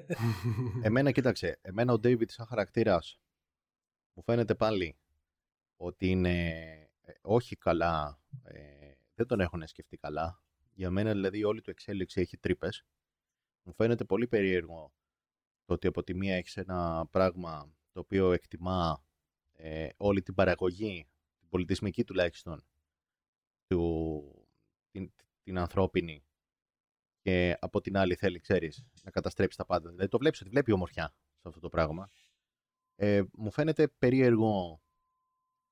εμένα, 0.82 1.10
κοίταξε, 1.10 1.58
εμένα 1.62 1.92
ο 1.92 1.96
David 2.02 2.26
σαν 2.26 2.46
χαρακτήρας 2.46 3.20
μου 4.16 4.22
φαίνεται 4.22 4.54
πάλι 4.54 4.96
ότι 5.76 6.10
είναι 6.10 6.50
ε, 7.00 7.12
όχι 7.22 7.56
καλά, 7.56 8.20
ε, 8.42 8.92
δεν 9.14 9.26
τον 9.26 9.40
έχουν 9.40 9.66
σκεφτεί 9.66 9.96
καλά. 9.96 10.42
Για 10.74 10.90
μένα 10.90 11.12
δηλαδή 11.12 11.44
όλη 11.44 11.60
του 11.60 11.70
εξέλιξη 11.70 12.20
έχει 12.20 12.38
τρύπες. 12.38 12.84
Μου 13.62 13.74
φαίνεται 13.74 14.04
πολύ 14.04 14.28
περίεργο 14.28 14.92
το 15.64 15.74
ότι 15.74 15.86
από 15.86 16.02
τη 16.02 16.14
μία 16.14 16.36
έχεις 16.36 16.56
ένα 16.56 17.06
πράγμα 17.10 17.72
το 17.92 18.00
οποίο 18.00 18.32
εκτιμά 18.32 19.04
ε, 19.52 19.88
όλη 19.96 20.22
την 20.22 20.34
παραγωγή, 20.34 21.08
την 21.38 21.48
πολιτισμική 21.48 22.04
τουλάχιστον, 22.04 22.64
του, 23.66 24.48
την, 24.90 25.12
την 25.42 25.58
ανθρώπινη 25.58 26.24
και 27.20 27.56
από 27.60 27.80
την 27.80 27.96
άλλη 27.96 28.14
θέλει, 28.14 28.40
ξέρεις, 28.40 28.86
να 29.02 29.10
καταστρέψει 29.10 29.56
τα 29.56 29.66
πάντα. 29.66 29.90
Δηλαδή 29.90 30.08
το 30.08 30.18
βλέπεις 30.18 30.40
ότι 30.40 30.50
βλέπει 30.50 30.72
ομορφιά 30.72 31.14
σε 31.36 31.48
αυτό 31.48 31.60
το 31.60 31.68
πράγμα 31.68 32.10
ε, 32.96 33.22
μου 33.32 33.50
φαίνεται 33.50 33.88
περίεργο 33.88 34.80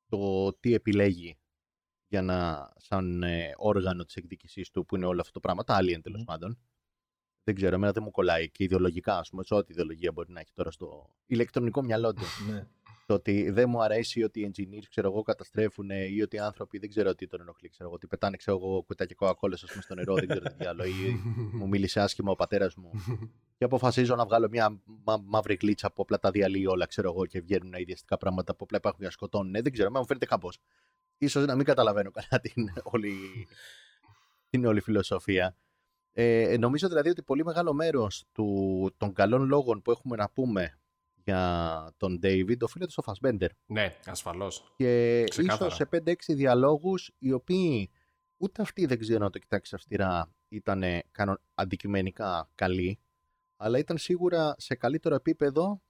το 0.09 0.53
τι 0.53 0.75
επιλέγει 0.75 1.39
για 2.09 2.23
να, 2.23 2.73
σαν 2.77 3.23
ε, 3.23 3.55
όργανο 3.57 4.05
της 4.05 4.17
εκδίκησής 4.17 4.71
του 4.71 4.87
που 4.87 4.97
είναι 4.97 5.07
όλο 5.07 5.21
αυτό 5.21 5.33
το 5.33 5.41
πράγμα, 5.41 5.65
τα 5.65 5.79
alien 5.81 6.01
τέλος 6.03 6.25
πάντων. 6.25 6.59
Δεν 7.45 7.55
ξέρω, 7.55 7.75
εμένα 7.75 7.93
δεν 7.93 8.03
μου 8.03 8.11
κολλάει 8.11 8.51
και 8.51 8.65
ιδεολογικά, 8.65 9.19
ας 9.19 9.29
πούμε, 9.31 9.45
σε 9.45 9.55
ό,τι 9.55 9.73
ιδεολογία 9.73 10.13
μπορεί 10.13 10.33
να 10.33 10.41
έχει 10.41 10.53
τώρα 10.53 10.71
στο 10.71 11.15
ηλεκτρονικό 11.27 11.83
μυαλό 11.83 12.13
του. 12.13 12.23
Ναι. 13.07 13.15
Το 13.15 13.15
ότι 13.15 13.51
δεν 13.51 13.69
μου 13.69 13.83
αρέσει 13.83 14.23
ότι 14.23 14.41
οι 14.41 14.53
engineers 14.53 14.85
ξέρω 14.91 15.09
εγώ, 15.09 15.23
καταστρέφουν 15.23 15.91
ή 15.91 16.23
ότι 16.23 16.37
οι 16.37 16.39
άνθρωποι 16.39 16.79
δεν 16.79 16.89
ξέρω 16.89 17.15
τι 17.15 17.27
τον 17.27 17.41
ενοχλεί. 17.41 17.69
Ξέρω 17.69 17.85
εγώ, 17.85 17.95
ότι 17.95 18.07
πετάνε 18.07 18.37
ξέρω 18.37 18.57
εγώ, 18.57 18.83
κουτάκι 18.83 19.15
κοκακόλε 19.15 19.57
στο 19.57 19.95
νερό, 19.95 20.15
δεν 20.15 20.29
ξέρω 20.29 20.45
τι 20.59 20.65
άλλο. 20.65 20.85
Ή 20.85 20.93
μου 21.53 21.69
μίλησε 21.69 22.01
άσχημα 22.01 22.31
ο 22.31 22.35
πατέρας 22.35 22.75
μου. 22.75 22.91
Και 23.59 23.65
αποφασίζω 23.65 24.15
να 24.15 24.25
βγάλω 24.25 24.49
μια 24.49 24.81
μα, 25.05 25.17
μαύρη 25.25 25.57
κλίτσα 25.57 25.87
από 25.87 26.03
όπλα 26.03 26.19
τα 26.19 26.31
διαλύει 26.31 26.67
όλα, 26.69 26.87
ξέρω 26.87 27.11
εγώ, 27.11 27.27
και 27.27 27.41
βγαίνουν 27.41 27.73
ιδιαστικά 27.73 28.17
πράγματα 28.17 28.53
από 28.53 28.65
όπλα 28.65 28.79
υπάρχουν 28.79 29.01
για 29.01 29.09
να 29.09 29.15
σκοτώνουν. 29.15 29.51
Ναι, 29.51 29.61
δεν 29.63 29.73
ξέρω, 29.73 29.91
μου 29.91 30.07
φαίνεται 30.07 30.27
κάπως. 30.27 30.59
σω 31.29 31.41
να 31.41 31.57
μην 31.57 31.65
καταλαβαίνω 31.65 32.11
καλά 32.11 32.41
την 32.41 32.69
όλη, 32.83 33.15
την 34.51 34.67
όλη 34.67 34.81
φιλοσοφία. 34.81 35.57
Ε, 36.13 36.57
νομίζω 36.59 36.89
δηλαδή 36.89 37.09
ότι 37.09 37.23
πολύ 37.23 37.45
μεγάλο 37.45 37.73
μέρος 37.73 38.25
των 38.97 39.13
καλών 39.13 39.47
λόγων 39.47 39.83
που 39.83 39.91
έχουμε 39.91 40.17
να 40.17 40.31
πούμε 40.31 40.79
για 41.25 41.93
τον 41.97 42.19
David 42.23 42.59
οφείλεται 42.61 42.91
στο 42.91 43.03
Fassbender. 43.07 43.49
Ναι, 43.67 43.97
ασφαλώς. 44.07 44.73
Και 44.77 45.21
ίσως 45.21 45.75
σε 45.75 45.89
5-6 45.93 46.15
διαλόγους 46.29 47.11
οι 47.19 47.33
οποίοι 47.33 47.91
ούτε 48.37 48.63
αυτοί 48.63 48.87
δεν 48.87 48.99
ξέρω 48.99 49.25
να 49.25 49.31
το 49.31 49.39
κοιτάξεις 49.39 49.75
αυστηρά 49.75 50.35
ήταν 50.49 50.83
αντικειμενικά 51.55 52.51
καλοί, 52.55 52.99
αλλά 53.57 53.79
ήταν 53.79 53.99
σίγουρα 53.99 54.55
σε 54.59 54.75
καλύτερο 54.75 55.15
επίπεδο 55.15 55.83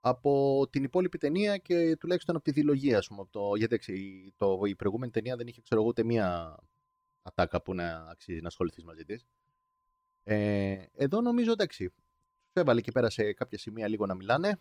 από 0.00 0.64
την 0.70 0.84
υπόλοιπη 0.84 1.18
ταινία 1.18 1.56
και 1.56 1.96
τουλάχιστον 1.96 2.34
από 2.36 2.44
τη 2.44 2.50
διλογία, 2.50 2.98
ας 2.98 3.06
πούμε. 3.06 3.24
το, 3.30 3.54
γιατί 3.56 3.80
το, 4.36 4.60
η 4.64 4.76
προηγούμενη 4.76 5.12
ταινία 5.12 5.36
δεν 5.36 5.46
είχε, 5.46 5.60
ξέρω 5.60 5.80
εγώ, 5.80 5.90
ούτε 5.90 6.04
μία 6.04 6.56
ατάκα 7.22 7.62
που 7.62 7.74
να 7.74 8.06
αξίζει 8.10 8.40
να 8.40 8.46
ασχοληθείς 8.46 8.84
μαζί 8.84 9.04
της. 9.04 9.26
Ε, 10.22 10.82
εδώ 10.94 11.20
νομίζω, 11.20 11.52
εντάξει, 11.52 11.92
έβαλε 12.52 12.80
και 12.80 12.92
πέρα 12.92 13.10
σε 13.10 13.32
κάποια 13.32 13.58
σημεία 13.58 13.88
λίγο 13.88 14.06
να 14.06 14.14
μιλάνε. 14.14 14.58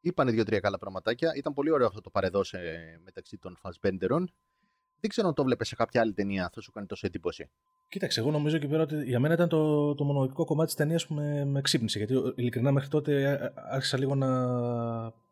Είπανε 0.00 0.30
δύο-τρία 0.30 0.60
καλά 0.60 0.78
πραγματάκια. 0.78 1.32
Ήταν 1.36 1.52
πολύ 1.52 1.70
ωραίο 1.70 1.86
αυτό 1.86 2.00
το 2.00 2.10
παρεδώσε 2.10 2.60
μεταξύ 3.04 3.38
των 3.38 3.58
Fassbenderων. 3.62 4.24
Δεν 5.00 5.10
ξέρω 5.10 5.28
αν 5.28 5.34
το 5.34 5.44
βλέπες 5.44 5.68
σε 5.68 5.74
κάποια 5.74 6.00
άλλη 6.00 6.12
ταινία, 6.12 6.50
θα 6.54 6.60
σου 6.60 6.70
κάνει 6.70 6.86
τόσο 6.86 7.06
εντύπωση. 7.06 7.50
Κοίταξε, 7.88 8.20
εγώ 8.20 8.30
νομίζω 8.30 8.56
εκεί 8.56 8.66
πέρα 8.66 8.82
ότι 8.82 9.04
για 9.04 9.20
μένα 9.20 9.34
ήταν 9.34 9.48
το, 9.48 9.94
το 9.94 10.04
μοναδικό 10.04 10.44
κομμάτι 10.44 10.66
της 10.66 10.76
ταινίας 10.76 11.06
που 11.06 11.14
με, 11.14 11.44
με 11.44 11.60
ξύπνησε. 11.60 11.98
Γιατί 11.98 12.32
ειλικρινά 12.34 12.72
μέχρι 12.72 12.88
τότε 12.88 13.22
ε, 13.22 13.32
ε, 13.32 13.52
άρχισα 13.54 13.98
λίγο 13.98 14.14
να, 14.14 14.28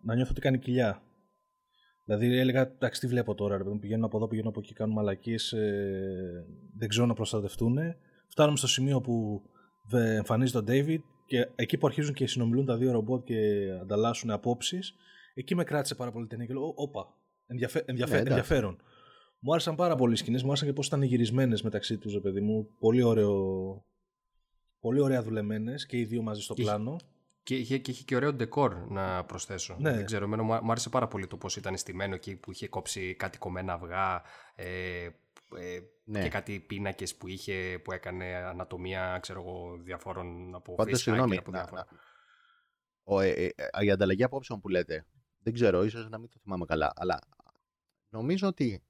να 0.01 0.15
νιώθω 0.15 0.31
ότι 0.31 0.41
κάνει 0.41 0.59
κοιλιά. 0.59 1.03
Δηλαδή 2.05 2.39
έλεγα, 2.39 2.61
εντάξει, 2.61 3.01
τι 3.01 3.07
βλέπω 3.07 3.35
τώρα, 3.35 3.57
ρε, 3.57 3.65
πηγαίνουν 3.81 4.05
από 4.05 4.17
εδώ, 4.17 4.29
πηγαίνουν 4.29 4.51
από 4.51 4.61
εκεί, 4.61 4.73
κάνουν 4.73 4.95
μαλακίες, 4.95 5.53
ε, 5.53 6.45
δεν 6.77 6.89
ξέρω 6.89 7.07
να 7.07 7.15
προστατευτούν. 7.15 7.79
Φτάνουμε 8.29 8.57
στο 8.57 8.67
σημείο 8.67 9.01
που 9.01 9.43
εμφανίζει 9.93 10.53
τον 10.53 10.65
David 10.69 11.01
και 11.31 11.49
εκεί 11.55 11.79
που 11.79 11.87
αρχίζουν 11.87 12.15
και 12.15 12.27
συνομιλούν 12.27 12.65
τα 12.67 12.77
δύο 12.77 12.93
ρομπότ 12.93 13.25
και 13.25 13.71
ανταλλάσσουν 13.81 14.31
απόψεις, 14.31 14.95
εκεί 15.35 15.55
με 15.55 15.65
κράτησε 15.65 15.95
πάρα 15.95 16.11
πολύ 16.13 16.27
ταινία 16.27 16.47
και 16.47 16.53
λέω: 16.53 16.73
Όπα, 16.77 17.15
ενδιαφε... 17.47 17.83
ενδιαφε... 17.87 18.13
ναι, 18.13 18.29
ενδιαφέρον. 18.29 18.83
Μου 19.39 19.53
άρεσαν 19.53 19.75
πάρα 19.75 19.97
πολύ 19.97 20.13
οι 20.13 20.17
σκηνές, 20.17 20.43
μου 20.43 20.49
άρεσαν 20.49 20.69
και 20.69 20.75
πώς 20.75 20.87
ήταν 20.87 21.03
γυρισμένες 21.03 21.63
μεταξύ 21.63 21.99
τους, 21.99 22.13
ρε 22.13 22.21
παιδί 22.21 22.41
μου. 22.41 22.69
Πολύ, 22.79 23.03
ωραίο... 23.03 23.35
πολύ 24.81 25.01
ωραία 25.01 25.23
δουλεμένες 25.23 25.87
και 25.87 25.99
οι 25.99 26.05
δύο 26.05 26.23
μαζί 26.23 26.41
στο 26.41 26.55
πλάνο. 26.55 26.97
Και 27.43 27.57
είχε, 27.57 27.79
και 27.79 27.91
είχε 27.91 28.03
και 28.05 28.17
ωραίο 28.17 28.33
ντεκόρ 28.33 28.75
να 28.89 29.25
προσθέσω. 29.25 29.77
Ναι. 29.79 29.95
Δεν 29.95 30.05
ξέρω, 30.05 30.25
εμένα 30.25 30.43
μου 30.43 30.71
άρεσε 30.71 30.89
πάρα 30.89 31.09
πολύ 31.09 31.27
το 31.27 31.37
πώς 31.37 31.57
ήταν 31.57 31.77
στημένο 31.77 32.15
εκεί 32.15 32.37
που 32.37 32.51
είχε 32.51 32.69
κόψει 32.69 33.15
κάτι 33.15 33.39
κομμένα 33.39 33.73
αυγά. 33.73 34.23
Ε, 34.55 35.05
ε, 35.05 35.11
ναι. 36.05 36.23
και 36.23 36.29
κάτι 36.29 36.61
πίνακες 36.61 37.17
που 37.17 37.29
είχε, 37.29 37.81
που 37.85 37.93
έκανε 37.93 38.35
ανατομία, 38.35 39.19
ξέρω 39.23 39.41
εγώ, 39.41 39.77
διαφόρων 39.83 40.55
από 40.55 40.75
Πάντως, 40.75 41.01
συγγνώμη, 41.01 41.37
από 41.37 41.51
διάφορα. 41.51 41.87
Ο, 43.03 43.21
ε, 43.21 43.29
ε, 43.29 43.51
ε, 43.55 43.85
η 43.85 43.91
ανταλλαγή 43.91 44.25
απόψεων 44.25 44.61
που 44.61 44.69
λέτε, 44.69 45.07
δεν 45.43 45.53
ξέρω, 45.53 45.85
ίσως 45.85 46.09
να 46.09 46.19
μην 46.19 46.29
το 46.29 46.39
θυμάμαι 46.43 46.65
καλά, 46.65 46.93
αλλά 46.97 47.19
νομίζω 48.09 48.49
ότι 48.49 48.83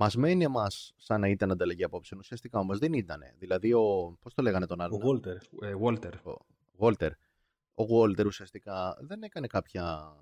μας 0.00 0.16
μένει 0.16 0.44
εμάς 0.44 0.94
σαν 0.96 1.20
να 1.20 1.28
ήταν 1.28 1.50
ανταλλαγή 1.50 1.84
απόψεων. 1.84 2.20
Ουσιαστικά 2.20 2.58
όμως 2.58 2.78
δεν 2.78 2.92
ήταν. 2.92 3.20
Δηλαδή, 3.38 3.72
ο, 3.72 4.16
πώς 4.20 4.34
το 4.34 4.42
λέγανε 4.42 4.66
τον 4.66 4.80
άλλον. 4.80 5.02
Ο 5.02 5.10
Walter. 5.10 5.36
Ε, 5.66 5.74
Walter. 5.82 6.12
Ο 6.22 6.86
Walter. 6.86 7.10
Ο 7.74 7.84
Walter 7.90 8.26
ουσιαστικά 8.26 8.96
δεν 9.00 9.22
έκανε 9.22 9.46
κάποια 9.46 10.16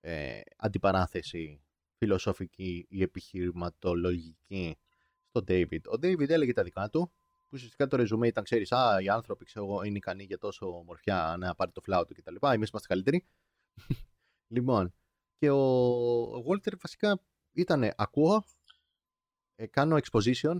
ε, 0.00 0.40
αντιπαράθεση 0.56 1.62
φιλοσοφική 1.96 2.86
ή 2.88 3.02
επιχειρηματολογική 3.02 4.76
στον 5.28 5.44
David. 5.48 5.80
Ο 5.86 5.92
David 5.92 6.28
έλεγε 6.28 6.52
τα 6.52 6.62
δικά 6.62 6.90
του, 6.90 7.12
που 7.44 7.50
ουσιαστικά 7.52 7.86
το 7.86 7.96
ρεζουμέ 7.96 8.26
ήταν, 8.26 8.44
ξέρεις, 8.44 8.72
Α, 8.72 9.00
οι 9.00 9.08
άνθρωποι 9.08 9.44
ξέρω, 9.44 9.82
είναι 9.82 9.96
ικανοί 9.96 10.24
για 10.24 10.38
τόσο 10.38 10.78
ομορφιά 10.78 11.36
να 11.38 11.54
πάρει 11.54 11.72
το 11.72 11.80
φλάου 11.80 12.04
του 12.04 12.14
κτλ. 12.14 12.34
Εμείς 12.40 12.68
είμαστε 12.68 12.88
καλύτεροι. 12.88 13.26
λοιπόν, 14.54 14.94
και 15.36 15.50
ο, 15.50 15.62
ο 16.22 16.44
Walter 16.48 16.78
βασικά 16.80 17.20
ήταν, 17.52 17.92
ακούω, 17.96 18.44
ε, 19.54 19.66
κάνω 19.66 19.96
exposition, 19.96 20.58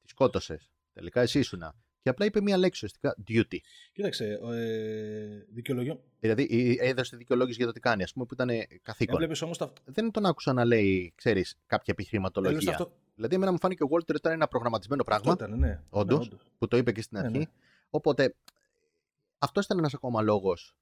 τη 0.00 0.08
σκότωσες. 0.08 0.70
Τελικά 0.92 1.20
εσύ 1.20 1.38
ήσουνα. 1.38 1.74
Και 2.04 2.10
απλά 2.10 2.26
είπε 2.26 2.40
μία 2.40 2.56
λέξη 2.56 2.84
ουσιαστικά 2.84 3.16
duty. 3.28 3.58
Κοίταξε, 3.92 4.38
ε, 4.52 5.44
δικαιολογιό. 5.48 6.00
Δηλαδή 6.20 6.76
έδωσε 6.80 7.16
δικαιολόγηση 7.16 7.56
για 7.56 7.66
το 7.66 7.72
τι 7.72 7.80
κάνει, 7.80 8.02
ας 8.02 8.12
πούμε, 8.12 8.24
που 8.24 8.34
ήταν 8.34 8.48
καθήκον. 8.82 9.30
όμως 9.42 9.58
τα... 9.58 9.72
Δεν 9.84 10.10
τον 10.10 10.26
άκουσα 10.26 10.52
να 10.52 10.64
λέει, 10.64 11.12
ξέρεις, 11.16 11.58
κάποια 11.66 11.94
επιχειρηματολογία. 11.96 12.70
Αυτό... 12.70 12.92
Δηλαδή, 13.14 13.34
εμένα 13.34 13.52
μου 13.52 13.58
φάνηκε 13.58 13.82
ο 13.82 13.88
Walter 13.90 14.14
ήταν 14.14 14.32
ένα 14.32 14.48
προγραμματισμένο 14.48 15.04
πράγμα. 15.04 15.32
Αυτό 15.32 15.44
ήταν, 15.44 15.58
ναι. 15.58 15.80
Όντως, 15.90 16.30
ναι, 16.30 16.36
που 16.58 16.68
το 16.68 16.76
είπε 16.76 16.92
και 16.92 17.02
στην 17.02 17.18
ναι, 17.18 17.26
αρχή. 17.26 17.38
Ναι, 17.38 17.44
Οπότε, 17.90 18.34
αυτό 19.38 19.60
ήταν 19.60 19.78
ένας 19.78 19.94
ακόμα 19.94 20.22
λόγος 20.22 20.76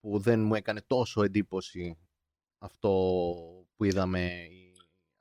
που 0.00 0.18
δεν 0.18 0.40
μου 0.40 0.54
έκανε 0.54 0.80
τόσο 0.86 1.22
εντύπωση 1.22 1.98
αυτό 2.58 2.90
που 3.76 3.84
είδαμε 3.84 4.30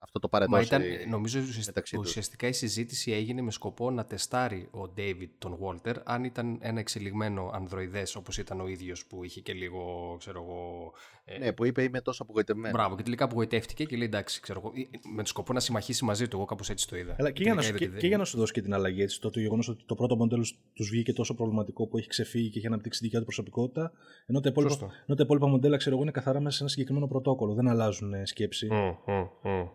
αυτό 0.04 0.20
το 0.20 0.28
παρεντώσει 0.28 0.74
Μα 0.74 0.80
ήταν, 0.80 1.10
νομίζω 1.10 1.40
ουσιαστικά, 1.40 1.82
ουσιαστικά 1.98 2.48
η 2.48 2.52
συζήτηση 2.52 3.12
έγινε 3.12 3.42
με 3.42 3.52
σκοπό 3.52 3.92
να 3.92 4.06
τεστάρει 4.06 4.70
ο 4.72 4.94
David 4.98 5.30
τον 5.38 5.58
Walter 5.62 5.96
αν 6.04 6.24
ήταν 6.24 6.58
ένα 6.62 6.80
εξελιγμένο 6.80 7.52
ανδροειδές 7.54 8.16
όπως 8.16 8.38
ήταν 8.38 8.62
ο 8.62 8.68
ίδιος 8.68 9.06
που 9.06 9.24
είχε 9.24 9.42
και 9.42 9.54
λίγο, 9.54 10.16
ξέρω 10.20 10.42
εγώ... 10.44 10.92
Ε... 11.26 11.38
Ναι, 11.38 11.54
που 11.54 11.66
είπε 11.66 11.84
είμαι 11.84 12.02
τόσο 12.02 12.24
απογοητευμένος. 12.24 12.72
Μπράβο, 12.72 12.96
και 12.96 13.04
τελικά 13.04 13.26
απογοητεύτηκε 13.26 13.84
και 13.84 13.98
λέει 13.98 14.08
εντάξει, 14.08 14.42
ξέρω 14.42 14.60
εγώ, 14.60 14.74
με 15.16 15.26
σκοπό 15.26 15.54
να 15.54 15.60
συμμαχίσει 15.60 16.06
μαζί 16.06 16.28
του, 16.28 16.38
εγώ 16.38 16.46
κάπως 16.46 16.70
έτσι 16.70 16.88
το 16.88 16.98
είδα. 16.98 17.16
Αλλά 17.20 17.32
και, 17.32 17.44
για 17.44 17.54
να, 17.54 17.62
σου, 17.62 17.74
και, 17.74 17.88
και, 17.88 18.08
για 18.08 18.18
να 18.18 18.26
σου 18.26 18.38
δώσει 18.38 18.54
και 18.54 18.62
την 18.62 18.74
αλλαγή 18.74 19.02
έτσι, 19.02 19.20
το, 19.22 19.30
το 19.30 19.40
γεγονός 19.40 19.68
ότι 19.68 19.84
το 19.86 19.96
πρώτο 19.96 20.16
μοντέλο 20.16 20.46
τους 20.74 20.90
βγήκε 20.90 21.14
τόσο 21.14 21.34
προβληματικό 21.34 21.88
που 21.88 21.98
έχει 21.98 22.08
ξεφύγει 22.08 22.50
και 22.50 22.58
έχει 22.58 22.68
αναπτύξει 22.68 23.00
δικιά 23.04 23.20
του 23.20 23.26
προσωπικότητα, 23.26 23.92
ενώ 24.26 24.40
τα 24.40 24.50
υπόλοιπα, 24.50 24.76
ενώ 25.06 25.16
τα 25.16 25.24
υπόλοιπα 25.24 25.48
μοντέλα 25.48 25.78
ξέρω 25.78 25.96
εγώ 25.96 26.04
είναι 26.04 26.12
καθαρά 26.12 26.40
μέσα 26.40 26.56
σε 26.56 26.62
ένα 26.62 26.72
συγκεκριμένο 26.72 27.08
πρωτόκολλο, 27.08 27.54
δεν 27.54 27.68
αλλάζουν 27.68 28.14
σκέψη. 28.26 28.68
Mm, 28.72 28.96
mm, 29.10 29.28
mm. 29.44 29.70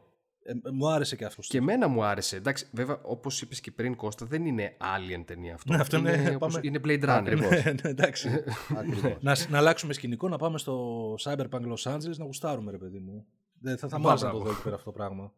Ε, 0.49 0.70
μου 0.70 0.88
άρεσε 0.88 1.16
και 1.16 1.24
αυτός. 1.24 1.46
Και 1.46 1.59
εμένα 1.59 1.88
μου 1.88 2.05
άρεσε. 2.05 2.36
Εντάξει, 2.36 2.68
βέβαια, 2.72 3.01
όπως 3.03 3.42
είπες 3.42 3.61
και 3.61 3.70
πριν, 3.70 3.96
Κώστα, 3.96 4.26
δεν 4.26 4.46
είναι 4.46 4.76
Alien 4.80 5.22
ταινία 5.24 5.55
αυτό. 5.55 5.72
Ναι, 5.72 5.80
αυτό 5.80 5.96
είναι, 5.96 6.12
είναι, 6.12 6.34
όπως, 6.34 6.59
είναι 6.62 6.80
Blade 6.84 7.05
Runner. 7.05 7.16
Ακριβώς. 7.18 7.64
ναι, 7.64 7.74
εντάξει. 7.82 8.28
να, 9.20 9.36
να 9.49 9.59
αλλάξουμε 9.59 9.92
σκηνικό, 9.92 10.28
να 10.28 10.36
πάμε 10.36 10.59
στο 10.59 11.14
Cyberpunk 11.20 11.72
Los 11.72 11.92
Angeles 11.94 12.16
να 12.16 12.24
γουστάρουμε, 12.24 12.70
ρε 12.70 12.78
παιδί 12.78 12.99
μου. 12.99 13.26
Δεν 13.61 13.78
θα, 13.78 13.88
θα 13.88 13.99
μου 13.99 14.09
άρεσε 14.09 14.24
να 14.26 14.30
το 14.30 14.38
δω 14.38 14.51
εκεί 14.51 14.62
πέρα 14.62 14.74
αυτό 14.74 14.90
το 14.90 14.96
πράγμα. 14.96 15.32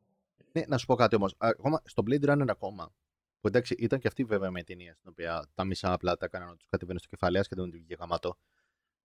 Ναι, 0.52 0.64
να 0.66 0.78
σου 0.78 0.86
πω 0.86 0.94
κάτι 0.94 1.16
όμως. 1.16 1.34
Ακόμα 1.38 1.82
στο 1.84 2.02
Blade 2.06 2.30
Runner 2.30 2.48
ακόμα. 2.48 2.92
Που 3.40 3.46
εντάξει, 3.46 3.74
ήταν 3.78 3.98
και 3.98 4.08
αυτή 4.08 4.24
βέβαια 4.24 4.50
με 4.50 4.62
ταινία 4.62 4.94
στην 4.94 5.10
οποία 5.10 5.46
τα 5.54 5.64
μισά 5.64 5.92
απλά 5.92 6.16
τα 6.16 6.24
έκαναν 6.24 6.48
να 6.48 6.54
τους 6.54 6.66
κατεβαίνουν 6.70 6.98
στο 6.98 7.08
κεφάλι, 7.08 7.40
και 7.40 7.54
δεν 7.54 7.70
βγήκε 7.70 7.96
γαμάτο. 8.00 8.36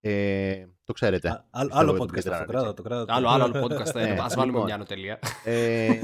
Ε, 0.08 0.66
το 0.84 0.94
ξέρετε. 0.94 1.30
Α, 1.30 1.44
άλλο 1.52 1.94
podcast 1.94 2.30
αυτό, 2.32 2.46
κράτα, 2.46 2.74
το 2.74 2.82
κράτα. 2.82 3.14
Άλλο, 3.14 3.28
άλλο, 3.30 3.44
άλλο 3.44 3.66
podcast, 3.66 3.96
ε, 3.96 4.12
ας 4.12 4.36
βάλουμε 4.36 4.46
λοιπόν, 4.46 4.64
μια 4.64 4.78
νοτελεία. 4.78 5.20
Ε, 5.44 6.00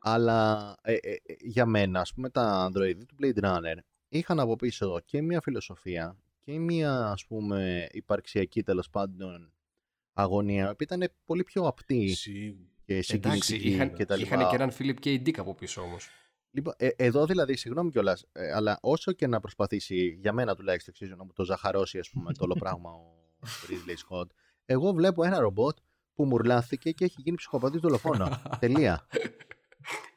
αλλά 0.00 0.74
ε, 0.82 0.92
ε, 0.92 1.16
για 1.40 1.66
μένα, 1.66 2.00
ας 2.00 2.14
πούμε, 2.14 2.30
τα 2.30 2.70
Android 2.70 2.96
του 3.06 3.16
Blade 3.20 3.44
Runner 3.44 3.76
είχαν 4.08 4.40
από 4.40 4.56
πίσω 4.56 5.00
και 5.04 5.22
μια 5.22 5.40
φιλοσοφία 5.40 6.16
και 6.40 6.58
μια, 6.58 7.06
ας 7.06 7.26
πούμε, 7.26 7.88
υπαρξιακή 7.90 8.62
τέλος 8.62 8.90
πάντων 8.90 9.52
αγωνία, 10.12 10.74
που 10.76 10.82
ήταν 10.82 11.12
πολύ 11.24 11.42
πιο 11.42 11.62
απτή 11.62 12.16
και 12.84 13.02
συγκινητική 13.02 13.54
είχαν, 13.54 13.92
και 13.92 14.04
τα 14.04 14.16
λοιπά. 14.16 14.34
Είχαν 14.34 14.48
και 14.48 14.54
έναν 14.54 14.72
Philip 14.78 15.06
K. 15.06 15.28
Dick 15.28 15.38
από 15.38 15.54
πίσω 15.54 15.82
όμως. 15.82 16.08
Λοιπόν, 16.50 16.74
ε, 16.76 16.88
εδώ 16.96 17.26
δηλαδή, 17.26 17.56
συγγνώμη 17.56 17.90
κιόλας, 17.90 18.26
ε, 18.32 18.52
αλλά 18.52 18.78
όσο 18.82 19.12
και 19.12 19.26
να 19.26 19.40
προσπαθήσει, 19.40 20.18
για 20.20 20.32
μένα 20.32 20.54
τουλάχιστον, 20.54 20.94
ξέρω, 20.94 21.16
να 21.16 21.24
μου 21.24 21.32
το 21.32 21.44
ζαχαρώσει, 21.44 21.98
ας 21.98 22.10
πούμε, 22.10 22.32
το 22.32 22.44
όλο 22.44 22.54
πράγμα 22.54 22.90
ο 22.90 23.21
Ridley 23.68 23.96
Scott. 24.08 24.26
Εγώ 24.64 24.92
βλέπω 24.92 25.24
ένα 25.24 25.38
ρομπότ 25.38 25.76
που 26.14 26.24
μουρλάθηκε 26.24 26.90
και 26.90 27.04
έχει 27.04 27.20
γίνει 27.20 27.36
ψυχοπαθή 27.36 27.78
δολοφόνο. 27.78 28.40
Τελεία. 28.60 29.06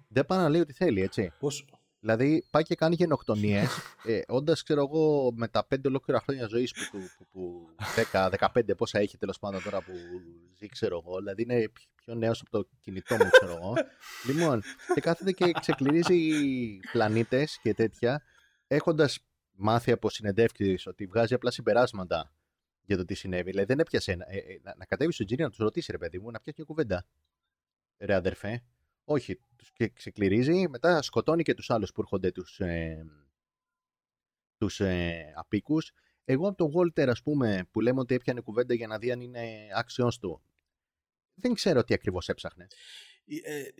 Δεν 0.07 0.25
πάει 0.25 0.39
να 0.39 0.49
λέει 0.49 0.61
ό,τι 0.61 0.73
θέλει, 0.73 1.01
έτσι. 1.01 1.31
Πώς... 1.39 1.65
Δηλαδή 1.99 2.45
πάει 2.51 2.63
και 2.63 2.75
κάνει 2.75 2.95
γενοκτονίες, 2.95 3.69
ε, 4.03 4.21
όντας 4.27 4.63
ξέρω 4.63 4.81
εγώ 4.81 5.31
με 5.35 5.47
τα 5.47 5.65
πέντε 5.65 5.87
ολόκληρα 5.87 6.19
χρόνια 6.19 6.47
ζωής 6.47 6.73
που, 6.73 6.99
που, 7.17 7.25
που 7.31 7.69
10-15 8.11 8.77
πόσα 8.77 8.99
έχει 8.99 9.17
τέλος 9.17 9.39
πάντων 9.39 9.63
τώρα 9.63 9.81
που 9.81 9.91
ζει, 10.57 10.67
ξέρω 10.67 11.03
εγώ. 11.05 11.17
Δηλαδή 11.17 11.41
είναι 11.41 11.71
πιο 11.95 12.15
νέος 12.15 12.41
από 12.41 12.49
το 12.49 12.69
κινητό 12.81 13.15
μου, 13.15 13.29
ξέρω 13.29 13.51
εγώ. 13.51 13.73
λοιπόν, 14.27 14.61
και 14.93 15.01
κάθεται 15.01 15.31
και 15.31 15.51
ξεκληρίζει 15.59 16.19
πλανήτες 16.91 17.59
και 17.61 17.73
τέτοια, 17.73 18.21
έχοντας 18.67 19.19
μάθει 19.51 19.91
από 19.91 20.09
συνεντεύξεις 20.09 20.87
ότι 20.87 21.05
βγάζει 21.05 21.33
απλά 21.33 21.51
συμπεράσματα 21.51 22.31
για 22.85 22.97
το 22.97 23.05
τι 23.05 23.13
συνέβη. 23.13 23.49
Δηλαδή 23.49 23.65
δεν 23.65 23.79
έπιασε 23.79 24.11
ένα, 24.11 24.25
ε, 24.29 24.37
ε, 24.37 24.59
να, 24.63 24.75
να 24.75 24.85
κατέβει 24.85 25.11
στον 25.11 25.25
Τζίνι 25.25 25.41
να 25.41 25.49
τους 25.49 25.57
ρωτήσει, 25.57 25.91
ρε 25.91 25.97
παιδί 25.97 26.19
μου, 26.19 26.31
να 26.31 26.39
πιάσει 26.39 26.57
μια 26.57 26.67
κουβέντα. 26.67 27.05
Ρε 27.97 28.13
αδερφέ. 28.13 28.63
Όχι, 29.03 29.39
τους 29.55 29.71
ξεκληρίζει, 29.93 30.67
μετά 30.67 31.01
σκοτώνει 31.01 31.43
και 31.43 31.53
τους 31.53 31.69
άλλους 31.69 31.91
που 31.91 32.01
έρχονται 32.01 32.31
τους 32.31 32.59
ε, 32.59 33.05
τους, 34.57 34.79
ε, 34.79 35.33
απίκους. 35.35 35.91
Εγώ 36.25 36.47
από 36.47 36.57
τον 36.57 36.71
Walter, 36.75 37.07
ας 37.07 37.21
πούμε, 37.21 37.67
που 37.71 37.81
λέμε 37.81 37.99
ότι 37.99 38.15
έπιανε 38.15 38.41
κουβέντα 38.41 38.73
για 38.73 38.87
να 38.87 38.97
δει 38.97 39.11
αν 39.11 39.21
είναι 39.21 39.67
άξιό 39.75 40.11
του, 40.21 40.41
δεν 41.33 41.53
ξέρω 41.53 41.83
τι 41.83 41.93
ακριβώς 41.93 42.29
έψαχνε. 42.29 42.67
Ε, 43.25 43.57
ε, 43.57 43.71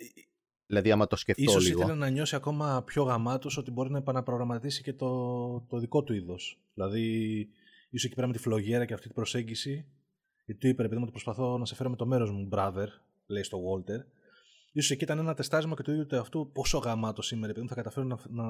δηλαδή, 0.66 0.92
άμα 0.92 1.08
το 1.08 1.16
σκεφτώ 1.16 1.44
ίσως 1.44 1.68
λίγο. 1.68 1.82
ήθελε 1.82 1.98
να 1.98 2.10
νιώσει 2.10 2.36
ακόμα 2.36 2.84
πιο 2.84 3.04
γαμάτος 3.04 3.58
ότι 3.58 3.72
μπορεί 3.72 3.92
να 3.92 3.98
επαναπρογραμματίσει 3.98 4.82
και 4.84 4.94
το, 4.94 5.60
το 5.62 5.78
δικό 5.80 6.04
του 6.04 6.14
είδος. 6.14 6.60
Δηλαδή, 6.74 7.50
ίσως 7.96 8.06
εκεί 8.06 8.16
πέρα 8.16 8.28
με 8.28 8.34
τη 8.34 8.40
φλογέρα 8.40 8.86
και 8.86 8.94
αυτή 8.94 9.06
την 9.06 9.16
προσέγγιση. 9.16 9.86
Γιατί 10.46 10.62
του 10.62 10.68
είπε, 10.68 10.82
επειδή 10.84 10.96
μου, 10.96 11.04
ότι 11.04 11.12
προσπαθώ 11.12 11.58
να 11.58 11.66
σε 11.66 11.76
φέρω 11.76 11.90
με 11.90 11.96
το 11.96 12.06
μέρος 12.06 12.32
μου, 12.32 12.50
brother, 12.52 12.88
λέει 13.26 13.44
στο 13.44 13.58
Walter. 13.58 14.00
σω 14.82 14.94
εκεί 14.94 15.04
ήταν 15.04 15.18
ένα 15.18 15.34
τεστάρισμα 15.34 15.76
και 15.76 15.84
του 15.84 15.92
ίδιου 15.92 16.06
του 16.06 16.20
αυτού 16.20 16.52
πόσο 16.52 16.78
γαμάτο 16.78 17.22
σήμερα, 17.22 17.52
επειδή 17.52 17.68
θα 17.68 17.76
καταφέρω 17.76 18.06
να, 18.06 18.18
να, 18.30 18.46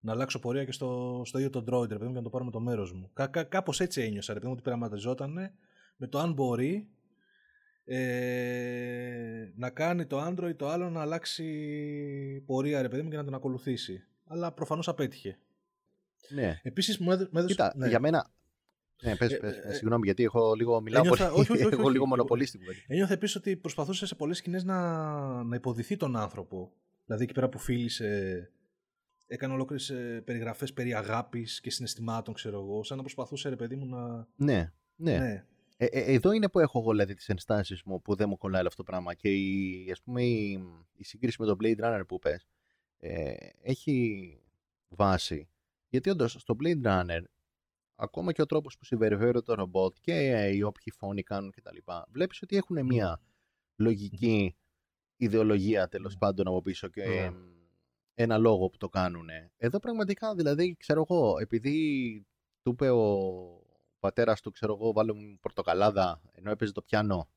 να 0.00 0.12
αλλάξω 0.12 0.38
πορεία 0.38 0.64
και 0.64 0.72
στο, 0.72 1.22
στο 1.24 1.38
ίδιο 1.38 1.50
τον 1.50 1.64
droid, 1.70 1.90
επειδή 1.90 2.04
μου, 2.04 2.10
για 2.10 2.18
να 2.18 2.22
το 2.22 2.30
πάρω 2.30 2.44
με 2.44 2.50
το 2.50 2.60
μέρος 2.60 2.92
μου. 2.92 3.10
Κα, 3.12 3.26
κα, 3.26 3.42
Κάπως 3.42 3.80
έτσι 3.80 4.02
ένιωσα, 4.02 4.30
επειδή 4.32 4.46
μου, 4.46 4.52
ότι 4.52 4.62
πειραματιζόταν 4.62 5.32
με 5.96 6.06
το 6.06 6.18
αν 6.18 6.32
μπορεί 6.32 6.88
ε, 7.84 9.52
να 9.56 9.70
κάνει 9.70 10.06
το 10.06 10.26
Android 10.26 10.56
το 10.56 10.68
άλλο 10.68 10.90
να 10.90 11.00
αλλάξει 11.00 11.44
πορεία, 12.46 12.82
ρε 12.82 12.88
παιδί 12.88 13.02
μου, 13.02 13.10
και 13.10 13.16
να 13.16 13.24
τον 13.24 13.34
ακολουθήσει. 13.34 14.04
Αλλά 14.26 14.52
προφανώς 14.52 14.88
απέτυχε. 14.88 15.38
Ναι. 16.28 16.60
Επίσης 16.62 16.98
μου 16.98 17.10
έδωσε. 17.10 17.46
Κοίτα, 17.46 17.72
ναι. 17.76 17.88
για 17.88 18.00
μένα 18.00 18.30
ναι, 19.00 19.16
πες, 19.16 19.32
ε, 19.32 19.36
πες, 19.36 19.56
ε, 19.56 19.72
συγγνώμη, 19.72 20.04
γιατί 20.04 20.22
έχω 20.22 20.54
λίγο 20.54 20.80
μιλάω 20.80 21.02
ένιωθα, 21.02 21.28
πολύ, 21.28 21.40
όχι, 21.40 21.52
όχι, 21.52 21.64
όχι, 21.66 21.74
έχω 21.74 21.88
λίγο 21.88 22.06
μονοπολί 22.06 22.46
στην 22.46 22.60
κουβέντα. 22.60 22.78
Ένιωθα 22.86 23.12
επίση 23.12 23.38
ότι 23.38 23.56
προσπαθούσες 23.56 24.08
σε 24.08 24.14
πολλές 24.14 24.36
σκηνές 24.36 24.64
να, 24.64 25.42
να 25.42 25.56
υποδηθεί 25.56 25.96
τον 25.96 26.16
άνθρωπο. 26.16 26.72
Δηλαδή 27.04 27.24
εκεί 27.24 27.32
πέρα 27.34 27.48
που 27.48 27.58
φίλησε, 27.58 28.50
έκανε 29.26 29.52
ολόκληρες 29.52 29.92
περιγραφές 30.24 30.72
περί 30.72 30.94
αγάπης 30.94 31.60
και 31.60 31.70
συναισθημάτων, 31.70 32.34
ξέρω 32.34 32.60
εγώ, 32.60 32.84
σαν 32.84 32.96
να 32.96 33.02
προσπαθούσε, 33.02 33.48
ρε 33.48 33.56
παιδί 33.56 33.76
μου, 33.76 33.86
να. 33.86 34.28
Ναι, 34.36 34.72
ναι. 34.96 35.18
ναι. 35.18 35.44
Ε, 35.82 35.86
ε, 35.86 36.12
εδώ 36.12 36.32
είναι 36.32 36.48
που 36.48 36.58
έχω 36.58 36.78
εγώ 36.78 36.90
δηλαδή 36.90 37.14
τις 37.14 37.28
ενστάσεις 37.28 37.82
μου 37.82 38.02
που 38.02 38.14
δεν 38.14 38.28
μου 38.28 38.36
κολλάει 38.36 38.66
αυτό 38.66 38.76
το 38.76 38.90
πράγμα. 38.90 39.14
Και 39.14 39.28
η, 39.28 39.88
ας 39.92 40.02
πούμε, 40.02 40.22
η, 40.22 40.64
η 40.96 41.04
σύγκριση 41.04 41.36
με 41.40 41.46
τον 41.46 41.56
Blade 41.62 41.84
Runner 41.84 42.02
που 42.08 42.18
πες 42.18 42.46
ε, 42.98 43.32
έχει 43.62 44.38
βάση. 44.88 45.48
Γιατί 45.88 46.10
όντως 46.10 46.36
στο 46.38 46.56
Blade 46.62 46.82
Runner 46.86 47.20
ακόμα 48.00 48.32
και 48.32 48.42
ο 48.42 48.46
τρόπος 48.46 48.78
που 48.78 48.84
συμπεριφέρονται 48.84 49.40
το 49.40 49.54
ρομπότ 49.54 49.96
και 50.00 50.12
οι 50.54 50.62
όποιοι 50.62 50.92
φόνοι 50.92 51.22
κάνουν 51.22 51.50
κτλ. 51.50 51.76
Βλέπεις 52.08 52.42
ότι 52.42 52.56
έχουν 52.56 52.84
μια 52.84 53.20
λογική 53.76 54.56
ιδεολογία 55.16 55.88
τέλος 55.88 56.16
πάντων 56.16 56.46
από 56.46 56.62
πίσω 56.62 56.88
και 56.88 57.32
ένα 58.14 58.38
λόγο 58.38 58.68
που 58.68 58.76
το 58.76 58.88
κάνουν. 58.88 59.28
Εδώ 59.56 59.78
πραγματικά 59.78 60.34
δηλαδή 60.34 60.76
ξέρω 60.78 61.06
εγώ 61.08 61.38
επειδή 61.40 62.26
του 62.62 62.70
είπε 62.70 62.90
ο 62.90 63.04
πατέρας 64.00 64.40
του 64.40 64.50
ξέρω 64.50 64.72
εγώ 64.80 64.92
βάλε 64.92 65.12
μου 65.12 65.38
πορτοκαλάδα 65.40 66.20
ενώ 66.32 66.50
έπαιζε 66.50 66.72
το 66.72 66.82
πιάνο 66.82 67.28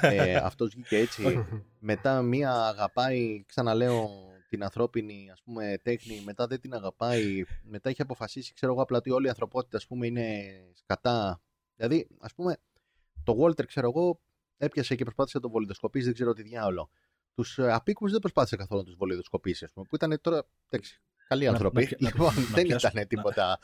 ε, 0.00 0.36
αυτός 0.48 0.70
βγήκε 0.70 0.96
έτσι 0.96 1.46
μετά 1.90 2.22
μία 2.22 2.52
αγαπάει 2.52 3.44
ξαναλέω 3.46 4.31
την 4.52 4.64
ανθρώπινη 4.64 5.30
ας 5.32 5.42
πούμε, 5.42 5.78
τέχνη, 5.82 6.22
μετά 6.24 6.46
δεν 6.46 6.60
την 6.60 6.74
αγαπάει, 6.74 7.44
μετά 7.62 7.88
έχει 7.88 8.02
αποφασίσει, 8.02 8.54
ξέρω 8.54 8.72
εγώ, 8.72 8.82
απλά 8.82 8.98
ότι 8.98 9.10
όλη 9.10 9.26
η 9.26 9.28
ανθρωπότητα 9.28 9.76
ας 9.76 9.86
πούμε, 9.86 10.06
είναι 10.06 10.52
σκατά. 10.74 11.40
Δηλαδή, 11.76 12.08
ας 12.20 12.34
πούμε, 12.34 12.56
το 13.24 13.36
Walter, 13.40 13.66
ξέρω 13.66 13.88
εγώ, 13.88 14.20
έπιασε 14.56 14.94
και 14.94 15.04
προσπάθησε 15.04 15.36
να 15.36 15.42
τον 15.42 15.52
βολιδοσκοπήσει, 15.52 16.04
δεν 16.04 16.14
ξέρω 16.14 16.32
τι 16.32 16.42
διάολο. 16.42 16.90
Τους 17.34 17.58
ε, 17.58 17.72
απίκους 17.72 18.10
δεν 18.10 18.20
προσπάθησε 18.20 18.56
καθόλου 18.56 18.80
να 18.80 18.86
τους 18.86 18.96
βολιδοσκοπήσει, 18.96 19.64
ας 19.64 19.72
πούμε, 19.72 19.86
που 19.88 19.94
ήταν 19.94 20.18
τώρα. 20.20 20.46
Εντάξει, 20.68 21.00
καλοί 21.28 21.46
άνθρωποι. 21.46 21.96
Να, 21.98 22.08
λοιπόν, 22.08 22.34
να, 22.34 22.54
δεν 22.54 22.64
ήταν 22.64 23.06
τίποτα. 23.08 23.58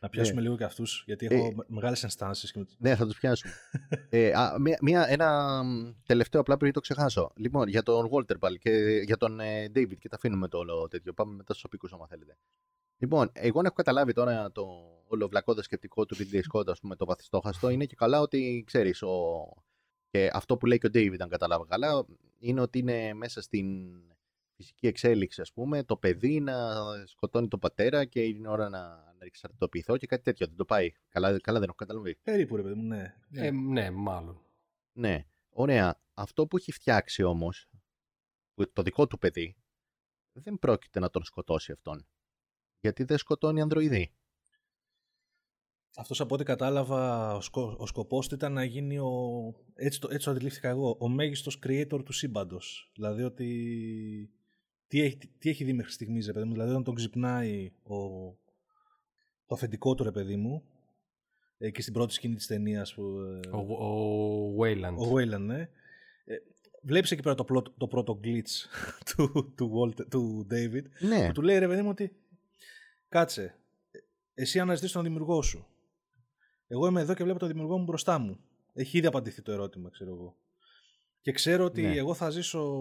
Να 0.00 0.08
πιάσουμε 0.08 0.40
ε, 0.40 0.42
λίγο 0.42 0.56
και 0.56 0.64
αυτούς, 0.64 1.02
γιατί 1.06 1.26
έχω 1.30 1.46
ε, 1.46 1.54
μεγάλες 1.66 2.02
ενστάσεις. 2.02 2.52
Και... 2.52 2.66
Ναι, 2.78 2.96
θα 2.96 3.06
τους 3.06 3.18
πιάσουμε. 3.18 3.52
ε, 4.10 4.30
α, 4.30 4.56
μία, 4.60 4.78
μία, 4.80 5.06
ένα 5.08 5.62
τελευταίο 6.06 6.40
απλά 6.40 6.56
πριν 6.56 6.72
το 6.72 6.80
ξεχάσω. 6.80 7.32
Λοιπόν, 7.36 7.68
για 7.68 7.82
τον 7.82 8.08
Walter 8.12 8.38
πάλι 8.38 8.58
και 8.58 8.70
για 9.04 9.16
τον 9.16 9.40
ε, 9.40 9.64
David 9.74 9.98
και 9.98 10.08
τα 10.08 10.16
αφήνουμε 10.16 10.48
το 10.48 10.58
όλο 10.58 10.88
τέτοιο. 10.88 11.12
Πάμε 11.12 11.34
μετά 11.34 11.52
στους 11.52 11.64
οπικού, 11.64 11.88
άμα 11.90 12.06
θέλετε. 12.06 12.36
Λοιπόν, 12.98 13.30
εγώ 13.32 13.60
έχω 13.64 13.74
καταλάβει 13.74 14.12
τώρα 14.12 14.52
το 14.52 14.66
όλο 15.06 15.28
βλακώδε 15.28 15.62
σκεπτικό 15.62 16.06
του 16.06 16.16
Ridley 16.16 16.40
Scott, 16.52 16.66
ας 16.66 16.80
πούμε, 16.80 16.96
το 16.96 17.04
βαθιστόχαστο. 17.04 17.68
Είναι 17.68 17.84
και 17.84 17.94
καλά 17.94 18.20
ότι 18.20 18.64
ξέρεις. 18.66 19.02
Ο... 19.02 19.44
Και 20.10 20.30
αυτό 20.32 20.56
που 20.56 20.66
λέει 20.66 20.78
και 20.78 20.86
ο 20.86 20.90
David, 20.94 21.16
αν 21.18 21.28
κατάλαβα 21.28 21.66
καλά, 21.66 22.06
είναι 22.38 22.60
ότι 22.60 22.78
είναι 22.78 23.14
μέσα 23.14 23.42
στην 23.42 23.66
φυσική 24.56 24.86
εξέλιξη, 24.86 25.40
ας 25.40 25.52
πούμε, 25.52 25.84
το 25.84 25.96
παιδί 25.96 26.40
να 26.40 26.54
σκοτώνει 27.06 27.48
τον 27.48 27.58
πατέρα 27.58 28.04
και 28.04 28.22
είναι 28.22 28.48
ώρα 28.48 28.68
να, 28.68 28.88
να 29.18 29.24
εξαρτητοποιηθώ 29.24 29.96
και 29.96 30.06
κάτι 30.06 30.22
τέτοιο. 30.22 30.46
Δεν 30.46 30.56
το 30.56 30.64
πάει. 30.64 30.92
Καλά, 31.08 31.40
καλά 31.40 31.58
δεν 31.58 31.68
έχω 31.68 31.76
καταλαβεί. 31.76 32.16
Περίπου, 32.22 32.56
ρε 32.56 32.62
παιδί 32.62 32.74
μου, 32.74 32.86
ναι. 32.86 33.14
Ναι. 33.28 33.46
Ε, 33.46 33.50
ναι, 33.50 33.90
μάλλον. 33.90 34.40
Ναι. 34.92 35.26
Ωραία. 35.50 36.00
Αυτό 36.14 36.46
που 36.46 36.56
έχει 36.56 36.72
φτιάξει 36.72 37.22
όμως, 37.22 37.68
το 38.72 38.82
δικό 38.82 39.06
του 39.06 39.18
παιδί, 39.18 39.56
δεν 40.32 40.58
πρόκειται 40.58 41.00
να 41.00 41.10
τον 41.10 41.24
σκοτώσει 41.24 41.72
αυτόν. 41.72 42.06
Γιατί 42.80 43.04
δεν 43.04 43.18
σκοτώνει 43.18 43.60
ανδροειδή. 43.60 44.12
Αυτός 45.98 46.20
από 46.20 46.34
ό,τι 46.34 46.44
κατάλαβα, 46.44 47.34
ο, 47.34 47.40
σκο, 47.40 47.76
ο 47.78 47.86
σκοπός 47.86 48.28
του 48.28 48.34
ήταν 48.34 48.52
να 48.52 48.64
γίνει 48.64 48.98
ο, 48.98 49.10
έτσι 49.74 50.00
το, 50.00 50.08
έτσι 50.10 50.24
το 50.24 50.30
αντιλήφθηκα 50.30 50.68
εγώ, 50.68 50.96
ο 51.00 51.08
μέγιστος 51.08 51.58
creator 51.66 52.04
του 52.04 52.12
σύμπαντος. 52.12 52.90
Δηλαδή 52.94 53.22
ότι 53.22 54.30
τι 54.86 55.00
έχει, 55.00 55.18
τι 55.38 55.48
έχει 55.50 55.64
δει 55.64 55.72
μέχρι 55.72 55.92
στιγμής, 55.92 56.26
ρε 56.26 56.32
παιδί 56.32 56.46
μου. 56.46 56.52
Δηλαδή 56.52 56.70
όταν 56.70 56.84
τον 56.84 56.94
ξυπνάει 56.94 57.72
ο, 57.82 57.96
το 59.46 59.54
αφεντικό 59.54 59.94
του, 59.94 60.04
ρε 60.04 60.12
παιδί 60.12 60.36
μου, 60.36 60.62
ε, 61.58 61.70
και 61.70 61.80
στην 61.82 61.92
πρώτη 61.92 62.12
σκηνή 62.12 62.34
της 62.34 62.46
ταινίας. 62.46 62.96
Ο, 62.96 63.04
ο 63.84 64.56
Wayland. 64.60 64.96
Ο 64.96 65.12
Wayland, 65.14 65.40
ναι. 65.40 65.60
Ε, 66.24 66.36
βλέπεις 66.82 67.10
εκεί 67.10 67.22
πέρα 67.22 67.34
το, 67.34 67.44
πρώτο, 67.44 67.70
το 67.78 67.86
πρώτο 67.86 68.20
glitch 68.24 68.66
του, 69.16 69.52
του, 69.56 69.72
Walter, 69.74 70.06
του 70.10 70.46
David, 70.50 70.82
Ναι. 71.00 71.26
που 71.26 71.32
του 71.32 71.42
λέει 71.42 71.58
ρε 71.58 71.68
παιδί 71.68 71.82
μου 71.82 71.88
ότι 71.88 72.16
κάτσε, 73.08 73.56
ε, 73.90 73.98
εσύ 74.34 74.60
αναζητείς 74.60 74.92
τον 74.92 75.02
δημιουργό 75.02 75.42
σου. 75.42 75.66
Εγώ 76.68 76.86
είμαι 76.86 77.00
εδώ 77.00 77.14
και 77.14 77.22
βλέπω 77.22 77.38
τον 77.38 77.48
δημιουργό 77.48 77.78
μου 77.78 77.84
μπροστά 77.84 78.18
μου. 78.18 78.38
Έχει 78.72 78.98
ήδη 78.98 79.06
απαντηθεί 79.06 79.42
το 79.42 79.52
ερώτημα, 79.52 79.90
ξέρω 79.90 80.10
εγώ. 80.10 80.36
Και 81.26 81.32
ξέρω 81.32 81.64
ότι 81.64 81.82
Ναι. 81.82 81.96
εγώ 81.96 82.14
θα 82.14 82.30
ζήσω 82.30 82.72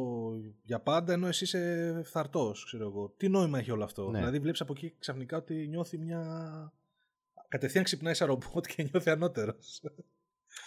για 0.64 0.80
πάντα 0.80 1.14
ενώ 1.14 1.28
εσύ 1.28 1.44
είσαι 1.44 2.02
φθαρτός, 2.06 2.66
ξέρω 2.66 2.84
εγώ. 2.86 3.14
Τι 3.18 3.30
νόημα 3.30 3.60
έχει 3.60 3.72
όλο 3.72 3.84
αυτό; 3.84 4.10
Ναι. 4.10 4.18
Δηλαδή 4.18 4.40
βλέπεις 4.40 4.62
από 4.62 4.74
εκεί 4.76 4.96
ξαφνικά 5.00 5.38
ότι 5.38 5.68
νιώθει 5.68 5.98
μια... 5.98 6.22
Κατευθείαν 7.48 7.84
ξυπνάει 7.84 8.14
σαν 8.14 8.28
ρομπότ 8.28 8.66
και 8.76 8.84
νιώθει 8.92 9.10
ανώτερος. 9.10 9.82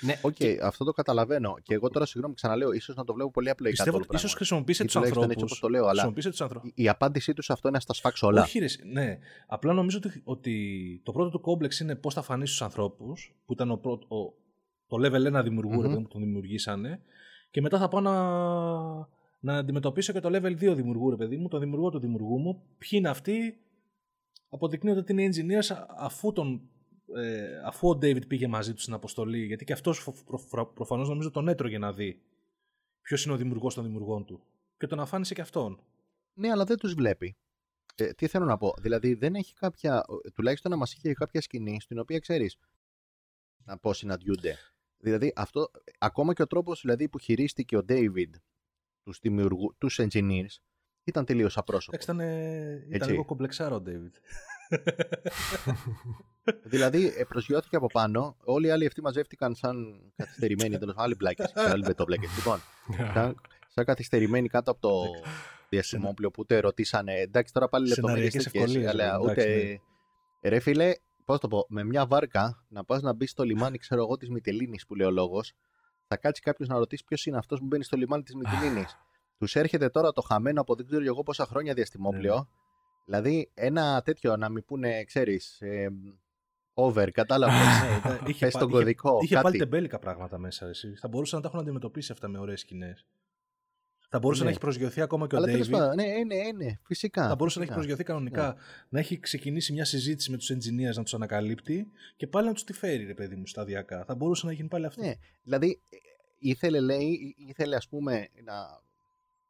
Ναι, 0.00 0.18
Οκ, 0.22 0.32
και- 0.32 0.58
αυτό 0.62 0.84
το 0.84 0.92
καταλαβαίνω. 0.92 1.54
Και 1.62 1.74
εγώ 1.74 1.88
τώρα, 1.90 2.06
συγγνώμη, 2.06 2.34
ξαναλέω, 2.34 2.72
ίσως 2.72 2.96
να 2.96 3.04
το 3.04 3.12
βλέπω 3.12 3.30
πολύ 3.30 3.50
απλοϊκά. 3.50 3.74
Πιστεύω 3.76 3.96
το 3.96 4.02
ότι 4.02 4.06
πράγμα. 4.08 4.26
ίσως 4.26 4.36
χρησιμοποίησε 4.38 4.82
Ή 4.82 4.84
τους 4.86 4.94
τουλάχιστον 4.94 5.22
έτσι 5.30 5.34
ανθρώπους. 5.34 5.58
όπως 5.58 5.70
το 5.70 5.76
λέω, 5.78 5.82
αλλά- 5.82 5.92
Χρησιμοποίησε 5.92 6.30
τους 6.30 6.40
ανθρώπους. 6.40 6.70
Η, 6.74 6.82
η 6.82 6.88
απάντησή 6.88 7.32
τους 7.34 7.44
σε 7.44 7.52
αυτό 7.52 7.68
είναι 7.68 7.76
να 7.76 7.82
στα 7.82 7.92
σφάξω 7.94 8.26
όλα. 8.26 8.42
Όχι, 8.42 8.58
ρε, 8.58 8.66
ναι. 8.92 9.18
Απλά 9.46 9.72
νομίζω 9.72 9.98
ότι, 10.04 10.20
ότι 10.24 10.54
το 11.04 11.12
πρώτο 11.12 11.30
του 11.30 11.40
κόμπλεξ 11.40 11.80
είναι 11.80 11.94
πώς 11.94 12.14
θα 12.14 12.22
φανείς 12.22 12.48
στους 12.48 12.62
ανθρώπους, 12.62 13.34
που 13.46 13.52
ήταν 13.52 13.70
ο 13.70 13.76
πρώτο, 13.76 14.16
ο, 14.16 14.34
το 14.86 14.96
level 15.06 15.38
1 15.38 15.42
δημιουργού, 15.44 15.72
Μμμ. 15.74 15.80
ρε 15.80 15.86
παιδί 15.86 15.96
μου, 15.96 16.02
που 16.02 16.08
τον 16.12 16.20
δημιουργήσανε. 16.20 17.02
Και 17.50 17.60
μετά 17.60 17.78
θα 17.78 17.88
πάω 17.88 18.00
να, 18.00 18.12
να 19.40 19.58
αντιμετωπίσω 19.58 20.12
και 20.12 20.20
το 20.20 20.28
level 20.32 20.70
2 20.70 20.74
δημιουργού, 20.74 21.10
ρε 21.10 21.16
παιδί 21.16 21.36
μου, 21.36 21.48
τον 21.48 21.60
δημιουργό 21.60 21.90
του 21.90 21.98
δημιουργού 21.98 22.38
μου. 22.38 22.62
Ποιοι 22.78 22.90
είναι 22.92 23.08
αυτοί, 23.08 23.58
αποδεικνύονται 24.48 25.00
ότι 25.00 25.12
είναι 25.12 25.28
engineers 25.28 25.74
α- 25.74 25.86
αφού, 25.96 26.32
τον, 26.32 26.60
ε, 27.16 27.60
αφού 27.64 27.88
ο 27.88 27.92
David 27.92 28.26
πήγε 28.26 28.46
μαζί 28.46 28.74
του 28.74 28.80
στην 28.80 28.94
αποστολή. 28.94 29.44
Γιατί 29.44 29.64
και 29.64 29.72
αυτός 29.72 30.04
προ, 30.26 30.40
προ, 30.50 30.66
προφανώς 30.66 31.08
νομίζω 31.08 31.30
τον 31.30 31.48
έτρωγε 31.48 31.78
να 31.78 31.92
δει 31.92 32.22
ποιος 33.02 33.24
είναι 33.24 33.34
ο 33.34 33.36
δημιουργός 33.36 33.74
των 33.74 33.84
δημιουργών 33.84 34.24
του. 34.24 34.42
Και 34.76 34.86
τον 34.86 35.00
αφάνισε 35.00 35.34
και 35.34 35.40
αυτόν. 35.40 35.80
Ναι, 36.34 36.50
αλλά 36.50 36.64
δεν 36.64 36.76
τους 36.76 36.94
βλέπει. 36.94 37.36
Ε, 37.94 38.12
τι 38.12 38.26
θέλω 38.26 38.44
να 38.44 38.56
πω. 38.56 38.74
Δηλαδή, 38.80 39.14
δεν 39.14 39.34
έχει 39.34 39.54
κάποια. 39.54 40.04
τουλάχιστον 40.34 40.70
να 40.70 40.76
μας 40.76 40.94
είχε 40.94 41.12
κάποια 41.12 41.40
σκηνή 41.40 41.80
στην 41.80 41.98
οποία 41.98 42.18
ξέρεις 42.18 42.56
να 43.64 43.78
πώς 43.78 43.96
συναντιούνται. 43.96 44.56
Δηλαδή, 44.98 45.32
αυτό, 45.36 45.70
ακόμα 45.98 46.32
και 46.32 46.42
ο 46.42 46.46
τρόπος 46.46 46.80
δηλαδή, 46.80 47.08
που 47.08 47.18
χειρίστηκε 47.18 47.76
ο 47.76 47.84
David 47.88 48.30
τους 49.02 49.18
δημιουργού, 49.22 49.74
τους 49.78 50.00
engineers, 50.02 50.56
ήταν 51.04 51.24
τελείως 51.24 51.56
απρόσωπος. 51.56 52.06
Εντάξει, 52.06 52.10
ήταν, 52.10 52.20
ε, 52.20 52.72
ήταν 52.72 52.88
Έτσι. 52.90 53.10
λίγο 53.10 53.24
κομπλεξάρο 53.24 53.76
ο 53.76 53.82
David. 53.86 54.12
δηλαδή, 56.72 57.12
ε, 57.16 57.24
προσγειώθηκε 57.24 57.76
από 57.76 57.86
πάνω, 57.86 58.36
όλοι 58.44 58.66
οι 58.66 58.70
άλλοι 58.70 58.86
αυτοί 58.86 59.02
μαζεύτηκαν 59.02 59.54
σαν 59.54 60.00
καθυστερημένοι, 60.16 60.78
τέλος 60.78 60.94
άλλοι 60.98 61.14
μπλάκες, 61.14 61.52
άλλοι 61.54 61.84
μπετόμπλακε. 61.86 62.26
Λοιπόν, 62.36 62.58
σαν, 63.14 63.40
σαν 63.68 63.84
καθυστερημένοι 63.84 64.48
κάτω 64.48 64.70
από 64.70 64.80
το 64.80 65.02
διαστημόπλαιο 65.68 66.30
που 66.30 66.40
ούτε 66.40 66.60
ρωτήσανε. 66.60 67.20
Εντάξει, 67.20 67.52
τώρα 67.52 67.68
πάλι 67.68 67.88
λεπτομέρειες 67.88 68.32
Σεναριακές 68.32 68.52
τέτοιες, 68.52 68.64
ευκολίες, 68.64 68.92
αλλά 68.92 69.04
ρε, 69.04 69.32
εντάξει, 69.32 69.80
ούτε. 70.40 70.48
Ρε 70.48 70.60
φίλε, 70.60 70.94
πώς 71.28 71.38
το 71.40 71.48
πω, 71.48 71.66
με 71.68 71.84
μια 71.84 72.06
βάρκα 72.06 72.64
να 72.68 72.84
πας 72.84 73.02
να 73.02 73.12
μπεις 73.12 73.30
στο 73.30 73.42
λιμάνι, 73.44 73.78
ξέρω 73.78 74.02
εγώ, 74.02 74.16
της 74.16 74.28
Μυτιλίνης 74.30 74.86
που 74.86 74.94
λέει 74.94 75.06
ο 75.06 75.10
λόγος, 75.10 75.52
θα 76.06 76.16
κάτσει 76.16 76.42
κάποιος 76.42 76.68
να 76.68 76.78
ρωτήσει 76.78 77.04
ποιος 77.04 77.26
είναι 77.26 77.36
αυτός 77.36 77.58
που 77.58 77.66
μπαίνει 77.66 77.84
στο 77.84 77.96
λιμάνι 77.96 78.22
της 78.22 78.34
Μυτιλίνης. 78.34 78.96
Τους 79.38 79.54
έρχεται 79.56 79.88
τώρα 79.88 80.12
το 80.12 80.20
χαμένο 80.20 80.60
από 80.60 80.74
δεν 80.74 80.86
ξέρω 80.86 81.02
εγώ 81.04 81.22
πόσα 81.22 81.46
χρόνια 81.46 81.74
διαστημόπλαιο. 81.74 82.34
Ναι. 82.34 82.42
Δηλαδή, 83.04 83.50
ένα 83.54 84.02
τέτοιο 84.04 84.36
να 84.36 84.48
μην 84.48 84.64
πούνε, 84.64 85.04
ξέρεις, 85.04 85.62
over, 86.74 87.10
κατάλαβες. 87.12 87.56
Ναι, 87.90 87.96
ήταν- 87.98 88.26
είχε 88.26 88.44
Πες 88.44 88.52
πα- 88.54 88.58
τον 88.58 88.68
είχε- 88.68 88.78
κωδικό. 88.78 89.18
Είχε 89.22 89.34
κάτι. 89.34 89.44
πάλι 89.46 89.58
τεμπέλικα 89.58 89.98
πράγματα 89.98 90.38
μέσα. 90.38 90.66
Εσύ. 90.66 90.94
Θα 90.94 91.08
μπορούσαν 91.08 91.36
να 91.38 91.42
τα 91.44 91.48
έχουν 91.48 91.60
αντιμετωπίσει 91.60 92.12
αυτά 92.12 92.28
με 92.28 92.38
ωραίες 92.38 92.60
σκηνές. 92.60 93.06
Θα 94.10 94.18
μπορούσε 94.18 94.38
Ναι. 94.40 94.44
να 94.44 94.50
έχει 94.50 94.60
προσγειωθεί 94.60 95.00
ακόμα 95.00 95.26
και 95.26 95.34
ο 95.34 95.38
Αλλά 95.38 95.46
τέλος 95.46 95.68
David. 95.68 95.70
πάντων, 95.70 95.94
ναι, 95.94 96.04
ναι, 96.04 96.64
ναι, 96.64 96.78
φυσικά. 96.82 97.28
Θα 97.28 97.34
μπορούσε 97.34 97.58
να 97.58 97.64
έχει 97.64 97.72
φυσικά. 97.72 97.74
προσγειωθεί 97.74 98.02
κανονικά. 98.04 98.56
Να 98.88 98.98
έχει 98.98 99.18
ξεκινήσει 99.18 99.72
μια 99.72 99.84
συζήτηση 99.84 100.30
με 100.30 100.36
τους 100.36 100.50
engineers 100.52 100.94
να 100.94 101.02
τους 101.02 101.14
ανακαλύπτει 101.14 101.90
και 102.16 102.26
πάλι 102.26 102.46
να 102.46 102.52
τους 102.52 102.64
τη 102.64 102.72
φέρει, 102.72 103.04
ρε 103.04 103.14
παιδί 103.14 103.36
μου, 103.36 103.46
σταδιακά. 103.46 104.04
Θα 104.04 104.14
μπορούσε 104.14 104.46
να 104.46 104.52
γίνει 104.52 104.68
πάλι 104.68 104.86
αυτό. 104.86 105.02
Ναι, 105.02 105.14
δηλαδή 105.42 105.80
ε, 105.88 105.96
ήθελε, 106.38 106.80
λέει, 106.80 107.34
ήθελε 107.48 107.76
ας 107.76 107.88
πούμε 107.88 108.28
να, 108.44 108.80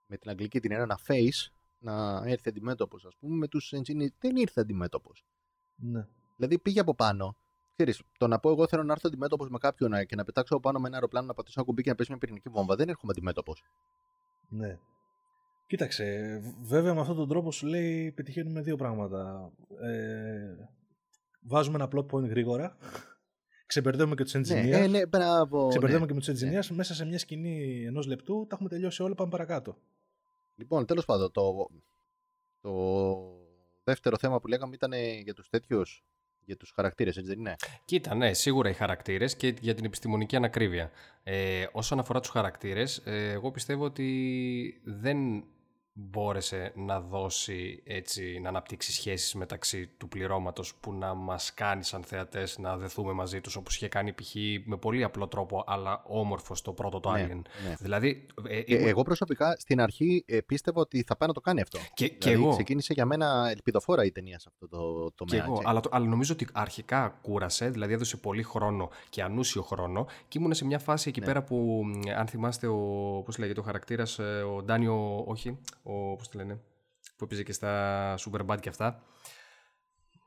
με 0.06 0.16
την 0.16 0.30
αγγλική 0.30 0.60
την 0.60 0.70
έννοια 0.72 0.86
να 0.86 0.98
face 1.06 1.50
να 1.78 2.22
έρθει 2.24 2.48
αντιμέτωπος 2.48 3.04
ας 3.04 3.14
πούμε 3.20 3.36
με 3.36 3.48
τους 3.48 3.72
engineers. 3.76 4.12
Δεν 4.18 4.36
ήρθε 4.36 4.60
αντιμέτωπος. 4.60 5.24
Ναι. 5.76 6.06
Δηλαδή 6.36 6.58
πήγε 6.58 6.80
από 6.80 6.94
πάνω. 6.94 7.36
Ξέρεις, 7.72 8.02
το 8.18 8.26
να 8.26 8.38
πω 8.38 8.50
εγώ 8.50 8.66
θέλω 8.68 8.82
να 8.82 8.92
έρθω 8.92 9.08
αντιμέτωπος 9.08 9.48
με 9.48 9.58
κάποιον 9.58 9.92
ε, 9.92 10.04
και 10.04 10.16
να 10.16 10.24
πετάξω 10.24 10.54
από 10.54 10.62
πάνω 10.62 10.78
με 10.78 10.86
ένα 10.86 10.96
αεροπλάνο 10.96 11.26
να 11.26 11.34
πατήσω 11.34 11.54
ένα 11.56 11.66
κουμπί 11.66 11.82
και 11.82 11.88
να 11.88 11.94
πέσει 11.94 12.10
μια 12.10 12.18
πυρηνική 12.18 12.48
βόμβα. 12.48 12.74
Δεν 12.76 12.88
έρχομαι 12.88 13.12
αντιμέτωπος. 13.16 13.64
Ναι. 14.48 14.78
Κοίταξε, 15.66 16.38
βέβαια 16.62 16.94
με 16.94 17.00
αυτόν 17.00 17.16
τον 17.16 17.28
τρόπο 17.28 17.52
σου 17.52 17.66
λέει 17.66 18.12
πετυχαίνουμε 18.12 18.60
δύο 18.60 18.76
πράγματα. 18.76 19.52
Ε, 19.82 20.68
βάζουμε 21.40 21.76
ένα 21.76 21.88
plot 21.92 22.06
point 22.06 22.28
γρήγορα. 22.28 22.76
Ξεμπερδεύουμε 23.66 24.14
και 24.14 24.22
τους 24.22 24.34
engineers. 24.34 24.68
Ναι, 24.68 24.78
ε, 24.78 24.86
ναι, 24.86 25.06
μπράβο. 25.06 25.68
Ξεμπερδεύουμε 25.68 26.12
ναι. 26.12 26.20
και 26.20 26.30
με 26.30 26.34
τους 26.34 26.42
engineers. 26.42 26.74
Μέσα 26.74 26.94
σε 26.94 27.04
μια 27.04 27.18
σκηνή 27.18 27.84
ενός 27.84 28.06
λεπτού 28.06 28.46
τα 28.48 28.54
έχουμε 28.54 28.68
τελειώσει 28.68 29.02
όλα. 29.02 29.14
Πάμε 29.14 29.30
παρακάτω. 29.30 29.76
Λοιπόν, 30.54 30.86
τέλος 30.86 31.04
πάντων, 31.04 31.32
το, 31.32 31.68
το 32.60 32.72
δεύτερο 33.84 34.16
θέμα 34.18 34.40
που 34.40 34.46
λέγαμε 34.46 34.74
ήταν 34.74 34.92
για 35.22 35.34
τους 35.34 35.48
τέτοιους, 35.48 36.04
για 36.48 36.56
τους 36.56 36.72
χαρακτήρες, 36.74 37.16
έτσι 37.16 37.30
δεν 37.30 37.38
είναι; 37.38 37.56
Κοίτα, 37.84 38.14
ναι, 38.14 38.32
σίγουρα 38.32 38.68
οι 38.68 38.72
χαρακτήρες 38.72 39.36
και 39.36 39.54
για 39.60 39.74
την 39.74 39.84
επιστημονική 39.84 40.36
ανακρίβεια. 40.36 40.90
Ε, 41.22 41.66
όσον 41.72 41.98
αφορά 41.98 42.20
τους 42.20 42.30
χαρακτήρες, 42.30 43.02
ε, 43.04 43.30
εγώ 43.30 43.50
πιστεύω 43.50 43.84
ότι 43.84 44.80
δεν 44.84 45.44
μπόρεσε 46.00 46.72
να 46.76 47.00
δώσει 47.00 47.82
έτσι, 47.84 48.38
να 48.42 48.48
αναπτύξει 48.48 48.92
σχέσεις 48.92 49.34
μεταξύ 49.34 49.90
του 49.96 50.08
πληρώματος 50.08 50.74
που 50.80 50.92
να 50.92 51.14
μας 51.14 51.54
κάνει 51.54 51.84
σαν 51.84 52.02
θεατές 52.02 52.58
να 52.58 52.76
δεθούμε 52.76 53.12
μαζί 53.12 53.40
τους 53.40 53.56
όπως 53.56 53.76
είχε 53.76 53.88
κάνει 53.88 54.12
π.χ. 54.12 54.34
με 54.64 54.76
πολύ 54.76 55.04
απλό 55.04 55.28
τρόπο 55.28 55.64
αλλά 55.66 56.02
όμορφο 56.06 56.54
στο 56.54 56.72
πρώτο 56.72 57.00
το 57.00 57.10
Ναι, 57.10 57.24
Alien. 57.30 57.42
ναι. 57.68 57.74
Δηλαδή, 57.78 58.26
ε, 58.48 58.56
Ε, 58.58 58.62
ήμουν- 58.66 58.86
εγώ 58.88 59.02
προσωπικά 59.02 59.56
στην 59.58 59.80
αρχή 59.80 60.24
ε, 60.26 60.40
πίστευα 60.40 60.80
ότι 60.80 61.02
θα 61.06 61.16
πάει 61.16 61.28
να 61.28 61.34
το 61.34 61.40
κάνει 61.40 61.60
αυτό. 61.60 61.78
και, 61.94 62.08
και 62.08 62.16
δηλαδή, 62.28 62.42
εγώ. 62.42 62.50
ξεκίνησε 62.52 62.92
για 62.92 63.04
μένα 63.06 63.48
ελπιδοφόρα 63.50 64.04
η 64.04 64.10
ταινία 64.12 64.38
σε 64.38 64.48
αυτό 64.52 64.68
το 64.68 65.04
Και 65.08 65.14
τομέα. 65.24 65.44
εγώ, 65.44 65.52
έτσι. 65.54 65.64
αλλά, 65.68 65.80
το- 65.80 65.88
αλλά 65.92 66.06
νομίζω 66.06 66.32
ότι 66.32 66.46
αρχικά 66.52 67.18
κούρασε, 67.22 67.68
δηλαδή 67.70 67.92
έδωσε 67.92 68.16
πολύ 68.16 68.42
χρόνο 68.42 68.88
και 69.10 69.22
ανούσιο 69.22 69.62
χρόνο 69.62 70.06
και 70.28 70.38
ήμουν 70.38 70.54
σε 70.54 70.64
μια 70.64 70.78
φάση 70.78 71.08
εκεί 71.08 71.20
Ναι. 71.20 71.26
πέρα 71.26 71.42
που, 71.42 71.82
μ, 71.84 72.00
αν 72.18 72.26
θυμάστε, 72.26 72.66
ο, 72.66 72.76
πώς 73.24 73.38
λέγεται 73.38 73.60
ο 73.60 73.62
χαρακτήρας, 73.62 74.18
ε, 74.18 74.22
ο 74.56 74.62
Ντάνιο, 74.62 75.24
όχι, 75.26 75.58
ο, 75.92 76.16
πώς 76.16 76.28
τη 76.28 76.36
λένε, 76.36 76.60
που 77.16 77.24
έπαιζε 77.24 77.42
και 77.42 77.52
στα 77.52 78.14
Superbad 78.18 78.56
και 78.60 78.68
αυτά. 78.68 79.02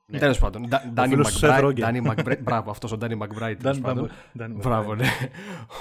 Ναι. 0.05 0.19
Τέλος 0.19 0.39
πάντων, 0.39 0.67
Ντα- 0.67 0.89
Ντάνι 0.93 1.09
φίλος 1.09 1.33
του 1.33 1.39
Seth 1.39 1.49
McBride, 1.59 1.63
Rogen. 1.65 1.73
Ντάνι 1.79 2.01
McBride, 2.05 2.39
μπράβο, 2.41 2.71
αυτός 2.71 2.91
ο 2.91 2.97
Ντάνι 2.97 3.17
McBride, 3.21 3.55
τέλος 3.59 3.77
Dan- 3.77 3.81
πάντων. 3.81 4.09
Dan- 4.37 4.41
Dan- 4.43 4.51
Μπράβο, 4.55 4.95
ναι. 4.95 5.07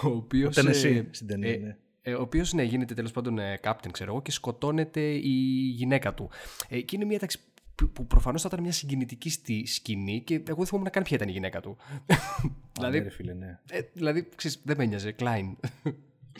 Ο 0.02 0.08
οποίος... 0.08 0.52
Ήταν 0.52 0.66
ε, 0.66 0.70
εσύ 0.70 1.08
στην 1.10 1.26
ταινία. 1.26 1.50
ε, 1.52 1.56
ναι. 1.56 1.76
ε, 2.02 2.14
ο 2.14 2.20
οποίος 2.22 2.52
ναι, 2.52 2.62
γίνεται 2.62 2.94
τέλος 2.94 3.10
πάντων 3.12 3.38
ε, 3.38 3.58
captain, 3.62 3.88
ξέρω 3.90 4.10
εγώ, 4.12 4.22
και 4.22 4.30
σκοτώνεται 4.30 5.00
η 5.00 5.28
γυναίκα 5.74 6.14
του. 6.14 6.30
Ε, 6.68 6.80
και 6.80 6.96
είναι 6.96 7.04
μια 7.04 7.18
τάξη 7.18 7.38
που, 7.74 7.88
που 7.90 8.06
προφανώς 8.06 8.42
θα 8.42 8.48
ήταν 8.52 8.62
μια 8.62 8.72
συγκινητική 8.72 9.30
στη 9.30 9.66
σκηνή 9.66 10.20
και 10.22 10.34
εγώ 10.34 10.56
δεν 10.56 10.66
θυμόμουν 10.66 10.82
να 10.86 10.90
καν 10.90 11.02
ποια 11.02 11.16
ήταν 11.16 11.28
η 11.28 11.32
γυναίκα 11.32 11.60
του. 11.60 11.76
Α, 12.06 12.16
δηλαδή, 12.76 12.98
ναι, 12.98 13.04
ρε 13.04 13.10
φίλε, 13.10 13.32
ναι. 13.32 13.58
ε, 13.70 13.80
δηλαδή 13.92 14.28
ξέρεις, 14.36 14.60
δεν 14.64 14.76
με 14.76 14.84
νοιάζε. 14.84 15.12
Κλάιν. 15.12 15.56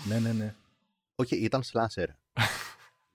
ναι, 0.09 0.19
ναι, 0.19 0.33
ναι. 0.33 0.55
Όχι, 1.15 1.37
ήταν 1.37 1.63
slasher. 1.73 2.07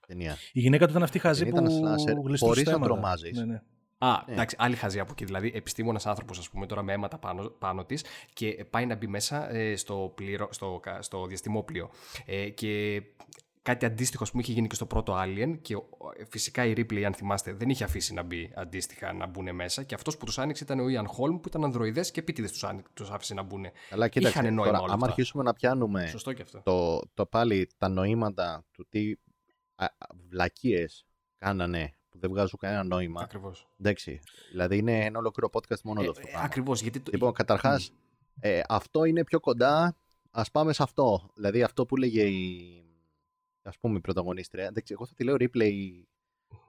η 0.07 0.13
ταινία. 0.13 0.37
Η 0.53 0.59
γυναίκα 0.59 0.85
του 0.85 0.91
ήταν 0.91 1.03
αυτή 1.03 1.19
χαζή 1.19 1.43
Δεν 1.43 1.53
που 1.53 1.59
ήταν 1.59 1.71
slasher, 1.71 2.05
γλιστρούσε 2.23 2.45
χωρίς 2.45 2.61
στα 2.61 2.71
να 2.71 2.75
αίματα. 2.77 2.91
τρομάζεις. 2.93 3.37
Ναι, 3.37 3.45
ναι. 3.45 3.61
Α, 3.97 4.11
Ναι. 4.27 4.33
εντάξει, 4.33 4.55
άλλη 4.59 4.75
χαζή 4.75 4.99
από 4.99 5.11
εκεί. 5.11 5.25
Δηλαδή, 5.25 5.51
επιστήμονας 5.55 6.05
άνθρωπος, 6.05 6.37
ας 6.39 6.49
πούμε, 6.49 6.65
τώρα 6.65 6.81
με 6.83 6.93
αίματα 6.93 7.17
πάνω, 7.17 7.49
πάνω 7.49 7.85
της 7.85 8.03
και 8.33 8.65
πάει 8.69 8.85
να 8.85 8.95
μπει 8.95 9.07
μέσα 9.07 9.53
ε, 9.55 9.75
στο, 9.75 10.11
πληρο, 10.15 10.47
στο, 10.51 10.79
κα- 10.81 11.01
στο 11.01 11.25
διαστημόπλιο. 11.25 11.89
Ε, 12.25 12.49
και 12.49 13.01
κάτι 13.61 13.85
αντίστοιχο, 13.85 14.23
ας 14.23 14.31
πούμε, 14.31 14.41
είχε 14.43 14.51
γίνει 14.51 14.67
και 14.67 14.75
στο 14.75 14.85
πρώτο 14.85 15.15
Alien 15.23 15.57
και 15.61 15.75
ο- 15.75 15.87
ε, 16.17 16.23
φυσικά 16.29 16.65
η 16.65 16.73
Ripley, 16.77 17.01
αν 17.01 17.13
θυμάστε, 17.13 17.53
δεν 17.53 17.69
είχε 17.69 17.83
αφήσει 17.83 18.13
να 18.13 18.23
μπει 18.23 18.51
αντίστοιχα 18.55 19.13
να 19.13 19.25
μπουν 19.27 19.55
μέσα. 19.55 19.83
Και 19.83 19.95
αυτός 19.95 20.17
που 20.17 20.25
τους 20.25 20.37
άνοιξε 20.39 20.63
ήταν 20.63 20.79
ο 20.79 20.83
Ian 20.85 21.03
Holm 21.05 21.39
που 21.41 21.47
ήταν 21.47 21.63
ανδροειδές 21.63 22.11
και 22.11 22.19
επίτηδες 22.19 22.51
τους 22.51 22.65
τους 22.93 23.09
άφησε 23.09 23.33
να 23.33 23.41
μπουν. 23.43 23.65
Αλλά 23.89 24.07
κοίταξε, 24.07 24.37
Είχανε 24.37 24.49
νόημα 24.55 24.65
τώρα, 24.71 24.77
όλα 24.77 24.93
άμα 24.93 24.95
αυτά. 24.95 25.07
αρχίσουμε 25.07 25.43
να 25.43 25.53
πιάνουμε 25.53 26.07
Σωστό 26.07 26.33
και 26.33 26.41
αυτό. 26.41 26.61
το, 26.63 27.01
το 27.13 27.25
πάλι 27.25 27.69
τα 27.77 27.89
νοήματα 27.89 28.65
του 28.71 28.87
τι 28.89 29.13
α, 29.75 29.85
α, 29.85 29.89
βλακίες 30.29 31.05
κάνανε 31.37 31.93
που 32.09 32.19
δεν 32.19 32.29
βγάζουν 32.29 32.59
κανένα 32.59 32.83
νόημα. 32.83 33.21
Ακριβώς. 33.21 33.67
Εντάξει. 33.79 34.19
Δηλαδή 34.51 34.77
είναι 34.77 35.05
ένα 35.05 35.19
ολόκληρο 35.19 35.49
podcast 35.53 35.81
μόνο 35.83 36.01
Ε, 36.01 36.05
το 36.05 36.09
αυτό. 36.09 36.21
ε, 36.21 36.25
το 36.25 36.29
πράγμα. 36.31 36.45
Ακριβώς. 36.47 36.81
Γιατί. 36.81 36.99
το- 36.99 37.11
Λοιπόν, 37.13 37.33
καταρχάς, 37.33 37.91
ε, 38.39 38.61
αυτό 38.67 39.03
είναι 39.03 39.23
πιο 39.23 39.39
κοντά. 39.39 39.97
Ας 40.31 40.41
πάμε 40.51 40.73
σε 40.73 40.83
αυτό. 40.83 41.29
Δηλαδή 41.35 41.63
αυτό 41.63 41.85
που 41.85 41.95
λέγε 41.95 42.23
η. 42.23 42.79
Ας 43.63 43.77
πούμε 43.79 43.97
η 43.97 44.01
πρωταγωνίστρια. 44.01 44.65
Εντάξει, 44.65 44.93
εγώ 44.93 45.05
θα 45.05 45.13
τη 45.13 45.23
λέω 45.23 45.35
Ripley 45.39 45.71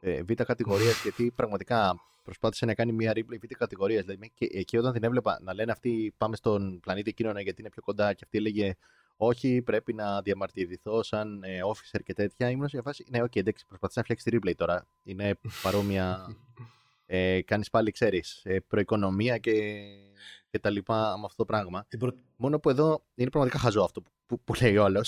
ε, 0.00 0.22
β' 0.22 0.32
κατηγορίας 0.32 1.02
γιατί 1.02 1.30
πραγματικά 1.36 2.00
προσπάθησε 2.22 2.66
να 2.66 2.74
κάνει 2.74 2.92
μια 2.92 3.12
Ripley 3.14 3.38
β' 3.40 3.54
κατηγορίας. 3.58 4.04
Δηλαδή, 4.04 4.30
και 4.34 4.48
εκεί 4.52 4.76
όταν 4.78 4.92
την 4.92 5.04
έβλεπα 5.04 5.38
να 5.42 5.54
λένε 5.54 5.72
αυτοί 5.72 6.14
πάμε 6.16 6.36
στον 6.36 6.80
πλανήτη 6.80 7.10
εκείνο 7.10 7.40
γιατί 7.40 7.60
είναι 7.60 7.70
πιο 7.70 7.82
κοντά 7.82 8.12
και 8.14 8.20
αυτή 8.24 8.38
έλεγε 8.38 8.74
όχι, 9.16 9.62
πρέπει 9.62 9.92
να 9.92 10.22
διαμαρτυρηθώ 10.22 11.02
σαν 11.02 11.42
ε, 11.42 11.60
officer 11.64 12.00
και 12.04 12.12
τέτοια. 12.12 12.50
Ήμουν 12.50 12.68
σε 12.68 12.76
μια 12.76 12.84
φάση. 12.84 13.04
Ναι, 13.10 13.22
οκ, 13.22 13.36
εντάξει, 13.36 13.66
προσπαθεί 13.66 13.92
να 13.96 14.02
φτιάξει 14.02 14.24
τη 14.24 14.36
Ripley 14.36 14.54
τώρα. 14.56 14.86
Είναι 15.02 15.38
παρόμοια. 15.62 16.36
ε, 17.06 17.42
Κάνεις 17.42 17.70
πάλι, 17.70 17.90
ξέρεις, 17.90 18.40
ε, 18.44 18.60
προοικονομία 18.60 19.38
και, 19.38 19.52
και 20.50 20.58
τα 20.58 20.70
λοιπά 20.70 21.18
με 21.18 21.24
αυτό 21.24 21.36
το 21.36 21.44
πράγμα. 21.44 21.84
Την 21.88 21.98
πρω... 21.98 22.12
Μόνο 22.36 22.58
που 22.58 22.70
εδώ 22.70 23.04
είναι 23.14 23.30
πραγματικά 23.30 23.58
χαζό 23.58 23.82
αυτό 23.82 24.00
που, 24.00 24.10
που, 24.26 24.40
που 24.40 24.54
λέει 24.62 24.76
όλο. 24.76 25.04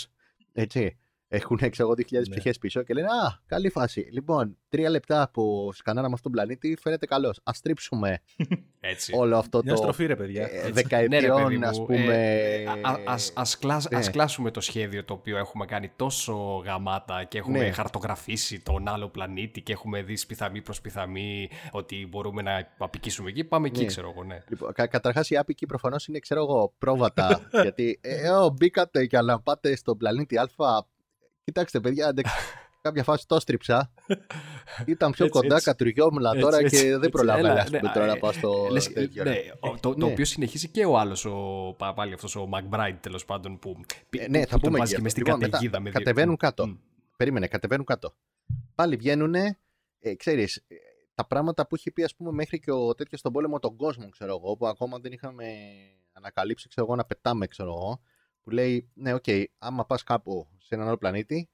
Έτσι. 0.53 0.99
Έχουν, 1.31 1.57
ξέρω 1.57 1.89
εγώ, 1.89 1.95
2.000 1.95 2.12
Ναι. 2.12 2.35
πτυχές 2.35 2.59
πίσω 2.59 2.83
και 2.83 2.95
λένε 2.95 3.07
Α, 3.07 3.41
καλή 3.47 3.70
φάση. 3.70 4.09
Λοιπόν, 4.12 4.57
τρία 4.68 4.91
λεπτά 4.91 5.31
που 5.33 5.70
σκανάραμε 5.74 6.14
αυτόν 6.14 6.33
τον 6.33 6.41
πλανήτη 6.43 6.76
φαίνεται 6.81 7.07
καλός. 7.07 7.41
Α 7.45 7.53
τρίψουμε 7.62 8.18
Έτσι. 8.81 9.12
όλο 9.16 9.37
αυτό 9.39 9.61
Μια 9.64 9.72
το. 9.72 9.79
στροφή, 9.79 10.07
ρε 10.07 10.16
παιδιά. 10.16 10.43
ε, 10.43 10.57
Έτσι. 10.59 10.70
δεκαετιών, 10.72 11.22
Ναι, 11.22 11.26
ρε, 11.37 11.43
παιδί 11.43 11.57
μου, 11.57 11.66
ας 11.66 11.79
πούμε. 11.85 12.05
ε, 12.07 12.64
α- 12.66 12.91
α- 12.91 13.01
ας, 13.07 13.33
ας, 13.35 13.59
κλάσ- 13.59 13.91
ναι. 13.91 13.99
ας 13.99 14.11
κλάσουμε 14.11 14.51
το 14.51 14.61
σχέδιο 14.61 15.05
το 15.05 15.12
οποίο 15.14 15.37
έχουμε 15.39 15.64
κάνει 15.66 15.91
τόσο 15.97 16.35
γαμάτα 16.64 17.24
και 17.24 17.39
έχουμε 17.39 17.59
Ναι. 17.59 17.70
χαρτογραφήσει 17.70 18.61
τον 18.61 18.89
άλλο 18.89 19.09
πλανήτη 19.09 19.61
και 19.62 19.72
έχουμε 19.72 20.03
δει 20.03 20.16
σπιθαμή 20.16 20.62
προς 20.62 20.81
πιθαμή 20.81 21.49
ότι 21.70 22.07
μπορούμε 22.11 22.43
να 22.43 22.68
απικήσουμε 22.79 23.29
εκεί. 23.29 23.45
Πάμε 23.45 23.66
εκεί, 23.66 23.81
Ναι. 23.81 23.87
ξέρω 23.87 24.11
εγώ, 24.11 24.24
ναι. 24.24 24.43
Λοιπόν, 24.49 24.72
κα, 24.72 24.87
Καταρχάς, 24.87 25.31
οι 25.31 25.37
άπικοι 25.37 25.66
προφανώς 25.66 26.07
είναι, 26.07 26.18
ξέρω 26.18 26.41
εγώ, 26.41 26.74
πρόβατα. 26.79 27.41
γιατί, 27.62 27.99
ε, 28.03 28.26
ε, 28.26 28.31
ω, 28.31 28.51
μπήκατε 28.51 29.07
και 29.07 29.20
να 29.20 29.41
πάτε 29.41 29.76
στον 29.76 29.97
πλανήτη 29.97 30.37
Α. 30.39 30.49
Κοιτάξτε, 31.49 31.81
παιδιά, 31.81 32.09
εντάξει, 32.09 32.33
κάποια 32.87 33.03
φάση 33.05 33.27
το 33.27 33.41
στρίψα. 33.41 33.93
Ήταν 34.87 35.11
πιο 35.13 35.25
Έτσι, 35.25 35.39
κοντά, 35.41 35.55
έτσι. 35.55 35.67
κατουργιόμουν 35.67 36.25
Έτσι, 36.25 36.41
τώρα 36.41 36.59
έτσι, 36.59 36.77
και 36.83 36.89
δεν 36.89 36.97
έτσι. 36.97 37.09
προλάβαινα 37.11 37.51
Έλα, 37.51 37.61
ας 37.61 37.67
πούμε, 37.67 37.81
ναι, 37.81 37.89
τώρα 37.93 38.05
ε, 38.05 38.09
να 38.09 38.17
πάω 38.19 38.33
στο 38.33 38.67
Λες, 38.71 38.93
τέτοιο. 38.93 39.25
ναι, 39.25 39.37
ο- 39.61 39.77
το, 39.81 39.95
το 39.95 40.07
Ναι. 40.07 40.13
οποίο 40.13 40.25
συνεχίζει 40.25 40.69
και 40.69 40.85
ο 40.85 40.99
άλλος, 40.99 41.25
ο, 41.25 41.75
πα- 41.79 41.95
πάλι 41.95 42.13
αυτός 42.13 42.37
ο 42.37 42.49
McBride 42.55 42.97
τέλος 43.01 43.25
πάντων 43.25 43.59
που, 43.59 43.81
Ε, 44.19 44.29
ναι, 44.29 44.41
που 44.41 44.45
θα 44.45 44.51
τον 44.51 44.61
πούμε 44.61 44.79
βάζει 44.79 44.91
και 44.91 44.97
και 44.97 45.03
μες 45.03 45.13
στην 45.13 45.25
Λοιπόν, 45.25 45.39
μετά 45.41 45.51
καταιγίδα. 45.51 45.81
με 45.81 45.91
δύο- 45.91 45.99
κατεβαίνουν 45.99 46.37
κάτω. 46.37 46.67
Μμ. 46.67 46.75
Περίμενε, 47.17 47.47
κατεβαίνουν 47.47 47.85
κάτω. 47.85 48.15
Πάλι 48.75 48.97
βγαίνουν, 48.97 49.35
ε, 49.35 49.57
ξέρεις, 50.17 50.57
ε, 50.57 50.75
τα 51.15 51.27
πράγματα 51.27 51.67
που 51.67 51.77
είχε 51.77 51.91
πει 51.91 52.03
ας 52.05 52.15
πούμε 52.15 52.31
μέχρι 52.33 52.59
και 52.61 52.71
ο 52.71 52.95
τέτοιος 52.95 53.21
στον 53.21 53.33
Πόλεμο 53.33 53.59
των 53.59 53.77
Κόσμων, 53.77 54.09
ξέρω 54.09 54.41
εγώ, 54.43 54.57
που 54.57 54.67
ακόμα 54.67 54.99
δεν 54.99 55.13
είχαμε 55.13 55.45
ανακαλύψει, 56.13 56.69
ξέρω 56.69 56.87
εγώ, 56.87 56.97
να 56.97 57.05
πετάμε, 57.05 57.47
ξέρω 57.47 57.69
εγώ, 57.69 58.01
που 58.49 58.55
λέει, 58.55 58.89
ναι, 58.95 59.15
οκ, 59.15 59.25
άμα 59.59 59.85
πας 59.87 60.03
κάπου 60.03 60.49
σε 60.59 60.75
έναν 60.75 60.87
άλλο 60.87 60.97
πλανήτη, 60.99 61.49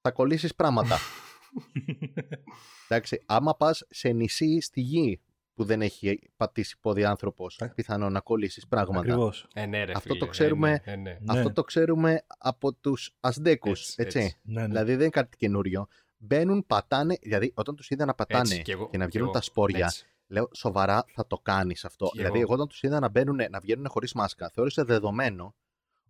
θα 0.00 0.10
κολλήσεις 0.10 0.54
πράγματα. 0.54 0.96
Εντάξει, 2.88 3.22
άμα 3.26 3.56
πας 3.56 3.86
σε 3.90 4.08
νησί 4.08 4.60
στη 4.60 4.80
γη 4.80 5.20
που 5.54 5.64
δεν 5.64 5.82
έχει 5.82 6.18
πατήσει 6.36 6.78
πόδι 6.80 7.04
άνθρωπος, 7.04 7.58
Ε. 7.60 7.66
πιθανό 7.74 8.10
να 8.10 8.20
κολλήσεις 8.20 8.66
πράγματα. 8.66 8.98
Ακριβώς. 9.00 9.46
Ε, 9.54 9.66
ναι, 9.66 9.84
ρε, 9.84 9.92
Αυτό 9.92 10.08
φίλε, 10.08 10.18
το 10.18 10.24
ε, 10.24 10.28
ξέρουμε. 10.28 10.70
ναι, 10.70 10.92
ε, 10.92 10.96
ναι. 10.96 11.18
Ναι. 11.20 11.38
Αυτό 11.38 11.52
το 11.52 11.62
ξέρουμε 11.64 12.22
από 12.38 12.72
τους 12.74 13.12
Ασδέκους, 13.20 13.80
Έτσι, 13.88 13.94
έτσι. 14.02 14.18
έτσι. 14.18 14.36
Ναι, 14.42 14.60
ναι. 14.60 14.66
Δηλαδή 14.66 14.90
δεν 14.92 15.00
είναι 15.00 15.08
κάτι 15.10 15.36
καινούριο. 15.36 15.86
Μπαίνουν, 16.16 16.66
πατάνε, 16.66 17.16
δηλαδή 17.22 17.52
όταν 17.54 17.76
τους 17.76 17.90
είδα 17.90 18.04
να 18.04 18.14
πατάνε 18.14 18.40
Έτσι, 18.42 18.62
κι 18.62 18.70
εγώ- 18.70 18.88
και 18.90 18.96
να 18.98 19.04
κι 19.04 19.10
βγαίνουν 19.10 19.26
εγώ, 19.28 19.36
τα 19.38 19.42
σπόρια, 19.44 19.84
έτσι. 19.84 20.06
λέω 20.26 20.48
σοβαρά 20.54 21.04
θα 21.14 21.26
το 21.26 21.36
κάνεις 21.38 21.84
αυτό. 21.84 22.06
Κι 22.06 22.16
δηλαδή 22.18 22.34
εγώ. 22.34 22.42
εγώ 22.42 22.54
όταν 22.54 22.68
τους 22.68 22.82
είδα 22.82 23.00
να, 23.00 23.08
μπαίνουν, 23.08 23.38
να 23.50 23.60
βγαίνουν 23.60 23.88
χωρίς 23.88 24.12
μάσκα, 24.12 24.50
θεώρησα 24.50 24.84
δεδομένο 24.84 25.54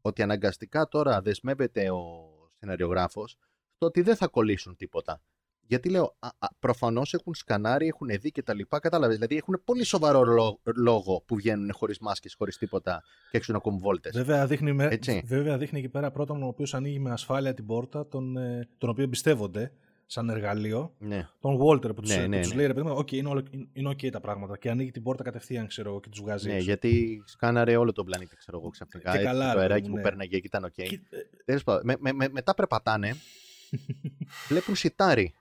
ότι 0.00 0.22
αναγκαστικά 0.22 0.88
τώρα 0.88 1.20
δεσμεύεται 1.20 1.90
ο 1.90 2.30
σεναριογράφος 2.58 3.36
στο 3.74 3.86
ότι 3.86 4.02
δεν 4.02 4.16
θα 4.16 4.26
κολλήσουν 4.26 4.76
τίποτα. 4.76 5.22
Γιατί 5.66 5.88
λέω, 5.90 6.16
α, 6.18 6.28
α, 6.38 6.48
προφανώς 6.58 7.14
έχουν 7.14 7.34
σκανάρει, 7.34 7.86
έχουν 7.86 8.08
δει 8.20 8.30
και 8.30 8.42
τα 8.42 8.54
λοιπά, 8.54 8.78
κατάλαβες. 8.78 9.14
Δηλαδή 9.14 9.36
έχουν 9.36 9.62
πολύ 9.64 9.84
σοβαρό 9.84 10.24
λό- 10.24 10.60
λόγο 10.76 11.22
που 11.26 11.36
βγαίνουν 11.36 11.72
χωρίς 11.72 11.98
μάσκες, 11.98 12.34
χωρίς 12.34 12.56
τίποτα 12.56 13.02
και 13.30 13.36
έξω 13.36 13.52
να 13.52 13.58
κόβουν 13.58 13.78
βόλτες. 13.78 14.16
Βέβαια 14.16 14.46
δείχνει, 14.46 14.72
με... 14.72 14.84
Έτσι. 14.84 15.22
Βέβαια 15.26 15.58
δείχνει 15.58 15.78
εκεί 15.78 15.88
πέρα 15.88 16.10
πρώτον 16.10 16.42
ο 16.42 16.46
οποίος 16.46 16.74
ανοίγει 16.74 16.98
με 16.98 17.10
ασφάλεια 17.10 17.54
την 17.54 17.66
πόρτα, 17.66 18.06
τον, 18.06 18.36
ε, 18.36 18.68
τον 18.78 18.90
οποίο 18.90 19.04
εμπιστεύονται 19.04 19.72
σαν 20.12 20.28
εργαλείο. 20.28 20.94
Ναι. 20.98 21.28
Τον 21.40 21.58
Walter 21.62 21.94
που 21.94 22.00
του 22.02 22.08
Ναι, 22.08 22.16
ναι, 22.16 22.38
ναι. 22.38 22.54
λέει 22.54 22.66
ρε 22.66 22.74
παιδί 22.74 22.86
μου, 22.86 22.94
«Ok, 22.96 23.12
είναι, 23.12 23.28
όλο- 23.28 23.44
είναι 23.72 23.90
ok 23.90 24.10
τα 24.10 24.20
πράγματα. 24.20 24.58
Και 24.58 24.70
ανοίγει 24.70 24.90
την 24.90 25.02
πόρτα 25.02 25.22
κατευθείαν, 25.22 25.66
ξέρω 25.66 25.90
εγώ, 25.90 26.00
και 26.00 26.08
τους 26.08 26.20
βγάζει. 26.20 26.46
Ναι, 26.48 26.52
έξω. 26.54 26.64
γιατί 26.64 27.22
σκάναρε 27.26 27.76
όλο 27.76 27.92
τον 27.92 28.04
πλανήτη, 28.04 28.36
ξέρω 28.36 28.58
εγώ 28.58 28.68
ξαφνικά. 28.68 29.10
Και 29.10 29.16
έτσι, 29.16 29.28
καλά, 29.30 29.44
το 29.44 29.48
ρε 29.48 29.54
παιδί 29.60 29.62
αεράκι 29.72 29.82
μου, 29.88 29.90
που 29.90 29.96
ναι. 29.96 30.02
πέρναγε 30.02 30.38
και 30.38 30.46
ήταν 30.46 30.64
οκ. 30.64 30.72
Και- 30.72 30.82
ε, 31.10 31.18
Τέλος 31.44 31.62
πάντων, 31.64 31.82
με, 31.84 31.96
με, 31.98 32.12
με- 32.12 32.28
μετά 32.28 32.54
περπατάνε, 32.54 33.16
βλέπουν 34.48 34.74
σιτάρι. 34.74 35.34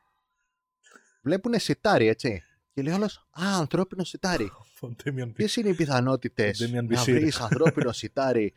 Βλέπουν 1.22 1.54
σιτάρι, 1.60 2.08
έτσι. 2.08 2.44
Και 2.74 2.82
λέει 2.82 2.94
όλος, 2.94 3.16
Α, 3.18 3.44
ανθρώπινο 3.60 4.04
σιτάρι. 4.04 4.52
τον 4.80 4.96
Damian 5.04 5.24
Bichir. 5.24 5.34
Ποιες 5.34 5.56
είναι 5.56 5.70
οι 5.70 5.74
πιθανότητες 5.76 6.58
Τον 6.58 6.68
Damian 6.70 6.88
να 6.88 7.02
Bichir. 7.04 7.12
βρεις 7.14 7.40
ανθρώπινο 7.40 7.92
σιτάρι 7.92 8.54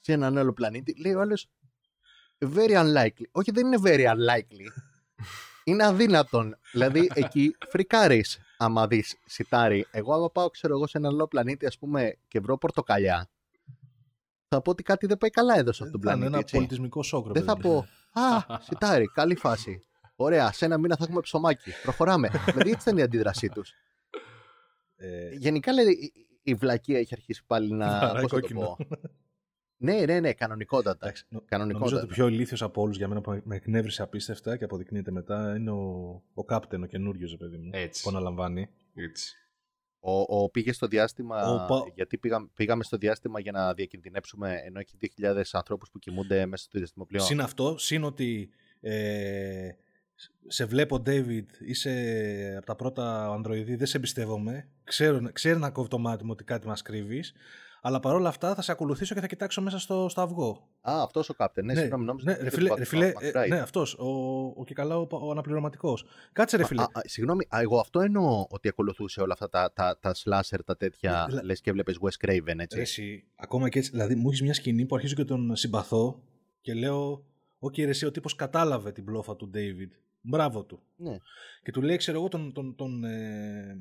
σε 0.00 0.12
έναν 0.12 0.38
άλλο 0.38 0.52
πλανήτη; 0.52 1.00
Λέει 1.00 1.12
ο 1.14 1.20
άλλο, 1.20 1.38
Very 2.38 2.72
unlikely. 2.84 3.24
Όχι, 3.32 3.50
δεν 3.50 3.66
είναι 3.66 3.78
very 3.84 4.04
unlikely. 4.06 4.66
Είναι 5.64 5.84
αδύνατον. 5.84 6.56
δηλαδή, 6.72 7.10
εκεί 7.14 7.56
φρικάρεις 7.68 8.38
άμα 8.58 8.86
δεις 8.86 9.16
σιτάρι. 9.24 9.86
Εγώ, 9.90 10.14
άμα 10.14 10.30
πάω, 10.30 10.48
ξέρω 10.50 10.74
εγώ, 10.74 10.86
σε 10.86 10.98
έναν 10.98 11.12
άλλο 11.12 11.26
πλανήτη, 11.28 11.66
ας 11.66 11.78
πούμε, 11.78 12.16
και 12.28 12.40
βρω 12.40 12.58
πορτοκαλιά, 12.58 13.28
θα 14.48 14.62
πω 14.62 14.70
ότι 14.70 14.82
κάτι 14.82 15.06
δεν 15.06 15.18
πάει 15.18 15.30
καλά 15.30 15.58
εδώ 15.58 15.72
σε 15.72 15.82
αυτόν 15.84 16.00
τον 16.00 16.10
Θα 16.10 16.16
είναι 16.16 16.26
πλανήτη. 16.28 16.34
ένα 16.34 16.38
έτσι. 16.38 16.54
πολιτισμικό 16.54 17.02
σοκ. 17.02 17.26
ρε 17.26 17.32
Δεν 17.32 17.44
θα 17.44 17.56
παιδί 17.56 17.68
μου. 17.68 17.86
πω, 18.12 18.20
Α, 18.20 18.58
σιτάρι, 18.60 19.06
καλή 19.06 19.34
φάση. 19.36 19.82
Ωραία, 20.16 20.52
σε 20.52 20.64
ένα 20.64 20.78
μήνα 20.78 20.96
θα 20.96 21.04
έχουμε 21.04 21.20
ψωμάκι. 21.20 21.70
Προχωράμε. 21.82 22.28
δηλαδή, 22.28 22.70
έτσι 22.70 22.88
ήταν 22.88 22.98
η 22.98 23.02
αντίδρασή 23.02 23.48
τους. 23.48 23.72
Ε, 24.96 25.28
Γενικά, 25.34 25.72
λέει, 25.72 25.84
η- 25.86 26.12
η 26.42 26.54
βλακεία 26.54 26.98
έχει 26.98 27.14
αρχίσει 27.14 27.42
πάλι 27.46 27.72
να. 27.74 27.86
Βαράει 27.86 28.10
πώς 28.12 28.20
θα 28.20 28.26
το 28.28 28.40
κόκκινο. 28.40 28.60
πω. 28.60 28.76
Ναι, 29.82 30.04
ναι, 30.06 30.20
ναι, 30.20 30.32
κανονικότατα. 30.32 30.98
εντάξει, 31.06 31.24
νο- 31.28 31.42
Κανονικότατα. 31.46 31.90
Νομίζω 31.90 31.96
ότι 31.96 32.12
ο 32.12 32.14
πιο 32.24 32.34
ηλίθιος 32.34 32.62
από 32.62 32.82
όλους 32.82 32.96
για 32.96 33.08
μένα 33.08 33.20
που 33.20 33.40
με 33.44 33.56
εκνεύρισε 33.56 34.02
απίστευτα 34.02 34.56
και 34.56 34.64
αποδεικνύεται 34.64 35.10
μετά 35.10 35.56
είναι 35.56 35.70
ο, 35.70 36.22
ο 36.34 36.44
Κάπτεν, 36.44 36.82
ο 36.82 36.86
καινούριος 36.86 37.36
παιδί 37.36 37.56
μου. 37.56 37.70
Έτσι. 37.72 38.02
Που 38.02 38.08
αναλαμβάνει. 38.08 38.68
έτσι. 38.94 39.36
Ο, 40.04 40.42
ο 40.42 40.50
πήγε 40.50 40.72
στο 40.72 40.86
διάστημα. 40.86 41.52
Ο 41.52 41.66
Πα- 41.66 41.92
Γιατί 41.94 42.18
πήγα, 42.18 42.48
πήγαμε 42.54 42.82
στο 42.84 42.96
διάστημα 42.96 43.40
για 43.40 43.52
να 43.52 43.74
διακινδυνεύσουμε 43.74 44.60
ενώ 44.64 44.78
έχει 44.78 44.96
2.000 45.20 45.42
ανθρώπους 45.52 45.90
που 45.90 45.98
κοιμούνται 45.98 46.46
μέσα 46.46 46.64
στο 46.64 46.78
διαστημοπλοίο. 46.78 47.20
Συν 47.20 47.40
αυτό, 47.40 47.78
συν 47.78 48.04
ότι 48.04 48.50
ε, 48.80 49.68
σε 50.46 50.64
βλέπω, 50.64 51.02
David, 51.06 51.44
είσαι 51.66 52.54
από 52.56 52.66
τα 52.66 52.76
πρώτα 52.76 53.28
ανδροειδή, 53.32 53.74
δεν 53.76 53.86
σε 53.86 53.96
εμπιστεύομαι. 53.96 54.68
Ξέρω, 54.84 55.32
ξέρει 55.32 55.58
να 55.58 55.70
κόβει 55.70 55.88
το 55.88 55.98
μάτι 55.98 56.24
μου 56.24 56.30
ότι 56.32 56.44
κάτι 56.44 56.66
μας 56.66 56.82
κρύβεις. 56.82 57.32
Αλλά 57.84 58.00
παρόλα 58.00 58.28
αυτά 58.28 58.54
θα 58.54 58.62
σε 58.62 58.72
ακολουθήσω 58.72 59.14
και 59.14 59.20
θα 59.20 59.26
κοιτάξω 59.26 59.62
μέσα 59.62 59.78
στο, 59.78 60.08
στο 60.08 60.20
αυγό. 60.20 60.68
Α, 60.80 61.02
αυτός 61.02 61.28
ο 61.28 61.34
Κάπτεν. 61.34 61.64
Ναι, 61.64 61.74
συγγνώμη, 61.74 62.04
νόμιζα 62.04 62.30
ναι, 62.30 62.34
ότι 62.36 62.42
ρε 62.44 62.50
το 62.50 62.56
φίλε, 62.56 62.70
Mac- 62.72 62.76
ρε 62.78 62.84
φίλε, 62.84 63.12
Mac- 63.16 63.22
ε, 63.22 63.30
McBride. 63.34 63.48
ναι, 63.48 63.58
αυτός. 63.60 63.94
Ο, 63.98 64.06
ο, 64.56 64.64
και 64.66 64.74
καλά 64.74 64.98
ο, 64.98 65.06
ο 65.10 65.30
αναπληρωματικός. 65.30 66.04
Κάτσε, 66.32 66.56
ρε 66.56 66.64
φίλε. 66.64 66.82
Α, 66.82 66.84
α, 66.84 67.00
συγγνώμη, 67.04 67.46
α, 67.54 67.60
εγώ 67.60 67.78
αυτό 67.78 68.00
εννοώ 68.00 68.46
ότι 68.48 68.68
ακολουθούσε 68.68 69.20
όλα 69.20 69.32
αυτά 69.32 69.48
τα, 69.48 69.72
τα, 69.72 69.98
τα 70.00 70.14
slasher, 70.14 70.58
τα 70.64 70.76
τέτοια. 70.76 71.26
Ε, 71.30 71.32
λα- 71.34 71.44
Λες 71.44 71.60
και 71.60 71.70
έβλεπε 71.70 71.92
Wes 72.00 72.26
Craven, 72.28 72.58
έτσι. 72.58 72.76
Ρε 72.76 72.82
εσύ, 72.82 73.24
ακόμα 73.36 73.68
και 73.68 73.78
έτσι, 73.78 73.90
δηλαδή 73.90 74.14
μου 74.14 74.28
έχεις 74.28 74.42
μια 74.42 74.54
σκηνή 74.54 74.86
που 74.86 74.94
αρχίζω 74.94 75.14
και 75.14 75.24
τον 75.24 75.56
συμπαθώ 75.56 76.22
και 76.60 76.74
λέω, 76.74 77.24
Οκ, 77.58 77.76
ρε 77.76 77.88
εσύ, 77.88 78.06
ο 78.06 78.10
τύπος 78.10 78.34
κατάλαβε 78.34 78.92
την 78.92 79.04
μπλόφα 79.04 79.36
του 79.36 79.50
David. 79.54 79.90
Μπράβο 80.20 80.64
του. 80.64 80.82
Ναι. 80.96 81.16
Και 81.62 81.70
του 81.70 81.82
λέει, 81.82 81.96
ξέρω 81.96 82.18
εγώ, 82.18 82.28
τον, 82.28 82.52
τον, 82.52 82.74
τον, 82.74 83.04
ε, 83.04 83.76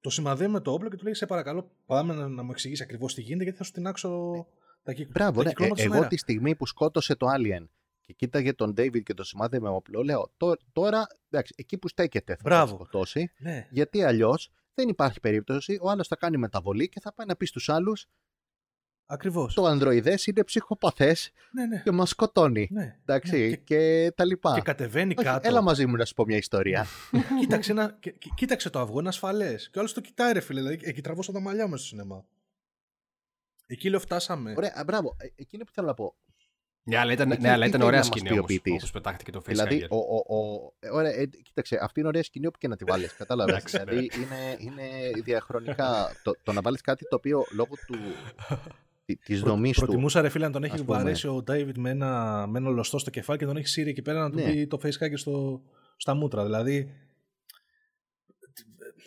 το 0.00 0.10
σημαδεύει 0.10 0.50
με 0.50 0.60
το 0.60 0.72
όπλο 0.72 0.88
και 0.88 0.96
του 0.96 1.04
λέει, 1.04 1.14
Σε 1.14 1.26
παρακαλώ, 1.26 1.70
πάμε 1.86 2.14
να, 2.14 2.28
να 2.28 2.42
μου 2.42 2.50
εξηγήσει 2.50 2.82
ακριβώς 2.82 3.14
τι 3.14 3.20
γίνεται, 3.20 3.42
γιατί 3.42 3.58
θα 3.58 3.64
σου 3.64 3.72
τεινάξω 3.72 4.46
τα, 4.82 4.92
κυκ, 4.92 5.10
Μπράβο, 5.10 5.36
τα 5.38 5.42
ναι. 5.42 5.48
κυκλώματα 5.48 5.76
Ε, 5.80 5.82
στον 5.82 5.92
εγώ 5.92 6.02
αέρα». 6.02 6.08
τη 6.08 6.16
στιγμή 6.16 6.56
που 6.56 6.66
σκότωσε 6.66 7.14
το 7.14 7.26
Alien 7.36 7.66
και 8.00 8.12
κοίταγε 8.12 8.52
τον 8.52 8.70
David 8.70 9.02
και 9.02 9.14
το 9.14 9.24
σημάδι 9.24 9.60
με 9.60 9.68
όπλο, 9.68 10.02
λέω 10.02 10.32
«Τω- 10.36 10.56
τώρα, 10.72 11.06
εντάξει, 11.30 11.54
εκεί 11.56 11.78
που 11.78 11.88
στέκεται 11.88 12.32
θα 12.34 12.40
Μπράβο. 12.44 12.70
το 12.76 12.84
σκοτώσει, 12.84 13.32
Ναι. 13.38 13.66
γιατί 13.70 14.02
αλλιώς 14.02 14.50
δεν 14.74 14.88
υπάρχει 14.88 15.20
περίπτωση, 15.20 15.78
ο 15.80 15.90
άλλος 15.90 16.08
θα 16.08 16.16
κάνει 16.16 16.36
μεταβολή 16.36 16.88
και 16.88 17.00
θα 17.00 17.12
πάει 17.14 17.26
να 17.26 17.36
πει 17.36 17.46
στους 17.46 17.68
άλλους: 17.68 18.06
Ακριβώς. 19.12 19.54
Το 19.54 19.64
ανδροειδές 19.64 20.26
είναι 20.26 20.44
ψυχοπαθές 20.44 21.30
Ναι, 21.52 21.66
ναι. 21.66 21.80
και 21.84 21.90
μας 21.90 22.08
σκοτώνει. 22.08 22.68
ναι. 22.70 22.96
Εντάξει, 23.00 23.32
Ναι, 23.38 23.48
και, 23.48 23.56
και, 23.56 24.12
τα 24.16 24.24
λοιπά. 24.24 24.54
και 24.54 24.60
κατεβαίνει 24.60 25.14
Όχι, 25.18 25.26
κάτω. 25.26 25.48
Έλα 25.48 25.62
μαζί 25.62 25.86
μου 25.86 25.96
να 25.96 26.04
σου 26.04 26.14
πω 26.14 26.24
μια 26.24 26.36
ιστορία. 26.36 26.86
κοίταξε, 27.40 27.72
ένα, 27.72 27.96
και- 28.00 28.10
και- 28.10 28.30
κοίταξε 28.34 28.70
το 28.70 28.78
αυγό, 28.80 28.98
είναι 28.98 29.08
ασφαλές. 29.08 29.64
Και 29.70 29.78
ο 29.78 29.80
άλλος 29.80 29.92
το 29.92 30.00
κοιτάει, 30.00 30.32
ρε 30.32 30.40
φίλε. 30.40 30.60
Δηλαδή, 30.60 30.78
εκεί 30.82 31.00
τραβώσα 31.00 31.32
τα 31.32 31.40
μαλλιά 31.40 31.66
μου 31.66 31.76
στο 31.76 31.86
σινεμά. 31.86 32.24
Εκεί 33.66 33.90
λέω, 33.90 34.00
φτάσαμε. 34.00 34.54
Ωραία, 34.56 34.72
α, 34.78 34.84
μπράβο. 34.84 35.16
Ε, 35.18 35.26
Εκείνο 35.36 35.64
που 35.64 35.72
θέλω 35.72 35.86
να 35.86 35.94
πω. 35.94 36.14
Ναι, 36.82 36.96
αλλά 36.98 37.12
ήταν, 37.12 37.30
Εκεί- 37.30 37.40
ναι, 37.42 37.48
αλλά 37.50 37.64
εκεί 37.64 37.68
ήταν 37.68 37.80
θέλει 37.80 37.84
ωραία 37.92 38.00
να 38.00 38.06
μας 38.06 38.16
σκηνή 38.16 38.28
πει 38.28 38.34
ο 38.34 38.36
όμως, 38.36 38.46
ποιητής; 38.46 38.74
όπως 38.76 38.90
πετάχτηκε 38.90 39.30
το 39.30 39.40
Δηλαδή, 39.40 39.80
facehugger. 39.82 39.88
ο, 39.90 39.96
ο, 39.96 40.36
ο, 40.38 40.72
ε, 40.80 40.88
ωραία, 40.90 41.12
ε, 41.12 41.26
κοίταξε, 41.26 41.78
αυτή 41.82 41.98
είναι 41.98 42.08
ωραία 42.08 42.22
σκηνή 42.22 42.46
όπου 42.46 42.58
και 42.58 42.68
να 42.68 42.76
τη 42.76 42.84
βάλεις. 42.84 43.14
Κατάλαβες. 43.14 43.54
Εντάξει, 43.54 43.76
ναι. 43.76 43.84
δηλαδή, 43.84 44.10
είναι, 44.16 44.56
είναι 44.58 45.10
διαχρονικά. 45.24 46.12
το, 46.22 46.32
το 46.42 46.52
να 46.52 46.60
βάλεις 46.60 46.80
κάτι 46.80 47.08
το 47.08 47.16
οποίο 47.16 47.44
λόγω 47.52 47.74
του, 47.86 47.96
τη 49.16 49.34
δομής 49.36 49.78
του. 49.78 49.84
Προτιμούσα 49.84 50.20
ρε 50.20 50.28
φίλε 50.28 50.46
να 50.46 50.52
τον 50.52 50.64
έχει 50.64 50.74
ας 50.74 50.84
πούμε. 50.84 50.96
βαρέσει 50.96 51.26
ο 51.28 51.42
Ντέιβιτ 51.42 51.76
με 51.78 51.90
ένα, 51.90 52.46
με 52.46 52.58
ένα 52.58 52.68
λωστό 52.70 52.98
στο 52.98 53.10
κεφάλι 53.10 53.38
και 53.38 53.46
τον 53.46 53.56
έχει 53.56 53.66
σύρει 53.68 53.90
εκεί 53.90 54.02
πέρα 54.02 54.20
να 54.22 54.30
του 54.30 54.36
Ναι. 54.36 54.52
πει 54.52 54.66
το 54.66 54.78
facehugger 54.82 55.12
στο, 55.14 55.62
στα 55.96 56.14
μούτρα. 56.14 56.44
Δηλαδή, 56.44 56.92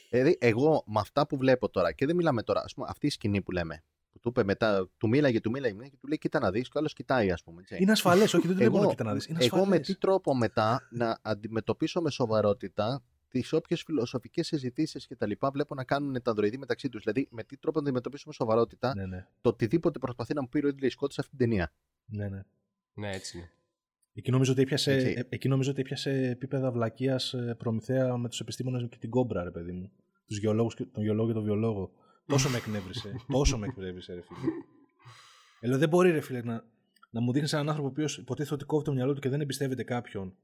Δηλαδή, 0.10 0.38
εγώ 0.40 0.84
με 0.86 1.00
αυτά 1.00 1.28
που 1.28 1.38
βλέπω 1.38 1.70
τώρα, 1.70 1.92
και 1.92 2.06
δεν 2.06 2.16
μιλάμε 2.16 2.44
τώρα, 2.44 2.62
ας 2.64 2.74
πούμε, 2.74 2.88
αυτή 2.90 3.06
η 3.06 3.10
σκηνή 3.10 3.42
που 3.42 3.52
λέμε, 3.52 3.84
που 4.14 4.20
του 4.20 4.30
είπε 4.30 4.44
μετά, 4.44 4.90
του 4.98 5.08
μίλαγε, 5.08 5.42
του 5.42 5.50
μίλαγε, 5.52 5.74
μίλαγε 5.74 5.90
και 5.92 5.98
του 6.02 6.08
λέει: 6.08 6.18
Κοίτα 6.18 6.40
να 6.40 6.52
δεις, 6.52 6.64
και 6.64 6.72
ο 6.76 6.80
άλλος 6.80 6.94
κοιτάει, 6.94 7.32
ας 7.32 7.44
πούμε. 7.44 7.62
έτσι. 7.62 7.78
είναι 7.82 7.92
ασφαλές, 7.92 8.34
όχι, 8.34 8.48
δεν 8.48 8.56
το 8.56 8.62
λέω 8.62 8.68
Εγώ- 8.70 8.78
μόνο 8.78 8.90
κοίτα 8.90 9.04
να 9.04 9.14
δεις. 9.14 9.26
Είναι 9.26 9.40
Εγώ 9.44 9.56
με 9.56 9.62
ασφαλές. 9.62 9.88
τι 9.88 9.96
τρόπο 9.96 10.36
μετά 10.36 10.88
να 10.92 11.20
αντιμετωπίσω 11.22 12.02
με 12.02 12.10
σοβαρότητα 12.10 13.04
τις 13.40 13.54
όποιες 13.54 13.84
φιλοσοφικές 13.84 14.48
συζητήσεις 14.48 15.08
και 15.08 15.16
τα 15.16 15.26
λοιπά 15.28 15.52
βλέπω 15.52 15.76
να 15.76 15.84
κάνουν 15.84 16.22
τα 16.22 16.30
ανδροειδή 16.30 16.58
μεταξύ 16.58 16.90
τους. 16.90 17.04
Δηλαδή, 17.04 17.28
με 17.32 17.44
τι 17.44 17.58
τρόπο 17.58 17.80
να 17.80 17.86
αντιμετωπίσω 17.86 18.24
με 18.28 18.34
σοβαρότητα 18.34 18.96
Ναι, 18.96 19.06
ναι, 19.06 19.28
το 19.42 19.50
οτιδήποτε 19.50 20.00
προσπαθεί 20.00 20.34
να 20.34 20.42
μου 20.42 20.50
πει 20.50 20.66
ο 20.66 20.70
Ridley 20.70 20.86
Scott 21.00 21.12
σε 21.12 21.22
αυτή 21.22 21.30
την 21.30 21.38
ταινία. 21.38 21.72
ναι, 22.06 22.28
ναι. 22.30 22.42
Ναι, 22.94 23.10
έτσι 23.12 23.38
είναι. 23.38 23.52
Εκεί 24.14 24.32
νομίζω 24.32 24.52
ότι 24.52 24.62
έπιασε, 24.62 24.94
Έτσι. 24.94 25.14
ε, 25.18 25.24
εκεί 25.30 25.48
νομίζω 25.48 25.72
ότι 25.72 25.82
έπιασε 25.82 26.12
επίπεδα 26.30 26.72
βλακείας 26.72 27.36
προμηθέα 27.58 28.18
με 28.18 28.30
τους 28.30 28.40
επιστήμονες 28.40 28.88
και 28.90 28.98
την 28.98 29.10
κόμπρα, 29.10 29.44
ρε 29.44 29.52
παιδί 29.52 29.72
μου. 29.72 29.92
Τους 30.28 30.38
γεωλόγους, 30.38 30.76
και- 30.76 30.86
τον 30.86 31.04
γεωλόγο 31.04 31.28
και 31.28 31.34
τον 31.34 31.44
βιολόγο. 31.44 31.92
τόσο 32.26 32.50
με 32.50 32.58
εκνεύρισε. 32.58 33.16
τόσο 33.32 33.58
με 33.58 33.68
εκνεύρισε, 33.68 34.14
ρε 34.14 34.22
φίλε. 34.22 34.40
Ε, 35.60 35.68
λέω, 35.68 35.78
δεν 35.78 35.90
μπορεί, 35.90 36.12
ρε 36.12 36.22
φίλε, 36.22 36.42
να, 36.42 36.64
να 37.10 37.22
μου 37.22 37.32
δείχνεις 37.32 37.54
έναν 37.54 37.68
άνθρωπο 37.68 37.88
ο 37.88 37.92
οποίος 37.92 38.18
υποτίθεται 38.18 38.54
ότι 38.56 38.66
κόβει 38.66 38.84
το 38.84 38.94
μυαλό 38.94 39.14
του 39.14 39.20
και 39.22 39.30
δεν 39.30 39.42
εμπιστεύεται 39.42 39.84
κάποιον 39.84 40.36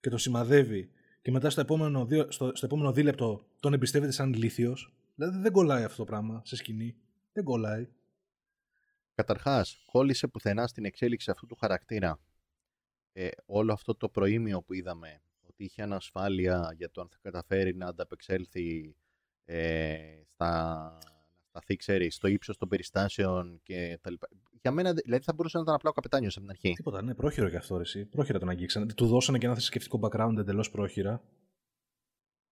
και 0.00 0.08
τον 0.10 0.18
σημαδεύει 0.18 0.90
και 1.26 1.32
μετά 1.32 1.50
στο 1.50 1.60
επόμενο, 1.60 2.06
δύο, 2.06 2.30
στο, 2.30 2.50
στο 2.54 2.66
επόμενο 2.66 2.92
δίλεπτο 2.92 3.46
τον 3.60 3.72
εμπιστεύεται 3.72 4.12
σαν 4.12 4.32
ηλίθιο. 4.32 4.76
Δηλαδή 5.14 5.38
δεν 5.38 5.52
κολλάει 5.52 5.84
αυτό 5.84 5.96
το 5.96 6.04
πράγμα 6.04 6.42
σε 6.44 6.56
σκηνή. 6.56 6.96
Δεν 7.32 7.44
κολλάει. 7.44 7.88
Καταρχάς, 9.14 9.82
κόλλησε 9.86 10.26
πουθενά 10.26 10.66
στην 10.66 10.84
εξέλιξη 10.84 11.30
αυτού 11.30 11.46
του 11.46 11.54
χαρακτήρα 11.54 12.20
ε, 13.12 13.28
όλο 13.46 13.72
αυτό 13.72 13.94
το 13.94 14.08
προήμιο 14.08 14.62
που 14.62 14.72
είδαμε, 14.72 15.22
ότι 15.48 15.64
είχε 15.64 15.82
ανασφάλεια 15.82 16.72
για 16.76 16.90
το 16.90 17.00
αν 17.00 17.08
θα 17.08 17.18
καταφέρει 17.22 17.74
να 17.74 17.86
ανταπεξέλθει 17.86 18.96
ε, 19.44 20.22
στα, 20.26 20.72
να 20.92 21.60
σταθεί, 21.60 21.76
ξέρεις, 21.76 22.14
στο 22.14 22.28
ύψος 22.28 22.56
των 22.56 22.68
περιστάσεων 22.68 23.60
και 23.62 23.98
τα 24.02 24.10
λοιπά. 24.10 24.28
Για 24.62 24.70
μένα, 24.70 24.92
δηλαδή, 24.92 25.22
θα 25.24 25.32
μπορούσε 25.32 25.56
να 25.56 25.62
ήταν 25.62 25.74
απλά 25.74 25.90
ο 25.90 25.92
καπετάνιος 25.92 26.36
από 26.36 26.46
την 26.46 26.50
αρχή. 26.50 26.72
Τίποτα, 26.72 27.02
ναι, 27.02 27.14
πρόχειρο 27.14 27.48
και 27.50 27.56
αυτό 27.56 27.76
ρε, 27.76 27.82
εσύ. 27.82 28.04
Πρόχειρα 28.04 28.38
τον 28.38 28.48
αγγίξανε. 28.48 28.86
Του 28.86 29.06
δώσανε 29.06 29.38
και 29.38 29.46
ένα 29.46 29.54
θρησκευτικό 29.54 30.00
background 30.02 30.34
εντελώς 30.38 30.70
πρόχειρα. 30.70 31.22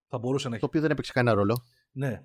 Θα 0.07 0.17
μπορούσε 0.17 0.47
να 0.47 0.53
έχει. 0.55 0.61
Το 0.63 0.67
οποίο 0.69 0.81
δεν 0.81 0.91
έπαιξε 0.91 1.11
κανένα 1.11 1.35
ρόλο. 1.35 1.63
Ναι, 1.91 2.23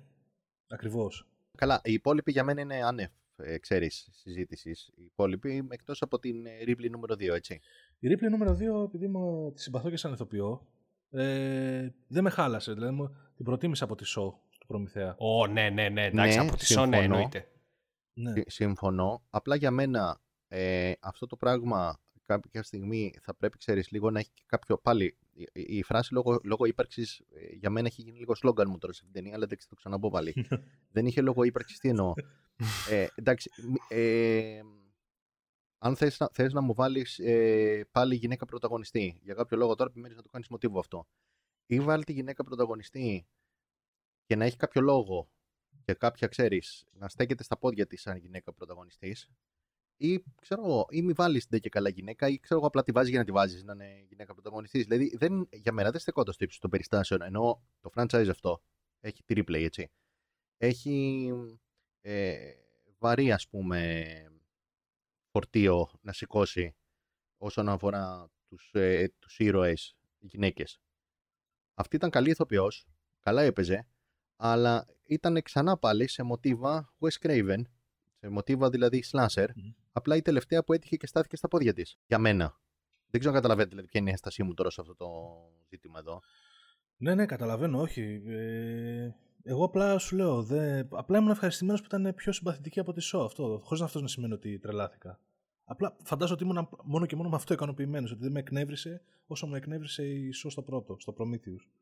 ακριβώς. 0.67 1.27
Καλά, 1.57 1.81
οι 1.83 1.93
υπόλοιποι 1.93 2.31
για 2.31 2.43
μένα 2.43 2.61
είναι 2.61 2.83
άνευ, 2.83 3.09
ε, 3.35 3.57
ξέρεις, 3.57 4.09
συζήτησης. 4.11 4.87
Οι 4.95 5.03
υπόλοιποι, 5.03 5.67
εκτός 5.69 6.01
από 6.01 6.19
την 6.19 6.45
ε, 6.45 6.49
Ripley 6.67 6.89
νούμερο 6.91 7.15
2, 7.15 7.33
έτσι. 7.33 7.59
Η 7.99 8.07
Ripley 8.13 8.29
νούμερο 8.29 8.57
2, 8.81 8.83
επειδή 8.87 9.07
μου 9.07 9.51
τη 9.55 9.61
συμπαθώ 9.61 9.89
και 9.89 9.97
σαν 9.97 10.13
ηθοποιό, 10.13 10.67
ε, 11.11 11.89
δεν 12.07 12.23
με 12.23 12.29
χάλασε. 12.29 12.73
Δηλαδή, 12.73 12.93
μου- 12.93 13.15
την 13.35 13.45
προτίμησα 13.45 13.83
από 13.83 13.95
τη 13.95 14.03
Shaw 14.07 14.33
του 14.59 14.67
Προμηθέα. 14.67 15.15
Ω, 15.17 15.47
ναι, 15.47 15.69
ναι, 15.69 15.89
ναι, 15.89 16.05
εντάξει, 16.05 16.37
Ναι, 16.37 16.43
από 16.47 16.55
τη 16.57 16.63
Shaw 16.63 16.67
συμφωνώ. 16.67 16.97
εννοείται. 16.97 17.47
Ναι. 18.13 18.31
Συ- 18.31 18.49
Συμφωνώ. 18.51 19.23
Απλά 19.29 19.55
για 19.55 19.71
μένα 19.71 20.21
ε, 20.47 20.91
αυτό 20.99 21.25
το 21.27 21.35
πράγμα 21.37 21.99
κάποια 22.25 22.63
στιγμή 22.63 23.13
θα 23.21 23.35
πρέπει, 23.35 23.57
ξέρεις, 23.57 23.91
λίγο 23.91 24.11
να 24.11 24.19
έχει 24.19 24.31
και 24.33 24.43
κάποιο 24.45 24.77
πάλι. 24.77 25.17
Η, 25.33 25.47
η- 25.53 25.77
η 25.77 25.83
φράση 25.83 26.13
λόγω, 26.13 26.39
λόγω 26.43 26.65
ύπαρξης 26.65 27.19
ε, 27.29 27.55
για 27.55 27.69
μένα 27.69 27.87
έχει 27.87 28.01
γίνει 28.01 28.17
λίγο 28.17 28.35
σλόγκαν 28.35 28.67
μου 28.69 28.77
τώρα 28.77 28.93
σε 28.93 28.99
αυτήν 29.03 29.13
την 29.13 29.21
ταινία, 29.21 29.35
αλλά 29.37 29.47
δεν 29.47 29.57
θα 29.59 29.65
το 29.69 29.75
ξαναπώ 29.75 30.09
πάλι. 30.09 30.33
δεν 30.95 31.05
είχε 31.05 31.21
λόγο 31.21 31.43
ύπαρξης, 31.43 31.79
τι 31.79 31.89
εννοώ. 31.89 32.13
ε, 32.89 33.07
εντάξει, 33.15 33.49
μη- 33.67 33.99
ε, 33.99 34.61
αν 35.77 35.95
θες, 35.95 36.19
να- 36.19 36.29
θες 36.33 36.53
να 36.53 36.61
μου 36.61 36.73
βάλεις 36.73 37.19
ε, 37.19 37.87
πάλι 37.91 38.15
γυναίκα 38.15 38.45
πρωταγωνιστή, 38.45 39.19
για 39.23 39.33
κάποιο 39.33 39.57
λόγο 39.57 39.75
τώρα 39.75 39.89
επιμένεις 39.89 40.17
να 40.17 40.23
το 40.23 40.29
κάνεις 40.29 40.47
μοτίβο 40.47 40.79
αυτό. 40.79 41.07
Ή 41.65 41.79
βάλει 41.79 42.03
τη 42.03 42.13
γυναίκα 42.13 42.43
πρωταγωνιστή 42.43 43.27
και 44.25 44.35
να 44.35 44.45
έχει 44.45 44.55
κάποιο 44.57 44.81
λόγο 44.81 45.29
και 45.83 45.93
κάποια, 45.93 46.27
ξέρεις, 46.27 46.85
να 46.91 47.09
στέκεται 47.09 47.43
στα 47.43 47.57
πόδια 47.57 47.87
της 47.87 48.01
σαν 48.01 48.17
γυναίκα 48.17 48.53
πρωταγωνιστής 48.53 49.29
ή, 49.97 50.23
ξέρω 50.41 50.65
εγώ, 50.65 50.87
ή 50.89 51.01
μη 51.01 51.13
βάλεις 51.13 51.47
την 51.47 51.59
και 51.59 51.69
καλά 51.69 51.89
γυναίκα 51.89 52.27
ή 52.27 52.39
ξέρω 52.39 52.59
εγώ 52.59 52.67
απλά 52.67 52.83
τη 52.83 52.91
βάζεις 52.91 53.09
για 53.09 53.19
να 53.19 53.25
τη 53.25 53.31
βάζεις 53.31 53.63
να 53.63 53.73
είναι 53.73 54.05
γυναίκα 54.07 54.33
πρωταγωνιστής. 54.33 54.85
Δηλαδή, 54.85 55.15
δεν, 55.17 55.47
για 55.51 55.71
μένα 55.71 55.91
δεν 55.91 55.99
στεκόταν 55.99 56.33
στο 56.33 56.43
ύψος 56.43 56.59
των 56.59 56.69
περιστάσεων, 56.69 57.21
ενώ 57.21 57.63
το 57.79 57.89
franchise 57.95 58.27
αυτό 58.29 58.63
έχει 58.99 59.23
τη 59.23 59.33
replay, 59.37 59.63
έτσι. 59.63 59.91
Έχει 60.57 61.29
ε, 62.01 62.53
βαρύ, 62.97 63.31
ας 63.31 63.47
πούμε, 63.47 64.05
φορτίο 65.31 65.91
να 66.01 66.13
σηκώσει 66.13 66.75
όσον 67.37 67.69
αφορά 67.69 68.31
τους, 68.47 68.69
ε, 68.73 69.13
τους 69.19 69.39
ήρωες 69.39 69.95
γυναίκες. 70.19 70.81
Αυτή 71.73 71.95
ήταν 71.95 72.09
καλή 72.09 72.29
ηθοποιός, 72.29 72.87
καλά 73.19 73.41
έπαιζε, 73.41 73.87
αλλά 74.35 74.85
ήταν 75.11 75.41
ξανά 75.41 75.77
πάλι 75.77 76.07
σε 76.07 76.23
μοτίβα 76.23 76.93
Wes 76.99 77.27
Craven, 77.27 77.61
σε 78.19 78.29
μοτίβα 78.29 78.69
δηλαδή 78.69 79.03
slasher, 79.11 79.47
Μμμ. 79.55 79.71
απλά 79.91 80.15
η 80.15 80.21
τελευταία 80.21 80.63
που 80.63 80.73
έτυχε 80.73 80.95
και 80.95 81.07
στάθηκε 81.07 81.35
στα 81.35 81.47
πόδια 81.47 81.73
της, 81.73 81.97
για 82.05 82.17
μένα. 82.17 82.59
Δεν 83.09 83.19
ξέρω 83.19 83.35
αν 83.35 83.41
καταλαβαίνετε 83.41 83.69
δηλαδή, 83.69 83.87
ποια 83.87 83.99
είναι 83.99 84.09
η 84.09 84.11
ένστασή 84.11 84.43
μου 84.43 84.53
τώρα 84.53 84.69
σε 84.69 84.81
αυτό 84.81 84.95
το 84.95 85.07
ζήτημα 85.69 85.99
εδώ. 85.99 86.21
Ναι, 86.97 87.15
ναι, 87.15 87.25
καταλαβαίνω, 87.25 87.81
όχι. 87.81 88.21
Ε, 88.25 89.09
εγώ 89.43 89.65
απλά 89.65 89.97
σου 89.97 90.15
λέω, 90.15 90.43
δε, 90.43 90.83
απλά 90.89 91.17
ήμουν 91.17 91.31
ευχαριστημένος 91.31 91.81
που 91.81 91.87
ήταν 91.95 92.13
πιο 92.15 92.31
συμπαθητική 92.31 92.79
από 92.79 92.93
τη 92.93 93.09
show 93.13 93.23
αυτό, 93.25 93.61
χωρίς 93.63 93.83
αυτός 93.83 94.01
να 94.01 94.07
σημαίνει 94.07 94.33
ότι 94.33 94.59
τρελάθηκα. 94.59 95.19
Απλά 95.63 95.95
φαντάζομαι 96.03 96.39
ότι 96.41 96.51
ήμουν 96.51 96.69
μόνο 96.83 97.05
και 97.05 97.15
μόνο 97.15 97.29
με 97.29 97.35
αυτό 97.35 97.53
ικανοποιημένος, 97.53 98.11
ότι 98.11 98.21
δεν 98.21 98.31
με 98.31 98.39
εκνεύρισε 98.39 99.01
όσο 99.25 99.47
με 99.47 99.57
εκνεύρισε 99.57 100.05
η 100.05 100.29
show 100.43 100.51
στο 100.51 100.61
πρώτο, 100.61 100.95
στο 100.99 101.13
Prometheus. 101.17 101.80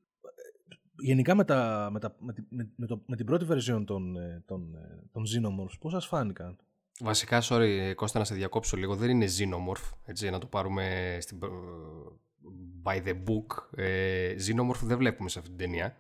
Ε, 1.02 1.06
Γενικά 1.06 1.36
με, 1.36 1.43
τα, 1.43 1.89
με, 1.91 2.00
τα, 2.00 2.16
με, 2.20 2.34
τη- 2.34 2.43
με, 2.50 2.70
με 2.76 2.86
το, 2.86 3.02
με 3.06 3.16
την 3.16 3.26
πρώτη 3.26 3.45
version 3.50 3.84
των, 3.86 4.16
ε, 4.18 4.43
των, 4.45 4.76
ε, 4.76 5.00
των 5.12 5.24
Xenomorphs, 5.24 5.80
πώς 5.80 5.91
σας 5.91 6.06
φάνηκαν; 6.08 6.58
Βασικά, 7.00 7.41
sorry, 7.43 7.91
Κώστα, 7.95 8.20
να 8.20 8.26
σε 8.26 8.36
διακόψω 8.36 8.78
λίγο. 8.78 8.95
Δεν 8.95 9.10
είναι 9.10 9.26
Xenomorph, 9.26 9.91
έτσι, 10.06 10.30
να 10.30 10.39
το 10.39 10.47
πάρουμε 10.47 11.18
στην, 11.22 11.39
ε, 11.43 11.47
by 12.84 13.04
the 13.08 13.14
book. 13.14 13.80
Ε, 13.80 14.36
Xenomorph 14.47 14.82
δεν 14.84 14.97
βλέπουμε 14.97 15.30
σε 15.30 15.39
αυτή 15.39 15.52
την 15.52 15.60
ταινία. 15.60 15.95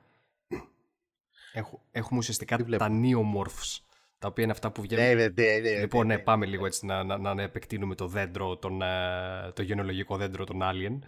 Έχ- 1.53 1.73
έχουμε 1.91 2.19
ουσιαστικά 2.19 2.55
Τι 2.57 2.61
τα 2.63 2.67
βλέπουμε; 2.67 2.99
Neomorphs, 3.03 3.77
τα 4.19 4.27
οποία 4.27 4.43
είναι 4.43 4.51
αυτά 4.51 4.71
που 4.71 4.81
βγαίνουν. 4.81 5.05
Ναι, 5.05 5.13
ναι, 5.13 5.27
ναι, 5.27 5.69
ναι, 5.69 5.79
Λοιπόν, 5.79 6.07
ναι, 6.07 6.13
ναι, 6.13 6.19
ναι. 6.19 6.23
πάμε 6.25 6.45
λίγο 6.45 6.65
έτσι 6.65 6.85
να, 6.85 7.03
να, 7.03 7.33
να 7.33 7.41
επεκτείνουμε 7.41 7.95
το 7.95 8.07
δέντρο, 8.07 8.57
τον, 8.57 8.81
ε, 8.81 9.51
το 9.53 9.61
γενολογικό 9.61 10.17
δέντρο 10.17 10.43
των 10.43 10.59
Alien. 10.61 10.99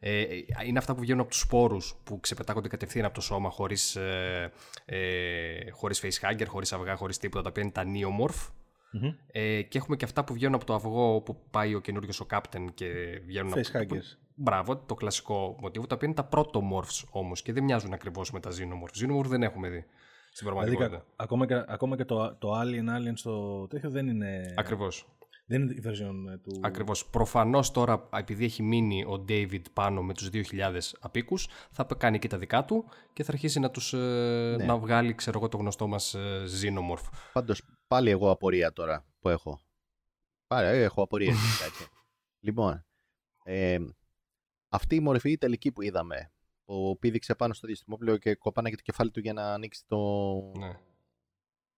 Ε, 0.00 0.24
είναι 0.66 0.78
αυτά 0.78 0.94
που 0.94 1.00
βγαίνουν 1.00 1.20
από 1.20 1.30
τους 1.30 1.40
σπόρους 1.40 1.94
που 2.04 2.20
ξεπετάγονται 2.20 2.68
κατευθείαν 2.68 3.04
από 3.04 3.14
το 3.14 3.20
σώμα 3.20 3.50
χωρίς, 3.50 3.96
ε, 3.96 4.52
ε, 4.84 5.70
χωρίς 5.70 6.02
facehugger, 6.02 6.46
χωρίς 6.46 6.72
αυγά, 6.72 6.96
χωρίς 6.96 7.18
τίποτα, 7.18 7.42
τα 7.42 7.48
οποία 7.48 7.62
είναι 7.62 7.72
τα 7.72 7.84
neomorph. 7.84 8.52
Μμμ. 8.90 9.14
Ε, 9.32 9.62
και 9.62 9.78
έχουμε 9.78 9.96
και 9.96 10.04
αυτά 10.04 10.24
που 10.24 10.32
βγαίνουν 10.32 10.54
από 10.54 10.64
το 10.64 10.74
αυγό 10.74 11.20
που 11.20 11.36
πάει 11.50 11.74
ο 11.74 11.80
καινούριο 11.80 12.10
ο 12.22 12.26
Captain 12.30 12.64
και 12.74 12.86
βγαίνουν 13.26 13.52
από 13.52 13.60
Facehuggers. 13.60 14.18
Μπράβο, 14.34 14.76
το 14.76 14.94
κλασικό 14.94 15.56
μοτίβο, 15.60 15.86
τα 15.86 15.94
οποία 15.94 16.08
είναι 16.08 16.16
τα 16.16 16.28
protomorphs 16.32 17.08
όμως 17.10 17.42
και 17.42 17.52
δεν 17.52 17.64
μοιάζουν 17.64 17.92
ακριβώς 17.92 18.32
με 18.32 18.40
τα 18.40 18.50
xenomorphs. 18.50 19.04
Xenomorph 19.04 19.26
δεν 19.26 19.42
έχουμε 19.42 19.68
δει 19.68 19.84
στην 20.38 20.48
Δηλαδή, 20.50 20.76
πραγματικότητα. 20.76 20.96
κα- 21.16 21.22
ακόμα 21.24 21.46
και, 21.46 21.64
ακόμα 21.72 21.96
και 21.96 22.04
το, 22.04 22.34
το 22.36 22.60
Alien 22.60 22.96
Alien 22.98 23.12
στο 23.14 23.66
τέτοιο 23.66 23.90
δεν 23.90 24.08
είναι, 24.08 24.54
Ακριβώς. 24.56 25.06
δεν 25.46 25.62
είναι 25.62 25.72
η 25.72 25.82
version 25.86 26.32
ε, 26.32 26.36
του... 26.38 26.60
Ακριβώς. 26.62 27.06
Προφανώς 27.06 27.70
τώρα, 27.70 28.08
επειδή 28.12 28.44
έχει 28.44 28.62
μείνει 28.62 29.04
ο 29.04 29.24
David 29.28 29.62
πάνω 29.72 30.02
με 30.02 30.14
τους 30.14 30.28
2.000 30.32 30.78
απίκους, 31.00 31.48
θα 31.70 31.86
κάνει 31.98 32.18
και 32.18 32.28
τα 32.28 32.38
δικά 32.38 32.64
του 32.64 32.84
και 33.12 33.22
θα 33.24 33.32
αρχίσει 33.32 33.60
να, 33.60 33.70
τους, 33.70 33.92
ε, 33.92 34.54
Ναι. 34.58 34.64
να 34.64 34.78
βγάλει, 34.78 35.14
ξέρω 35.14 35.38
εγώ, 35.38 35.48
το 35.48 35.56
γνωστό 35.56 35.86
μας 35.86 36.14
ε, 36.14 36.44
Xenomorph. 36.62 37.08
Πάντως, 37.32 37.62
πάλι 37.86 38.10
εγώ 38.10 38.30
απορία 38.30 38.72
τώρα 38.72 39.04
που 39.20 39.28
έχω. 39.28 39.60
Πάλι 40.46 40.66
ε, 40.66 40.82
έχω 40.82 41.02
απορία. 41.02 41.32
έτσι. 41.66 41.86
λοιπόν, 42.46 42.84
ε, 43.44 43.78
αυτή 44.68 44.94
η 44.94 45.00
μορφή 45.00 45.30
η 45.30 45.38
τελική 45.38 45.72
που 45.72 45.82
είδαμε, 45.82 46.32
που 46.68 46.96
πήδηξε 47.00 47.34
πάνω 47.34 47.52
στο 47.54 47.66
διαστημόπλαιο 47.66 48.16
και 48.16 48.34
κοπάναγε 48.34 48.76
το 48.76 48.82
κεφάλι 48.82 49.10
του 49.10 49.20
για 49.20 49.32
να 49.32 49.52
ανοίξει 49.52 49.82
το, 49.86 49.98
Ναι, 50.58 50.76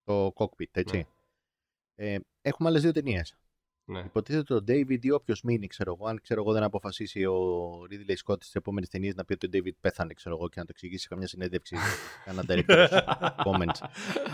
το 0.04 0.32
cockpit, 0.36 0.70
έτσι. 0.72 0.96
Ναι. 0.96 1.04
Ε, 2.14 2.18
έχουμε 2.42 2.68
άλλες 2.68 2.82
δύο 2.82 2.92
ταινίες. 2.92 3.36
ναι. 3.84 3.98
Υποτίθεται 4.00 4.54
ότι 4.54 4.72
ο 4.72 4.76
David 4.76 5.04
ή 5.04 5.10
όποιος 5.10 5.42
μείνει, 5.42 5.66
ξέρω 5.66 5.94
εγώ, 5.98 6.08
αν 6.08 6.20
ξέρω 6.20 6.40
εγώ 6.42 6.52
δεν 6.52 6.62
αποφασίσει 6.62 7.24
ο 7.24 7.38
Ridley 7.90 8.14
Scott 8.24 8.36
στι 8.42 8.52
επόμενε 8.54 8.86
ταινίε 8.86 9.12
να 9.16 9.24
πει 9.24 9.32
ότι 9.32 9.46
ο 9.46 9.50
David 9.52 9.76
πέθανε, 9.80 10.14
ξέρω 10.14 10.36
εγώ, 10.36 10.48
και 10.48 10.54
να 10.60 10.64
το 10.64 10.70
εξηγήσει 10.74 11.02
σε 11.02 11.08
καμιά 11.08 11.26
συνέντευξη, 11.26 11.76
κανένα 12.24 12.44
director's 12.48 12.88
comments. 13.44 13.78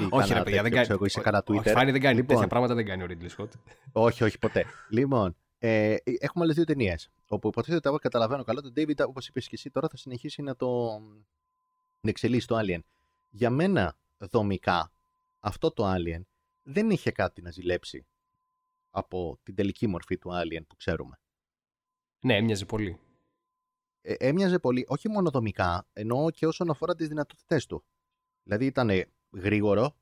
ή 0.00 0.06
Όχι, 0.10 0.28
ρε 0.28 0.34
κανένα 0.34 0.42
παιδιά, 0.42 0.42
δεν 0.42 0.44
τέτοιο, 0.44 0.62
κάνει. 0.62 0.82
ξέρω 0.82 0.94
εγώ, 0.94 1.04
ή 1.04 1.08
σε 1.08 1.20
κανένα 1.20 1.42
Όχι, 1.46 1.60
Twitter. 1.60 1.72
Φάνη 1.72 1.90
δεν 1.90 2.00
κάνει. 2.00 2.14
Λοιπόν. 2.16 2.34
Τέτοια 2.34 2.48
πράγματα 2.48 2.74
δεν 2.74 2.84
κάνει 2.86 3.02
ο 3.02 3.06
Ridley 3.08 3.36
Scott. 3.36 3.48
Όχι, 3.92 4.24
όχι 4.24 4.38
ποτέ. 4.38 4.64
Λοιπόν, 4.90 5.36
Ε, 5.58 5.94
ε 5.94 6.00
έχουμε 6.18 6.44
άλλες 6.44 6.56
δύο 6.56 6.64
ταινίες. 6.64 7.10
Όπου 7.28 7.48
υποτίθεται 7.48 7.88
ότι 7.88 7.98
καταλαβαίνω 7.98 8.44
καλά, 8.44 8.60
τον 8.60 8.72
David, 8.76 9.06
όπως 9.08 9.28
είπες 9.28 9.48
και 9.48 9.54
εσύ, 9.54 9.70
τώρα 9.70 9.88
θα 9.88 9.96
συνεχίσει 9.96 10.42
να 10.42 10.56
το 10.56 10.98
να 12.00 12.10
εξελίσσει 12.10 12.46
το 12.46 12.58
Alien. 12.58 12.80
Για 13.28 13.50
μένα, 13.50 13.98
δομικά, 14.18 14.92
αυτό 15.40 15.70
το 15.70 15.92
Alien 15.94 16.20
δεν 16.62 16.90
είχε 16.90 17.10
κάτι 17.10 17.42
να 17.42 17.50
ζηλέψει 17.50 18.06
από 18.90 19.38
την 19.42 19.54
τελική 19.54 19.86
μορφή 19.86 20.18
του 20.18 20.30
Alien 20.32 20.66
που 20.66 20.76
ξέρουμε. 20.76 21.20
Ναι, 22.20 22.36
έμοιαζε 22.36 22.64
πολύ. 22.64 22.98
Ε, 24.00 24.14
έμοιαζε 24.18 24.58
πολύ, 24.58 24.84
όχι 24.88 25.08
μόνο 25.08 25.30
δομικά, 25.30 25.86
ενώ 25.92 26.30
και 26.30 26.46
όσον 26.46 26.70
αφορά 26.70 26.94
τις 26.94 27.08
δυνατότητές 27.08 27.66
του. 27.66 27.84
Δηλαδή 28.42 28.66
ήταν 28.66 28.90
γρήγορο, 29.30 29.96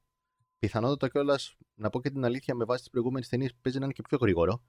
πιθανότατα 0.59 1.09
κιόλας, 1.09 1.57
να 1.75 1.91
πω 1.91 2.01
και 2.01 2.11
την 2.11 2.25
αλήθεια, 2.25 2.55
με 2.55 2.65
βάση 2.65 2.81
τις 2.81 2.91
προηγούμενες 2.91 3.29
ταινίες 3.29 3.55
παίζει 3.55 3.79
να 3.79 3.85
είναι 3.85 3.95
και 3.95 4.03
πιο 4.03 4.19
γρήγορο. 4.21 4.63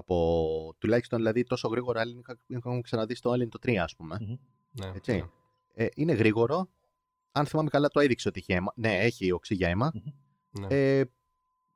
Από 0.00 0.74
τουλάχιστον 0.78 1.18
δηλαδή 1.18 1.42
τόσο 1.44 1.68
γρήγορα 1.68 2.00
άλλοι 2.00 2.22
είχαμε 2.46 2.80
ξαναδεί 2.80 3.14
στο 3.14 3.32
Alien 3.32 3.48
το 3.48 3.58
3, 3.62 3.74
ας 3.76 3.96
πούμε. 3.96 4.38
Ναι, 4.70 4.86
Έτσι. 4.94 5.12
Ναι. 5.12 5.28
Ε, 5.74 5.88
είναι 5.94 6.12
γρήγορο. 6.12 6.70
Αν 7.32 7.46
θυμάμαι 7.46 7.68
καλά, 7.68 7.88
το 7.88 8.00
έδειξε 8.00 8.28
ότι 8.28 8.38
είχε 8.38 8.54
αίμα. 8.54 8.72
Ναι, 8.76 8.98
έχει 8.98 9.32
οξύ 9.32 9.54
για 9.54 9.68
αιμα 9.68 9.92
Ναι. 10.50 10.66
Ε, 10.68 11.04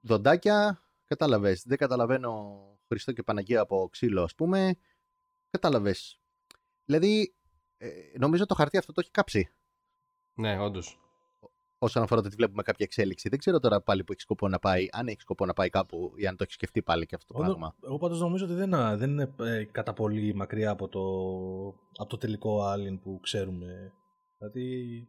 δοντάκια, 0.01 0.83
κατάλαβες. 1.05 1.63
Δεν 1.67 1.79
καταλαβαίνω 1.79 2.63
Χριστό 2.89 3.13
και 3.13 3.23
Παναγία 3.23 3.61
από 3.61 3.89
ξύλο, 3.91 4.23
ας 4.23 4.35
πούμε. 4.35 4.77
Κατάλαβες. 5.51 6.21
Δηλαδή, 6.85 7.35
ε, 7.77 7.89
νομίζω 8.19 8.47
το 8.47 8.55
χαρτί 8.55 8.77
αυτό 8.77 8.93
το 8.93 9.01
έχει 9.01 9.11
κάψει. 9.11 9.51
Ναι, 10.35 10.59
όντως 10.59 11.04
όσον 11.85 12.03
αφορά 12.03 12.21
το 12.21 12.27
ότι 12.27 12.37
βλέπουμε 12.37 12.63
κάποια 12.63 12.85
εξέλιξη. 12.85 13.29
Δεν 13.29 13.39
ξέρω 13.39 13.61
τώρα 13.61 13.81
πάλι 13.81 14.05
που 14.05 14.13
έχει 14.13 14.21
σκοπό 14.21 14.49
να 14.49 14.59
πάει, 14.59 14.87
αν 14.93 15.07
έχει 15.07 15.21
σκοπό 15.21 15.47
να 15.47 15.53
πάει 15.53 15.71
κάπου 15.71 16.13
ή 16.17 16.27
αν 16.27 16.37
το 16.37 16.43
έχει 16.43 16.53
σκεφτεί 16.53 16.83
πάλι 16.83 17.07
και 17.07 17.15
αυτό 17.15 17.33
το 17.33 17.41
πράγμα. 17.41 17.75
Εγώ 17.85 17.99
πάντως 17.99 18.21
νομίζω 18.21 18.45
ότι 18.45 18.55
δεν, 18.55 18.71
δεν 18.99 19.11
είναι 19.11 19.35
ε, 19.41 19.65
κατά 19.65 19.93
πολύ 19.93 20.35
μακριά 20.35 20.71
από 20.71 20.89
το, 20.89 21.01
από 21.97 22.09
το 22.09 22.19
τελικό 22.19 22.73
Alien 22.73 22.99
που 23.03 23.21
ξέρουμε. 23.23 23.93
Δηλαδή... 24.39 25.09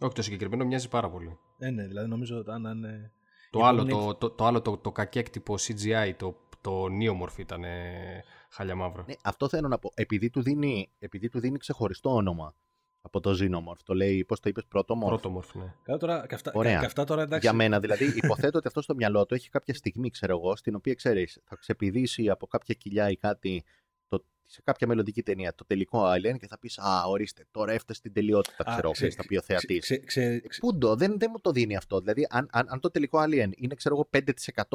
Όχι, 0.00 0.14
το 0.14 0.22
συγκεκριμένο 0.22 0.64
μοιάζει 0.64 0.88
πάρα 0.88 1.10
πολύ. 1.10 1.38
Ε, 1.58 1.70
ναι, 1.70 1.86
δηλαδή 1.86 2.08
νομίζω 2.08 2.38
ότι 2.38 2.50
αν 2.50 2.64
είναι. 2.64 3.12
Το 3.50 3.64
άλλο, 3.64 3.84
το, 3.84 4.14
το, 4.14 4.30
το, 4.30 4.44
άλλο 4.44 4.62
το, 4.62 4.76
το 4.76 4.92
κακέκτυπο 4.92 5.54
CGI, 5.58 6.12
το, 6.16 6.36
το 6.60 6.88
νίομορφ 6.88 7.38
ήταν 7.38 7.62
χαλιά 8.50 8.74
μαύρο. 8.74 9.04
Ναι, 9.06 9.14
αυτό 9.22 9.48
θέλω 9.48 9.68
να 9.68 9.78
πω. 9.78 9.90
Επειδή 9.94 10.30
του 10.30 10.42
δίνει, 10.42 10.90
επειδή 10.98 11.28
του 11.28 11.40
δίνει 11.40 11.58
ξεχωριστό 11.58 12.14
όνομα 12.14 12.54
από 13.06 13.20
το 13.20 13.30
Xenomorph. 13.40 13.80
Το 13.84 13.94
λέει, 13.94 14.24
πώς 14.24 14.40
το 14.40 14.48
είπες, 14.48 14.64
Protomorph. 14.74 15.12
Protomorph, 15.12 15.52
ναι. 15.52 15.74
Καλά 15.82 15.98
τώρα, 15.98 16.26
καυτά, 16.26 16.50
Ωραία. 16.54 16.80
Καυτά 16.80 17.04
τώρα, 17.04 17.22
εντάξει. 17.22 17.46
Για 17.46 17.56
μένα, 17.56 17.80
δηλαδή, 17.80 18.12
υποθέτω 18.16 18.58
ότι 18.58 18.66
αυτό 18.66 18.82
στο 18.82 18.94
μυαλό 18.94 19.26
του 19.26 19.34
έχει 19.34 19.50
κάποια 19.50 19.74
στιγμή, 19.74 20.10
ξέρω 20.10 20.36
εγώ, 20.36 20.56
στην 20.56 20.74
οποία 20.74 20.94
ξέρεις, 20.94 21.40
θα 21.44 21.56
ξεπηδήσει 21.56 22.28
από 22.30 22.46
κάποια 22.46 22.74
κοιλιά 22.74 23.10
ή 23.10 23.16
κάτι 23.16 23.64
το, 24.08 24.24
σε 24.42 24.62
κάποια 24.64 24.86
μελλοντική 24.86 25.22
ταινία 25.22 25.54
το 25.54 25.64
τελικό 25.64 26.02
Alien 26.12 26.38
και 26.38 26.46
θα 26.46 26.58
πεις 26.58 26.78
Α, 26.78 27.04
ορίστε, 27.06 27.46
τώρα 27.50 27.72
έφτασε 27.72 27.98
στην 27.98 28.12
τελειότητα, 28.12 28.64
ξέρω 28.64 28.92
εγώ, 28.98 29.10
θα 29.10 29.24
πει 29.26 29.36
ο 29.36 29.42
θεατής. 29.42 29.92
Πούντο, 30.60 30.96
δεν, 30.96 31.18
δεν 31.18 31.30
μου 31.32 31.40
το 31.40 31.50
δίνει 31.50 31.76
αυτό. 31.76 32.00
Δηλαδή, 32.00 32.26
αν, 32.30 32.48
αν, 32.52 32.66
αν 32.68 32.80
το 32.80 32.90
τελικό 32.90 33.18
Alien 33.22 33.50
είναι, 33.56 33.74
ξέρω 33.74 33.94
εγώ, 33.94 34.08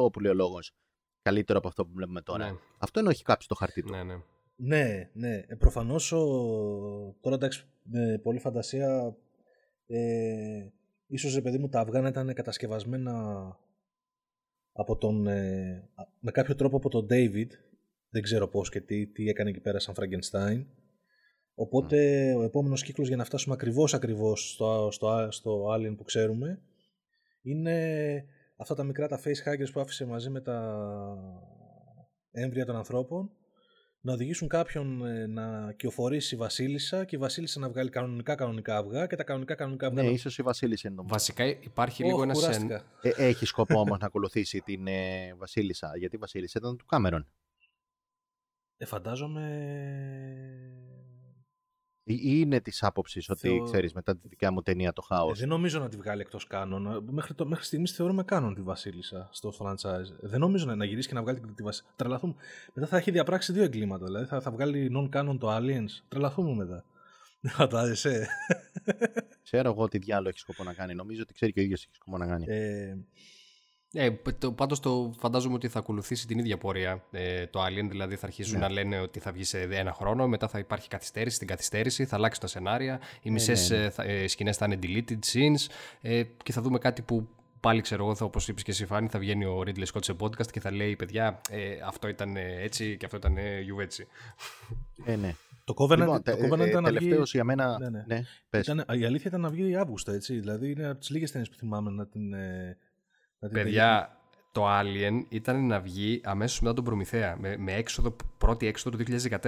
5% 0.06 0.12
που 0.12 0.20
λέει 0.20 0.32
ο 0.32 0.36
λόγος 0.36 0.72
καλύτερο 1.22 1.58
από 1.58 1.68
αυτό 1.68 1.86
που 1.86 1.92
βλέπουμε 1.94 2.22
τώρα. 2.22 2.52
Ναι. 2.52 2.58
Αυτό 2.78 3.00
είναι 3.00 3.10
όχι 3.10 3.24
κάποιο 3.24 3.48
το 3.48 3.56
χαρτί 3.56 3.82
του. 3.82 3.92
Ναι, 3.92 4.04
ναι. 4.04 4.16
Ναι, 4.64 5.10
ναι. 5.14 5.44
Ε, 5.48 5.56
Προφανώς 5.56 6.10
τώρα 7.22 7.36
εντάξει, 7.36 7.66
με 7.84 8.20
πολύ 8.24 8.40
φαντασία. 8.40 9.18
Ε, 9.86 10.68
ίσως 11.08 11.34
ρε 11.34 11.42
παιδί 11.42 11.58
μου 11.58 11.70
τα 11.70 11.80
αυγά 11.80 12.02
να 12.02 12.08
ήταν 12.08 12.34
κατασκευασμένα 12.34 13.46
από 14.72 14.98
τον, 14.98 15.28
ε, 15.28 15.90
με 16.20 16.32
κάποιο 16.32 16.56
τρόπο 16.56 16.78
από 16.78 16.90
τον 16.90 17.08
David 17.10 17.48
δεν 18.10 18.22
ξέρω 18.22 18.48
πώς 18.48 18.70
και 18.70 18.82
τι, 18.82 19.08
τι 19.08 19.30
έκανε 19.30 19.50
εκεί 19.50 19.60
πέρα 19.60 19.80
σαν 19.80 19.96
Frankenstein 19.98 20.66
οπότε 21.54 22.32
ο 22.34 22.44
επόμενος 22.44 22.84
κύκλος 22.84 23.08
για 23.08 23.18
να 23.18 23.24
φτάσουμε 23.24 23.54
ακριβώς 23.54 23.94
ακριβώς 23.94 24.52
στο, 24.52 24.88
στο, 24.92 25.28
στο 25.30 25.66
Alien 25.74 25.94
που 25.98 26.04
ξέρουμε 26.04 26.62
είναι 27.42 28.26
αυτά 28.58 28.76
τα 28.76 28.84
μικρά 28.84 29.08
τα 29.08 29.20
facehuggers 29.20 29.72
που 29.74 29.80
άφησε 29.80 30.06
μαζί 30.06 30.30
με 30.30 30.42
τα 30.42 30.88
έμβρια 32.32 32.66
των 32.66 32.76
ανθρώπων 32.76 33.32
να 34.02 34.14
οδηγήσουν 34.14 34.48
κάποιον 34.48 35.06
ε, 35.06 35.28
να 35.28 35.72
κυοφορήσει 35.72 36.36
η 36.36 36.38
Βασίλισσα 36.38 37.06
και 37.06 37.16
η 37.16 37.20
Βασίλισσα 37.20 37.60
να 37.60 37.70
βγάλει 37.70 37.90
κανονικά 37.90 38.36
κανονικά 38.36 38.78
αυγά 38.78 39.08
και 39.08 39.16
τα 39.16 39.24
κανονικά 39.24 39.56
κανονικά 39.56 39.88
αυγά. 39.88 40.04
Ναι, 40.04 40.10
ίσως 40.10 40.38
η 40.38 40.42
Βασίλισσα 40.42 40.88
είναι 40.88 40.98
το 40.98 41.08
Βασικά 41.08 41.46
υπάρχει 41.46 42.04
λίγο 42.04 42.24
ένα. 42.24 42.34
Ε, 43.02 43.10
έχει 43.16 43.46
σκοπό 43.46 43.80
όμως 43.80 44.00
να 44.00 44.06
ακολουθήσει 44.06 44.62
την 44.62 44.88
ε, 44.88 45.34
Βασίλισσα. 45.38 45.92
Γιατί 45.98 46.16
η 46.16 46.20
Βασίλισσα 46.20 46.60
ήταν 46.62 46.78
του 46.78 46.86
Κάμερον. 46.86 47.28
Ε, 48.78 48.86
φαντάζομαι 48.86 49.42
ή 50.88 50.91
είναι 52.04 52.62
της 52.62 52.84
άποψης 52.84 53.30
ότι 53.30 53.40
Θεω... 53.40 53.64
ξέρεις 53.64 53.94
μετά 53.94 54.18
τη 54.18 54.28
δικιά 54.28 54.52
μου 54.52 54.62
ταινία 54.62 54.94
το 54.94 55.02
χάος; 55.02 55.38
Ε, 55.38 55.40
δεν 55.40 55.50
νομίζω 55.50 55.80
να 55.80 55.90
τη 55.90 55.98
βγάλει 55.98 56.22
εκτός 56.22 56.48
κάνων. 56.48 57.04
Μέχρι, 57.12 57.34
το, 57.34 57.46
μέχρι 57.46 57.66
στιγμής 57.66 57.92
θεωρούμε 57.92 58.24
κάνον 58.24 58.56
τη 58.56 58.62
Βασίλισσα 58.62 59.30
στο 59.32 59.54
franchise. 59.60 60.14
Δεν 60.20 60.40
νομίζω 60.40 60.66
να, 60.66 60.76
να 60.76 60.86
γυρίσει 60.86 61.08
και 61.08 61.14
να 61.14 61.22
βγάλει 61.22 61.40
τη 61.40 61.64
Βασίλισσα. 61.64 61.94
Τρελαθούμε. 61.96 62.34
Μετά 62.74 62.88
θα 62.88 62.98
έχει 62.98 63.12
διαπράξει 63.12 63.52
δύο 63.52 63.64
εγκλήματα. 63.64 64.06
Δηλαδή 64.06 64.26
θα, 64.26 64.42
θα 64.42 64.52
βγάλει 64.52 64.92
non-canon 64.98 65.38
το 65.40 65.56
Aliens. 65.56 66.04
Τρελαθούμε 66.08 66.56
μετά. 66.56 66.84
Δεν 67.42 67.52
φαντάζεσαι. 67.60 68.28
Ξέρω 69.44 69.70
εγώ 69.70 69.88
τι 69.88 69.98
διάλογο 69.98 70.30
έχει 70.30 70.40
σκοπό 70.40 70.64
να 70.64 70.74
κάνει. 70.74 70.94
Νομίζω 70.94 71.22
ότι 71.22 71.34
ξέρει 71.34 71.52
και 71.52 71.60
ο 71.60 71.64
ίδιος 71.64 71.84
έχει 71.84 71.96
σκοπό 71.96 72.18
να 72.18 72.28
κάνει. 72.28 72.46
Ε, 72.48 72.98
ε, 73.94 74.10
το, 74.38 74.52
πάντως 74.52 74.80
το 74.80 75.14
φαντάζομαι 75.18 75.54
ότι 75.54 75.68
θα 75.68 75.80
ακολουθήσει 75.80 76.28
την 76.28 76.40
ίδια 76.40 76.58
πορεία 76.58 77.04
ε, 77.12 77.48
το 77.48 77.64
Alien, 77.64 77.88
δηλαδή 77.90 78.16
θα 78.16 78.26
αρχίσουν 78.26 78.60
ναι. 78.60 78.66
να 78.66 78.72
λένε 78.72 79.00
ότι 79.00 79.20
θα 79.20 79.32
βγει 79.32 79.44
σε 79.44 79.62
ένα 79.62 79.94
χρόνο, 79.94 80.28
μετά 80.28 80.48
θα 80.48 80.60
υπάρχει 80.60 80.88
καθυστέρηση 80.88 81.36
στην 81.36 81.48
καθυστέρηση, 81.48 82.06
θα 82.06 82.16
αλλάξει 82.16 82.40
τα 82.40 82.48
σενάρια, 82.48 83.00
οι 83.22 83.28
ναι, 83.28 83.32
μισές 83.32 83.70
ναι, 83.70 83.78
ναι. 83.78 83.90
Ε, 83.98 84.24
ε, 84.24 84.28
σκηνές 84.28 84.58
θα 84.58 84.66
είναι 84.66 84.80
deleted 84.84 85.20
scenes 85.34 85.68
ε, 86.02 86.24
και 86.44 86.52
θα 86.52 86.62
δούμε 86.62 86.78
κάτι 86.78 87.02
που 87.02 87.28
πάλι 87.60 87.82
ξέρω 87.82 88.04
εγώ, 88.04 88.16
όπως 88.20 88.48
είπες 88.48 88.64
και 88.64 88.72
εσύ, 88.72 88.86
Φάνη, 88.86 89.08
θα 89.08 89.20
βγαίνει 89.20 89.46
ο 89.46 89.64
Ridley 89.66 89.86
Scott 89.94 90.04
σε 90.04 90.16
podcast 90.20 90.52
και 90.52 90.60
θα 90.60 90.72
λέει: 90.72 90.96
Παιδιά, 90.96 91.42
ε, 91.50 91.60
αυτό 91.86 92.08
ήταν 92.08 92.36
έτσι 92.38 92.98
και 92.98 93.06
αυτό 93.06 93.18
ήταν 93.18 93.38
γιουβέτσι. 93.64 94.08
Ε, 95.06 95.16
ναι. 95.16 95.36
Το 95.64 95.74
Covenant, 95.78 95.98
λοιπόν, 95.98 96.24
το 96.24 96.32
Covenant 96.32 96.68
ήταν 96.68 96.84
τελευταίος 96.84 97.34
για 97.34 97.44
μένα. 97.44 97.78
Ναι, 97.80 97.90
ναι. 97.90 98.04
Ναι, 98.08 98.60
ήταν, 98.60 98.78
η 98.78 99.06
αλήθεια 99.06 99.30
ήταν 99.30 99.42
να 99.42 99.50
βγει 99.50 99.76
Αύγουστο, 99.76 100.12
έτσι. 100.12 100.40
Δηλαδή 100.40 100.72
είναι 100.72 100.88
από 100.88 101.00
τις 101.00 101.10
λίγες 101.10 101.32
ταινίες 101.32 101.50
που 101.50 101.56
θυμάμαι 101.56 101.92
να 101.92 102.08
την, 102.08 102.34
Παιδιά, 103.50 104.18
το 104.52 104.80
Alien 104.80 105.24
ήταν 105.30 105.68
να 105.68 105.80
βγει 105.80 106.22
αμέσως 106.24 106.60
μετά 106.62 106.74
τον 106.74 106.84
Προμηθέα, 106.84 107.38
με, 107.40 107.58
με 107.58 107.74
έξοδο, 107.74 108.16
πρώτη 108.38 108.68
έξοδο 108.68 108.98
του 108.98 109.04
2014. 109.04 109.40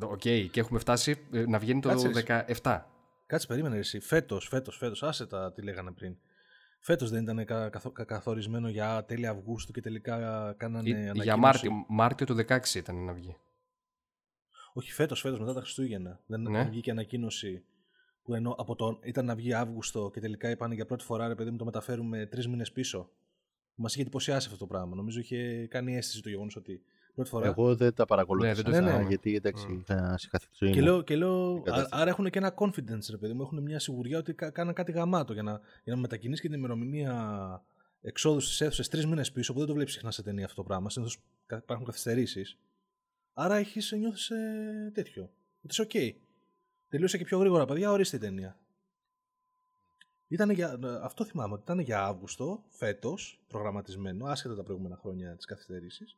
OK, 0.00 0.20
okay, 0.24 0.46
και 0.50 0.60
έχουμε 0.60 0.78
φτάσει 0.78 1.26
ε, 1.32 1.46
να 1.46 1.58
βγαίνει 1.58 1.80
το 1.80 1.88
Κάτσε, 1.88 2.54
17. 2.62 2.80
Κάτσε, 3.26 3.46
περίμενε 3.46 3.76
εσύ. 3.76 4.00
Φέτος, 4.00 4.48
φέτος, 4.48 4.76
φέτος, 4.76 5.02
άσε 5.02 5.26
τα 5.26 5.52
τι 5.52 5.62
λέγανε 5.62 5.90
πριν. 5.92 6.16
Φέτος 6.80 7.10
δεν 7.10 7.22
ήταν 7.22 7.44
κα, 7.44 7.70
καθορισμένο 8.06 8.68
για 8.68 9.04
τέλη 9.04 9.26
Αυγούστου 9.26 9.72
και 9.72 9.80
τελικά 9.80 10.16
κάνανε 10.56 10.90
ανακοίνωση. 10.90 11.22
Για 11.22 11.36
Μάρτιο, 11.36 11.70
Μάρτιο 11.88 12.26
του 12.26 12.36
16 12.48 12.74
ήταν 12.74 13.04
να 13.04 13.12
βγει. 13.12 13.36
Όχι, 14.72 14.92
φέτος, 14.92 15.20
φέτος, 15.20 15.40
μετά 15.40 15.52
τα 15.52 15.60
Χριστούγεννα. 15.60 16.20
Δεν 16.26 16.40
ναι. 16.40 16.64
βγήκε 16.64 16.90
ανακοίνωση 16.90 17.64
που 18.28 18.34
ενώ 18.34 18.54
από 18.58 18.74
το, 18.74 18.98
ήταν 19.02 19.24
να 19.24 19.34
βγει 19.34 19.52
Αύγουστο 19.54 20.10
και 20.12 20.20
τελικά 20.20 20.50
είπαν 20.50 20.72
για 20.72 20.86
πρώτη 20.86 21.04
φορά 21.04 21.28
ρε 21.28 21.34
παιδί 21.34 21.50
μου 21.50 21.56
το 21.56 21.64
μεταφέρουμε 21.64 22.26
τρεις 22.26 22.48
μήνες 22.48 22.72
πίσω. 22.72 23.10
Μας 23.74 23.92
είχε 23.92 24.00
εντυπωσιάσει 24.00 24.46
αυτό 24.46 24.58
το 24.58 24.66
πράγμα. 24.66 24.96
Νομίζω 24.96 25.20
είχε 25.20 25.66
κάνει 25.66 25.96
αίσθηση 25.96 26.22
το 26.22 26.28
γεγονός 26.28 26.56
ότι 26.56 26.82
πρώτη 27.14 27.30
φορά. 27.30 27.46
Εγώ 27.46 27.76
δεν 27.76 27.94
τα 27.94 28.04
παρακολούθησα. 28.04 28.54
Ναι, 28.54 28.70
δεν 28.70 28.84
το 28.84 28.90
ναι, 28.90 28.96
ναι. 28.98 29.08
Γιατί 29.08 29.34
εντάξει, 29.34 29.66
mm. 29.70 29.82
θα 29.84 30.18
συγχαθεί 30.18 30.48
τη 30.48 30.56
ζωή 30.56 30.70
Και 30.70 30.80
λέω, 30.80 31.02
και 31.02 31.16
λέω 31.16 31.62
άρα 31.90 32.10
έχουν 32.10 32.30
και 32.30 32.38
ένα 32.38 32.54
confidence, 32.58 33.10
ρε 33.10 33.16
παιδί 33.16 33.32
μου. 33.32 33.42
Έχουν 33.42 33.62
μια 33.62 33.78
σιγουριά 33.78 34.18
ότι 34.18 34.34
κάναν 34.34 34.74
κάτι 34.74 34.92
γαμάτο 34.92 35.32
για 35.32 35.42
να, 35.42 35.60
για 35.84 35.94
να 35.94 36.00
μετακινήσει 36.00 36.42
και 36.42 36.48
την 36.48 36.58
ημερομηνία 36.58 37.62
εξόδου 38.00 38.40
στις 38.40 38.60
αίθουσες 38.60 38.88
τρεις 38.88 39.06
μήνες 39.06 39.32
πίσω, 39.32 39.52
που 39.52 39.58
δεν 39.58 39.68
το 39.68 39.74
βλέπεις 39.74 39.92
συχνά 39.92 40.10
σε 40.10 40.22
ταινία 40.22 40.44
αυτό 40.44 40.56
το 40.56 40.62
πράγμα. 40.62 40.90
Συνήθως 40.90 41.18
υπάρχουν 41.62 41.86
καθυστερήσεις. 41.86 42.58
Άρα 43.32 43.56
έχεις 43.56 43.92
νιώθεις 43.92 44.30
ε, 44.30 44.90
τέτοιο. 44.94 45.30
Ότι 45.62 45.66
είσαι 45.68 45.86
OK. 45.88 46.27
Τελείωσε 46.88 47.18
και 47.18 47.24
πιο 47.24 47.38
γρήγορα, 47.38 47.64
παιδιά, 47.64 47.90
ορίστε 47.90 48.16
η 48.16 48.18
ταινία. 48.18 48.58
Ήτανε 50.28 50.52
για, 50.52 50.78
αυτό 51.02 51.24
θυμάμαι 51.24 51.52
ότι 51.52 51.62
ήταν 51.62 51.78
για 51.78 52.04
Αύγουστο 52.04 52.64
φέτος 52.68 53.44
προγραμματισμένο, 53.48 54.26
άσχετα 54.26 54.54
τα 54.54 54.62
προηγούμενα 54.62 54.96
χρόνια 54.96 55.36
της 55.36 55.44
καθυστερήσης. 55.44 56.16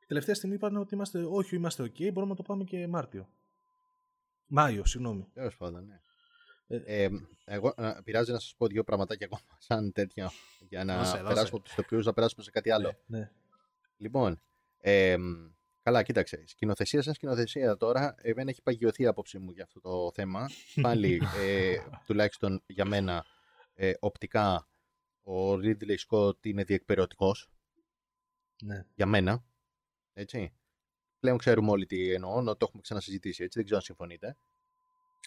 Και 0.00 0.06
τελευταία 0.06 0.34
στιγμή 0.34 0.54
είπαν 0.54 0.76
ότι 0.76 0.94
είμαστε, 0.94 1.24
όχι, 1.24 1.56
είμαστε 1.56 1.82
OK, 1.82 1.98
μπορούμε 1.98 2.30
να 2.30 2.36
το 2.36 2.42
πάμε 2.42 2.64
και 2.64 2.86
Μάρτιο. 2.86 3.28
Μάιο, 4.46 4.84
συγγνώμη. 4.84 5.30
Τέλος 5.34 5.56
πάντων, 5.56 5.84
ναι. 5.86 6.00
Ε, 6.66 7.04
ε, 7.04 7.10
εγώ 7.44 7.74
ε, 7.76 7.92
πειράζει 8.04 8.32
να 8.32 8.38
σας 8.38 8.54
πω 8.56 8.66
δύο 8.66 8.84
πραγματάκια 8.84 9.26
ακόμα 9.26 9.58
σαν 9.68 9.92
τέτοια 9.92 10.30
για 10.68 10.84
να 10.84 10.96
δώσε, 10.96 11.10
περάσουμε 11.10 11.34
δώσε. 11.34 11.48
από 11.54 11.60
τους 11.60 11.72
ηθοποιού 11.72 11.98
να 11.98 12.12
περάσουμε 12.12 12.42
σε 12.42 12.50
κάτι 12.50 12.70
άλλο. 12.70 12.92
Ναι, 13.06 13.18
ναι. 13.18 13.30
Λοιπόν, 13.96 14.40
ε, 14.80 15.16
Καλά, 15.82 16.02
κοίταξε. 16.02 16.42
Σκηνοθεσία 16.46 17.02
σαν 17.02 17.14
σκηνοθεσία 17.14 17.76
τώρα, 17.76 18.14
δεν 18.34 18.48
έχει 18.48 18.62
παγιωθεί 18.62 19.02
η 19.02 19.06
άποψή 19.06 19.38
μου 19.38 19.50
για 19.50 19.64
αυτό 19.64 19.80
το 19.80 20.10
θέμα. 20.14 20.50
Πάλι, 20.82 21.20
ε, 21.38 21.76
τουλάχιστον 22.06 22.62
για 22.66 22.84
μένα, 22.84 23.24
ε, 23.74 23.92
οπτικά, 24.00 24.68
ο 25.22 25.52
Ridley 25.52 25.96
Scott 26.08 26.46
είναι 26.46 26.64
διεκπαιρεωτικός. 26.64 27.50
Ναι. 28.62 28.84
Για 28.94 29.06
μένα. 29.06 29.44
Έτσι. 30.12 30.52
Πλέον 31.20 31.38
ξέρουμε 31.38 31.70
όλοι 31.70 31.86
τι 31.86 32.12
εννοώ, 32.12 32.42
το 32.44 32.56
έχουμε 32.60 32.82
ξανασυζητήσει 32.82 33.42
έτσι, 33.42 33.52
δεν 33.54 33.64
ξέρω 33.64 33.76
αν 33.78 33.84
συμφωνείτε. 33.84 34.36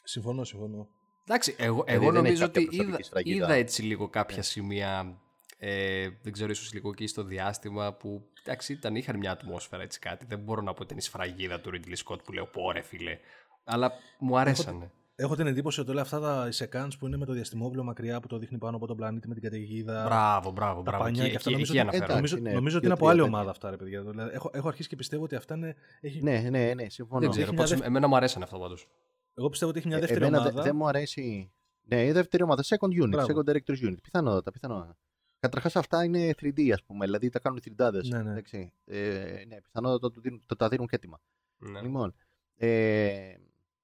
Συμφωνώ, 0.03 0.43
συμφωνώ. 0.43 0.87
Εντάξει, 1.27 1.55
εγώ, 1.57 1.83
Δηλαδή 1.83 2.05
εγώ 2.05 2.11
δεν 2.11 2.25
έχει 2.25 2.39
νομίζω 2.39 2.45
κάποια 2.45 2.61
ότι 2.61 2.75
είδα, 2.75 2.83
προσωπική 2.83 3.03
σφραγίδα. 3.07 3.45
είδα 3.45 3.53
έτσι 3.53 3.81
λίγο 3.81 4.09
κάποια 4.09 4.37
Ναι. 4.37 4.43
σημεία, 4.43 5.21
ε, 5.65 6.09
δεν 6.21 6.33
ξέρω, 6.33 6.51
ίσως 6.51 6.73
λίγο 6.73 6.89
εκεί 6.89 7.07
στο 7.07 7.23
διάστημα 7.23 7.93
που 7.93 8.29
εντάξει, 8.43 8.73
ήταν, 8.73 8.95
είχαν 8.95 9.17
μια 9.17 9.31
ατμόσφαιρα 9.31 9.83
έτσι 9.83 9.99
κάτι. 9.99 10.25
Δεν 10.25 10.39
μπορώ 10.39 10.61
να 10.61 10.73
πω 10.73 10.81
ότι 10.81 10.93
είναι 10.93 11.01
η 11.01 11.05
σφραγίδα 11.05 11.59
του 11.61 11.69
Ridley 11.73 11.95
Scott 12.05 12.23
που 12.23 12.31
λέω 12.31 12.45
πω 12.45 12.71
ρε 12.71 12.81
φίλε. 12.81 13.17
Αλλά 13.63 13.91
μου 14.19 14.37
αρέσανε. 14.37 14.91
Έχω 15.15 15.35
την 15.35 15.47
εντύπωση 15.47 15.79
ότι 15.79 15.91
όλα 15.91 16.01
αυτά 16.01 16.19
τα 16.19 16.49
seconds 16.53 16.89
που 16.99 17.07
είναι 17.07 17.17
με 17.17 17.25
το 17.25 17.33
διαστημόπλαιο 17.33 17.83
μακριά 17.83 18.19
που 18.19 18.27
το 18.27 18.37
δείχνει 18.37 18.57
πάνω 18.57 18.75
από 18.77 18.87
τον 18.87 18.97
πλανήτη 18.97 19.27
με 19.27 19.33
την 19.33 19.43
καταιγίδα. 19.43 20.03
Μπράβο, 20.05 20.51
μπράβο, 20.51 20.75
τα 20.75 20.81
μπράβο. 20.81 21.03
πανιά 21.03 21.21
Εκεί, 21.21 21.31
και 21.31 21.37
αυτά 21.37 21.49
εκεί, 21.49 21.57
νομίζω 21.59 21.73
εκεί 21.73 21.81
ότι- 21.87 21.95
αναφέρομαι. 21.95 22.17
Εντάξει, 22.17 22.33
Νομίζω, 22.33 22.49
ναι, 22.49 22.55
νομίζω 22.55 22.77
ότι 22.77 22.85
δύο, 22.85 22.95
είναι 22.95 23.03
από 23.03 23.09
άλλη 23.11 23.19
τρία 23.21 23.31
ομάδα 23.37 23.49
αυτά, 23.49 23.69
ρε 23.69 23.75
παιδιά. 23.77 24.01
Δηλαδή, 24.01 24.29
έχω, 24.33 24.49
έχω 24.53 24.67
αρχίσει 24.67 24.89
και 24.89 24.95
πιστεύω 24.95 25.23
ότι 25.23 25.35
αυτά 25.35 25.55
είναι. 25.55 25.75
Έχει, 26.01 26.21
Ναι, 26.23 26.39
ναι, 26.49 26.73
ναι, 26.73 26.89
συμφωνώ. 26.89 27.19
Δεν 27.19 27.29
ξέρω, 27.29 27.43
Έχει 27.45 27.53
μια 27.53 27.61
πώς- 27.61 27.69
δεύτερη- 27.69 27.89
εμένα 27.91 28.07
μου 28.07 28.15
αρέσανε 28.15 28.43
αυτό 28.43 28.57
πάντως. 28.59 28.87
Εγώ 29.33 29.49
πιστεύω 29.49 29.69
ότι 29.71 29.79
έχει 29.79 29.87
μια 29.87 29.97
Ε, 29.97 29.99
δεύτερη 29.99 30.25
εμένα 30.25 30.43
δε- 30.43 30.49
ομάδα. 30.49 30.63
δεν 30.63 30.75
μου 30.75 30.87
αρέσει. 30.87 31.51
Ναι, 31.87 32.05
η 32.05 32.11
δεύτερη 32.11 32.43
ομάδα, 32.43 32.63
second 32.63 33.03
unit, 33.03 33.09
Μπράβο. 33.09 33.27
second 33.33 33.49
director's 33.51 33.87
unit. 33.89 33.97
Πιθανότατα, 34.03 34.51
πιθανότατα. 34.51 34.97
Καταρχάς 35.43 35.75
αυτά 35.75 36.03
είναι 36.03 36.33
3D, 36.41 36.69
ας 36.69 36.83
πούμε, 36.83 37.05
δηλαδή 37.05 37.29
τα 37.29 37.39
κάνουν 37.39 37.59
3D. 37.65 37.91
Ναι, 38.03 38.21
ναι. 38.21 38.31
Εντάξει. 38.31 38.73
Ε, 38.85 39.43
ναι, 39.47 39.61
πιθανότατα 39.61 40.11
το, 40.11 40.21
δίνουν- 40.21 40.43
το 40.45 40.55
τα 40.55 40.67
δίνουν 40.67 40.87
και 40.87 40.95
έτοιμα. 40.95 41.21
Ναι. 41.57 41.81
Λοιπόν, 41.81 42.15
ε, 42.55 43.35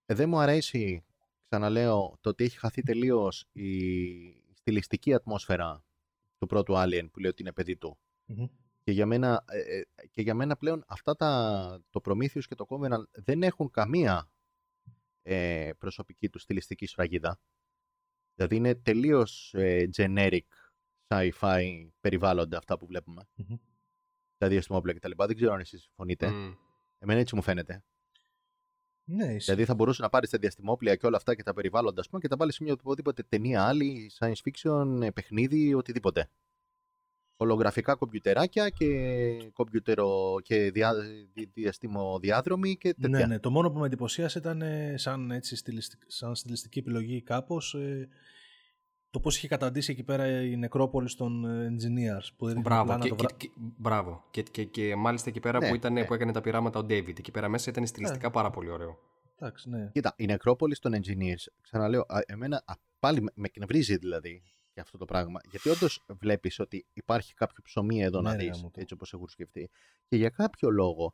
δεν 0.05 0.29
μου 0.29 0.39
αρέσει, 0.39 1.03
ξαναλέω, 1.47 2.17
το 2.21 2.29
ότι 2.29 2.43
έχει 2.43 2.57
χαθεί 2.57 2.81
τελείως 2.81 3.45
η 3.51 3.71
στιλιστική 4.53 5.13
ατμόσφαιρα 5.13 5.83
του 6.37 6.45
πρώτου 6.47 6.73
Alien 6.77 7.07
που 7.11 7.19
λέει 7.19 7.29
ότι 7.31 7.41
είναι 7.41 7.51
παιδί 7.51 7.77
του. 7.77 7.97
Μμμ. 8.25 8.45
Και 8.83 8.91
για 8.91 9.05
μένα, 9.05 9.43
ε, 9.47 9.77
ε, 9.77 9.85
και 10.11 10.21
για 10.21 10.33
μένα 10.33 10.57
πλέον 10.57 10.83
αυτά 10.87 11.15
τα, 11.15 11.81
το 11.89 12.01
Prometheus 12.03 12.43
και 12.47 12.55
το 12.55 12.65
Covenant 12.69 13.03
δεν 13.11 13.43
έχουν 13.43 13.69
καμία 13.69 14.29
ε, 15.21 15.69
προσωπική 15.77 16.29
του 16.29 16.39
στιλιστική 16.39 16.85
σφραγίδα. 16.85 17.39
Δηλαδή 18.35 18.55
είναι 18.55 18.75
τελείως 18.75 19.53
ε, 19.53 19.89
generic 19.97 20.39
sci-fi 21.09 21.87
περιβάλλοντα 21.99 22.57
αυτά 22.57 22.77
που 22.77 22.85
βλέπουμε. 22.85 23.21
Μμμ. 23.35 23.55
Τα 24.37 24.47
διαστημόπλαια 24.47 24.95
κτλ. 24.95 25.11
Δεν 25.25 25.35
ξέρω 25.35 25.53
αν 25.53 25.59
εσείς 25.59 25.81
συμφωνείτε. 25.81 26.29
Μμ. 26.31 26.53
Εμένα 26.99 27.19
έτσι 27.19 27.35
μου 27.35 27.41
φαίνεται. 27.41 27.83
Ναι, 29.03 29.25
είσαι. 29.25 29.37
Δηλαδή 29.45 29.65
θα 29.65 29.73
μπορούσε 29.75 30.01
να 30.01 30.09
πάρεις 30.09 30.29
τα 30.29 30.37
διαστημόπλαια 30.37 30.95
και 30.95 31.05
όλα 31.05 31.17
αυτά 31.17 31.35
και 31.35 31.43
τα 31.43 31.53
περιβάλλοντα 31.53 31.99
ας 32.01 32.07
πούμε, 32.09 32.21
και 32.21 32.27
τα 32.27 32.35
βάλεις 32.35 32.55
σε 32.55 32.63
μια 32.63 32.73
οποιαδήποτε 32.73 33.23
ταινία 33.23 33.63
άλλη, 33.67 34.11
science 34.19 34.33
fiction, 34.43 35.01
ε, 35.01 35.09
παιχνίδι, 35.11 35.73
οτιδήποτε. 35.73 36.29
Ολογραφικά 37.41 37.95
κομπιουτεράκια 37.95 38.69
και, 38.69 39.51
κομπιουτερο, 39.53 40.35
και 40.41 40.71
διά, 40.71 40.93
δι- 41.33 41.53
διαστημοδιάδρομοι 41.53 42.77
και 42.77 42.93
τέτοια. 42.93 43.19
Ναι, 43.19 43.25
ναι. 43.25 43.39
Το 43.39 43.51
μόνο 43.51 43.71
που 43.71 43.79
με 43.79 43.85
εντυπωσίασε 43.85 44.39
ήταν 44.39 44.61
ε, 44.61 44.97
σαν, 44.97 45.31
έτσι, 45.31 45.55
στιλιστικ- 45.55 46.03
σαν 46.11 46.35
στιλιστική 46.35 46.79
επιλογή 46.79 47.21
κάπως 47.21 47.73
ε, 47.73 48.09
το 49.09 49.19
πώς 49.19 49.37
είχε 49.37 49.47
καταντήσει 49.47 49.91
εκεί 49.91 50.03
πέρα 50.03 50.41
η 50.41 50.55
νεκρόπολης 50.57 51.15
των 51.15 51.45
ε, 51.45 51.67
engineers. 51.69 52.27
Που 52.37 52.45
δεν 52.45 52.51
είχαν 52.51 52.61
Μπράβο. 52.61 52.83
πλάνα 52.85 53.03
Και, 53.03 53.09
το 53.09 53.15
και, 53.15 53.23
βρα- 53.23 53.35
και- 53.37 53.51
μπράβο. 53.55 54.23
Και, 54.31 54.41
και, 54.43 54.63
και 54.63 54.95
μάλιστα 54.95 55.29
εκεί 55.29 55.39
πέρα 55.39 55.59
Ναι, 55.59 55.69
που, 55.69 55.75
ήταν, 55.75 55.93
ναι. 55.93 56.05
που 56.05 56.13
έκανε 56.13 56.31
τα 56.31 56.41
πειράματα 56.41 56.79
ο 56.79 56.81
David. 56.81 57.17
Εκεί 57.19 57.31
πέρα 57.31 57.47
μέσα 57.49 57.69
ήταν 57.69 57.87
στιλιστικά 57.87 58.31
πάρα 58.31 58.49
πολύ 58.49 58.69
ωραίο. 58.69 58.99
Εντάξει, 59.39 59.69
ναι. 59.69 59.89
Κοίτα, 59.93 60.13
η 60.17 60.25
νεκρόπολης 60.25 60.79
των 60.79 60.93
engineers, 60.95 61.43
ξαναλέω, 61.61 62.01
α, 62.07 62.19
εμένα 62.25 62.63
α, 62.65 62.73
πάλι 62.99 63.21
με, 63.21 63.31
με 63.35 63.45
εκνευρίζει 63.47 63.97
δηλαδή 63.97 64.43
και 64.73 64.79
αυτό 64.79 64.97
το 64.97 65.05
πράγμα. 65.05 65.39
Γιατί 65.49 65.69
όντως 65.69 66.03
βλέπεις 66.07 66.59
ότι 66.59 66.85
υπάρχει 66.93 67.33
κάποιο 67.33 67.63
ψωμί 67.63 68.01
εδώ 68.01 68.21
Ναι, 68.21 68.29
να 68.29 68.35
ρε, 68.35 68.43
δεις, 68.43 68.55
γάμο 68.57 68.69
το. 68.73 68.79
έτσι 68.79 68.93
όπως 68.93 69.13
έχουν 69.13 69.27
σκεφτεί. 69.27 69.69
Και 70.07 70.15
για 70.15 70.29
κάποιο 70.29 70.69
λόγο, 70.69 71.13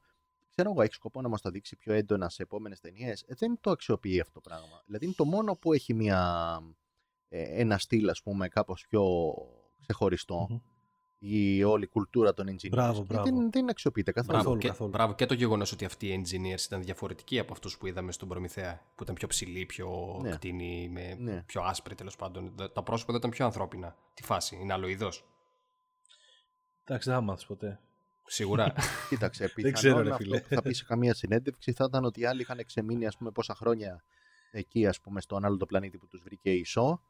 ξέρω 0.50 0.70
εγώ, 0.72 0.82
έχεις 0.82 0.96
σκοπό 0.96 1.22
να 1.22 1.28
μας 1.30 1.42
το 1.42 1.50
δείξει 1.50 1.76
πιο 1.76 1.94
έντονα 1.94 2.30
σε 2.30 2.42
επόμενες 2.44 2.80
ταινίες. 2.80 3.26
δεν 3.28 3.58
το 3.62 3.72
αξιοποιεί 3.72 4.20
αυτό 4.20 4.34
το 4.34 4.42
πράγμα. 4.42 4.82
Δηλαδή 4.86 5.06
είναι 5.06 5.14
το 5.18 5.26
μόνο 5.26 5.56
που 5.56 5.74
έχει 5.74 5.94
μια, 5.94 6.20
ε, 6.62 6.76
ένα 7.30 7.78
στυλ, 7.78 8.10
ας 8.10 8.22
πούμε, 8.22 8.48
κάπως 8.48 8.86
πιο 8.90 9.04
ξεχωριστό. 9.82 10.48
Μμμ. 10.50 10.60
Η 11.20 11.64
όλη 11.64 11.88
κουλτούρα 11.88 12.34
των 12.34 12.48
engineers. 12.48 12.70
Μπράβο, 12.70 13.00
Και 13.00 13.06
μπράβο. 13.14 13.24
Δεν, 13.24 13.52
δεν 13.52 13.70
αξιοποιείται 13.70 14.12
καθόλου. 14.12 14.32
Μπράβο, 14.32 14.44
Καθόλου, 14.44 14.62
και, 14.62 14.68
καθόλου. 14.68 14.90
μπράβο 14.90 15.14
και 15.16 15.26
το 15.26 15.34
γεγονός 15.34 15.72
ότι 15.72 15.86
αυτοί 15.86 16.08
οι 16.08 16.24
engineers 16.26 16.62
ήταν 16.66 16.82
διαφορετικοί 16.82 17.40
από 17.40 17.54
αυτούς 17.54 17.78
που 17.78 17.88
είδαμε 17.88 18.12
στον 18.12 18.28
Προμηθέα. 18.28 18.82
Που 18.96 19.04
ήταν 19.04 19.16
πιο 19.16 19.28
ψηλοί, 19.28 19.66
πιο 19.66 20.20
Ναι. 20.22 20.30
κτίνοι, 20.30 20.90
με 20.90 21.16
Ναι. 21.20 21.44
πιο 21.46 21.62
άσπροι 21.62 21.96
τέλος 21.96 22.16
πάντων. 22.16 22.56
Τα- 22.56 22.72
Τα 22.72 22.84
πρόσωπα 22.84 23.10
εδώ 23.10 23.18
ήταν 23.18 23.30
πιο 23.30 23.46
ανθρώπινα. 23.46 23.96
Τι 24.14 24.24
φάση, 24.24 24.56
είναι 24.62 24.74
άλλο 24.74 24.88
είδος; 24.88 25.26
Εντάξει, 26.84 27.10
δεν 27.10 27.18
θα 27.18 27.24
μάθεις 27.24 27.46
ποτέ. 27.46 27.80
Σίγουρα. 28.26 28.74
Κοίταξε, 29.10 29.52
Δεν 29.56 29.74
ξέρω, 29.74 29.94
πιθανόν 29.96 30.04
ρε 30.04 30.12
αυτό 30.12 30.24
φίλε. 30.24 30.42
που 30.42 30.48
θα 30.56 30.62
πεις 30.62 30.78
σε 30.78 30.86
καμία 30.86 31.14
συνέντευξη 31.14 31.72
θα 31.74 31.86
ήταν 31.88 32.04
ότι 32.06 32.20
οι 32.20 32.26
άλλοι 32.26 32.42
είχαν 32.42 32.66
ξεμείνει 32.66 33.06
ας 33.06 33.18
πούμε, 33.18 33.32
πόσα 33.32 33.56
χρόνια 33.56 34.04
εκεί 34.52 34.88
ας 34.88 35.00
πούμε, 35.02 35.22
στον 35.22 35.46
άλλο 35.46 35.58
το 35.58 35.66
πλανήτη 35.66 35.98
που 35.98 36.08
τους 36.08 36.22
βρήκε 36.24 36.50
η 36.52 36.60
ΙΣΟ 36.60 37.02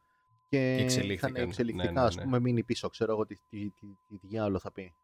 και, 0.50 0.76
Και 0.78 0.84
εξελίχθηκαν. 0.84 1.36
είχαν 1.36 1.48
εξελιχτικά 1.48 1.91
Ναι, 1.91 2.00
ναι, 2.00 2.06
ας 2.06 2.16
ναι. 2.16 2.24
πούμε, 2.24 2.39
μείνει 2.39 2.64
πίσω. 2.64 2.89
Ξέρω 2.89 3.12
εγώ 3.12 3.26
τι, 3.26 3.36
τι, 3.50 3.72
τι, 3.72 3.88
τι, 4.08 4.18
τι 4.18 4.28
διάολο 4.28 4.60
θα 4.60 4.72
πει. 4.72 4.96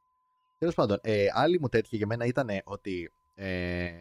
Τέλος 0.58 0.76
πάντων, 0.76 0.98
ε, 1.02 1.26
άλλη 1.34 1.60
μου 1.60 1.68
τέτοια 1.70 1.98
για 1.98 2.08
μένα 2.08 2.26
ήταν 2.26 2.50
ότι 2.64 3.12
ε, 3.34 3.92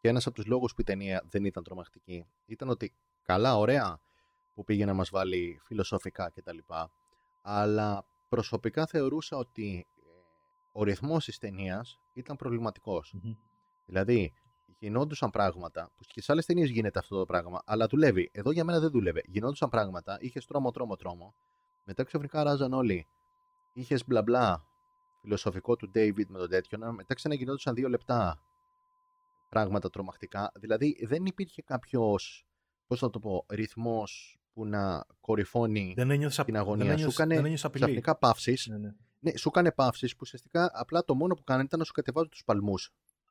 και 0.00 0.08
ένας 0.08 0.26
από 0.26 0.34
τους 0.34 0.46
λόγους 0.46 0.74
που 0.74 0.80
η 0.80 0.84
ταινία 0.84 1.24
δεν 1.28 1.44
ήταν 1.44 1.62
τρομακτική 1.64 2.26
ήταν 2.46 2.68
ότι 2.68 2.92
καλά, 3.22 3.56
ωραία 3.56 4.00
που 4.54 4.64
πήγε 4.64 4.84
να 4.84 4.94
μας 4.94 5.10
βάλει 5.10 5.60
φιλοσοφικά 5.64 6.30
κτλ. 6.34 6.58
Αλλά 7.40 8.06
προσωπικά 8.28 8.86
θεωρούσα 8.86 9.36
ότι 9.36 9.86
ε, 9.96 10.00
ο 10.72 10.82
ρυθμός 10.82 11.24
της 11.24 11.38
ταινίας 11.38 12.00
ήταν 12.12 12.36
προβληματικός. 12.36 13.12
Μμμ. 13.22 13.32
Δηλαδή, 13.84 14.32
γινόντουσαν 14.86 15.30
πράγματα 15.30 15.90
που 15.96 16.02
και 16.06 16.22
σε 16.22 16.32
άλλες 16.32 16.46
ταινίες 16.46 16.70
γίνεται 16.70 16.98
αυτό 16.98 17.18
το 17.18 17.26
πράγμα, 17.26 17.62
αλλά 17.64 17.86
δουλεύει. 17.86 18.30
Εδώ 18.32 18.50
για 18.50 18.64
μένα 18.64 18.78
δεν 18.80 18.90
δούλευε. 18.90 19.22
Γινόντουσαν 19.26 19.68
πράγματα, 19.68 20.18
είχες 20.20 20.46
τρόμο, 20.46 20.70
τρόμο, 20.70 20.96
τρόμο. 20.96 21.34
Μετά 21.84 22.04
ξαφνικά 22.04 22.42
ράζαν 22.42 22.72
όλοι. 22.72 23.06
Είχες 23.72 24.04
μπλα 24.06 24.22
μπλα 24.22 24.66
φιλοσοφικό 25.20 25.76
του 25.76 25.90
David 25.94 26.26
με 26.28 26.38
τον 26.38 26.48
τέτοιο. 26.48 26.78
να- 26.78 26.92
Μετά 26.92 27.14
ξαναγινόντουσαν 27.14 27.74
δύο 27.74 27.88
λεπτά 27.88 28.42
πράγματα 29.48 29.90
τρομακτικά. 29.90 30.52
Δηλαδή 30.54 31.04
δεν 31.06 31.26
υπήρχε 31.26 31.62
κάποιος, 31.62 32.46
πώς 32.86 32.98
θα 32.98 33.10
το 33.10 33.18
πω, 33.18 33.44
ρυθμός 33.48 34.38
που 34.52 34.66
να 34.66 35.06
κορυφώνει 35.20 35.92
Δεν 35.96 36.10
ένιωθες 36.10 36.38
απ- 36.38 36.46
την 36.46 36.54
δεν 36.54 36.62
αγωνία. 36.64 36.84
Σου 36.84 36.90
ένιωθες- 36.92 37.14
έκανε 37.18 37.34
δεν 37.34 37.44
ένιωθες 37.44 37.64
απειλή. 37.64 37.84
ξαφνικά 37.84 38.16
παύσεις. 38.16 38.66
Ναι, 38.66 38.78
ναι. 38.78 38.94
Ναι, 39.18 39.36
σου 39.36 39.48
έκανε 39.48 39.72
παύσεις 39.72 40.12
που 40.12 40.18
ουσιαστικά 40.22 40.70
απλά 40.74 41.04
το 41.04 41.14
μόνο 41.14 41.34
που 41.34 41.44
κάνανε 41.44 41.64
ήταν 41.64 41.78
να 41.78 41.84
σου 41.84 41.92
κατεβάζουν 41.92 42.30
τους 42.30 42.44
παλμούς, 42.44 42.90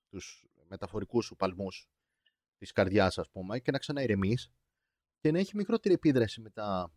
τους 0.10 0.46
μεταφορικούς 0.72 1.26
σου 1.26 1.36
παλμούς 1.36 1.90
της 2.58 2.72
καρδιάς, 2.72 3.18
ας 3.18 3.30
πούμε, 3.30 3.60
και 3.60 3.72
να 3.72 3.78
ξαναειρεμεί 3.78 4.38
και 5.20 5.32
να 5.32 5.40
έχει 5.40 5.56
μικρότερη 5.56 5.94
επίδραση 5.94 6.42
μετά 6.42 6.94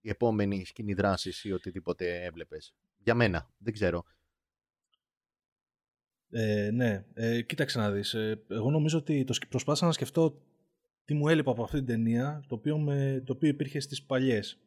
η 0.00 0.08
επόμενη 0.08 0.64
σκηνή 0.64 0.94
δράσης 0.94 1.44
ή 1.44 1.52
οτιδήποτε 1.52 2.24
έβλεπες. 2.24 2.74
Για 2.98 3.14
μένα, 3.14 3.50
δεν 3.58 3.72
ξέρω. 3.72 4.04
Ε, 6.30 6.70
ναι, 6.70 7.04
ε, 7.14 7.42
κοίταξε 7.42 7.78
να 7.78 7.90
δεις. 7.90 8.14
Ε, 8.14 8.44
εγώ 8.48 8.70
νομίζω 8.70 8.98
ότι 8.98 9.24
το, 9.24 9.32
σκ- 9.32 9.48
προσπάθησα 9.48 9.86
να 9.86 9.92
σκεφτώ 9.92 10.42
τι 11.04 11.14
μου 11.14 11.28
έλειπε 11.28 11.50
από 11.50 11.62
αυτή 11.62 11.76
την 11.76 11.86
ταινία, 11.86 12.44
το 12.48 12.54
οποίο, 12.54 12.78
με, 12.78 13.22
το 13.26 13.32
οποίο 13.32 13.48
υπήρχε 13.48 13.80
στις 13.80 14.02
παλιές. 14.02 14.58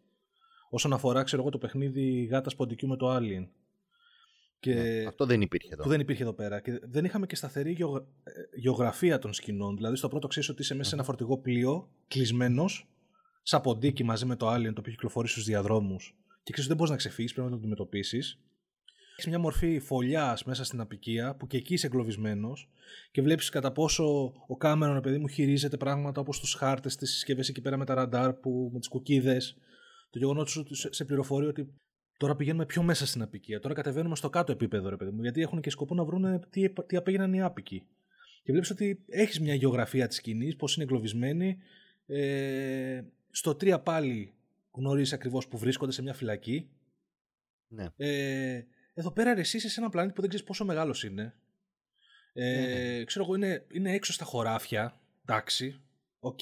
Όσον 0.70 0.94
αφορά, 0.94 1.24
ξέρω 1.24 1.42
εγώ, 1.42 1.52
το 1.52 1.58
παιχνίδι 1.58 2.24
γάτας 2.24 2.56
ποντικού 2.56 2.88
με 2.88 2.98
το 2.98 3.16
Alien. 3.16 3.50
Και 4.64 4.74
Ναι, 4.74 5.06
αυτό 5.08 5.26
δεν 5.26 5.42
υπήρχε 5.42 5.70
εδώ. 5.74 5.84
που 5.84 5.90
δεν 5.90 6.00
υπήρχε 6.00 6.22
εδώ 6.24 6.34
πέρα. 6.34 6.62
Και 6.62 6.80
δεν 6.84 7.06
είχαμε 7.06 7.26
και 7.26 7.36
σταθερή 7.36 7.72
γεωγρα- 7.72 8.06
ε, 8.24 8.32
γεωγραφία 8.60 9.20
των 9.20 9.34
σκηνών. 9.34 9.76
Δηλαδή, 9.76 9.96
στο 9.96 10.08
πρώτο 10.08 10.28
ξέρεις 10.28 10.50
ότι 10.50 10.62
είσαι 10.62 10.76
μέσα 10.76 10.90
σε 10.90 10.96
ένα 10.96 11.04
φορτηγό 11.04 11.38
πλοίο, 11.38 11.90
κλεισμένος, 12.08 12.88
σαν 13.44 13.62
ποντίκι 13.62 14.04
μαζί 14.04 14.26
με 14.26 14.36
το 14.36 14.54
Alien 14.54 14.64
το 14.74 14.80
οποίο 14.80 14.92
κυκλοφορεί 14.92 15.28
στους 15.28 15.44
διαδρόμους. 15.44 16.16
Και 16.44 16.52
ξέρεις 16.52 16.58
ότι 16.60 16.68
δεν 16.68 16.76
μπορείς 16.78 16.92
να 16.92 16.98
ξεφύγεις, 16.98 17.32
πρέπει 17.34 17.48
να 17.48 17.54
το 17.54 17.60
αντιμετωπίσεις. 17.60 18.40
Έχεις 19.18 19.28
μια 19.28 19.40
μορφή 19.40 19.80
φωλιάς 19.80 20.44
μέσα 20.44 20.64
στην 20.64 20.80
απικία 20.80 21.36
που 21.36 21.48
και 21.48 21.58
εκεί 21.58 21.74
είσαι 21.74 21.86
εγκλωβισμένος 21.88 22.70
και 23.12 23.22
βλέπεις 23.22 23.50
κατά 23.50 23.72
πόσο 23.72 24.34
ο 24.48 24.58
Κάμερον, 24.58 25.02
παιδί 25.02 25.18
μου, 25.18 25.28
χειρίζεται 25.28 25.78
πράγματα 25.78 26.22
όπως 26.22 26.40
τους 26.40 26.54
χάρτες, 26.54 26.96
τις 26.96 27.12
συσκευές 27.12 27.50
εκεί 27.50 27.62
πέρα 27.62 27.78
με 27.78 27.86
τα 27.86 27.94
ραντάρ, 27.94 28.34
που, 28.34 28.70
με 28.74 28.80
τις 28.80 28.88
κουκίδες. 28.88 29.58
Το 30.10 30.20
γεγονός 30.20 30.58
ότι 30.58 30.76
σε, 30.76 30.94
σε 30.94 31.06
πληροφορεί 31.06 31.46
ότι 31.48 31.74
τώρα 32.24 32.36
πηγαίνουμε 32.36 32.66
πιο 32.66 32.84
μέσα 32.84 33.06
στην 33.06 33.22
απικία. 33.22 33.60
Τώρα 33.60 33.74
κατεβαίνουμε 33.74 34.16
στο 34.16 34.30
κάτω 34.30 34.52
επίπεδο, 34.52 34.90
ρε 34.90 34.96
παιδί 34.98 35.12
μου, 35.12 35.22
γιατί 35.22 35.42
έχουν 35.42 35.62
και 35.62 35.70
σκοπό 35.70 35.96
να 35.96 36.04
βρουν 36.04 36.50
τι, 36.50 36.64
επα- 36.64 36.86
τι 36.86 36.96
απέγιναν 36.96 37.34
οι 37.34 37.42
άπικοι. 37.42 37.84
Και 38.44 38.52
βλέπεις 38.52 38.70
ότι 38.70 39.04
έχεις 39.08 39.40
μια 39.40 39.54
γεωγραφία 39.54 40.08
της 40.08 40.18
σκηνής, 40.18 40.56
πώς 40.56 40.76
είναι 40.76 40.84
εγκλωβισμένοι. 40.84 41.58
Ε, 42.06 43.02
στο 43.30 43.52
3 43.52 43.80
πάλι 43.84 44.34
γνωρίζεις 44.72 45.14
ακριβώς 45.14 45.48
που 45.48 45.58
βρίσκονται 45.58 45.92
σε 45.92 46.02
μια 46.02 46.14
φυλακή. 46.14 46.70
Ναι. 47.68 47.86
Ε, 47.98 48.62
εδώ 48.94 49.12
πέρα 49.12 49.34
ρε, 49.34 49.40
εσύ 49.40 49.58
είσαι 49.58 49.70
σε 49.70 49.80
ένα 49.80 49.90
πλανήτη 49.90 50.14
που 50.14 50.22
δεν 50.22 50.30
ξέρεις 50.30 50.48
πόσο 50.48 50.66
μεγάλος 50.66 51.04
είναι. 51.04 51.34
Ε, 52.34 52.62
Ναι, 52.98 53.04
Ξέρω 53.04 53.26
εγώ, 53.26 53.36
είναι, 53.36 53.66
είναι 53.72 53.92
έξω 53.94 54.14
στα 54.14 54.26
χωράφια. 54.26 55.00
Εντάξει, 55.26 55.82
οκ. 56.20 56.40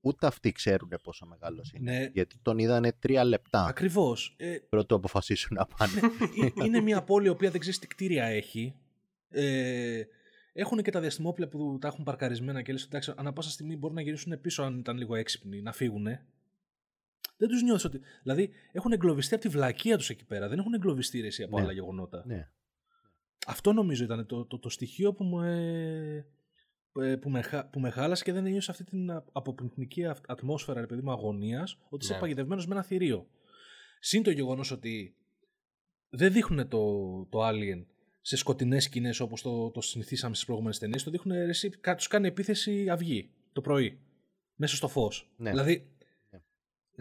Ούτε 0.00 0.26
αυτοί 0.26 0.52
ξέρουν 0.52 0.90
πόσο 1.02 1.26
μεγάλος 1.26 1.72
είναι. 1.72 1.92
Ναι. 1.98 2.10
Γιατί 2.12 2.36
τον 2.42 2.58
είδανε 2.58 2.92
τρία 2.92 3.24
λεπτά 3.24 3.64
Ακριβώς. 3.64 4.34
Ε, 4.38 4.56
πρώτο 4.68 4.94
αποφασίσουν 4.94 5.56
να 5.56 5.66
πάνε. 5.66 6.00
ε, 6.60 6.64
είναι 6.64 6.80
μια 6.80 7.02
πόλη 7.02 7.26
η 7.26 7.30
οποία 7.30 7.50
δεν 7.50 7.60
ξέρεις 7.60 7.78
τι 7.78 7.86
κτίρια 7.86 8.24
έχει. 8.24 8.74
Ε, 9.28 10.02
έχουν 10.52 10.82
και 10.82 10.90
τα 10.90 11.00
διαστημόπλαια 11.00 11.48
που 11.48 11.78
τα 11.80 11.88
έχουν 11.88 12.04
παρκαρισμένα 12.04 12.62
και 12.62 12.72
λες 12.72 12.84
εντάξει, 12.84 13.12
ανά 13.16 13.32
πάσα 13.32 13.50
στιγμή 13.50 13.76
μπορούν 13.76 13.96
να 13.96 14.02
γυρίσουν 14.02 14.40
πίσω 14.40 14.62
αν 14.62 14.78
ήταν 14.78 14.96
λίγο 14.96 15.14
έξυπνοι, 15.14 15.62
να 15.62 15.72
φύγουν. 15.72 16.04
Δεν 17.36 17.48
τους 17.48 17.62
νιώθεις 17.62 17.84
ότι. 17.84 18.00
Δηλαδή 18.22 18.50
έχουν 18.72 18.92
εγκλωβιστεί 18.92 19.34
από 19.34 19.42
τη 19.42 19.48
βλακεία 19.48 19.96
τους 19.96 20.10
εκεί 20.10 20.24
πέρα. 20.24 20.48
Δεν 20.48 20.58
έχουν 20.58 20.74
εγκλωβιστεί 20.74 21.20
ρε, 21.20 21.26
εσύ, 21.26 21.42
από 21.42 21.56
Ναι. 21.56 21.62
άλλα 21.62 21.72
γεγονότα. 21.72 22.22
ναι. 22.26 22.48
Αυτό 23.46 23.72
νομίζω 23.72 24.04
ήταν 24.04 24.26
το, 24.26 24.44
το, 24.44 24.58
το 24.58 24.68
στοιχείο 24.68 25.12
που 25.12 25.24
με, 25.24 25.50
ε, 26.16 26.24
που, 27.20 27.30
με, 27.30 27.42
χα- 27.42 27.66
που 27.66 27.80
με 27.80 27.90
χάλασε 27.90 28.24
και 28.24 28.32
δεν 28.32 28.46
ένιωσα 28.46 28.70
αυτή 28.70 28.84
την 28.84 29.10
α- 29.10 29.24
αποπνικτική 29.32 30.06
αυ- 30.06 30.30
ατμόσφαιρα, 30.30 30.80
ρε 30.80 30.86
παιδί 30.86 31.02
μου, 31.02 31.10
αγωνίας, 31.10 31.78
ότι 31.88 32.04
είσαι 32.04 32.14
Ναι. 32.14 32.20
παγιδευμένος 32.20 32.66
με 32.66 32.74
ένα 32.74 32.82
θηρίο. 32.82 33.26
Συν 34.00 34.22
το 34.22 34.30
γεγονός 34.30 34.70
ότι 34.70 35.14
δεν 36.10 36.32
δείχνουν 36.32 36.68
το, 36.68 37.02
το 37.30 37.48
Alien 37.48 37.84
σε 38.20 38.36
σκοτεινές 38.36 38.84
σκηνές 38.84 39.20
όπως 39.20 39.42
το, 39.42 39.70
το 39.70 39.80
συνηθίσαμε 39.80 40.34
στις 40.34 40.46
προηγούμενες 40.46 40.78
ταινίες, 40.78 41.02
το 41.02 41.10
δείχνουν, 41.10 41.36
ρε, 41.36 41.48
εσύ, 41.48 41.70
κα- 41.70 41.94
τους 41.94 42.06
κάνει 42.06 42.26
επίθεση 42.26 42.88
αυγή 42.90 43.30
το 43.52 43.60
πρωί, 43.60 43.98
μέσα 44.54 44.76
στο 44.76 44.88
φως. 44.88 45.30
Ναι. 45.36 45.50
Δηλαδή, 45.50 45.76
Ναι. 45.76 45.99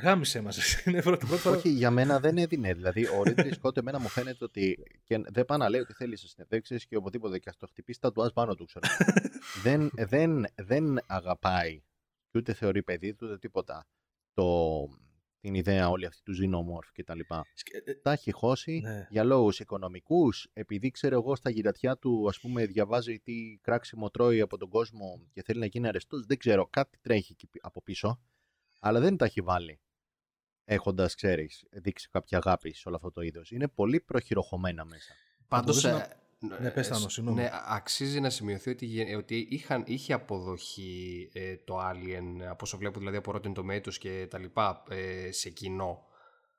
Γάμισε 0.01 0.41
μας. 0.41 0.85
Είναι 0.85 1.01
πρώτη, 1.01 1.25
πρώτη 1.25 1.41
φορά. 1.41 1.55
Όχι, 1.57 1.69
για 1.69 1.91
μένα 1.91 2.19
δεν 2.19 2.37
έδινε. 2.37 2.73
Δηλαδή, 2.73 3.05
ο 3.07 3.23
Ρίτλι 3.23 3.53
Σκότ 3.53 3.77
εμένα 3.77 3.99
μου 3.99 4.07
φαίνεται 4.07 4.43
ότι. 4.43 4.83
Και 5.03 5.17
δεν 5.27 5.45
πάει 5.45 5.57
να 5.57 5.69
λέει 5.69 5.81
ότι 5.81 5.93
θέλει 5.93 6.17
σε 6.17 6.27
συνεντεύξεις 6.27 6.85
και 6.85 6.95
οπουδήποτε 6.95 7.39
και 7.39 7.49
α 7.49 7.53
το 7.57 7.67
χτυπήσει 7.67 7.99
τα 7.99 8.11
τουάζ 8.11 8.29
πάνω 8.33 8.55
του, 8.55 8.65
ξέρω. 8.65 8.85
δεν, 9.63 9.89
δεν, 9.93 10.45
δεν 10.55 10.97
αγαπάει 11.07 11.81
και 12.31 12.37
ούτε 12.37 12.53
θεωρεί 12.53 12.83
παιδί 12.83 13.13
του 13.15 13.25
ούτε 13.27 13.37
τίποτα 13.37 13.87
το, 14.33 14.87
την 15.39 15.53
ιδέα 15.53 15.89
όλη 15.89 16.05
αυτή 16.05 16.21
του 16.23 16.33
Xenomorph 16.33 16.89
και 16.93 17.03
τα 17.03 17.15
λοιπά. 17.15 17.45
Σκε- 17.53 17.87
ε, 17.87 17.93
Τα 17.93 18.11
έχει 18.11 18.31
χώσει 18.31 18.79
Ναι. 18.83 19.07
για 19.09 19.23
λόγους 19.23 19.59
οικονομικούς, 19.59 20.49
επειδή 20.53 20.89
ξέρω 20.91 21.15
εγώ 21.15 21.35
στα 21.35 21.49
γυρατιά 21.49 21.97
του 21.97 22.25
ας 22.29 22.39
πούμε 22.39 22.65
διαβάζει 22.65 23.19
τι 23.19 23.57
κράξιμο 23.61 24.09
τρώει 24.09 24.41
από 24.41 24.57
τον 24.57 24.69
κόσμο 24.69 25.27
και 25.33 25.41
θέλει 25.43 25.59
να 25.59 25.65
γίνει 25.65 25.87
αρεστός, 25.87 26.25
δεν 26.25 26.37
ξέρω, 26.37 26.67
κάτι 26.67 26.97
τρέχει 27.01 27.31
εκεί 27.31 27.47
πι- 27.47 27.65
από 27.65 27.81
πίσω, 27.81 28.19
αλλά 28.79 28.99
δεν 28.99 29.17
τα 29.17 29.25
έχει 29.25 29.41
βάλει 29.41 29.79
έχοντας, 30.73 31.15
ξέρεις, 31.15 31.65
δείξει 31.71 32.09
κάποια 32.09 32.37
αγάπη 32.37 32.73
σε 32.73 32.87
όλο 32.87 32.95
αυτό 32.97 33.11
το 33.11 33.21
είδος. 33.21 33.51
Είναι 33.51 33.67
πολύ 33.67 33.99
προχειροχωμένα 33.99 34.85
μέσα. 34.85 35.13
Πάντως, 35.47 35.81
μπορούσε 35.83 36.07
ε, 36.41 36.61
Ναι, 36.61 36.71
πες, 36.71 36.87
ε, 36.87 36.91
Θάνο, 36.93 37.07
σ- 37.07 37.11
συγγνώμη. 37.11 37.39
Ναι, 37.41 37.45
α- 37.47 37.63
αξίζει 37.67 38.19
να 38.19 38.29
σημειωθεί 38.29 38.69
ότι, 38.69 38.85
γε- 38.85 39.15
ότι 39.17 39.47
είχαν, 39.49 39.83
είχε 39.87 40.13
αποδοχή 40.13 41.29
ε, 41.33 41.55
το 41.57 41.79
Alien, 41.79 42.41
από 42.49 42.57
όσο 42.61 42.77
βλέπω 42.77 42.99
δηλαδή 42.99 43.17
από 43.17 43.31
Rotten 43.35 43.53
Tomatoes 43.53 43.93
και 43.93 44.27
τα 44.29 44.37
λοιπά, 44.37 44.83
ε, 44.89 45.31
σε 45.31 45.49
κοινό. 45.49 46.03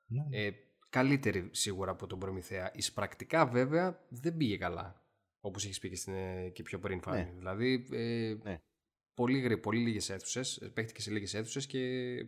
Ναι. 0.05 0.37
Ε, 0.39 0.51
καλύτερη 0.89 1.49
σίγουρα 1.51 1.91
από 1.91 2.07
τον 2.07 2.19
Προμηθέα. 2.19 2.71
Εισπρακτικά 2.75 3.45
βέβαια 3.45 4.05
δεν 4.09 4.37
πήγε 4.37 4.57
καλά. 4.57 5.03
Όπως 5.39 5.63
έχεις 5.65 5.79
πει 5.79 5.89
και, 5.89 5.95
στην, 5.95 6.13
ε, 6.13 6.49
και 6.49 6.63
πιο 6.63 6.79
πριν 6.79 7.01
Φάνη. 7.01 7.23
Ναι. 7.23 7.31
Δηλαδή 7.37 7.87
ε, 7.91 8.35
Ναι. 8.43 8.61
πολύ, 9.13 9.39
γρή- 9.39 9.57
πολύ 9.61 9.79
λίγες 9.79 10.09
αίθουσες, 10.09 10.57
ε, 10.57 10.67
παίχτηκε 10.67 11.01
σε 11.01 11.11
λίγες 11.11 11.33
αίθουσες 11.33 11.65
και 11.65 11.79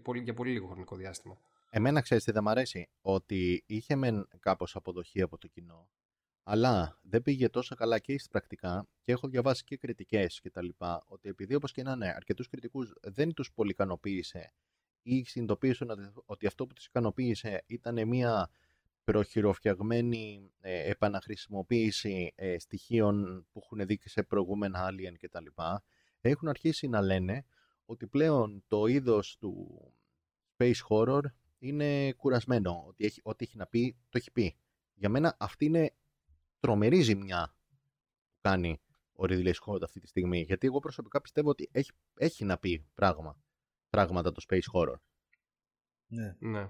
πολύ, 0.01 0.21
για 0.21 0.33
πολύ 0.33 0.51
λίγο 0.51 0.67
χρονικό 0.67 0.95
διάστημα. 0.95 1.37
Εμένα 1.75 2.01
ξέρεις 2.01 2.23
τι 2.23 2.31
δεν 2.31 2.43
μ' 2.43 2.49
αρέσει, 2.49 2.89
ότι 3.01 3.63
είχε 3.65 3.95
μεν 3.95 4.27
κάπως 4.39 4.75
αποδοχή 4.75 5.21
από 5.21 5.37
το 5.37 5.47
κοινό, 5.47 5.89
αλλά 6.43 6.99
δεν 7.01 7.21
πήγε 7.21 7.49
τόσο 7.49 7.75
καλά 7.75 7.99
και 7.99 8.13
στις 8.13 8.27
πρακτικά 8.27 8.87
και 9.01 9.11
έχω 9.11 9.27
διαβάσει 9.27 9.63
και 9.63 9.77
κριτικές 9.77 10.39
και 10.39 10.49
τα 10.49 10.61
λοιπά, 10.61 11.03
ότι 11.07 11.29
επειδή 11.29 11.55
όπως 11.55 11.71
και 11.71 11.83
να 11.83 11.91
είναι 11.91 12.07
αρκετούς 12.07 12.47
κριτικούς 12.47 12.93
δεν 13.01 13.33
τους 13.33 13.51
πολύ 13.53 13.71
ικανοποίησε 13.71 14.53
ή 15.01 15.23
συνειδητοποίησαν 15.23 15.89
ότι, 15.89 16.11
ότι 16.25 16.47
αυτό 16.47 16.65
που 16.67 16.73
τους 16.73 16.85
ικανοποίησε 16.85 17.63
ήταν 17.65 18.07
μια 18.07 18.49
προχειροφτιαγμένη 19.03 20.51
ε, 20.59 20.89
επαναχρησιμοποίηση 20.89 22.33
ε, 22.35 22.59
στοιχείων 22.59 23.47
που 23.51 23.61
έχουν 23.63 23.85
δει 23.85 23.97
και 23.97 24.09
σε 24.09 24.23
προηγούμενα 24.23 24.89
Alien 24.89 25.17
και 25.17 25.29
τα 25.29 25.41
λοιπά, 25.41 25.83
έχουν 26.21 26.47
αρχίσει 26.47 26.87
να 26.87 27.01
λένε 27.01 27.45
ότι 27.85 28.07
πλέον 28.07 28.63
το 28.67 28.85
είδος 28.85 29.37
του 29.39 29.81
space 30.57 30.87
horror 30.89 31.21
είναι 31.67 32.13
κουρασμένο. 32.13 32.83
Ότι 32.87 33.05
έχει, 33.05 33.19
ό,τι 33.23 33.45
έχει 33.45 33.57
να 33.57 33.67
πει, 33.67 33.95
το 34.09 34.17
έχει 34.17 34.31
πει. 34.31 34.55
Για 34.93 35.09
μένα 35.09 35.35
αυτή 35.39 35.65
είναι 35.65 35.95
τρομερή 36.59 37.01
ζημιά 37.01 37.55
που 38.31 38.37
κάνει 38.41 38.81
ο 39.13 39.23
Ridley 39.27 39.53
Scott 39.53 39.81
αυτή 39.83 39.99
τη 39.99 40.07
στιγμή. 40.07 40.41
Γιατί 40.41 40.67
εγώ 40.67 40.79
προσωπικά 40.79 41.21
πιστεύω 41.21 41.49
ότι 41.49 41.69
έχει, 41.71 41.91
έχει 42.15 42.45
να 42.45 42.57
πει 42.57 42.85
πράγμα, 42.95 43.37
πράγματα 43.89 44.31
το 44.31 44.45
space 44.49 44.71
horror. 44.73 44.95
Ναι. 46.07 46.35
Ναι. 46.39 46.69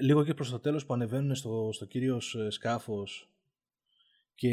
λίγο 0.00 0.24
και 0.24 0.34
προς 0.34 0.50
το 0.50 0.60
τέλος 0.60 0.86
που 0.86 0.94
ανεβαίνουν 0.94 1.34
στο, 1.34 1.70
στο 1.72 1.84
κύριος 1.86 2.34
ε, 2.34 2.50
σκάφος 2.50 3.30
και 4.34 4.50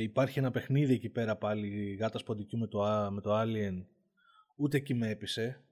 υπάρχει 0.00 0.38
ένα 0.38 0.50
παιχνίδι 0.50 0.92
εκεί 0.94 1.08
πέρα 1.08 1.36
πάλι 1.36 1.94
γάτας 1.94 2.20
σποντικού 2.20 2.58
με 2.58 2.66
το, 2.66 2.82
Α- 2.82 3.10
με 3.10 3.20
το 3.20 3.40
Alien 3.40 3.84
ούτε 4.56 4.76
εκεί 4.76 4.94
με 4.94 5.08
έπεισε 5.08 5.64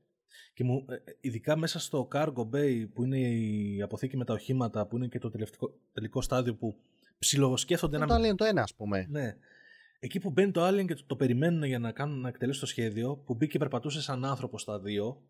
και 0.55 0.64
μου, 0.64 0.85
ε, 0.89 0.95
ε, 0.95 1.01
ειδικά 1.20 1.57
μέσα 1.57 1.78
στο 1.78 2.09
Cargo 2.12 2.49
Bay 2.55 2.87
που 2.93 3.05
είναι 3.05 3.18
η 3.18 3.83
αποθήκη 3.83 4.16
με 4.16 4.24
τα 4.24 4.33
οχήματα 4.33 4.87
που 4.87 4.97
είναι 4.97 5.07
και 5.07 5.18
το 5.18 5.30
τελευταίο, 5.30 5.80
τελικό 5.93 6.22
στάδιο 6.22 6.55
που 6.55 6.76
ψιλοσκέφτονται 7.18 7.97
Είναι 7.97 8.05
ένα... 8.05 8.16
το 8.16 8.28
Alien 8.28 8.37
το 8.37 8.45
ένα, 8.45 8.62
ας 8.62 8.74
πούμε. 8.74 9.07
Ναι. 9.11 9.37
Εκεί 9.99 10.20
που 10.20 10.30
μπαίνει 10.30 10.51
το 10.51 10.68
Alien 10.68 10.87
και 10.87 10.95
το, 10.95 11.05
το 11.07 11.16
περιμένουν 11.16 11.62
για 11.62 11.78
να, 11.78 11.93
κάνουν, 11.93 12.20
να 12.20 12.28
εκτελέσουν 12.28 12.61
το 12.61 12.66
σχέδιο, 12.66 13.16
που 13.16 13.35
μπήκε 13.35 13.53
και 13.53 13.59
περπατούσε 13.59 14.03
σαν 14.03 14.24
άνθρωπο 14.24 14.59
στα 14.59 14.80
δύο, 14.80 15.22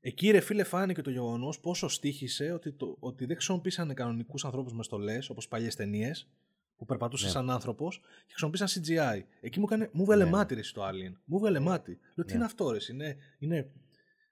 εκεί 0.00 0.30
ρε 0.30 0.40
φίλε 0.40 0.64
φάνηκε 0.64 1.02
το 1.02 1.10
γεγονός 1.10 1.60
πόσο 1.60 1.88
στήχησε 1.88 2.52
ότι, 2.52 2.72
το, 2.72 2.96
ότι 3.00 3.24
δεν 3.24 3.36
χρησιμοποίησαν 3.36 3.94
κανονικούς 3.94 4.44
ανθρώπους 4.44 4.72
μες 4.72 4.86
στολέ, 4.86 5.18
όπως 5.28 5.48
παλιές 5.48 5.74
ταινίες, 5.74 6.28
που 6.76 6.84
περπατούσε 6.84 7.24
Ναι. 7.24 7.30
σαν 7.30 7.50
άνθρωπος, 7.50 7.98
και 8.26 8.34
χρησιμοποίησαν 8.34 8.68
CGI. 8.68 9.22
Εκεί 9.40 9.58
μου, 9.58 9.64
έκανε, 9.68 9.88
μου 9.92 10.04
βγάλε 10.04 10.24
Ναι. 10.24 10.30
μάτι 10.30 10.54
ρε 10.54 10.62
στο 10.62 10.82
Alien. 10.82 11.12
Μου 11.24 11.38
βγάλε 11.38 11.58
μάτι. 11.58 11.98
Λέω 12.14 12.26
τι 12.26 12.32
Ναι. 12.32 12.36
είναι 12.38 12.44
αυτό, 12.44 12.70
ρε. 12.70 12.78
Είναι, 12.90 13.16
είναι, 13.38 13.70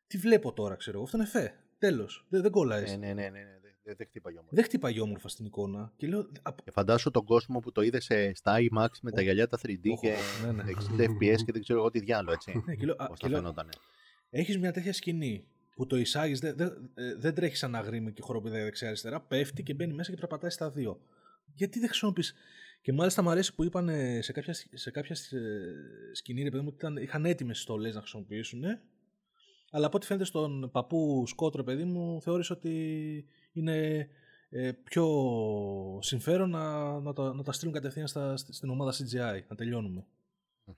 τι 0.06 0.18
βλέπω 0.18 0.52
τώρα, 0.52 0.74
ξέρω 0.74 0.96
εγώ. 0.96 1.04
Αυτό 1.04 1.16
είναι 1.16 1.26
φε. 1.26 1.52
Τέλος. 1.78 2.26
Δεν, 2.28 2.42
δεν 2.42 2.50
κολλάει. 2.50 2.82
Ναι, 2.82 2.96
ναι, 2.96 3.06
ναι, 3.06 3.12
ναι, 3.22 3.28
ναι. 3.28 3.58
Δεν, 3.82 3.94
δεν 3.96 4.06
χτύπαγε 4.06 4.38
όμως. 4.38 4.50
Δεν 4.54 4.64
χτυπάει 4.64 5.00
όμορφα 5.00 5.28
στην 5.28 5.44
εικόνα. 5.44 5.92
Και 5.96 6.06
λέω, 6.06 6.20
«Α, 6.42 6.52
Και 6.64 6.70
φαντάσου 6.70 7.10
τον 7.10 7.24
κόσμο 7.24 7.58
που 7.60 7.72
το 7.72 7.80
είδε 7.82 8.00
σε, 8.00 8.34
στα 8.34 8.56
IMAX 8.58 8.88
με 9.02 9.10
τα 9.10 9.16
Οχ. 9.18 9.22
γυαλιά 9.24 9.48
τα 9.48 9.58
3D 9.62 9.90
Οχ, 9.92 10.00
και 10.00 10.12
οχ, 10.12 10.44
ναι, 10.44 10.52
ναι. 10.52 10.62
60 10.98 11.02
FPS 11.04 11.36
και 11.44 11.52
δεν 11.52 11.62
ξέρω 11.62 11.78
εγώ 11.78 11.90
τι 11.90 11.98
διάλογο, 12.00 12.32
έτσι. 12.32 12.62
ναι, 12.66 12.74
και 12.74 12.84
λέω, 12.86 12.94
α, 12.98 13.06
Πώς 13.06 13.18
και 13.18 13.24
θα 13.24 13.30
λέω, 13.30 13.40
φαινότανε. 13.40 13.70
Έχεις 14.30 14.58
μια 14.58 14.72
τέτοια 14.72 14.92
σκηνή 14.92 15.46
που 15.74 15.86
το 15.86 15.96
εισάγεις, 15.96 16.40
δεν, 16.40 16.56
δεν, 16.56 16.90
ε, 16.94 17.14
δεν 17.14 17.34
τρέχεις 17.34 17.58
σαν 17.58 17.74
αγρίμη 17.74 18.12
και 18.12 18.22
χοροπηδάει 18.22 18.62
δεξιά-αριστερά, 18.62 19.20
πέφτει 19.20 19.62
και 19.62 19.74
μπαίνει 19.74 19.92
μέσα 19.92 20.10
και 20.10 20.16
περπατάει 20.16 20.50
στα 20.50 20.70
δύο. 20.70 21.00
Γιατί 21.54 21.78
δεν 21.78 21.88
χρησιμοποιείς; 21.88 22.34
Και 22.80 22.92
μάλιστα 22.92 23.22
μου 23.22 23.30
αρέσει 23.30 23.54
που 23.54 23.64
είπαν 23.64 23.88
ε, 23.88 24.22
σε 24.22 24.32
κάποια, 24.32 24.54
σε 24.72 24.90
κάποια 24.90 25.16
ε, 25.30 26.14
σκηνή, 26.14 26.42
ρε 26.42 26.50
παιδί 26.50 26.62
μου, 26.62 26.68
ότι 26.68 26.76
ήταν, 26.76 26.96
είχαν 26.96 27.24
έτοιμες 27.24 27.60
στολές 27.60 27.94
να 27.94 28.00
χρησιμοποιήσουν. 28.00 28.62
Αλλά 29.70 29.86
από 29.86 29.96
ό,τι 29.96 30.06
φαίνεται 30.06 30.24
στον 30.24 30.70
παππού 30.70 31.24
Σκότ, 31.26 31.56
ρε 31.56 31.62
παιδί 31.62 31.84
μου, 31.84 32.22
θεώρησε 32.22 32.52
ότι 32.52 33.26
είναι 33.52 34.08
ε, 34.50 34.72
πιο 34.72 35.06
συμφέρον 36.02 36.50
να, 36.50 37.00
να, 37.00 37.12
τα, 37.12 37.34
να 37.34 37.42
τα 37.42 37.52
στείλουν 37.52 37.74
κατευθείαν 37.74 38.06
στα, 38.06 38.36
στην 38.36 38.70
ομάδα 38.70 38.92
CGI, 38.92 39.40
να 39.48 39.56
τελειώνουμε. 39.56 40.06
Μμμ. 40.64 40.74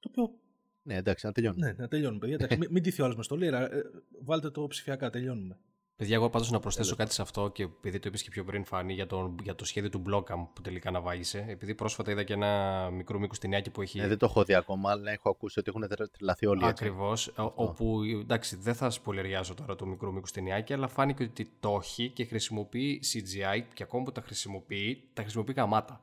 Το 0.00 0.08
οποίο 0.10 0.38
Ναι, 0.82 0.94
εντάξει, 0.96 1.26
να 1.26 1.32
τελειώνουμε. 1.32 1.66
ναι, 1.66 1.74
να 1.78 1.88
τελειώνουμε, 1.88 2.18
παιδιά. 2.20 2.34
Εντάξει, 2.34 2.58
μην, 2.58 2.68
μην 2.72 2.82
τύχει 2.82 3.00
ο 3.00 3.04
άλλος 3.04 3.16
με 3.16 3.22
στολή. 3.22 3.48
ρε, 3.48 3.64
ε, 3.64 3.82
βάλτε 4.24 4.50
το 4.50 4.66
ψηφιακά, 4.66 5.10
τελειώνουμε. 5.10 5.58
Παιδιά, 5.96 6.14
εγώ 6.16 6.30
πάντως 6.30 6.50
να 6.50 6.60
προσθέσω 6.60 6.96
κάτι 6.96 7.12
σε 7.12 7.22
αυτό 7.22 7.48
και 7.48 7.62
επειδή 7.62 7.98
το 7.98 8.08
είπες 8.08 8.22
και 8.22 8.30
πιο 8.30 8.44
πριν 8.44 8.64
Φάνη 8.64 8.92
για 8.92 9.06
το, 9.06 9.34
για 9.42 9.54
το 9.54 9.64
σχέδιο 9.64 9.90
του 9.90 10.02
Blockam 10.08 10.46
που 10.54 10.60
τελικά 10.62 10.88
αναβάγησε. 10.88 11.44
Επειδή 11.48 11.74
πρόσφατα 11.74 12.10
είδα 12.10 12.22
και 12.22 12.32
ένα 12.32 12.90
μικρό 12.92 13.18
μήκος 13.18 13.38
ταινιάκι 13.38 13.70
που 13.70 13.82
έχει 13.82 13.98
Ναι, 13.98 14.08
δεν 14.08 14.18
το 14.18 14.26
έχω 14.26 14.44
δει 14.44 14.54
ακόμα, 14.54 14.90
αλλά 14.90 15.10
έχω 15.10 15.30
ακούσει 15.30 15.58
ότι 15.58 15.72
έχουν 15.74 15.88
τρε- 15.88 16.10
τρελαθεί 16.10 16.46
όλοι 16.46 16.66
έτσι. 16.66 16.84
Ακριβώς. 16.84 17.32
Όπου 17.54 18.02
εντάξει, 18.20 18.56
δεν 18.56 18.74
θα 18.74 18.90
σπολεριάζω 18.90 19.54
τώρα 19.54 19.74
το 19.76 19.86
μικρό 19.86 20.12
μήκος 20.12 20.32
ταινιάκι, 20.32 20.72
αλλά 20.72 20.88
φάνηκε 20.88 21.22
ότι 21.22 21.50
το 21.60 21.78
έχει 21.82 22.10
και 22.10 22.24
χρησιμοποιεί 22.24 23.02
CGI 23.12 23.62
και 23.74 23.82
ακόμα 23.82 24.04
που 24.04 24.12
τα 24.12 24.20
χρησιμοποιεί, 24.20 25.10
τα 25.12 25.22
χρησιμοποιεί 25.22 25.52
γαμάτα. 25.52 26.00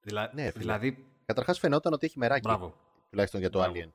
Δηλα... 0.00 0.30
Ναι, 0.34 0.42
φίλε. 0.42 0.52
δηλαδή, 0.62 1.04
Καταρχάς 1.26 1.58
φαινόταν 1.58 1.92
ότι 1.92 2.06
έχει 2.06 2.18
μεράκι. 2.18 2.48
μπράβο. 2.48 2.74
Τουλάχιστον 3.10 3.40
για 3.40 3.50
το 3.50 3.58
Μπράβο. 3.58 3.74
Alien. 3.76 3.88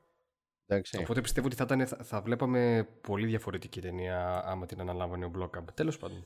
Εντάξει. 0.71 0.97
Οπότε 0.97 1.21
πιστεύω 1.21 1.47
ότι 1.47 1.55
θα, 1.55 1.63
ήταν, 1.63 1.87
θα, 1.87 1.97
θα 2.03 2.21
βλέπαμε 2.21 2.87
πολύ 3.01 3.25
διαφορετική 3.27 3.81
ταινία 3.81 4.43
άμα 4.45 4.65
την 4.65 4.79
αναλάμβανε 4.79 5.25
ο 5.25 5.31
Blockam. 5.37 5.63
Τέλος 5.73 5.97
πάντων. 5.97 6.25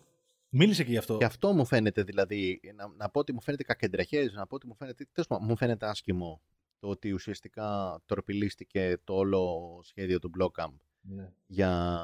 Μίλησε 0.50 0.84
και 0.84 0.92
γι' 0.92 0.98
αυτό. 0.98 1.18
Και 1.18 1.26
αυτό 1.26 1.54
μου 1.54 1.66
φαίνεται 1.66 2.04
δηλαδή, 2.04 2.60
να, 2.76 2.88
να 2.98 3.10
πω 3.10 3.20
ότι 3.20 3.34
μου 3.34 3.42
φαίνεται 3.42 3.64
κακεντρεχέ, 3.64 4.32
να 4.34 4.48
πω 4.48 4.56
ότι 4.56 4.68
μου 4.68 4.76
φαίνεται, 4.76 5.06
τέλος 5.12 5.28
πάντων, 5.28 5.46
μου 5.50 5.58
φαίνεται 5.58 5.86
άσχημο 5.86 6.42
το 6.80 6.88
ότι 6.90 7.12
ουσιαστικά 7.12 8.00
τορπιλίστηκε 8.06 8.98
το 9.04 9.14
όλο 9.14 9.80
σχέδιο 9.84 10.20
του 10.20 10.32
Blockcamp 10.40 10.74
Ναι. 11.02 11.34
για 11.46 12.02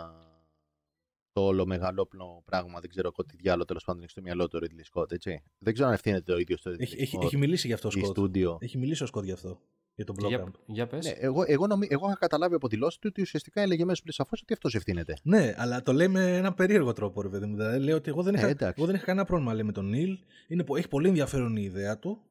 το 1.31 1.41
όλο 1.41 1.65
μεγαλόπλο 1.65 2.41
πράγμα. 2.45 2.79
Δεν 2.79 2.89
ξέρω 2.89 3.07
εγώ 3.13 3.25
τι 3.27 3.35
διάλογο 3.35 3.65
τέλος 3.65 3.83
πάντων 3.83 4.01
έχει 4.01 4.11
στο 4.11 4.21
μυαλό 4.21 4.47
του 4.47 4.59
ο 4.63 4.65
Ridley 4.65 5.01
Scott, 5.01 5.11
έτσι. 5.11 5.43
Δεν 5.57 5.73
ξέρω 5.73 5.87
αν 5.87 5.93
ευθύνεται 5.93 6.31
το 6.31 6.37
ίδιος 6.39 6.59
στο 6.59 6.71
Ridley 6.71 6.79
Έχει, 6.79 7.01
έχει, 7.01 7.17
Scott 7.19 7.23
έχει 7.23 7.37
μιλήσει 7.37 7.67
γι' 7.67 7.73
αυτό 7.73 7.87
ο 7.87 7.91
ή 7.95 7.99
Σκότ. 7.99 8.11
στούντιο. 8.11 8.57
Έχει 8.61 8.77
μιλήσει 8.77 9.03
ο 9.03 9.05
Σκότ 9.05 9.23
γι' 9.23 9.31
αυτό. 9.31 9.61
Για 10.03 10.05
τον 10.05 10.15
Για, 10.29 10.43
Blockamp. 10.43 10.51
για 10.65 10.87
πες. 10.87 11.05
Ναι, 11.05 11.11
εγώ, 11.11 11.43
εγώ, 11.47 11.67
νομι, 11.67 11.87
εγώ 11.89 12.05
είχα 12.07 12.17
καταλάβει 12.19 12.55
από 12.55 12.67
τη 12.67 12.75
δηλώση 12.75 12.99
του 12.99 13.07
ότι 13.11 13.21
ουσιαστικά 13.21 13.61
έλεγε 13.61 13.85
μέσα 13.85 14.01
πλήρω 14.01 14.15
σαφώ 14.15 14.31
ότι 14.43 14.53
αυτός 14.53 14.75
ευθύνεται. 14.75 15.13
Ναι, 15.23 15.53
αλλά 15.57 15.81
το 15.81 15.93
λέει 15.93 16.07
με 16.07 16.37
ένα 16.37 16.53
περίεργο 16.53 16.93
τρόπο, 16.93 17.21
ρε 17.21 17.29
παιδί 17.29 17.45
μου. 17.45 17.55
Δηλαδή, 17.55 17.79
λέει 17.79 17.93
ότι 17.93 18.09
εγώ 18.09 18.23
δεν, 18.23 18.35
Ε, 18.35 18.37
είχα, 18.37 18.47
εντάξει. 18.47 18.73
εγώ 18.77 18.85
δεν 18.85 18.95
είχα 18.95 19.05
κανένα 19.05 19.25
πρόβλημα 19.25 19.53
λέει, 19.53 19.63
με 19.63 19.71
τον 19.71 19.89
Νίλ. 19.89 20.17
Είναι, 20.47 20.63
πο- 20.63 20.75
έχει 20.75 20.87
πολύ 20.87 21.07
ενδιαφέρον 21.07 21.55
η 21.55 21.61
ιδέα 21.65 21.97
του. 21.99 22.21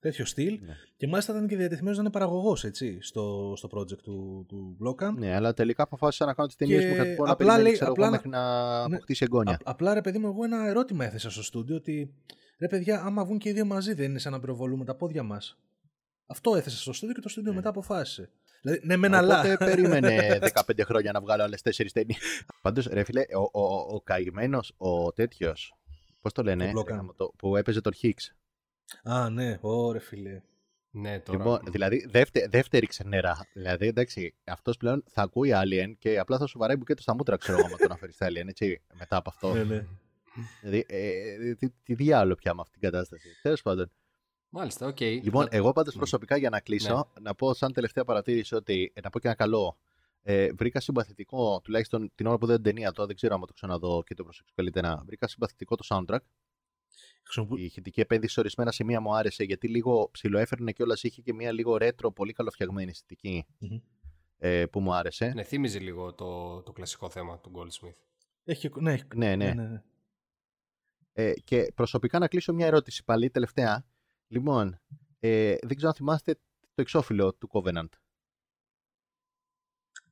Τέτοιο 0.00 0.24
στυλ. 0.24 0.58
Ναι. 0.66 0.74
Και 0.96 1.06
μάλιστα 1.06 1.32
ήταν 1.32 1.46
και 1.46 1.56
διατεθειμένος 1.56 1.96
να 1.96 2.02
είναι 2.02 2.12
παραγωγός 2.12 2.64
στο, 3.00 3.52
στο 3.56 3.68
project 3.72 3.98
του, 4.02 4.44
του 4.48 4.76
Blockamp. 4.84 5.14
Ναι, 5.16 5.34
αλλά 5.34 5.54
τελικά 5.54 5.82
αποφάσισα 5.82 6.24
να 6.26 6.34
κάνω 6.34 6.46
τις 6.48 6.56
ταινίες 6.56 6.82
Και 6.84 6.88
μου 6.90 6.96
κάτι 6.96 7.14
που 7.14 7.24
να 7.24 7.30
απλά 7.30 7.36
περιμένεις, 7.36 7.62
λέει- 7.64 7.72
ξέρω 7.72 7.90
απλά 7.90 8.06
εγώ, 8.06 8.14
να- 8.14 8.20
μέχρι 8.22 8.28
να 8.30 8.88
Ναι. 8.88 8.94
αποκτήσει 8.94 9.24
εγγόνια. 9.24 9.52
Α- 9.52 9.58
απλά 9.64 9.94
ρε 9.94 10.00
παιδί 10.00 10.18
μου, 10.18 10.26
εγώ 10.26 10.44
ένα 10.44 10.68
ερώτημα 10.68 11.04
έθεσα 11.04 11.30
στο 11.30 11.42
στούντιο 11.42 11.76
ότι 11.76 12.14
ρε 12.58 12.68
παιδιά, 12.68 13.02
άμα 13.02 13.24
βγουν 13.24 13.38
και 13.38 13.48
οι 13.48 13.52
δύο 13.52 13.64
μαζί, 13.64 13.92
δεν 13.94 14.10
είναι 14.10 14.18
σαν 14.18 14.32
να 14.32 14.40
πυροβολούμε 14.40 14.84
τα 14.84 14.94
πόδια 14.94 15.22
μας. 15.22 15.58
Αυτό 16.26 16.56
έθεσα 16.56 16.76
στο 16.76 16.92
στούντιο 16.92 17.14
και 17.14 17.20
το 17.20 17.28
στούντιο 17.28 17.52
μετά 17.52 17.68
αποφάσισε. 17.68 18.30
Δηλαδή, 18.62 18.86
ναι, 18.86 18.96
μεν 18.96 19.14
αλλά. 19.14 19.38
Οπότε 19.40 19.56
περίμενε 19.56 20.38
15 20.66 20.80
χρόνια 20.84 21.12
να 21.12 21.20
βγάλω 21.20 21.42
άλλες 21.42 21.60
4 21.64 21.86
ταινίες. 21.92 22.18
Πάντως, 22.62 22.86
ρε 22.86 23.04
φίλε, 23.04 23.20
ο, 23.20 23.60
ο, 23.60 23.62
ο, 23.64 23.94
ο 23.94 24.00
καημένος, 24.00 24.72
ο 24.76 25.12
τέτοιος. 25.12 25.74
Πώς 26.20 26.32
το 26.32 26.42
λένε, 26.42 26.70
Το 26.72 26.80
Blockamp. 26.80 26.86
ρε 26.86 26.94
γάμο 26.94 27.12
το, 27.14 27.32
που 27.38 27.56
έπαιζε 27.56 27.80
τον 27.80 27.92
Hicks. 28.02 28.32
Α, 29.02 29.30
ναι, 29.30 29.58
ωραία 29.60 30.00
φίλε. 30.00 30.42
Ναι, 30.90 31.20
τώρα. 31.20 31.38
Λοιπόν, 31.38 31.60
δηλαδή, 31.70 32.06
δεύτε, 32.10 32.46
δεύτερη 32.50 32.86
ξενέρα. 32.86 33.46
Δηλαδή, 33.52 33.86
εντάξει, 33.86 34.34
αυτός 34.44 34.76
πλέον 34.76 35.04
θα 35.10 35.22
ακούει 35.22 35.52
Alien 35.54 35.92
και 35.98 36.18
απλά 36.18 36.38
θα 36.38 36.46
σου 36.46 36.58
βαράει 36.58 36.76
μπουκέτο 36.76 37.02
στα 37.02 37.14
μούτρα, 37.14 37.36
ξέρω 37.36 37.58
εγώ, 37.58 37.68
με 37.68 37.76
το 37.76 37.88
να 37.88 37.96
φέρει 37.96 38.12
τα 38.18 38.26
Alien, 38.26 38.48
έτσι, 38.48 38.82
μετά 38.98 39.16
από 39.16 39.30
αυτό. 39.30 39.54
ναι, 39.54 39.62
ναι. 39.64 39.86
δηλαδή, 40.60 40.84
ε, 40.88 41.54
τι, 41.54 41.70
τι 41.70 41.94
διάλογο 41.94 42.34
πια 42.34 42.54
με 42.54 42.60
αυτή 42.60 42.78
την 42.78 42.90
κατάσταση. 42.90 43.28
Τέλος 43.42 43.62
πάντων. 43.62 43.90
Μάλιστα, 44.56 44.86
οκ. 44.86 45.00
Λοιπόν, 45.00 45.42
Να- 45.44 45.56
εγώ 45.56 45.72
πάντως 45.72 45.92
ναι. 45.92 45.98
προσωπικά 45.98 46.36
για 46.36 46.50
να 46.50 46.60
κλείσω, 46.60 47.12
να 47.20 47.34
πω 47.34 47.54
σαν 47.54 47.72
τελευταία 47.72 48.04
παρατήρηση 48.04 48.54
ότι 48.54 48.92
ε, 48.94 49.00
να 49.00 49.10
πω 49.10 49.18
και 49.18 49.26
ένα 49.26 49.36
καλό. 49.36 49.76
Ε, 50.22 50.52
βρήκα 50.52 50.80
συμπαθητικό, 50.80 51.60
τουλάχιστον 51.64 52.10
την 52.14 52.26
ώρα 52.26 52.38
που 52.38 52.46
δεν 52.46 52.54
την 52.54 52.64
ταινία, 52.64 52.92
τώρα 52.92 53.06
δεν 53.06 53.16
ξέρω 53.16 53.34
αν 53.34 53.40
το 53.40 53.52
ξαναδώ 53.52 54.02
και 54.06 54.14
το 54.14 54.22
προσέξω 54.24 54.52
καλύτερα. 54.56 55.02
Βρήκα 55.06 55.28
συμπαθητικό 55.28 55.76
το 55.76 55.86
soundtrack. 55.88 56.18
Χρησιμοποιού- 57.22 57.58
Η 57.58 57.64
ηχητική 57.64 58.00
επένδυση 58.00 58.32
σε 58.32 58.40
ορισμένα 58.40 58.72
σημεία 58.72 59.00
μου 59.00 59.14
άρεσε 59.16 59.44
γιατί 59.44 59.68
λίγο 59.68 60.08
ψιλοέφερνε 60.12 60.72
κιόλας. 60.72 61.02
Είχε 61.02 61.20
και 61.22 61.32
μια 61.34 61.52
λίγο 61.52 61.76
ρέτρο, 61.76 62.12
πολύ 62.12 62.32
καλοφτιαγμένη 62.32 62.90
αισθητική 62.90 63.46
Μμμ. 63.58 63.78
ε, 64.38 64.66
που 64.66 64.80
μου 64.80 64.94
άρεσε. 64.94 65.26
Ναι, 65.34 65.42
θύμιζε 65.42 65.78
λίγο 65.78 66.12
το, 66.14 66.62
το 66.62 66.72
κλασικό 66.72 67.10
θέμα 67.10 67.38
του 67.38 67.50
Goldsmith. 67.54 67.94
Έχει, 68.44 68.70
ναι, 68.80 68.92
έχει- 68.92 69.04
Ναι, 69.14 69.36
ναι. 69.36 69.52
ναι, 69.54 69.62
ναι. 69.68 69.82
Ε, 71.12 71.32
και 71.44 71.72
προσωπικά 71.74 72.18
να 72.18 72.28
κλείσω 72.28 72.52
μια 72.52 72.66
ερώτηση 72.66 73.04
πάλι, 73.04 73.30
τελευταία. 73.30 73.84
Λοιπόν, 74.28 74.80
ε, 75.20 75.56
δεν 75.62 75.76
ξέρω 75.76 75.88
αν 75.88 75.94
θυμάστε 75.94 76.34
το 76.74 76.82
εξώφυλλο 76.82 77.34
του 77.34 77.50
Covenant. 77.52 77.88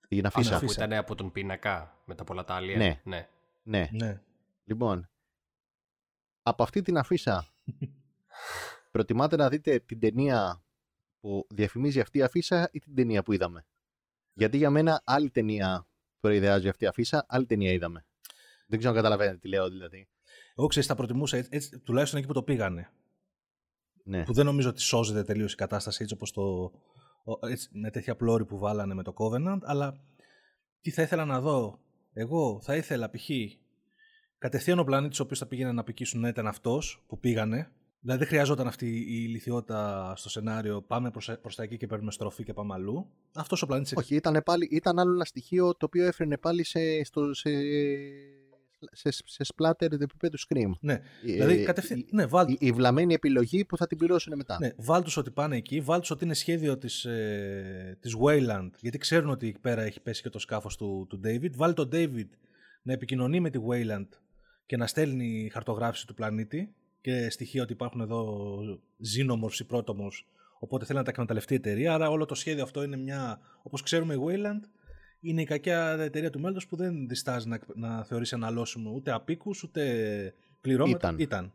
Την 0.08 0.26
αφίσα. 0.26 0.50
ναι, 0.50 0.58
Που 0.58 0.64
αφίσα. 0.64 0.84
ήταν 0.84 0.98
από 0.98 1.14
τον 1.14 1.32
πίνακα 1.32 2.02
με 2.04 2.14
τα 2.14 2.24
πολλά 2.24 2.44
τα 2.44 2.58
alien. 2.60 2.76
Ναι. 2.76 3.00
ναι. 3.04 3.28
Ναι. 3.62 3.88
ναι. 3.92 4.22
Λοιπόν, 4.64 5.10
από 6.42 6.62
αυτή 6.62 6.82
την 6.82 6.96
αφίσα 6.96 7.46
προτιμάτε 8.92 9.36
να 9.36 9.48
δείτε 9.48 9.78
την 9.78 10.00
ταινία 10.00 10.64
που 11.20 11.46
διαφημίζει 11.50 12.00
αυτή 12.00 12.18
η 12.18 12.22
αφίσα 12.22 12.68
ή 12.72 12.78
την 12.78 12.94
ταινία 12.94 13.22
που 13.22 13.32
είδαμε; 13.32 13.66
Γιατί 14.32 14.56
για 14.56 14.70
μένα 14.70 15.02
άλλη 15.04 15.30
ταινία 15.30 15.86
προειδεάζει 16.20 16.68
αυτή 16.68 16.84
η 16.84 16.86
αφίσα, 16.86 17.26
άλλη 17.28 17.46
ταινία 17.46 17.72
είδαμε. 17.72 18.06
Δεν 18.66 18.78
ξέρω 18.78 18.94
αν 18.94 19.02
καταλαβαίνετε 19.02 19.38
τι 19.38 19.48
λέω 19.48 19.68
δηλαδή. 19.68 20.08
Εγώ 20.56 20.66
ξέρεις, 20.66 20.88
θα 20.88 20.94
προτιμούσα 20.94 21.36
έτσι, 21.36 21.50
έτσι, 21.52 21.78
τουλάχιστον 21.78 22.18
εκεί 22.18 22.28
που 22.28 22.34
το 22.34 22.42
πήγανε. 22.42 22.92
Ναι. 24.06 24.22
Που 24.24 24.32
δεν 24.32 24.44
νομίζω 24.44 24.68
ότι 24.68 24.80
σώζεται 24.80 25.22
τελείως 25.24 25.52
η 25.52 25.56
κατάσταση 25.56 26.02
έτσι 26.02 26.14
όπως 26.14 26.32
το. 26.32 26.42
ο- 27.24 27.46
Έτσι, 27.48 27.68
με 27.72 27.90
τέτοια 27.90 28.16
πλώρη 28.16 28.44
που 28.44 28.58
βάλανε 28.58 28.94
με 28.94 29.02
το 29.02 29.14
Covenant, 29.16 29.58
αλλά 29.62 30.00
τι 30.80 30.90
θα 30.90 31.02
ήθελα 31.02 31.24
να 31.24 31.40
δω. 31.40 31.78
Εγώ 32.12 32.60
θα 32.62 32.76
ήθελα 32.76 33.10
π.χ. 33.10 33.28
κατευθείαν 34.38 34.78
ο 34.78 34.84
πλανήτης 34.84 35.20
ο 35.20 35.22
οποίος 35.22 35.38
θα 35.38 35.46
πήγαινε 35.46 35.72
να 35.72 35.80
απικήσουν 35.80 36.20
να 36.20 36.28
ήταν 36.28 36.46
αυτός 36.46 37.04
που 37.06 37.18
πήγανε. 37.18 37.70
Δηλαδή 38.00 38.18
δεν 38.22 38.28
χρειαζόταν 38.28 38.66
αυτή 38.66 38.86
η 38.86 39.04
ηλικιότητα 39.28 40.12
στο 40.16 40.28
σενάριο. 40.28 40.82
Πάμε 40.82 41.10
προς 41.10 41.54
τα 41.56 41.62
εκεί 41.62 41.76
και 41.76 41.86
παίρνουμε 41.86 42.10
στροφή 42.12 42.44
και 42.44 42.52
πάμε 42.52 42.74
αλλού. 42.74 43.06
Αυτός 43.34 43.62
ο 43.62 43.66
πλανήτης. 43.66 43.92
Όχι, 43.96 44.14
ήταν, 44.14 44.42
πάλι, 44.44 44.68
ήταν 44.70 44.98
άλλο 44.98 45.14
ένα 45.14 45.24
στοιχείο 45.24 45.76
το 45.76 45.86
οποίο 45.86 46.06
έφερνε 46.06 46.38
πάλι 46.38 46.64
σε, 46.64 47.04
στο, 47.04 47.34
σε, 47.34 47.50
σε, 48.92 49.10
σε 49.10 49.44
splatter 49.54 49.92
επίπεδου 49.92 50.36
scream. 50.48 50.70
Ναι, 50.80 50.92
Ε, 50.92 51.00
δηλαδή 51.22 51.62
κατευθείαν. 51.64 51.98
η- 51.98 52.06
Ναι, 52.10 52.26
βάλ, 52.26 52.48
η, 52.48 52.56
η 52.60 52.72
βλαμμένη 52.72 53.14
επιλογή 53.14 53.64
που 53.64 53.76
θα 53.76 53.86
την 53.86 53.98
πληρώσουν 53.98 54.36
μετά. 54.36 54.56
Ναι, 54.60 54.70
βάλ 54.76 55.02
τους 55.02 55.16
ότι 55.16 55.30
πάνε 55.30 55.56
εκεί, 55.56 55.80
βάλ 55.80 56.00
τους 56.00 56.10
ότι 56.10 56.24
είναι 56.24 56.34
σχέδιο 56.34 56.78
της, 56.78 57.04
ε, 57.04 57.98
της 58.00 58.16
Wayland, 58.22 58.70
γιατί 58.80 58.98
ξέρουν 58.98 59.30
ότι 59.30 59.48
εκεί 59.48 59.58
πέρα 59.60 59.82
έχει 59.82 60.00
πέσει 60.00 60.22
και 60.22 60.28
το 60.30 60.38
σκάφος 60.38 60.76
του, 60.76 61.06
του 61.08 61.20
David. 61.24 61.50
Βάλ 61.56 61.74
τον 61.74 61.88
David 61.92 62.28
να 62.82 62.92
επικοινωνεί 62.92 63.40
με 63.40 63.50
τη 63.50 63.58
Wayland 63.68 64.08
και 64.66 64.76
να 64.76 64.86
στέλνει 64.86 65.50
χαρτογράφηση 65.52 66.06
του 66.06 66.14
πλανήτη 66.14 66.74
και 67.00 67.30
στοιχεία 67.30 67.62
ότι 67.62 67.72
υπάρχουν 67.72 68.00
εδώ 68.00 68.48
xenomorphs 69.16 69.58
ή 69.60 69.66
protomorphs, 69.70 70.20
οπότε 70.58 70.84
θέλει 70.84 70.98
να 70.98 71.04
τα 71.04 71.10
εκμεταλλευτεί 71.10 71.52
η 71.52 71.56
εταιρεία, 71.56 71.94
άρα 71.94 72.08
όλο 72.10 72.24
το 72.24 72.34
σχέδιο 72.34 72.62
αυτό 72.62 72.82
είναι 72.82 72.96
μια, 72.96 73.38
όπως 73.62 73.82
ξέρουμε 73.82 74.14
η 74.14 74.18
Wayland, 74.26 74.60
είναι 75.24 75.42
η 75.42 75.44
κακιά 75.44 75.96
εταιρεία 75.98 76.30
του 76.30 76.40
μέλλοντος 76.40 76.66
που 76.66 76.76
δεν 76.76 77.08
διστάζει 77.08 77.48
να, 77.48 77.58
να 77.74 78.04
θεωρήσει 78.04 78.34
αναλώσιμο 78.34 78.90
ούτε 78.90 79.12
απίκους 79.12 79.62
ούτε 79.62 80.34
πληρώματα. 80.60 80.96
Ήταν. 81.08 81.18
Ήταν. 81.18 81.52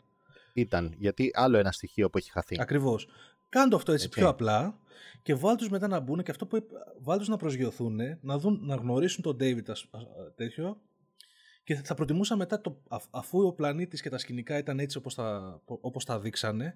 Ήταν, 0.53 0.93
γιατί 0.97 1.31
άλλο 1.33 1.57
ένα 1.57 1.71
στοιχείο 1.71 2.09
που 2.09 2.17
έχει 2.17 2.31
χαθεί. 2.31 2.55
Ακριβώς. 2.59 3.07
Κάντε 3.49 3.75
αυτό 3.75 3.91
έτσι, 3.91 4.05
Έτσι. 4.05 4.19
πιο 4.19 4.29
απλά 4.29 4.79
και 5.21 5.35
βάλ 5.35 5.55
τους 5.55 5.69
μετά 5.69 5.87
να 5.87 5.99
μπουν 5.99 6.23
και 6.23 6.31
αυτό 6.31 6.45
που 6.45 6.55
είπα, 6.55 6.77
βάλ 6.99 7.17
τους 7.17 7.27
να 7.27 7.37
προσγειωθούν, 7.37 7.99
να, 8.21 8.37
δουν, 8.37 8.59
να 8.63 8.75
γνωρίσουν 8.75 9.23
τον 9.23 9.35
David 9.39 9.69
ας- 9.69 9.87
α- 9.91 9.97
α- 9.97 10.31
τέτοιο 10.35 10.81
και 11.63 11.75
θα 11.75 11.93
προτιμούσα 11.93 12.35
μετά, 12.35 12.61
το, 12.61 12.81
α- 12.87 12.97
αφού 13.09 13.39
ο 13.39 13.53
πλανήτης 13.53 14.01
και 14.01 14.09
τα 14.09 14.17
σκηνικά 14.17 14.57
ήταν 14.57 14.79
έτσι 14.79 14.97
όπως 14.97 15.15
τα, 15.15 15.61
όπως 15.65 16.05
τα 16.05 16.19
δείξανε, 16.19 16.75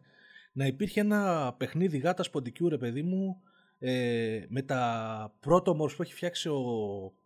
να 0.54 0.66
υπήρχε 0.66 1.00
ένα 1.00 1.54
παιχνίδι 1.58 1.98
γάτας 1.98 2.30
ποντικού 2.30 2.70
ρε 2.70 2.78
παιδί 2.78 3.02
μου 3.04 3.42
ε, 3.86 4.46
με 4.50 4.62
τα 4.62 5.34
πρώτομορφs 5.40 5.96
που 5.96 6.02
έχει 6.02 6.14
φτιάξει 6.14 6.50
ο, 6.50 6.62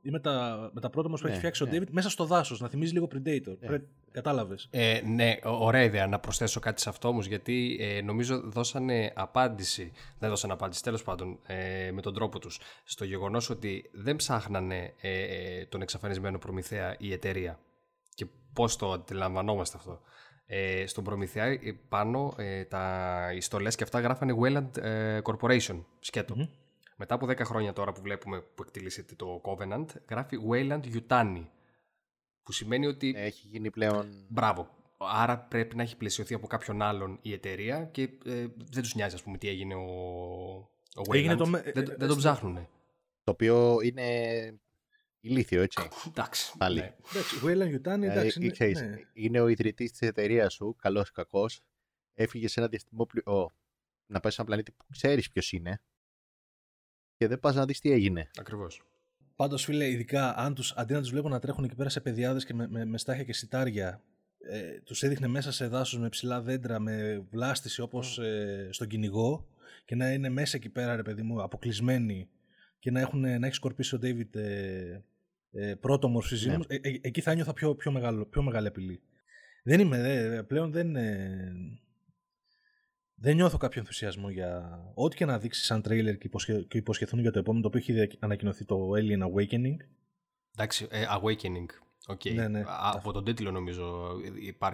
ή 0.02 0.10
με 0.10 0.20
τα, 0.20 0.70
με 0.74 0.82
τα 0.82 0.90
πρώτομορφs 0.90 1.20
που 1.22 1.26
Ναι, 1.26 1.30
έχει 1.30 1.38
φτιάξει 1.38 1.64
ναι. 1.64 1.70
ο 1.70 1.72
David 1.82 1.88
μέσα 1.90 2.10
στο 2.10 2.26
δάσος, 2.26 2.60
να 2.60 2.68
θυμίζει 2.70 2.94
λίγο 2.94 3.08
Predator. 3.14 3.58
Ναι. 3.60 3.78
Κατάλαβες. 4.12 4.68
Ε, 4.72 5.02
ναι, 5.06 5.38
ω- 5.44 5.66
ωραία 5.66 5.84
ιδέα 5.84 6.08
να 6.08 6.20
προσθέσω 6.20 6.60
κάτι 6.60 6.82
σε 6.82 6.90
αυτό 6.90 7.08
όμως, 7.08 7.26
γιατί 7.26 7.78
ε, 7.80 8.02
νομίζω 8.02 8.42
δώσανε 8.46 9.12
απάντηση, 9.16 9.92
δεν 10.20 10.30
δώσανε 10.30 10.54
απάντηση, 10.54 10.84
τέλος 10.84 11.04
πάντων, 11.04 11.40
ε, 11.46 11.92
με 11.92 12.02
τον 12.02 12.14
τρόπο 12.14 12.40
τους, 12.40 12.60
στο 12.84 13.06
γεγονός 13.06 13.50
ότι 13.50 13.90
δεν 13.94 14.16
ψάχνανε 14.16 14.94
ε, 15.02 15.22
ε, 15.22 15.66
τον 15.66 15.82
εξαφανισμένο 15.82 16.38
Προμηθέα 16.38 16.96
η 17.00 17.12
εταιρεία. 17.12 17.60
Και 18.14 18.26
πώς 18.54 18.76
το 18.76 18.92
αντιλαμβανόμαστε 18.92 19.78
αυτό. 19.78 20.02
Ε, 20.50 20.86
στον 20.88 21.04
Προμηθέα 21.04 21.46
ε, 21.46 21.60
πάνω 21.90 22.34
ε, 22.38 22.64
τα, 22.66 23.32
οι 23.36 23.42
στολές 23.42 23.76
και 23.76 23.84
αυτά 23.84 24.00
γράφανε 24.00 24.36
Wayland 24.42 24.78
ε, 24.78 25.20
Corporation, 25.24 25.84
σκέτο. 26.00 26.36
Μμμ. 26.36 26.46
Μετά 26.96 27.16
από 27.16 27.26
10 27.30 27.38
χρόνια 27.40 27.74
τώρα 27.74 27.92
που 27.92 28.02
βλέπουμε 28.02 28.42
που 28.42 28.64
εκτελήσεται 28.64 29.16
το 29.16 29.42
Covenant, 29.44 29.86
γράφει 30.10 30.38
Wayland 30.50 30.82
Yutani, 30.94 31.46
που 32.44 32.52
σημαίνει 32.52 32.88
ότι 32.88 33.14
Έχει 33.18 33.48
γίνει 33.48 33.70
πλέον. 33.70 34.26
Μπράβο. 34.28 34.70
Άρα 34.98 35.38
πρέπει 35.40 35.76
να 35.76 35.82
έχει 35.84 35.98
πλαισιωθεί 35.98 36.34
από 36.34 36.48
κάποιον 36.48 36.82
άλλον 36.82 37.20
η 37.22 37.34
εταιρεία 37.34 37.84
και 37.84 38.02
ε, 38.26 38.46
δεν 38.72 38.82
τους 38.82 38.96
νοιάζει, 38.96 39.16
ας 39.16 39.24
πούμε, 39.24 39.38
τι 39.38 39.48
έγινε 39.50 39.76
ο, 39.76 39.82
ο 40.96 41.16
Έγινε 41.16 41.34
Wayland. 41.34 41.38
το 41.38 41.48
με- 41.48 41.72
δεν, 41.74 41.84
ε, 41.90 41.96
δεν 41.98 42.08
τον 42.08 42.18
ψάχνουνε. 42.18 42.70
Το 43.24 43.32
οποίο 43.32 43.78
είναι 43.84 44.04
ηλίθιο, 45.28 45.62
έτσι. 45.62 45.88
Εντάξει. 46.08 46.54
Πάλι. 46.58 46.80
ναι. 46.80 46.96
Εντάξει, 47.12 47.40
Wayland 47.44 47.76
Yutani, 47.76 48.00
Δηλαδή, 48.00 48.20
εντάξει, 48.20 48.40
είναι, 48.42 48.52
ξέρεις, 48.52 48.82
ναι. 48.82 49.02
είναι 49.14 49.40
ο 49.40 49.48
ιδρυτής 49.48 49.92
της 49.92 50.02
εταιρείας 50.02 50.54
σου, 50.54 50.76
καλός 50.82 51.10
ή 51.10 51.12
κακός. 51.12 51.62
Έφυγες 52.14 52.52
σε 52.52 52.60
ένα 52.60 52.70
διαστημόπλαιο. 52.70 53.52
Να 54.08 54.20
πάει 54.20 54.32
σε 54.32 54.42
ένα 54.42 54.50
πλανήτη 54.50 54.72
που 54.72 54.86
ξέρεις 54.92 55.30
ποιος 55.30 55.52
είναι. 55.52 55.82
Και 57.18 57.28
δεν 57.28 57.40
πας 57.40 57.56
να 57.56 57.66
δεις 57.66 57.80
τι 57.80 57.92
έγινε. 57.92 58.30
Ακριβώς. 58.40 58.82
Πάντως, 59.36 59.64
φίλε, 59.64 59.90
ειδικά 59.90 60.38
αν 60.38 60.54
τους, 60.54 60.72
αντί 60.72 60.94
να 60.94 61.00
τους 61.00 61.10
βλέπω 61.10 61.30
να 61.30 61.40
τρέχουν 61.40 61.64
εκεί 61.64 61.76
πέρα 61.76 61.90
σε 61.90 62.02
παιδιάδε 62.02 62.40
και 62.40 62.54
με, 62.54 62.68
με, 62.68 62.86
με 62.86 62.98
στάχια 62.98 63.24
και 63.24 63.34
σιτάρια, 63.34 64.02
ε, 64.40 64.80
τους 64.80 65.04
έδειχνε 65.04 65.28
μέσα 65.28 65.52
σε 65.52 65.68
δάσος 65.68 66.00
με 66.00 66.10
ψηλά 66.10 66.42
δέντρα, 66.42 66.80
με 66.80 67.26
βλάστηση 67.30 67.82
όπως 67.82 68.20
ε, 68.20 68.70
στον 68.72 68.88
κυνηγό 68.88 69.48
και 69.86 69.96
να 69.96 70.12
είναι 70.12 70.30
μέσα 70.30 70.58
εκεί 70.58 70.70
πέρα, 70.70 70.96
ρε 70.96 71.02
παιδί 71.02 71.22
μου, 71.22 71.42
αποκλεισμένοι 71.42 72.30
και 72.80 72.92
να, 72.92 73.00
έχουν, 73.00 73.20
να 73.20 73.46
έχει 73.46 73.56
σκορπίσει 73.56 73.96
ο 73.96 74.00
Ντέιβιτ 74.00 74.36
ε, 74.36 75.04
ε, 75.60 75.76
πρώτο 75.76 76.08
μορφή 76.08 76.48
Ναι. 76.48 76.58
ε, 76.68 76.76
ε, 76.76 77.00
εκεί 77.02 77.22
θα 77.22 77.34
νιώθα 77.34 77.54
πιο, 77.54 77.76
πιο, 77.76 77.92
μεγάλο, 77.92 78.26
πιο 78.26 78.42
μεγάλη 78.42 78.68
απειλή. 78.68 79.02
Δεν 79.64 79.80
είμαι, 79.80 80.02
δε, 80.02 80.44
πλέον 80.44 80.72
δεν. 80.72 80.96
Ε, 80.96 81.52
δεν 83.16 83.36
νιώθω 83.36 83.58
κάποιο 83.58 83.80
ενθουσιασμό 83.80 84.30
για 84.30 84.80
ό,τι 84.94 85.16
και 85.16 85.26
να 85.26 85.40
δείξει 85.40 85.64
σαν 85.66 85.82
τρέιλερ 85.82 86.18
και, 86.18 86.28
υποσχε, 86.28 86.62
και 86.68 86.78
υποσχεθούν 86.78 87.20
για 87.20 87.32
το 87.32 87.40
επόμενο, 87.40 87.62
το 87.62 87.68
οποίο 87.68 87.80
έχει 87.80 87.94
δια- 87.94 88.18
ανακοινωθεί 88.20 88.66
το 88.66 88.90
Alien 88.92 89.22
Awakening. 89.24 89.76
Εντάξει, 90.56 90.88
ε, 90.90 91.06
Awakening. 91.22 91.66
Okay. 92.10 92.34
Ναι, 92.34 92.48
ναι. 92.48 92.64
από 92.94 93.12
τον 93.12 93.24
τίτλο 93.24 93.52
νομίζω. 93.52 94.12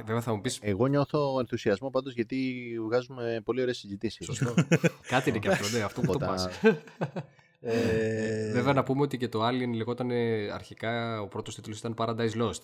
Βέβαια 0.05 0.21
θα 0.21 0.33
μου 0.35 0.41
πεις... 0.41 0.59
Εγώ 0.61 0.87
νιώθω 0.87 1.39
ενθουσιασμό 1.39 1.89
πάντως 1.89 2.13
γιατί 2.13 2.65
βγάζουμε 2.85 3.41
πολύ 3.43 3.61
ωραίες 3.61 3.77
συζητήσεις. 3.77 4.25
Σωστό. 4.25 4.53
Κάτι 5.13 5.29
είναι 5.29 5.39
και 5.39 5.47
αυτό, 5.47 5.77
ναι, 5.77 5.83
αυτό 5.83 6.01
που 6.01 6.11
το 6.11 6.17
πας. 6.17 6.47
Ε... 7.65 8.51
Βέβαια 8.51 8.73
να 8.73 8.83
πούμε 8.83 9.01
ότι 9.01 9.17
και 9.17 9.27
το 9.27 9.47
Alien 9.47 9.73
λεγόταν 9.73 10.11
αρχικά 10.53 11.21
ο 11.21 11.27
πρώτος 11.27 11.55
τίτλος 11.55 11.79
ήταν 11.79 11.95
Paradise 11.97 12.41
Lost. 12.41 12.61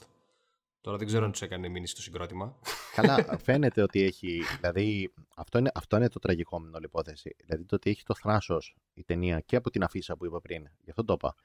Τώρα 0.81 0.97
δεν 0.97 1.07
ξέρω 1.07 1.25
αν 1.25 1.31
τους 1.31 1.41
έκανε 1.41 1.67
μήνυση 1.67 1.95
το 1.95 2.01
συγκρότημα. 2.01 2.55
Καλά, 2.95 3.25
φαίνεται 3.45 3.81
ότι 3.81 4.01
έχει. 4.01 4.41
Δηλαδή, 4.59 5.13
αυτό 5.35 5.57
είναι, 5.57 5.71
αυτό 5.73 5.97
είναι 5.97 6.09
το 6.09 6.19
τραγικό 6.19 6.59
με 6.59 6.65
την 6.65 6.75
όλη 6.75 6.85
υπόθεση. 6.85 7.35
Δηλαδή, 7.45 7.65
το 7.65 7.75
ότι 7.75 7.89
έχει 7.89 8.03
το 8.03 8.15
θράσος 8.15 8.75
η 8.93 9.03
ταινία 9.03 9.39
και 9.39 9.55
από 9.55 9.69
την 9.69 9.83
αφίσα 9.83 10.15
που 10.15 10.25
είπα 10.25 10.41
πριν. 10.41 10.69
Γι' 10.83 10.89
αυτό 10.89 11.03
το 11.03 11.13
είπα. 11.13 11.35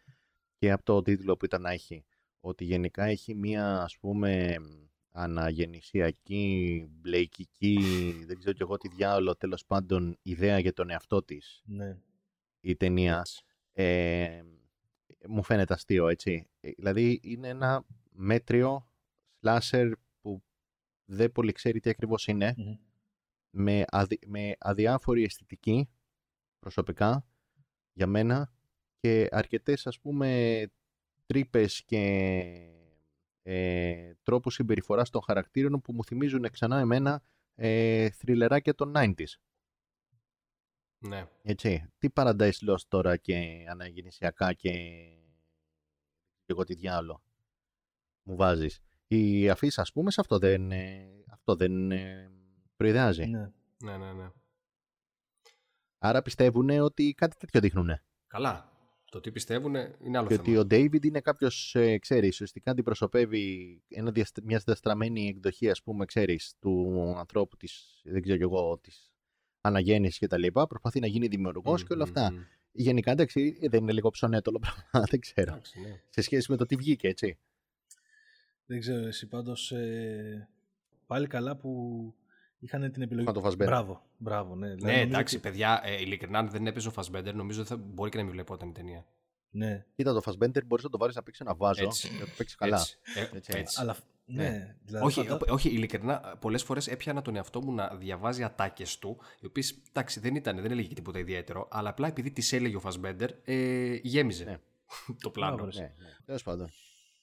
Και 0.58 0.70
από 0.72 0.84
το 0.84 1.02
τίτλο 1.02 1.36
που 1.36 1.44
ήταν 1.44 1.60
να 1.62 1.70
έχει. 1.70 2.04
Ότι 2.40 2.64
γενικά 2.64 3.04
έχει 3.04 3.34
μία, 3.34 3.82
ας 3.82 3.98
πούμε, 3.98 4.56
αναγεννησιακή, 5.12 6.86
μπλεϊκική, 6.90 7.78
δεν 8.26 8.38
ξέρω 8.38 8.52
κι 8.52 8.62
εγώ 8.62 8.76
τι 8.76 8.88
διάολο, 8.88 9.36
τέλος 9.36 9.64
πάντων, 9.64 10.18
ιδέα 10.22 10.58
για 10.58 10.72
τον 10.72 10.90
εαυτό 10.90 11.22
της. 11.22 11.62
Ναι. 11.64 11.96
Η 12.66 12.76
ταινία. 12.76 13.22
Ε, 13.72 14.42
μου 15.28 15.42
φαίνεται 15.42 15.74
αστείο, 15.74 16.08
έτσι. 16.08 16.48
Ε, 16.60 16.70
δηλαδή, 16.70 17.20
είναι 17.22 17.48
ένα 17.48 17.84
μέτριο 18.10 18.88
slasher 19.40 19.92
που 20.20 20.42
δεν 21.04 21.32
πολύ 21.32 21.52
ξέρει 21.52 21.80
τι 21.80 21.90
ακριβώς 21.90 22.28
με, 23.50 23.84
με 24.26 24.54
αδιάφορη 24.58 25.22
αισθητική 25.22 25.88
προσωπικά 26.58 27.26
για 27.92 28.06
μένα 28.06 28.52
και 29.00 29.28
αρκετές 29.30 29.86
ας 29.86 30.00
πούμε 30.00 30.62
τρύπες 31.26 31.82
και 31.84 32.00
ε, 33.42 34.12
τρόπους 34.22 34.54
συμπεριφοράς 34.54 35.10
των 35.10 35.22
χαρακτήρων 35.22 35.80
που 35.80 35.92
μου 35.92 36.04
θυμίζουν 36.04 36.50
ξανά 36.50 36.78
εμένα 36.78 37.22
ε, 37.54 38.10
θρυλεράκια 38.10 38.74
των 38.74 38.92
90s. 38.96 39.38
Ναι. 41.08 41.28
Έτσι. 41.42 41.92
Τι 41.98 42.08
Paradise 42.14 42.68
Lost 42.68 42.86
τώρα 42.88 43.16
και 43.16 43.64
αναγεννησιακά 43.68 44.52
και 44.52 44.70
εγώ 46.46 46.64
τι 46.64 46.74
διάλογο 46.74 47.22
μου 48.22 48.36
βάζεις 48.36 48.82
η 49.06 49.50
αφήσα, 49.50 49.80
ας 49.80 49.92
πούμε, 49.92 50.10
σε 50.10 50.20
αυτό 50.20 50.38
δεν, 50.38 50.72
αυτό 51.30 51.56
δεν 51.56 51.92
προειδεάζει. 52.76 53.26
Ναι. 53.26 53.50
ναι, 53.78 53.96
ναι, 53.96 54.12
ναι. 54.12 54.30
Άρα 55.98 56.22
πιστεύουν 56.22 56.70
ότι 56.70 57.14
κάτι 57.14 57.36
τέτοιο 57.36 57.60
δείχνουν. 57.60 57.90
Καλά. 58.26 58.72
Το 59.10 59.20
τι 59.20 59.32
πιστεύουν 59.32 59.74
είναι 59.74 60.18
άλλο 60.18 60.26
και 60.26 60.34
θέμα. 60.34 60.48
ότι 60.48 60.56
ο 60.56 60.64
Ντέιβιντ 60.64 61.04
είναι 61.04 61.20
κάποιος, 61.20 61.74
ε, 61.74 61.98
ξέρεις, 61.98 62.30
ουσιαστικά 62.30 62.70
αντιπροσωπεύει 62.70 63.82
ένα, 63.88 64.12
μιας 64.42 64.64
διαστραμμένη 64.64 65.28
εκδοχή, 65.28 65.70
ας 65.70 65.82
πούμε, 65.82 66.04
ξέρεις, 66.04 66.54
του 66.58 67.14
ανθρώπου 67.16 67.56
της, 67.56 68.00
δεν 68.04 68.22
ξέρω 68.22 68.38
εγώ, 68.40 68.78
της 68.78 69.13
αναγέννησης 69.64 70.18
και 70.18 70.26
τα 70.26 70.38
λοιπά. 70.38 70.66
Προσπαθεί 70.66 71.00
να 71.00 71.06
γίνει 71.06 71.26
δημιουργός 71.26 71.84
και 71.84 71.92
όλα 71.92 72.02
αυτά. 72.02 72.32
Γενικά, 72.72 73.10
εντάξει, 73.10 73.58
δεν 73.70 73.82
είναι 73.82 73.92
λίγο 73.92 74.10
ψωνέτολο 74.10 74.58
πράγμα, 74.58 75.06
δεν 75.10 75.20
ξέρω. 75.20 75.52
ναι. 75.52 76.00
Σε 76.08 76.20
σχέση 76.20 76.50
με 76.50 76.56
το 76.56 76.66
τι 76.66 76.76
βγήκε, 76.76 77.08
έτσι. 77.08 77.38
Δεν 78.66 78.80
ξέρω, 78.80 79.06
εσύ 79.06 79.26
πάντως 79.26 79.72
ε, 79.72 80.48
πάλι 81.06 81.26
καλά 81.26 81.56
που 81.56 82.14
είχαν 82.58 82.92
την 82.92 83.02
επιλογή. 83.02 83.26
Να 83.26 83.32
το 83.32 83.40
Φασμπέντερ. 83.40 83.74
Μπράβο, 83.74 84.02
μπράβο, 84.16 84.54
ναι. 84.54 84.74
Δηλαδή, 84.74 84.94
ναι, 84.94 85.00
εντάξει, 85.00 85.36
ότι... 85.36 85.48
παιδιά, 85.48 85.80
ε, 85.84 86.00
ειλικρινά, 86.00 86.38
αν 86.38 86.50
δεν 86.50 86.66
έπαιζε 86.66 86.88
ο 86.88 86.90
Φασμπέντερ, 86.90 87.34
νομίζω 87.34 87.64
θα 87.64 87.76
μπορεί 87.76 88.10
και 88.10 88.16
να 88.16 88.22
μην 88.22 88.32
βλεπόταν 88.32 88.68
η 88.68 88.72
ταινία. 88.72 89.06
Ναι. 89.50 89.84
Κοίτα, 89.94 90.12
το 90.12 90.20
Φασμπέντερ 90.20 90.64
μπορείς 90.64 90.84
να 90.84 90.90
το 90.90 90.98
βάλεις 90.98 91.14
να 91.14 91.22
παίξεις 91.22 91.46
ένα 91.46 91.54
βάζο 91.54 91.84
έτσι. 91.84 92.08
και 92.08 92.14
να 92.18 92.24
το 92.24 92.32
παίξεις 92.36 92.56
καλά. 92.56 92.76
Έτσι. 92.76 92.98
Ε, 93.14 93.36
έτσι. 93.36 93.52
έτσι. 93.54 93.80
Αλλά, 93.80 93.96
ναι. 94.24 94.48
ναι. 94.48 94.76
Δηλαδή, 94.84 95.06
όχι, 95.06 95.26
φαντα... 95.26 95.52
όχι, 95.52 95.68
ειλικρινά, 95.68 96.36
πολλές 96.40 96.62
φορές 96.62 96.86
έπιανα 96.86 97.22
τον 97.22 97.36
εαυτό 97.36 97.62
μου 97.62 97.72
να 97.72 97.94
διαβάζει 97.94 98.42
ατάκες 98.42 98.98
του, 98.98 99.18
οι 99.40 99.46
οποίες 99.46 99.82
εντάξει 99.88 100.20
δεν 100.20 100.34
ήταν, 100.34 100.60
δεν 100.60 100.70
έλεγε 100.70 100.94
τίποτα 100.94 101.18
ιδιαίτερο, 101.18 101.68
αλλά 101.70 101.88
απλά 101.88 102.08
επειδή 102.08 102.30
τις 102.30 102.52
έλεγε 102.52 102.76
ο 102.76 102.80
Φασμπέντερ, 102.80 103.30
ε, 103.44 103.94
γέμιζε 104.02 104.44
ναι. 104.44 104.58
το 105.22 105.30
πλάνο. 105.30 105.64
Ναι, 105.64 105.80
ναι. 105.80 105.92
Τέλος 106.24 106.42
πάντων. 106.42 106.70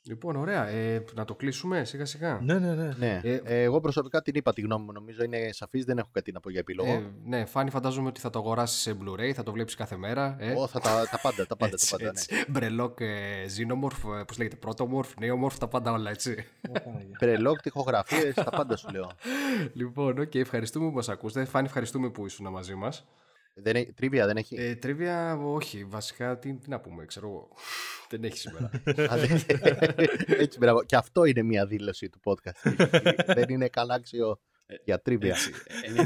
Λοιπόν, 0.04 0.36
ωραία. 0.36 0.68
Ε, 0.68 1.04
να 1.14 1.26
το 1.26 1.36
κλείσουμε 1.36 1.84
σιγά 1.84 2.06
σιγά. 2.06 2.40
Ναι, 2.44 2.60
ναι, 2.60 2.74
ναι. 2.74 2.94
ναι. 2.98 3.20
Ε, 3.24 3.42
ε, 3.44 3.62
εγώ 3.62 3.80
προσωπικά 3.80 4.22
την 4.22 4.36
είπα 4.36 4.54
τη 4.54 4.62
γνώμη 4.62 4.86
μου. 4.86 4.92
Νομίζω 4.92 5.24
είναι 5.24 5.50
σαφής, 5.52 5.86
δεν 5.86 5.98
έχω 5.98 6.10
κάτι 6.12 6.32
να 6.32 6.40
πω 6.40 6.50
για 6.50 6.60
επιλογό. 6.60 6.92
Ε, 6.92 7.12
ναι, 7.26 7.46
Φάνη, 7.46 7.70
φαντάζομαι 7.70 8.08
ότι 8.08 8.20
θα 8.20 8.30
το 8.30 8.40
αγοράσεις 8.40 8.82
σε 8.82 8.98
Blu-ray, 9.02 9.32
θα 9.32 9.44
το 9.44 9.52
βλέπεις 9.52 9.76
κάθε 9.76 9.98
μέρα. 9.98 10.36
Ε. 10.40 10.54
Oh, 10.58 10.68
θα 10.68 10.80
τα, 10.80 11.08
τα 11.12 11.20
πάντα, 11.22 11.48
τα 11.48 11.56
πάντα. 11.56 11.72
έτσι, 11.74 11.90
τα 11.92 11.98
πάντα 11.98 12.10
έτσι. 12.10 12.34
Ναι. 12.34 12.44
Μπρελόκ, 12.48 13.00
ε, 13.00 13.46
Xenomorph, 13.46 14.20
ε, 14.20 14.24
πώς 14.24 14.38
λέγεται, 14.38 14.58
Protomorph, 14.66 15.24
Neomorph, 15.24 15.58
τα 15.60 15.68
πάντα 15.68 15.92
όλα 15.92 16.10
έτσι. 16.10 16.46
Μπρελόκ, 17.20 17.62
τυχογραφίες, 17.62 18.34
τα 18.34 18.50
πάντα 18.50 18.76
σου 18.76 18.90
λέω. 18.90 19.12
λοιπόν, 19.74 20.20
okay, 20.20 20.36
ευχαριστούμε 20.36 20.90
που 20.90 20.96
μας 20.96 21.10
ακούσατε. 21.10 21.46
Φάνη, 21.46 21.66
ευχαριστούμε 21.66 22.10
που 22.10 22.26
ήσουν 22.26 22.48
μαζί 22.48 22.76
μας. 22.76 23.06
Δεν 23.54 23.94
τρίβια 23.96 24.26
δεν 24.26 24.38
έχει; 24.38 24.56
Ε, 24.56 24.76
τρίβια 24.76 25.38
όχι. 25.38 25.84
Βασικά 25.84 26.40
τι, 26.40 26.54
τι 26.54 26.70
να 26.70 26.80
πούμε, 26.80 27.06
ξέρω 27.06 27.28
εγώ. 27.28 27.50
δεν 28.10 28.24
έχει 28.24 28.38
σήμερα. 28.38 28.70
Έτσι, 30.28 30.58
μπράβο. 30.60 30.84
Και 30.84 30.96
αυτό 30.96 31.26
είναι 31.26 31.42
μια 31.42 31.66
δήλωση 31.66 32.10
του 32.10 32.20
podcast. 32.24 32.74
δεν 33.36 33.50
είναι 33.50 33.68
καν 33.68 33.92
άξιο 33.92 34.40
για 34.84 35.02
τρίβια. 35.02 35.36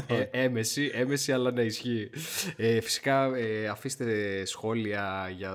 ε, 0.08 0.14
ε, 0.14 0.28
έμεση, 0.30 0.90
έμεση, 0.94 1.32
αλλά 1.32 1.50
να 1.50 1.62
ισχύει. 1.62 2.10
Ε, 2.56 2.80
φυσικά, 2.80 3.36
ε, 3.36 3.66
αφήστε 3.66 4.44
σχόλια 4.44 5.28
για 5.36 5.52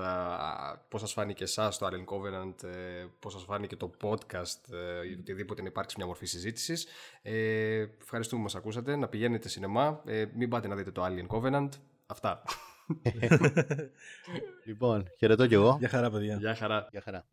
πώς 0.88 1.00
σας 1.00 1.12
φάνηκε 1.12 1.44
εσάς 1.44 1.78
το 1.78 1.86
Alien 1.86 2.04
Covenant, 2.14 2.64
ε, 2.64 3.04
πώς 3.18 3.32
σας 3.32 3.44
φάνηκε 3.44 3.76
το 3.76 3.90
podcast, 4.02 4.72
ε, 4.72 5.18
οτιδήποτε 5.20 5.62
να 5.62 5.68
υπάρξει 5.68 5.94
μια 5.98 6.06
μορφή 6.06 6.26
συζήτησης. 6.26 6.86
Ε, 7.22 7.86
ευχαριστούμε 8.00 8.40
που 8.40 8.46
μας 8.46 8.54
ακούσατε. 8.54 8.96
Να 8.96 9.08
πηγαίνετε 9.08 9.48
σινεμά. 9.48 10.02
Ε, 10.06 10.24
μην 10.34 10.48
πάτε 10.48 10.68
να 10.68 10.74
δείτε 10.74 10.90
το 10.90 11.04
Alien 11.04 11.26
Covenant. 11.26 11.68
Αυτά. 12.06 12.42
λοιπόν, 14.66 15.06
χαιρετώ 15.18 15.46
κι 15.46 15.54
εγώ. 15.54 15.76
Γεια 15.78 15.88
χαρά, 15.88 16.10
παιδιά. 16.10 16.36
Γεια 16.36 16.54
χαρά. 16.54 16.88
Γεια 16.90 17.00
χαρά. 17.00 17.26